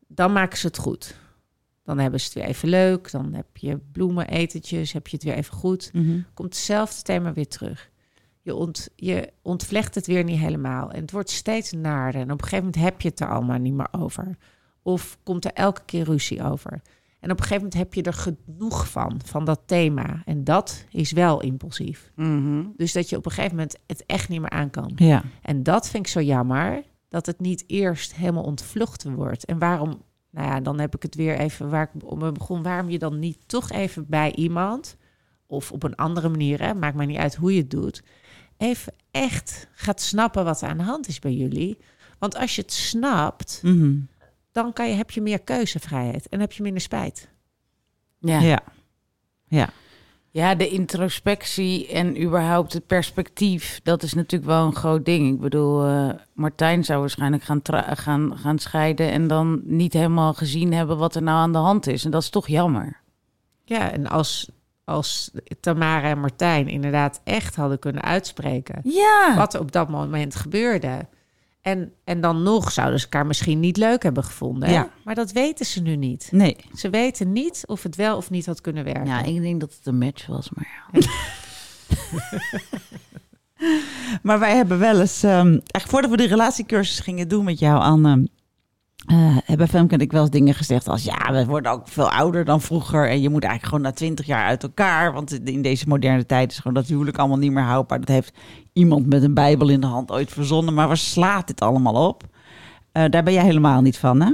Dan 0.07 0.33
maken 0.33 0.57
ze 0.57 0.67
het 0.67 0.77
goed. 0.77 1.15
Dan 1.87 1.99
hebben 1.99 2.19
ze 2.19 2.25
het 2.25 2.35
weer 2.35 2.45
even 2.45 2.69
leuk. 2.69 3.11
Dan 3.11 3.33
heb 3.33 3.57
je 3.57 3.79
bloemen, 3.91 4.27
etentjes, 4.27 4.91
heb 4.93 5.07
je 5.07 5.15
het 5.15 5.25
weer 5.25 5.33
even 5.33 5.53
goed. 5.53 5.89
Mhm. 5.93 6.19
Komt 6.33 6.53
hetzelfde 6.53 7.01
thema 7.01 7.33
weer 7.33 7.47
terug. 7.47 7.89
Je, 8.41 8.55
ont, 8.55 8.89
je 8.95 9.29
ontvlecht 9.41 9.95
het 9.95 10.07
weer 10.07 10.23
niet 10.23 10.39
helemaal. 10.39 10.91
En 10.91 11.01
het 11.01 11.11
wordt 11.11 11.29
steeds 11.29 11.71
naarder. 11.71 12.21
En 12.21 12.31
op 12.31 12.41
een 12.41 12.47
gegeven 12.47 12.65
moment 12.65 12.83
heb 12.83 13.01
je 13.01 13.09
het 13.09 13.19
er 13.19 13.29
allemaal 13.29 13.57
niet 13.57 13.73
meer 13.73 13.87
over. 13.91 14.37
Of 14.81 15.17
komt 15.23 15.45
er 15.45 15.53
elke 15.53 15.81
keer 15.85 16.03
ruzie 16.03 16.43
over. 16.43 16.81
En 17.19 17.31
op 17.31 17.39
een 17.39 17.45
gegeven 17.45 17.55
moment 17.55 17.73
heb 17.73 17.93
je 17.93 18.03
er 18.03 18.13
genoeg 18.13 18.89
van, 18.89 19.19
van 19.25 19.45
dat 19.45 19.61
thema. 19.65 20.21
En 20.25 20.43
dat 20.43 20.85
is 20.89 21.11
wel 21.11 21.41
impulsief. 21.41 22.11
Mhm. 22.15 22.63
Dus 22.75 22.93
dat 22.93 23.09
je 23.09 23.17
op 23.17 23.25
een 23.25 23.31
gegeven 23.31 23.55
moment 23.55 23.77
het 23.85 24.05
echt 24.05 24.29
niet 24.29 24.41
meer 24.41 24.49
aan 24.49 24.69
kan. 24.69 24.91
Ja. 24.95 25.23
En 25.41 25.63
dat 25.63 25.89
vind 25.89 26.05
ik 26.05 26.11
zo 26.11 26.21
jammer, 26.21 26.83
dat 27.09 27.25
het 27.25 27.39
niet 27.39 27.63
eerst 27.67 28.15
helemaal 28.15 28.43
ontvluchten 28.43 29.15
wordt. 29.15 29.45
En 29.45 29.59
waarom, 29.59 30.01
nou 30.29 30.47
ja, 30.47 30.59
dan 30.59 30.79
heb 30.79 30.95
ik 30.95 31.01
het 31.01 31.15
weer 31.15 31.39
even 31.39 31.69
waar 31.69 31.91
ik 31.93 32.03
om 32.11 32.19
begon. 32.33 32.63
Waarom 32.63 32.89
je 32.89 32.99
dan 32.99 33.19
niet 33.19 33.37
toch 33.45 33.71
even 33.71 34.05
bij 34.07 34.35
iemand, 34.35 34.97
of 35.47 35.71
op 35.71 35.83
een 35.83 35.95
andere 35.95 36.29
manier, 36.29 36.61
hè, 36.61 36.73
maakt 36.73 36.95
mij 36.95 37.05
niet 37.05 37.17
uit 37.17 37.35
hoe 37.35 37.53
je 37.53 37.61
het 37.61 37.71
doet, 37.71 38.03
even 38.57 38.93
echt 39.11 39.67
gaat 39.73 40.01
snappen 40.01 40.43
wat 40.45 40.61
er 40.61 40.69
aan 40.69 40.77
de 40.77 40.83
hand 40.83 41.07
is 41.07 41.19
bij 41.19 41.33
jullie. 41.33 41.77
Want 42.19 42.35
als 42.35 42.55
je 42.55 42.61
het 42.61 42.71
snapt, 42.73 43.59
Mhm. 43.63 43.95
dan 44.51 44.73
kan 44.73 44.89
je, 44.89 44.95
heb 44.95 45.11
je 45.11 45.21
meer 45.21 45.41
keuzevrijheid 45.41 46.29
en 46.29 46.39
heb 46.39 46.51
je 46.51 46.63
minder 46.63 46.81
spijt. 46.81 47.29
Ja. 48.19 48.39
Ja. 48.39 48.63
Ja. 49.47 49.69
Ja, 50.37 50.55
de 50.55 50.69
introspectie 50.69 51.87
en 51.87 52.23
überhaupt 52.23 52.73
het 52.73 52.87
perspectief, 52.87 53.79
dat 53.83 54.03
is 54.03 54.13
natuurlijk 54.13 54.51
wel 54.51 54.65
een 54.65 54.75
groot 54.75 55.05
ding. 55.05 55.33
Ik 55.33 55.39
bedoel, 55.39 55.85
eh, 55.85 56.09
Martijn 56.33 56.83
zou 56.83 56.99
waarschijnlijk 56.99 57.43
gaan, 57.43 57.61
gaan, 57.97 58.37
gaan 58.37 58.59
scheiden 58.59 59.11
en 59.11 59.27
dan 59.27 59.61
niet 59.63 59.93
helemaal 59.93 60.33
gezien 60.33 60.73
hebben 60.73 60.97
wat 60.97 61.15
er 61.15 61.21
nou 61.21 61.37
aan 61.37 61.51
de 61.51 61.57
hand 61.57 61.87
is. 61.87 62.05
En 62.05 62.11
dat 62.11 62.21
is 62.21 62.29
toch 62.29 62.47
jammer. 62.47 63.01
Ja, 63.63 63.91
en 63.91 64.07
als, 64.07 64.49
als 64.83 65.31
Tamara 65.59 66.09
en 66.09 66.19
Martijn 66.19 66.67
inderdaad 66.67 67.21
echt 67.23 67.55
hadden 67.55 67.79
kunnen 67.79 68.01
uitspreken 68.01 68.79
Ja. 68.83 69.33
wat 69.35 69.53
er 69.53 69.59
op 69.59 69.71
dat 69.71 69.89
moment 69.89 70.35
gebeurde. 70.35 71.07
En, 71.67 71.93
en 72.03 72.21
dan 72.21 72.43
nog 72.43 72.71
zouden 72.71 72.99
ze 72.99 73.05
elkaar 73.05 73.25
misschien 73.25 73.59
niet 73.59 73.77
leuk 73.77 74.03
hebben 74.03 74.23
gevonden. 74.23 74.69
Ja. 74.69 74.89
Maar 75.03 75.15
dat 75.15 75.31
weten 75.31 75.65
ze 75.65 75.81
nu 75.81 75.95
niet. 75.95 76.29
Nee. 76.31 76.57
Ze 76.75 76.89
weten 76.89 77.31
niet 77.31 77.63
of 77.65 77.83
het 77.83 77.95
wel 77.95 78.17
of 78.17 78.29
niet 78.29 78.45
had 78.45 78.61
kunnen 78.61 78.83
werken. 78.83 79.05
Ja, 79.05 79.23
ik 79.23 79.41
denk 79.41 79.59
dat 79.59 79.73
het 79.77 79.85
een 79.85 79.97
match 79.97 80.25
was, 80.27 80.49
maar 80.49 80.67
ja. 80.91 80.99
Maar 84.21 84.39
wij 84.39 84.55
hebben 84.55 84.79
wel 84.79 84.99
eens, 84.99 85.23
eigenlijk 85.23 85.87
voordat 85.87 86.09
we 86.09 86.17
de 86.17 86.27
relatiecursus 86.27 86.99
gingen 86.99 87.27
doen 87.27 87.43
met 87.43 87.59
jou, 87.59 87.81
Anne, 87.81 88.29
eh, 89.07 89.37
hebben 89.43 89.67
Femke 89.67 89.93
en 89.93 89.99
ik 90.01 90.11
wel 90.11 90.21
eens 90.21 90.29
dingen 90.29 90.53
gezegd 90.53 90.87
als, 90.87 91.03
ja, 91.03 91.31
we 91.31 91.45
worden 91.45 91.71
ook 91.71 91.87
veel 91.87 92.11
ouder 92.11 92.45
dan 92.45 92.61
vroeger 92.61 93.09
en 93.09 93.21
je 93.21 93.29
moet 93.29 93.43
eigenlijk 93.43 93.73
gewoon 93.73 93.91
na 93.91 93.97
twintig 93.97 94.25
jaar 94.25 94.45
uit 94.45 94.63
elkaar, 94.63 95.13
want 95.13 95.47
in 95.47 95.61
deze 95.61 95.87
moderne 95.87 96.25
tijd 96.25 96.51
is 96.51 96.57
gewoon 96.57 96.73
dat 96.73 96.87
huwelijk 96.87 97.17
allemaal 97.17 97.37
niet 97.37 97.51
meer 97.51 97.63
houdbaar. 97.63 97.99
Dat 97.99 98.07
heeft 98.07 98.37
iemand 98.73 99.05
met 99.05 99.23
een 99.23 99.33
bijbel 99.33 99.69
in 99.69 99.81
de 99.81 99.87
hand 99.87 100.11
ooit 100.11 100.31
verzonnen, 100.31 100.73
maar 100.73 100.87
waar 100.87 100.97
slaat 100.97 101.47
dit 101.47 101.61
allemaal 101.61 102.07
op? 102.07 102.23
Eh, 102.91 103.05
daar 103.09 103.23
ben 103.23 103.33
jij 103.33 103.43
helemaal 103.43 103.81
niet 103.81 103.97
van, 103.97 104.21
hè? 104.21 104.31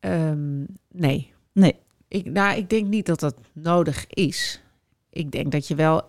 Ehm, 0.00 0.64
nee. 0.88 1.32
Nee. 1.52 1.76
Ik, 2.08 2.24
nou, 2.24 2.56
ik 2.56 2.70
denk 2.70 2.86
niet 2.86 3.06
dat 3.06 3.20
dat 3.20 3.34
nodig 3.52 4.06
is. 4.06 4.62
Ik 5.10 5.30
denk 5.30 5.52
dat 5.52 5.68
je 5.68 5.74
wel... 5.74 6.02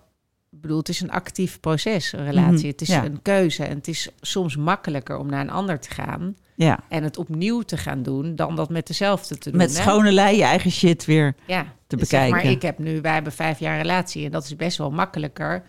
Ik 0.51 0.61
bedoel, 0.61 0.77
het 0.77 0.89
is 0.89 1.01
een 1.01 1.11
actief 1.11 1.59
proces, 1.59 2.11
een 2.13 2.25
relatie. 2.25 2.57
Mhm, 2.57 2.67
Het 2.67 2.81
is 2.81 2.87
ja. 2.87 3.05
een 3.05 3.21
keuze. 3.21 3.63
En 3.63 3.75
het 3.75 3.87
is 3.87 4.09
soms 4.21 4.55
makkelijker 4.55 5.17
om 5.17 5.29
naar 5.29 5.41
een 5.41 5.49
ander 5.49 5.79
te 5.79 5.89
gaan... 5.89 6.35
Ja. 6.55 6.79
en 6.89 7.03
het 7.03 7.17
opnieuw 7.17 7.61
te 7.61 7.77
gaan 7.77 8.03
doen... 8.03 8.35
dan 8.35 8.55
dat 8.55 8.69
met 8.69 8.87
dezelfde 8.87 9.37
te 9.37 9.49
doen. 9.49 9.57
Met 9.57 9.77
hè? 9.77 9.81
schone 9.81 10.11
lei 10.11 10.37
je 10.37 10.43
eigen 10.43 10.71
shit 10.71 11.05
weer. 11.05 11.35
ja, 11.45 11.61
te 11.87 11.95
dus 11.95 12.09
zeg 12.09 12.19
bekijken. 12.19 12.45
maar, 12.45 12.55
ik 12.55 12.61
heb 12.61 12.77
nu, 12.79 13.01
wij 13.01 13.13
hebben 13.13 13.31
vijf 13.31 13.59
jaar 13.59 13.77
relatie 13.77 14.25
en 14.25 14.31
dat 14.31 14.43
is 14.43 14.55
best 14.55 14.77
wel 14.77 14.91
makkelijker, 14.91 15.63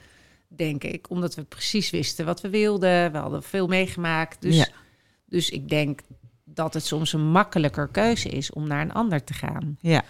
denk 0.49 0.85
ik, 0.85 1.11
omdat 1.11 1.35
we 1.35 1.43
precies 1.43 1.91
wisten 1.91 2.25
wat 2.25 2.41
we 2.41 2.49
wilden. 2.51 3.13
We 3.13 3.19
hadden 3.19 3.43
veel 3.43 3.67
meegemaakt. 3.67 4.43
Dus, 4.43 4.57
Ja. 4.57 4.67
dus 5.27 5.51
ik 5.51 5.69
denk 5.69 6.01
dat 6.45 6.75
het 6.75 6.85
soms 6.87 7.13
een 7.13 7.31
makkelijker 7.31 7.89
keuze 7.89 8.29
is 8.29 8.53
om 8.53 8.67
naar 8.67 8.81
een 8.81 8.93
ander 8.93 9.25
te 9.25 9.35
gaan. 9.35 9.77
Ja. 9.81 10.03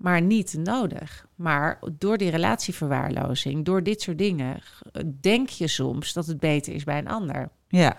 Maar 0.00 0.22
niet 0.22 0.54
nodig. 0.54 1.26
Maar 1.34 1.78
door 1.98 2.18
die 2.18 2.30
relatieverwaarlozing, 2.30 3.64
door 3.64 3.82
dit 3.82 4.02
soort 4.02 4.18
dingen, 4.18 4.60
denk 5.20 5.48
je 5.48 5.68
soms 5.68 6.12
dat 6.12 6.26
het 6.26 6.38
beter 6.40 6.74
is 6.74 6.84
bij 6.84 6.98
een 6.98 7.08
ander. 7.08 7.50
Ja. 7.68 7.96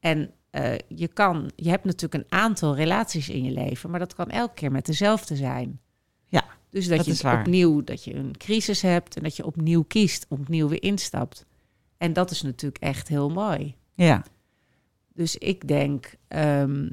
En 0.00 0.30
eh, 0.50 0.74
je 0.88 1.08
kan, 1.08 1.50
je 1.56 1.68
hebt 1.68 1.84
natuurlijk 1.84 2.24
een 2.24 2.38
aantal 2.38 2.76
relaties 2.76 3.28
in 3.28 3.44
je 3.44 3.50
leven, 3.50 3.90
maar 3.90 3.98
dat 3.98 4.14
kan 4.14 4.28
elke 4.30 4.54
keer 4.54 4.72
met 4.72 4.86
dezelfde 4.86 5.36
zijn. 5.36 5.80
Ja, 6.26 6.44
Dus 6.70 6.88
dat, 6.88 7.04
dat 7.04 7.18
je 7.18 7.30
opnieuw, 7.38 7.84
dat 7.84 8.04
je 8.04 8.14
een 8.14 8.36
crisis 8.36 8.82
hebt 8.82 9.16
en 9.16 9.22
dat 9.22 9.36
je 9.36 9.46
opnieuw 9.46 9.82
kiest, 9.82 10.26
opnieuw 10.28 10.68
weer 10.68 10.82
instapt. 10.82 11.46
En 11.96 12.12
dat 12.12 12.30
is 12.30 12.42
natuurlijk 12.42 12.82
echt 12.82 13.08
heel 13.08 13.30
mooi. 13.30 13.74
Ja. 13.94 14.24
Dus 15.14 15.36
ik 15.36 15.68
denk, 15.68 16.14
ehm, 16.28 16.88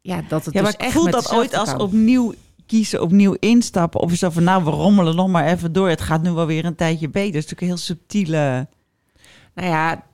ja, 0.00 0.22
dat 0.28 0.44
het 0.44 0.54
ja, 0.54 0.60
dus 0.62 0.70
maar 0.70 0.80
ik 0.80 0.80
echt 0.80 0.92
voel 0.92 1.10
dat 1.10 1.32
ooit 1.32 1.54
als 1.54 1.70
kan. 1.70 1.80
opnieuw 1.80 2.34
kiezen, 2.66 3.02
opnieuw 3.02 3.36
instappen. 3.38 4.00
Of 4.00 4.12
zo 4.14 4.30
van, 4.30 4.44
nou, 4.44 4.64
we 4.64 4.70
rommelen 4.70 5.16
nog 5.16 5.28
maar 5.28 5.46
even 5.46 5.72
door. 5.72 5.88
Het 5.88 6.00
gaat 6.00 6.22
nu 6.22 6.30
wel 6.30 6.46
weer 6.46 6.64
een 6.64 6.74
tijdje 6.74 7.08
beter. 7.08 7.32
Dat 7.32 7.42
is 7.42 7.50
natuurlijk 7.50 7.60
een 7.60 7.66
heel 7.66 7.76
subtiele... 7.96 8.68
Nou 9.54 9.68
ja, 9.68 10.04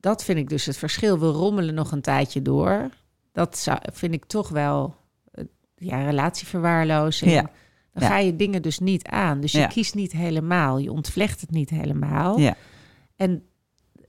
dat 0.00 0.24
vind 0.24 0.38
ik 0.38 0.48
dus 0.48 0.66
het 0.66 0.76
verschil. 0.76 1.18
We 1.18 1.26
rommelen 1.26 1.74
nog 1.74 1.92
een 1.92 2.00
tijdje 2.00 2.42
door. 2.42 2.88
Dat 3.32 3.58
zou, 3.58 3.78
vind 3.92 4.14
ik 4.14 4.24
toch 4.24 4.48
wel 4.48 4.94
eh, 5.32 5.44
ja, 5.76 6.02
relatieverwaarlozing. 6.04 7.30
Ja. 7.30 7.50
Dan 7.92 8.02
Ja. 8.02 8.08
ga 8.08 8.18
je 8.18 8.36
dingen 8.36 8.62
dus 8.62 8.78
niet 8.78 9.06
aan. 9.06 9.40
Dus 9.40 9.52
je 9.52 9.58
Ja. 9.58 9.66
kiest 9.66 9.94
niet 9.94 10.12
helemaal. 10.12 10.78
Je 10.78 10.92
ontvlecht 10.92 11.40
het 11.40 11.50
niet 11.50 11.70
helemaal. 11.70 12.38
Ja. 12.38 12.56
En 13.16 13.42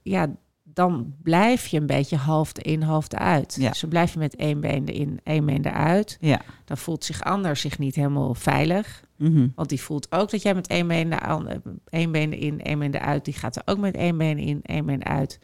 ja, 0.01 0.35
dan 0.81 1.13
blijf 1.23 1.67
je 1.67 1.79
een 1.79 1.85
beetje 1.85 2.15
half 2.15 2.51
in, 2.53 2.81
half 2.81 3.07
uit. 3.07 3.55
Ja. 3.59 3.69
Dus 3.69 3.79
dan 3.79 3.89
blijf 3.89 4.13
je 4.13 4.19
met 4.19 4.35
één 4.35 4.59
been 4.59 4.85
erin, 4.87 5.19
één 5.23 5.45
been 5.45 5.65
eruit. 5.65 6.17
Ja. 6.19 6.41
Dan 6.65 6.77
voelt 6.77 7.03
zich 7.05 7.23
ander 7.23 7.55
zich 7.55 7.79
niet 7.79 7.95
helemaal 7.95 8.33
veilig. 8.35 9.03
Mhm. 9.17 9.47
Want 9.55 9.69
die 9.69 9.81
voelt 9.81 10.11
ook 10.11 10.31
dat 10.31 10.41
jij 10.41 10.53
met 10.53 10.67
één 10.67 10.87
been, 10.87 11.09
de 11.09 11.19
an- 11.19 11.61
één 11.89 12.11
been 12.11 12.33
in, 12.33 12.61
één 12.61 12.79
been 12.79 12.95
eruit. 12.95 13.25
Die 13.25 13.33
gaat 13.33 13.55
er 13.55 13.61
ook 13.65 13.77
met 13.77 13.95
één 13.95 14.17
been 14.17 14.37
in, 14.37 14.59
één 14.63 14.85
been 14.85 15.05
uit. 15.05 15.39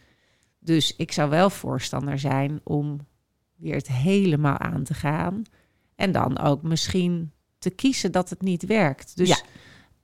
Dus 0.58 0.96
ik 0.96 1.12
zou 1.12 1.30
wel 1.30 1.50
voorstander 1.50 2.18
zijn 2.18 2.60
om 2.64 2.98
weer 3.56 3.74
het 3.74 3.88
helemaal 3.88 4.58
aan 4.58 4.82
te 4.84 4.94
gaan. 4.94 5.42
En 5.96 6.12
dan 6.12 6.38
ook 6.38 6.62
misschien 6.62 7.32
te 7.58 7.70
kiezen 7.70 8.12
dat 8.12 8.30
het 8.30 8.42
niet 8.42 8.66
werkt. 8.66 9.16
Dus 9.16 9.28
Ja. 9.28 9.36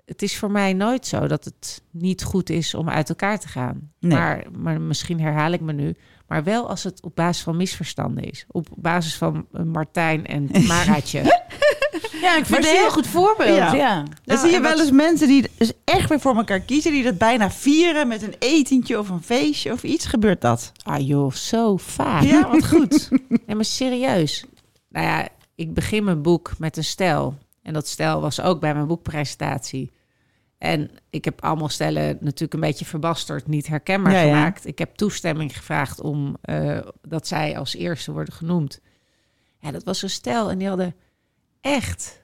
Het 0.05 0.23
is 0.23 0.37
voor 0.37 0.51
mij 0.51 0.73
nooit 0.73 1.07
zo 1.07 1.27
dat 1.27 1.45
het 1.45 1.83
niet 1.91 2.23
goed 2.23 2.51
is 2.51 2.75
om 2.75 2.89
uit 2.89 3.09
elkaar 3.09 3.39
te 3.41 3.49
gaan. 3.49 3.91
Nee. 4.01 4.19
Maar, 4.19 4.45
maar 4.59 4.81
misschien 4.81 5.21
herhaal 5.21 5.53
ik 5.53 5.61
me 5.61 5.73
nu. 5.73 5.95
Maar 6.27 6.45
wel 6.45 6.69
als 6.69 6.83
het 6.85 7.03
op 7.03 7.15
basis 7.15 7.43
van 7.43 7.57
misverstanden 7.57 8.25
is. 8.25 8.45
Op 8.49 8.69
basis 8.77 9.17
van 9.17 9.47
eh, 9.53 9.63
Martijn 9.63 10.27
en 10.27 10.49
Maraatje. 10.67 11.43
Ja, 12.21 12.37
ik 12.37 12.45
vind 12.47 12.57
het 12.65 12.67
een 12.67 12.81
heel 12.81 12.91
goed 12.91 13.07
voorbeeld. 13.07 13.57
Ja. 13.57 13.75
Ja. 13.75 13.95
Dan 13.97 14.09
Nou, 14.25 14.39
zie 14.41 14.51
je 14.51 14.57
en 14.57 14.63
wel 14.63 14.81
eens 14.81 14.91
mensen 14.91 15.29
die 15.29 15.51
dus 15.59 15.73
echt 15.85 16.09
weer 16.09 16.21
voor 16.21 16.37
elkaar 16.37 16.61
kiezen, 16.61 16.93
die 16.93 17.03
dat 17.03 17.19
bijna 17.19 17.51
vieren 17.51 18.09
met 18.09 18.23
een 18.23 18.35
etentje 18.39 18.99
of 18.99 19.09
een 19.09 19.23
feestje 19.23 19.73
of 19.73 19.83
iets. 19.83 20.07
Gebeurt 20.07 20.41
dat? 20.41 20.73
Ah 20.83 21.07
joh, 21.07 21.33
zo 21.33 21.77
vaak. 21.77 22.23
Ja, 22.23 22.51
wat 22.51 22.67
goed. 22.67 23.09
Nee, 23.47 23.57
maar 23.57 23.65
serieus. 23.65 24.45
Nou 24.89 25.07
ja, 25.07 25.29
ik 25.55 25.75
begin 25.75 26.05
mijn 26.05 26.23
boek 26.23 26.53
met 26.59 26.77
een 26.77 26.85
stel. 26.85 27.35
En 27.65 27.73
dat 27.73 27.89
stel 27.89 28.21
was 28.21 28.41
ook 28.41 28.61
bij 28.61 28.75
mijn 28.75 28.87
boekpresentatie. 28.87 29.93
En 30.59 30.91
ik 31.11 31.25
heb 31.25 31.43
allemaal 31.43 31.69
stellen 31.69 32.17
natuurlijk 32.21 32.55
een 32.55 32.61
beetje 32.61 32.85
verbasterd, 32.85 33.47
niet 33.47 33.67
herkenbaar 33.67 34.13
Ja, 34.13 34.21
ja. 34.21 34.35
gemaakt. 34.35 34.67
Ik 34.67 34.79
heb 34.79 34.95
toestemming 34.95 35.57
gevraagd 35.57 36.01
om 36.01 36.37
eh, 36.41 36.79
dat 37.03 37.27
zij 37.27 37.59
als 37.59 37.75
eerste 37.75 38.13
worden 38.13 38.35
genoemd. 38.35 38.81
Ja, 39.59 39.71
dat 39.71 39.85
was 39.85 40.03
een 40.03 40.11
stel 40.11 40.51
en 40.51 40.59
die 40.59 40.69
hadden 40.69 40.95
echt 41.61 42.23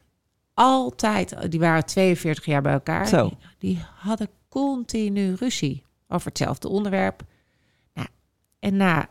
altijd, 0.54 1.50
die 1.50 1.60
waren 1.60 1.84
42 1.84 2.44
jaar 2.44 2.62
bij 2.62 2.72
elkaar. 2.72 3.08
Zo. 3.08 3.28
Die, 3.28 3.38
die 3.58 3.84
hadden 3.94 4.28
continu 4.48 5.34
ruzie 5.34 5.82
over 6.08 6.26
hetzelfde 6.28 6.68
onderwerp. 6.68 7.22
Nou, 7.94 8.08
en 8.58 8.76
na 8.76 9.08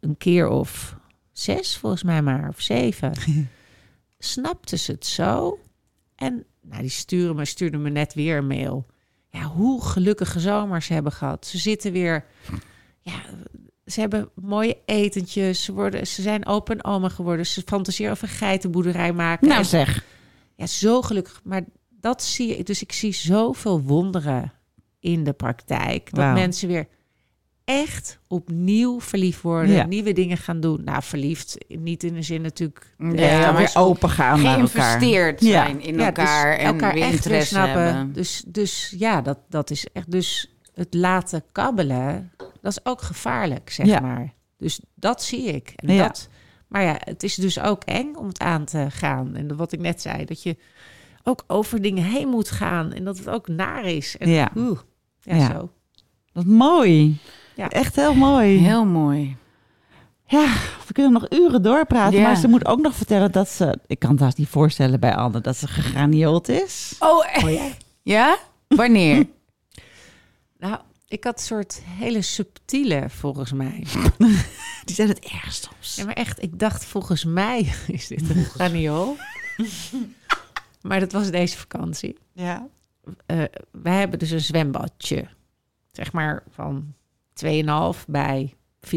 een 0.00 0.16
keer 0.16 0.48
of 0.48 0.96
zes, 1.32 1.76
volgens 1.76 2.02
mij 2.02 2.22
maar, 2.22 2.48
of 2.48 2.60
zeven, 2.60 3.12
snapten 4.18 4.78
ze 4.78 4.92
het 4.92 5.06
zo. 5.06 5.58
En 6.22 6.44
nou, 6.62 6.80
die 6.80 6.90
sturen 6.90 7.36
me, 7.36 7.44
stuurden 7.44 7.82
me 7.82 7.90
net 7.90 8.14
weer 8.14 8.36
een 8.36 8.46
mail. 8.46 8.86
Ja, 9.30 9.42
hoe 9.42 9.84
gelukkige 9.84 10.40
zomers 10.40 10.86
ze 10.86 10.92
hebben 10.92 11.12
gehad. 11.12 11.46
Ze 11.46 11.58
zitten 11.58 11.92
weer, 11.92 12.24
ja, 13.00 13.22
ze 13.86 14.00
hebben 14.00 14.30
mooie 14.34 14.78
etentjes. 14.84 15.64
Ze, 15.64 15.72
worden, 15.72 16.06
ze 16.06 16.22
zijn 16.22 16.46
open 16.46 16.84
oma 16.84 17.08
geworden. 17.08 17.46
Ze 17.46 17.62
fantaseren 17.66 18.12
over 18.12 18.28
geitenboerderij 18.28 19.12
maken. 19.12 19.48
Nou 19.48 19.60
En- 19.60 19.66
zeg. 19.66 20.04
ja, 20.54 20.66
zo 20.66 21.02
gelukkig. 21.02 21.40
Maar 21.44 21.64
dat 21.88 22.22
zie 22.22 22.58
ik. 22.58 22.66
Dus 22.66 22.82
ik 22.82 22.92
zie 22.92 23.12
zoveel 23.12 23.82
wonderen 23.82 24.52
in 25.00 25.24
de 25.24 25.32
praktijk. 25.32 26.14
Dat 26.14 26.34
mensen 26.34 26.68
weer 26.68 26.88
echt 27.64 28.18
opnieuw 28.28 29.00
verliefd 29.00 29.40
worden. 29.42 29.70
Ja. 29.74 29.84
Nieuwe 29.86 30.12
dingen 30.12 30.36
gaan 30.36 30.60
doen. 30.60 30.80
Nou, 30.84 31.02
verliefd. 31.02 31.56
Niet 31.68 32.02
in 32.02 32.14
de 32.14 32.22
zin 32.22 32.42
natuurlijk. 32.42 32.94
Nee, 32.98 33.16
eh, 33.16 33.30
ja, 33.32 33.40
Ja, 33.40 33.52
maar 33.52 33.56
weer 33.56 33.72
open 33.74 34.08
gaan 34.10 34.42
naar 34.42 34.58
elkaar. 34.60 34.68
Geïnvesteerd 34.68 35.40
Ja. 35.40 35.50
zijn 35.64 35.80
in 35.80 35.98
ja, 35.98 36.06
elkaar 36.06 36.50
dus 36.56 36.58
en 36.60 36.66
elkaar 36.72 36.92
weer 36.94 37.02
echt 37.02 37.10
weer 37.10 37.18
interesse 37.18 37.54
snappen. 37.54 37.82
hebben. 37.82 38.12
Dus, 38.12 38.42
dus 38.46 38.94
ja, 38.98 39.20
dat, 39.20 39.38
dat 39.48 39.70
is 39.70 39.86
echt. 39.92 40.10
Dus 40.10 40.54
het 40.74 40.94
laten 40.94 41.44
kabbelen, 41.52 42.32
dat 42.60 42.72
is 42.72 42.78
ook 42.84 43.02
gevaarlijk, 43.02 43.70
zeg 43.70 43.86
Ja. 43.86 44.00
maar. 44.00 44.32
Dus 44.58 44.80
dat 44.94 45.22
zie 45.22 45.42
ik. 45.44 45.72
En 45.76 45.94
Ja. 45.94 46.02
dat, 46.06 46.28
maar 46.68 46.82
ja, 46.82 46.96
het 46.98 47.22
is 47.22 47.34
dus 47.34 47.60
ook 47.60 47.82
eng 47.84 48.14
om 48.14 48.26
het 48.26 48.38
aan 48.40 48.64
te 48.64 48.86
gaan. 48.90 49.34
En 49.34 49.56
wat 49.56 49.72
ik 49.72 49.80
net 49.80 50.00
zei, 50.02 50.24
dat 50.24 50.42
je 50.42 50.56
ook 51.22 51.44
over 51.46 51.82
dingen 51.82 52.04
heen 52.04 52.28
moet 52.28 52.50
gaan. 52.50 52.92
En 52.92 53.04
dat 53.04 53.18
het 53.18 53.28
ook 53.28 53.48
naar 53.48 53.84
is. 53.84 54.16
En, 54.18 54.28
Ja. 54.28 54.50
oeh, 54.56 54.78
ja, 55.20 55.36
Ja. 55.36 55.52
zo. 55.52 55.70
Wat 56.32 56.44
mooi. 56.44 57.16
Ja. 57.54 57.68
Echt 57.68 57.96
heel 57.96 58.14
mooi. 58.14 58.58
Heel 58.58 58.84
mooi. 58.84 59.36
Ja, 60.26 60.54
we 60.86 60.92
kunnen 60.92 61.12
nog 61.12 61.30
uren 61.30 61.62
doorpraten. 61.62 62.18
Ja. 62.18 62.22
Maar 62.22 62.36
ze 62.36 62.48
moet 62.48 62.66
ook 62.66 62.80
nog 62.80 62.94
vertellen 62.94 63.32
dat 63.32 63.48
ze... 63.48 63.78
Ik 63.86 63.98
kan 63.98 64.10
het 64.10 64.20
haast 64.20 64.36
niet 64.36 64.48
voorstellen 64.48 65.00
bij 65.00 65.14
Anne 65.14 65.40
dat 65.40 65.56
ze 65.56 65.68
gegraniold 65.68 66.48
is. 66.48 66.96
Oh, 66.98 67.24
ja? 68.02 68.38
Wanneer? 68.68 69.26
Nou, 70.58 70.78
ik 71.08 71.24
had 71.24 71.34
een 71.34 71.44
soort 71.44 71.82
hele 71.84 72.22
subtiele, 72.22 73.04
volgens 73.08 73.52
mij. 73.52 73.86
Die 74.84 74.94
zijn 74.94 75.08
het 75.08 75.18
erg 75.18 75.52
soms. 75.52 75.94
Ja, 75.96 76.04
maar 76.04 76.14
echt, 76.14 76.42
ik 76.42 76.58
dacht 76.58 76.84
volgens 76.84 77.24
mij 77.24 77.72
is 77.86 78.06
dit 78.06 78.30
een 78.30 78.44
graniool. 78.44 79.16
maar 80.82 81.00
dat 81.00 81.12
was 81.12 81.30
deze 81.30 81.58
vakantie. 81.58 82.16
Ja. 82.32 82.68
Eh, 83.26 83.42
wij 83.70 83.98
hebben 83.98 84.18
dus 84.18 84.30
een 84.30 84.40
zwembadje. 84.40 85.28
Zeg 85.90 86.12
maar 86.12 86.42
van 86.50 86.94
2,5 87.44 88.04
bij 88.06 88.54
4,5 88.80 88.90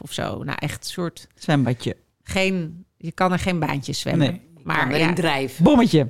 of 0.00 0.12
zo. 0.12 0.42
Nou, 0.42 0.56
echt 0.60 0.84
een 0.84 0.90
soort... 0.90 1.26
Zwembadje. 1.34 1.96
Geen, 2.22 2.84
je 2.96 3.12
kan 3.12 3.32
er 3.32 3.38
geen 3.38 3.58
baantjes 3.58 4.00
zwemmen. 4.00 4.28
Nee. 4.30 4.40
Maar 4.64 4.98
ja, 4.98 5.08
in 5.08 5.14
drijf. 5.14 5.58
Bommetje. 5.58 6.08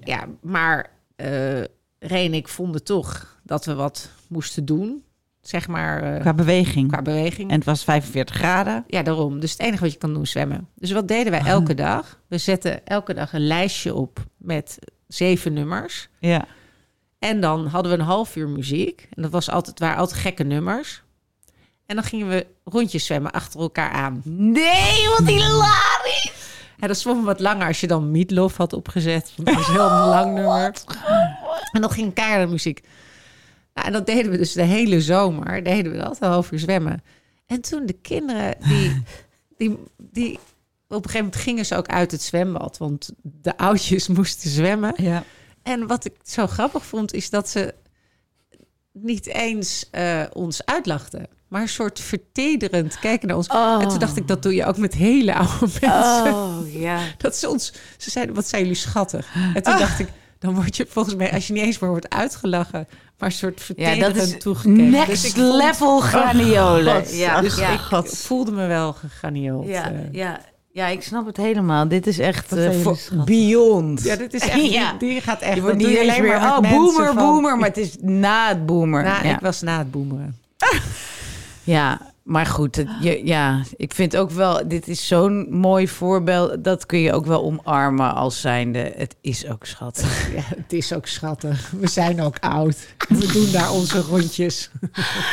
ja, 0.00 0.26
maar 0.40 0.90
eh 1.16 1.62
Ray 1.98 2.24
en 2.24 2.34
ik 2.34 2.48
vonden 2.48 2.84
toch 2.84 3.38
dat 3.42 3.64
we 3.64 3.74
wat 3.74 4.10
moesten 4.28 4.64
doen. 4.64 5.04
Zeg 5.40 5.68
maar 5.68 6.02
eh, 6.14 6.20
Qua 6.20 6.34
beweging. 6.34 6.88
qua 6.88 7.02
beweging. 7.02 7.50
En 7.50 7.56
het 7.56 7.64
was 7.64 7.84
45 7.84 8.36
graden. 8.36 8.84
Ja, 8.86 9.02
daarom. 9.02 9.40
Dus 9.40 9.50
het 9.52 9.60
enige 9.60 9.82
wat 9.82 9.92
je 9.92 9.98
kan 9.98 10.12
doen 10.14 10.22
is 10.22 10.30
zwemmen. 10.30 10.68
Dus 10.74 10.92
wat 10.92 11.08
deden 11.08 11.30
wij 11.32 11.40
elke 11.40 11.74
dag? 11.74 12.20
We 12.26 12.38
zetten 12.38 12.86
elke 12.86 13.14
dag 13.14 13.32
een 13.32 13.46
lijstje 13.46 13.94
op 13.94 14.24
met 14.36 14.78
zeven 15.08 15.52
nummers. 15.52 16.08
Ja. 16.18 16.44
En 17.18 17.40
dan 17.40 17.66
hadden 17.66 17.92
we 17.92 17.98
een 17.98 18.04
half 18.04 18.36
uur 18.36 18.48
muziek. 18.48 19.08
En 19.14 19.22
dat 19.22 19.30
was 19.30 19.50
altijd, 19.50 19.78
waren 19.78 19.96
altijd 19.98 20.20
gekke 20.20 20.44
nummers. 20.44 21.01
En 21.92 21.98
dan 21.98 22.06
gingen 22.06 22.28
we 22.28 22.46
rondjes 22.64 23.06
zwemmen 23.06 23.30
achter 23.30 23.60
elkaar 23.60 23.90
aan. 23.90 24.22
Nee, 24.24 25.08
wat 25.08 25.26
hilarisch! 25.26 26.32
En 26.78 26.88
dat 26.88 26.98
zwom 26.98 27.24
wat 27.24 27.40
langer 27.40 27.66
als 27.66 27.80
je 27.80 27.86
dan 27.86 28.10
Meatloaf 28.10 28.56
had 28.56 28.72
opgezet. 28.72 29.32
Want 29.36 29.48
dat 29.48 29.58
is 29.58 29.66
een 29.66 29.72
heel 29.72 29.84
lang 29.88 30.34
nummer. 30.34 30.72
En 31.72 31.80
dan 31.80 31.90
ging 31.90 32.14
keiharde 32.14 32.52
muziek. 32.52 32.80
Nou, 33.74 33.86
en 33.86 33.92
dat 33.92 34.06
deden 34.06 34.30
we 34.30 34.36
dus 34.36 34.52
de 34.52 34.62
hele 34.62 35.00
zomer. 35.00 35.64
Deden 35.64 35.92
we 35.92 35.98
dat, 35.98 36.16
een 36.20 36.28
half 36.28 36.50
uur 36.50 36.58
zwemmen. 36.58 37.02
En 37.46 37.60
toen 37.60 37.86
de 37.86 37.92
kinderen, 37.92 38.54
die, 38.68 39.02
die, 39.56 39.78
die... 39.96 40.38
Op 40.88 41.04
een 41.04 41.10
gegeven 41.10 41.24
moment 41.24 41.36
gingen 41.36 41.66
ze 41.66 41.76
ook 41.76 41.88
uit 41.88 42.10
het 42.10 42.22
zwembad. 42.22 42.78
Want 42.78 43.12
de 43.22 43.56
oudjes 43.56 44.08
moesten 44.18 44.50
zwemmen. 44.50 44.94
Ja. 44.96 45.24
En 45.62 45.86
wat 45.86 46.04
ik 46.04 46.14
zo 46.22 46.46
grappig 46.46 46.86
vond, 46.86 47.12
is 47.12 47.30
dat 47.30 47.48
ze 47.48 47.74
niet 48.92 49.26
eens 49.26 49.88
eh, 49.90 50.22
ons 50.32 50.64
uitlachten. 50.64 51.40
Maar 51.52 51.62
een 51.62 51.68
soort 51.68 52.00
vertederend 52.00 52.98
kijken 52.98 53.28
naar 53.28 53.36
ons. 53.36 53.46
En 53.46 53.88
toen 53.88 53.98
dacht 53.98 54.16
ik, 54.16 54.28
dat 54.28 54.42
doe 54.42 54.54
je 54.54 54.64
ook 54.66 54.76
met 54.76 54.94
hele 54.94 55.34
oude 55.34 55.58
mensen. 55.80 56.34
Oh, 56.34 56.72
ja. 56.72 56.98
Dat 57.18 57.36
ze 57.36 57.48
ons, 57.48 57.72
ze 57.96 58.10
zeiden, 58.10 58.34
wat 58.34 58.46
zijn 58.46 58.62
jullie 58.62 58.76
schattig. 58.76 59.26
En 59.54 59.62
toen 59.62 59.78
dacht 59.78 59.98
ik, 59.98 60.08
dan 60.38 60.54
word 60.54 60.76
je 60.76 60.86
volgens 60.88 61.14
mij, 61.14 61.32
als 61.32 61.46
je 61.46 61.52
niet 61.52 61.62
eens 61.62 61.78
meer 61.78 61.90
wordt 61.90 62.08
uitgelachen, 62.14 62.86
maar 63.18 63.28
een 63.28 63.34
soort 63.34 63.58
Ja, 63.58 63.64
vertederend 63.64 64.14
dat 64.14 64.26
is 64.26 64.38
toegekeken. 64.38 64.90
next 64.90 65.08
Dus 65.08 65.24
ik 65.24 65.32
vond- 65.32 65.54
level 65.54 66.00
graniolen. 66.00 66.94
God, 66.94 67.16
ja, 67.16 67.40
Dus 67.40 67.56
ja. 67.56 67.70
ik 67.72 68.06
voelde 68.06 68.52
me 68.52 68.66
wel 68.66 68.92
gegraniold. 68.92 69.66
ja, 69.68 69.90
eh. 69.92 69.98
ja. 70.12 70.40
Ja, 70.72 70.86
ik 70.86 71.02
snap 71.02 71.26
het 71.26 71.36
helemaal. 71.36 71.88
Dit 71.88 72.06
is 72.06 72.18
echt 72.18 72.54
voor- 72.82 72.96
schat. 72.96 73.24
beyond. 73.24 74.02
Ja, 74.02 74.16
dit 74.16 74.34
is 74.34 74.40
echt... 74.48 74.70
Ja. 74.72 74.92
Die, 74.98 75.20
gaat 75.20 75.40
echt... 75.40 75.54
Je 75.54 75.60
wordt 75.60 75.76
niet 75.76 75.86
alleen 75.98 76.22
meer, 76.22 76.38
maar 76.40 76.50
oh, 76.56 76.60
met 76.60 76.70
mensen 76.70 76.80
boomer, 76.82 77.04
van- 77.06 77.16
boomer, 77.16 77.56
maar 77.58 77.68
het 77.68 77.76
is 77.76 77.96
na 78.00 78.48
het 78.48 78.66
boomer. 78.66 79.04
Ja. 79.04 79.22
ik 79.22 79.40
was 79.40 79.60
na 79.62 79.78
het 79.78 79.90
boemeren. 79.90 80.36
ja, 81.64 82.12
maar 82.22 82.46
goed, 82.46 82.76
het, 82.76 82.88
je, 83.00 83.26
ja, 83.26 83.62
ik 83.76 83.94
vind 83.94 84.16
ook 84.16 84.30
wel, 84.30 84.68
dit 84.68 84.88
is 84.88 85.06
zo'n 85.06 85.46
mooi 85.50 85.88
voorbeeld. 85.88 86.64
Dat 86.64 86.86
kun 86.86 86.98
je 86.98 87.12
ook 87.12 87.26
wel 87.26 87.42
omarmen 87.42 88.14
als 88.14 88.40
zijnde. 88.40 88.92
Het 88.96 89.16
is 89.20 89.48
ook 89.48 89.64
schattig. 89.66 90.10
Ja, 90.34 90.42
het 90.56 90.72
is 90.72 90.92
ook 90.92 91.06
schattig. 91.06 91.70
We 91.70 91.88
zijn 91.88 92.22
ook 92.22 92.38
oud. 92.38 92.94
We 93.08 93.32
doen 93.32 93.52
daar 93.52 93.72
onze 93.72 94.00
rondjes. 94.00 94.70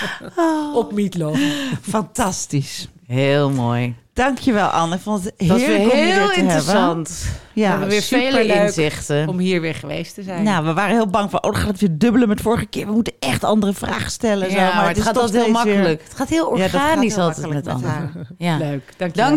Op 0.73 0.91
Meatloaf. 0.91 1.39
Fantastisch. 1.81 2.87
Heel 3.13 3.49
mooi. 3.49 3.95
Dankjewel, 4.13 4.67
Anne. 4.67 4.95
Ik 4.95 5.01
vond 5.01 5.23
het 5.23 5.33
heerlijk 5.37 5.67
weer 5.67 5.79
om 5.91 5.97
heel 5.97 6.27
te 6.27 6.35
interessant. 6.35 7.07
hebben. 7.09 7.39
we 7.53 7.59
Ja, 7.61 7.69
hebben 7.69 7.87
weer 7.89 8.01
vele 8.01 8.45
inzichten. 8.45 9.27
Om 9.27 9.37
hier 9.39 9.61
weer 9.61 9.75
geweest 9.75 10.13
te 10.13 10.23
zijn. 10.23 10.43
Nou, 10.43 10.65
we 10.65 10.73
waren 10.73 10.95
heel 10.95 11.07
bang 11.07 11.29
van, 11.29 11.43
oh, 11.43 11.51
dan 11.51 11.59
gaat 11.61 11.71
het 11.71 11.79
weer 11.79 11.97
dubbelen 11.97 12.27
met 12.27 12.41
vorige 12.41 12.65
keer. 12.65 12.85
We 12.85 12.91
moeten 12.91 13.13
echt 13.19 13.43
andere 13.43 13.73
vragen 13.73 14.11
stellen. 14.11 14.49
Ja, 14.51 14.69
zo. 14.69 14.75
maar, 14.75 14.87
het, 14.87 15.01
gaat 15.01 15.13
toch 15.13 15.23
altijd 15.23 15.43
heel 15.45 15.53
weer- 15.53 15.65
makkelijk. 15.65 16.01
Het 16.03 16.13
gaat 16.15 16.29
heel 16.29 16.57
Ja, 16.57 16.67
gaat 16.67 16.81
organisch 16.81 17.15
heel 17.15 17.23
altijd 17.23 17.45
met 17.47 17.65
met 17.65 17.73
anderen. 17.73 18.27
Ja. 18.37 18.57
Leuk. 18.57 18.93
Dankjewel. 18.97 19.27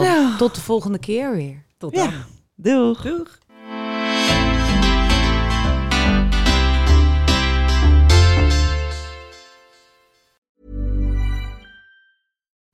Dankjewel. 0.00 0.36
Tot 0.38 0.54
de 0.54 0.60
volgende 0.60 0.98
keer 0.98 1.32
weer. 1.36 1.62
Tot 1.78 1.94
Ja. 1.96 2.02
dan. 2.04 2.12
Doeg. 2.56 3.02
Doeg. 3.02 3.38